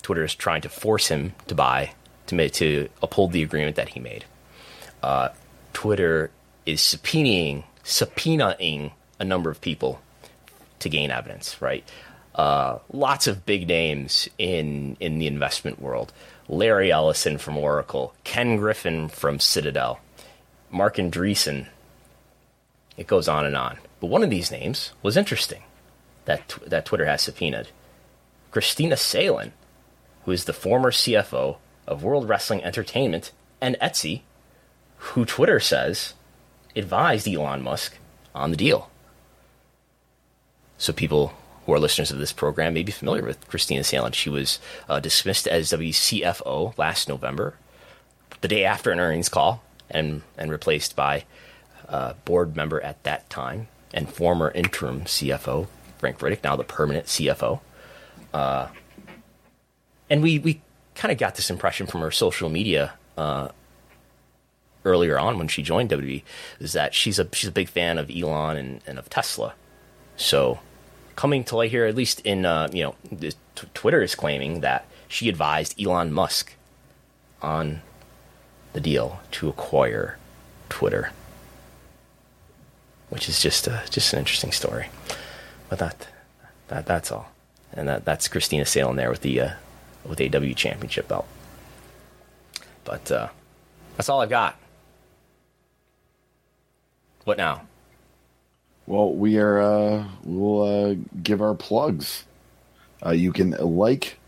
Twitter 0.02 0.23
is 0.23 0.35
trying 0.35 0.60
to 0.60 0.68
force 0.68 1.09
him 1.09 1.32
to 1.47 1.55
buy 1.55 1.93
to 2.27 2.35
make, 2.35 2.52
to 2.52 2.90
uphold 3.02 3.32
the 3.32 3.43
agreement 3.43 3.77
that 3.77 3.89
he 3.89 4.01
made. 4.01 4.27
Uh, 5.02 5.31
Twitter 5.73 6.31
is 6.66 6.81
subpoenaing 6.81 7.64
subpoenaing 7.82 8.93
a 9.18 9.24
number 9.24 9.48
of 9.48 9.62
people 9.62 10.02
to 10.81 10.90
gain 10.90 11.10
evidence, 11.10 11.62
right? 11.62 11.85
Uh, 12.35 12.81
lots 12.93 13.27
of 13.27 13.47
big 13.47 13.66
names 13.66 14.28
in 14.36 14.98
in 15.01 15.18
the 15.18 15.27
investment 15.27 15.81
world. 15.81 16.12
Larry 16.48 16.93
Ellison 16.93 17.39
from 17.39 17.56
Oracle, 17.56 18.14
Ken 18.24 18.56
Griffin 18.56 19.09
from 19.09 19.40
Citadel, 19.40 20.01
Marc 20.70 20.97
Andreessen. 20.97 21.66
It 22.97 23.06
goes 23.06 23.28
on 23.28 23.44
and 23.44 23.56
on. 23.56 23.78
But 24.01 24.09
one 24.09 24.23
of 24.23 24.31
these 24.31 24.51
names 24.51 24.93
was 25.02 25.16
interesting 25.16 25.62
that 26.24 26.48
tw- 26.48 26.64
that 26.66 26.85
Twitter 26.85 27.06
has 27.06 27.23
subpoenaed. 27.23 27.68
Kristina 28.52 28.97
Salen, 28.97 29.52
who 30.24 30.32
is 30.32 30.44
the 30.44 30.52
former 30.52 30.90
CFO 30.90 31.56
of 31.86 32.02
World 32.02 32.28
Wrestling 32.28 32.62
Entertainment 32.64 33.32
and 33.60 33.77
Etsy, 33.82 34.23
who 34.98 35.24
Twitter 35.24 35.60
says 35.60 36.14
advised 36.74 37.27
Elon 37.27 37.62
Musk 37.62 37.98
on 38.35 38.51
the 38.51 38.56
deal. 38.56 38.90
So 40.78 40.93
people 40.93 41.32
who 41.66 41.72
are 41.72 41.78
listeners 41.78 42.10
of 42.10 42.18
this 42.18 42.32
program 42.32 42.74
may 42.74 42.82
be 42.82 42.93
familiar 42.93 43.24
with 43.24 43.48
Kristina 43.51 43.84
Salen. 43.84 44.12
She 44.12 44.30
was 44.30 44.59
uh, 44.88 45.01
dismissed 45.01 45.47
as 45.47 45.72
WCFO 45.72 46.78
last 46.78 47.09
November, 47.09 47.55
the 48.40 48.48
day 48.48 48.64
after 48.64 48.90
an 48.90 49.01
earnings 49.01 49.28
call, 49.28 49.62
and 49.90 50.22
and 50.38 50.51
replaced 50.51 50.97
by 50.97 51.24
a 51.88 52.14
board 52.24 52.56
member 52.56 52.80
at 52.80 53.02
that 53.05 53.28
time 53.28 53.68
and 53.93 54.09
former 54.09 54.51
interim 54.51 55.02
CFO 55.02 55.68
Frank 55.98 56.18
Riddick, 56.18 56.44
now 56.44 56.56
the 56.56 56.64
permanent 56.64 57.06
CFO. 57.06 57.60
Uh, 58.32 58.68
and 60.09 60.22
we 60.22 60.38
we 60.38 60.60
kind 60.94 61.12
of 61.12 61.18
got 61.18 61.34
this 61.34 61.51
impression 61.51 61.86
from 61.86 62.01
her 62.01 62.10
social 62.10 62.48
media 62.48 62.94
uh, 63.16 63.48
earlier 64.84 65.18
on 65.18 65.38
when 65.38 65.48
she 65.48 65.62
joined 65.62 65.90
WWE 65.90 66.22
is 66.60 66.72
that 66.72 66.94
she's 66.94 67.18
a 67.18 67.28
she's 67.32 67.48
a 67.48 67.52
big 67.52 67.68
fan 67.68 67.98
of 67.98 68.10
Elon 68.10 68.56
and, 68.56 68.80
and 68.86 68.98
of 68.98 69.09
Tesla. 69.10 69.55
So 70.16 70.60
coming 71.16 71.43
to 71.44 71.56
light 71.56 71.70
here, 71.70 71.86
at 71.86 71.94
least 71.94 72.20
in 72.20 72.47
uh, 72.47 72.68
you 72.72 72.84
know, 72.84 72.94
t- 73.18 73.66
Twitter 73.74 74.02
is 74.02 74.14
claiming 74.14 74.60
that 74.60 74.86
she 75.09 75.28
advised 75.28 75.80
Elon 75.80 76.12
Musk 76.12 76.55
on 77.43 77.82
the 78.72 78.80
deal 78.80 79.20
to 79.32 79.48
acquire 79.48 80.18
Twitter, 80.68 81.10
which 83.09 83.28
is 83.28 83.40
just 83.40 83.66
a, 83.66 83.82
just 83.90 84.12
an 84.12 84.18
interesting 84.18 84.52
story. 84.52 84.88
But 85.68 85.78
that 85.78 86.09
that 86.68 86.86
that's 86.86 87.10
all, 87.10 87.32
and 87.72 87.88
that 87.88 88.05
that's 88.05 88.28
Kristina 88.28 88.66
Salen 88.66 88.97
there 88.97 89.10
with 89.10 89.22
the 89.22 89.40
uh, 89.40 89.51
with 90.05 90.20
a 90.20 90.28
W 90.28 90.55
championship 90.55 91.09
belt. 91.09 91.26
But 92.84 93.10
uh, 93.10 93.28
that's 93.97 94.09
all 94.09 94.20
I've 94.20 94.30
got. 94.30 94.56
What 97.24 97.38
now? 97.38 97.62
Well, 98.86 99.12
we 99.12 99.38
are. 99.38 99.60
Uh, 99.60 100.04
we'll 100.24 100.62
uh, 100.62 100.94
give 101.22 101.40
our 101.42 101.54
plugs. 101.54 102.24
Uh, 103.04 103.10
you 103.10 103.32
can 103.32 103.50
like 103.50 104.18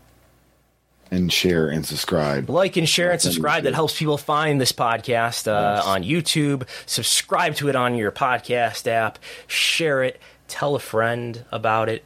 and 1.11 1.31
share 1.31 1.69
and 1.69 1.85
subscribe. 1.85 2.49
Like 2.49 2.77
and 2.77 2.87
share 2.87 3.11
and 3.11 3.21
subscribe. 3.21 3.63
That 3.63 3.73
helps 3.73 3.97
people 3.97 4.17
find 4.17 4.59
this 4.61 4.71
podcast 4.71 5.47
uh, 5.47 5.75
Yes. 5.77 5.85
on 5.85 6.03
YouTube. 6.03 6.67
Subscribe 6.85 7.55
to 7.55 7.69
it 7.69 7.75
on 7.75 7.95
your 7.95 8.11
podcast 8.11 8.85
app. 8.87 9.17
Share 9.47 10.03
it. 10.03 10.19
Tell 10.47 10.75
a 10.75 10.79
friend 10.79 11.45
about 11.51 11.89
it. 11.89 12.03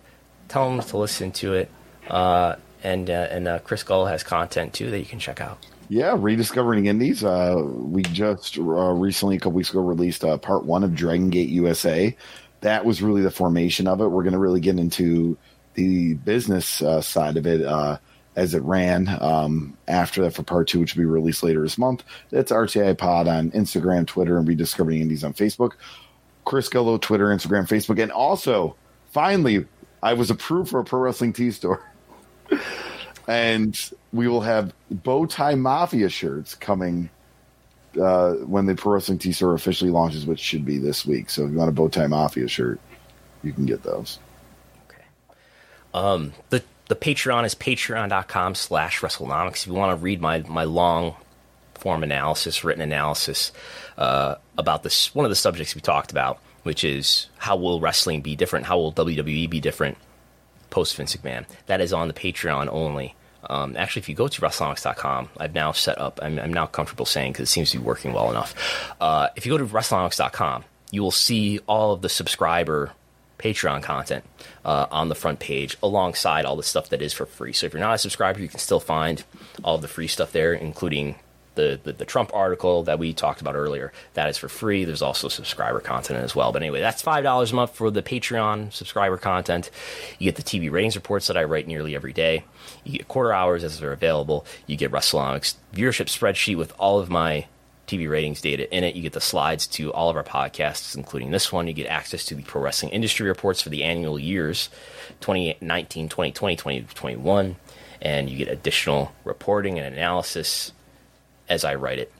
Tell 0.48 0.70
them 0.70 0.86
to 0.86 0.98
listen 0.98 1.32
to 1.34 1.54
it. 1.56 1.72
Uh, 2.08 2.56
and 2.84 3.10
uh, 3.10 3.28
and 3.32 3.48
uh, 3.48 3.60
Chris 3.60 3.84
Gullo 3.84 4.08
has 4.10 4.24
content 4.24 4.74
too 4.74 4.92
that 4.92 5.00
you 5.00 5.06
can 5.06 5.20
check 5.20 5.42
out. 5.42 5.58
Yeah, 5.90 6.16
rediscovering 6.18 6.86
indies. 6.86 7.24
Uh, 7.24 7.62
we 7.62 8.04
just 8.04 8.58
uh, 8.58 8.62
recently, 8.62 9.36
a 9.36 9.40
couple 9.40 9.52
weeks 9.54 9.70
ago, 9.70 9.82
released 9.82 10.24
uh, 10.24 10.38
part 10.38 10.64
one 10.66 10.84
of 10.84 10.96
Dragon 10.96 11.30
Gate 11.30 11.50
USA. 11.50 12.16
That 12.64 12.84
was 12.84 13.02
really 13.02 13.22
the 13.22 13.32
formation 13.32 13.88
of 13.88 14.02
it. 14.02 14.08
We're 14.08 14.24
going 14.24 14.34
to 14.34 14.40
really 14.40 14.60
get 14.60 14.78
into 14.78 15.38
the 15.76 16.16
business 16.16 16.82
uh, 16.82 17.02
side 17.02 17.38
of 17.38 17.48
it 17.48 17.62
uh, 17.64 17.98
as 18.36 18.54
it 18.54 18.64
ran. 18.64 19.08
Um, 19.22 19.78
after 19.88 20.24
that, 20.24 20.34
for 20.34 20.44
part 20.44 20.68
two, 20.68 20.80
which 20.80 20.96
will 20.96 21.04
be 21.04 21.06
released 21.06 21.44
later 21.44 21.62
this 21.62 21.78
month, 21.78 22.04
that's 22.30 22.52
RDI 22.52 22.98
Pod 22.98 23.28
on 23.28 23.52
Instagram, 23.52 24.08
Twitter, 24.08 24.38
and 24.38 24.48
rediscovering 24.48 25.02
indies 25.02 25.24
on 25.24 25.34
Facebook. 25.34 25.74
Chris 26.46 26.68
Gullo, 26.70 27.00
Twitter, 27.00 27.28
Instagram, 27.28 27.68
Facebook, 27.68 28.02
and 28.02 28.12
also 28.12 28.76
finally, 29.12 29.66
I 30.02 30.14
was 30.14 30.30
approved 30.30 30.72
for 30.72 30.80
a 30.80 30.84
pro 30.84 31.00
wrestling 31.00 31.32
tea 31.32 31.52
store 31.52 31.82
and 33.28 33.92
we 34.12 34.28
will 34.28 34.42
have 34.42 34.74
bow 34.90 35.26
tie 35.26 35.56
mafia 35.56 36.10
shirts 36.10 36.56
coming 36.56 37.10
uh, 38.00 38.34
when 38.46 38.66
the 38.66 38.76
pro 38.76 38.94
wrestling 38.94 39.18
t 39.18 39.32
store 39.32 39.54
officially 39.54 39.92
launches, 39.92 40.26
which 40.26 40.40
should 40.40 40.66
be 40.66 40.78
this 40.78 41.06
week. 41.06 41.30
So 41.30 41.46
if 41.46 41.52
you 41.52 41.58
want 41.58 41.70
a 41.70 41.74
bow 41.74 41.88
tie 41.88 42.08
mafia 42.08 42.48
shirt, 42.48 42.80
you 43.44 43.54
can 43.54 43.66
get 43.66 43.84
those. 43.84 44.20
Okay. 44.90 45.04
Um, 45.94 46.34
the 46.50 46.64
the 46.88 46.96
Patreon 46.96 47.46
is 47.46 47.56
patreon.com 47.56 48.56
slash 48.56 49.02
WrestleNomics. 49.02 49.64
If 49.64 49.68
you 49.68 49.74
want 49.74 49.98
to 49.98 50.04
read 50.04 50.22
my, 50.22 50.40
my 50.42 50.64
long 50.66 51.16
form 51.76 52.04
analysis, 52.04 52.64
written 52.64 52.82
analysis 52.82 53.52
uh, 53.98 54.36
about 54.58 54.84
this, 54.84 55.14
one 55.16 55.26
of 55.26 55.30
the 55.30 55.36
subjects 55.36 55.76
we 55.76 55.82
talked 55.82 56.12
about, 56.12 56.40
which 56.64 56.84
is 56.84 57.28
how 57.38 57.56
will 57.56 57.80
wrestling 57.80 58.22
be 58.22 58.36
different? 58.36 58.66
How 58.66 58.78
will 58.78 58.94
WWE 58.94 59.50
be 59.50 59.60
different 59.60 59.98
post 60.70 60.96
Vince 60.96 61.16
McMahon? 61.16 61.46
That 61.68 61.82
is 61.82 61.94
on 61.94 62.08
the 62.08 62.14
Patreon 62.14 62.68
only. 62.72 63.16
Um, 63.50 63.76
actually, 63.78 64.02
if 64.02 64.10
you 64.10 64.16
go 64.16 64.28
to 64.28 64.42
WrestleNomics.com, 64.42 65.30
I've 65.38 65.54
now 65.54 65.72
set 65.72 65.98
up, 66.00 66.20
I'm, 66.22 66.40
I'm 66.40 66.54
now 66.54 66.66
comfortable 66.66 67.06
saying 67.06 67.34
because 67.34 67.50
it 67.50 67.52
seems 67.52 67.72
to 67.72 67.80
be 67.80 67.84
working 67.84 68.14
well 68.14 68.30
enough. 68.30 68.94
Uh, 69.00 69.30
if 69.36 69.46
you 69.46 69.52
go 69.52 69.58
to 69.58 69.66
WrestleNomics.com, 69.66 70.64
you 70.92 71.02
will 71.02 71.12
see 71.12 71.60
all 71.68 71.94
of 71.94 72.02
the 72.02 72.10
subscriber 72.10 72.92
Patreon 73.40 73.84
content 73.84 74.24
uh, 74.64 74.88
on 74.90 75.10
the 75.10 75.16
front 75.16 75.40
page 75.40 75.78
alongside 75.84 76.46
all 76.46 76.56
the 76.56 76.64
stuff 76.64 76.90
that 76.90 77.02
is 77.02 77.12
for 77.12 77.26
free. 77.26 77.52
So 77.52 77.66
if 77.66 77.74
you're 77.74 77.80
not 77.80 77.96
a 77.96 77.98
subscriber, 77.98 78.40
you 78.40 78.48
can 78.48 78.60
still 78.60 78.80
find 78.80 79.24
all 79.64 79.78
the 79.78 79.88
free 79.88 80.08
stuff 80.08 80.32
there, 80.32 80.54
including 80.54 81.16
the, 81.56 81.80
the, 81.84 81.94
the 81.94 82.06
Trump 82.06 82.32
article 82.34 82.84
that 82.84 83.00
we 83.00 83.14
talked 83.14 83.42
about 83.42 83.56
earlier. 83.56 83.92
That 84.14 84.30
is 84.30 84.38
for 84.38 84.50
free. 84.50 84.86
There's 84.86 85.02
also 85.02 85.28
subscriber 85.28 85.80
content 85.80 86.20
as 86.20 86.36
well. 86.36 86.52
But 86.52 86.62
anyway, 86.62 86.80
that's 86.80 87.04
$5 87.04 87.52
a 87.52 87.56
month 87.56 87.76
for 87.76 87.92
the 87.92 88.02
Patreon 88.02 88.74
subscriber 88.74 89.18
content. 89.18 89.70
You 90.20 90.32
get 90.32 90.36
the 90.36 90.44
TV 90.44 90.72
ratings 90.72 90.96
reports 90.96 91.28
that 91.28 91.38
I 91.38 91.44
write 91.44 91.68
nearly 91.68 91.96
every 91.96 92.14
day. 92.14 92.44
You 92.84 92.98
get 92.98 93.08
quarter 93.08 93.34
hours 93.34 93.64
as 93.64 93.80
they're 93.80 93.92
available. 93.92 94.46
You 94.68 94.76
get 94.76 94.92
WrestleNomics 94.92 95.56
viewership 95.74 96.08
spreadsheet 96.08 96.58
with 96.58 96.74
all 96.78 97.00
of 97.00 97.10
my 97.10 97.48
TV 97.88 98.10
ratings 98.10 98.42
data 98.42 98.74
in 98.76 98.84
it. 98.84 98.96
You 98.96 99.02
get 99.02 99.14
the 99.14 99.22
slides 99.22 99.68
to 99.68 99.92
all 99.94 100.10
of 100.10 100.16
our 100.16 100.24
podcasts, 100.24 100.96
including 100.96 101.32
this 101.32 101.52
one. 101.52 101.68
You 101.68 101.74
get 101.74 101.88
access 101.88 102.26
to 102.26 102.36
the 102.36 102.44
pro 102.44 102.62
wrestling 102.62 102.92
industry 102.92 103.28
reports 103.28 103.62
for 103.62 103.70
the 103.70 103.84
annual 103.84 104.18
years 104.18 104.70
2019, 105.20 106.10
2020, 106.10 106.56
2021. 106.56 107.56
And 108.02 108.30
you 108.30 108.38
get 108.38 108.48
additional 108.48 109.14
reporting 109.24 109.80
and 109.80 109.94
analysis 109.94 110.72
as 111.50 111.64
I 111.64 111.76
write 111.76 112.00
it. 112.00 112.12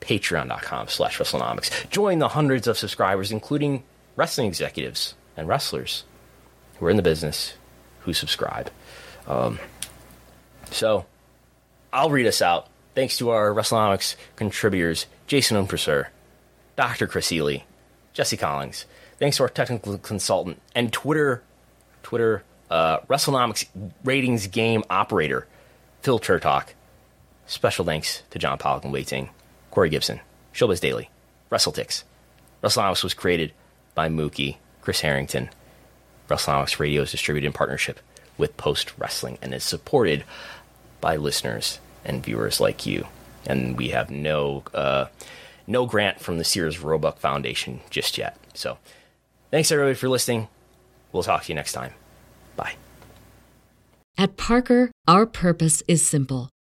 Patreon.com 0.00 0.88
slash 0.88 1.18
WrestleNomics. 1.18 1.88
Join 1.90 2.18
the 2.18 2.28
hundreds 2.28 2.66
of 2.66 2.76
subscribers, 2.78 3.30
including 3.30 3.84
wrestling 4.16 4.48
executives 4.48 5.14
and 5.36 5.48
wrestlers 5.48 6.04
who 6.78 6.86
are 6.86 6.90
in 6.90 6.96
the 6.96 7.02
business 7.02 7.54
who 8.00 8.12
subscribe. 8.12 8.70
Um, 9.26 9.58
so 10.70 11.06
I'll 11.92 12.10
read 12.10 12.26
us 12.26 12.42
out. 12.42 12.68
Thanks 12.94 13.16
to 13.18 13.30
our 13.30 13.50
WrestleNomics 13.50 14.16
contributors, 14.36 15.06
Jason 15.26 15.56
Ounpraseuth, 15.56 16.08
Dr. 16.76 17.06
Chris 17.06 17.32
Ely, 17.32 17.58
Jesse 18.12 18.36
Collins. 18.36 18.86
Thanks 19.18 19.36
to 19.36 19.44
our 19.44 19.48
technical 19.48 19.96
consultant 19.98 20.60
and 20.74 20.92
Twitter, 20.92 21.42
Twitter, 22.02 22.42
uh, 22.70 22.98
WrestleNomics 23.00 23.66
ratings 24.04 24.46
game 24.48 24.82
operator, 24.90 25.46
Phil 26.02 26.18
Chertok. 26.18 26.68
Special 27.46 27.84
thanks 27.84 28.22
to 28.30 28.38
John 28.38 28.58
Pollock 28.58 28.84
and 28.84 28.92
Wai 28.92 29.02
Ting, 29.02 29.30
Corey 29.70 29.90
Gibson, 29.90 30.20
Showbuzz 30.54 30.80
Daily, 30.80 31.10
WrestleTix. 31.50 32.04
WrestleNomics 32.62 33.02
was 33.02 33.14
created 33.14 33.52
by 33.94 34.08
Mookie, 34.08 34.56
Chris 34.80 35.00
Harrington. 35.00 35.50
WrestleNomics 36.28 36.78
Radio 36.78 37.02
is 37.02 37.10
distributed 37.10 37.46
in 37.46 37.52
partnership 37.52 38.00
with 38.38 38.56
Post 38.56 38.92
Wrestling 38.98 39.38
and 39.42 39.52
is 39.52 39.64
supported 39.64 40.24
by 41.00 41.16
listeners 41.16 41.78
and 42.04 42.24
viewers 42.24 42.60
like 42.60 42.86
you. 42.86 43.06
And 43.44 43.76
we 43.76 43.88
have 43.88 44.10
no 44.10 44.62
uh, 44.72 45.06
no 45.66 45.86
grant 45.86 46.20
from 46.20 46.38
the 46.38 46.44
Sears 46.44 46.78
Roebuck 46.78 47.18
Foundation 47.18 47.80
just 47.90 48.16
yet. 48.18 48.36
So, 48.54 48.78
thanks 49.50 49.70
everybody 49.72 49.94
for 49.94 50.08
listening. 50.08 50.48
We'll 51.12 51.22
talk 51.22 51.44
to 51.44 51.48
you 51.48 51.54
next 51.54 51.72
time. 51.72 51.92
Bye. 52.56 52.74
At 54.16 54.36
Parker, 54.36 54.90
our 55.08 55.26
purpose 55.26 55.82
is 55.88 56.06
simple. 56.06 56.51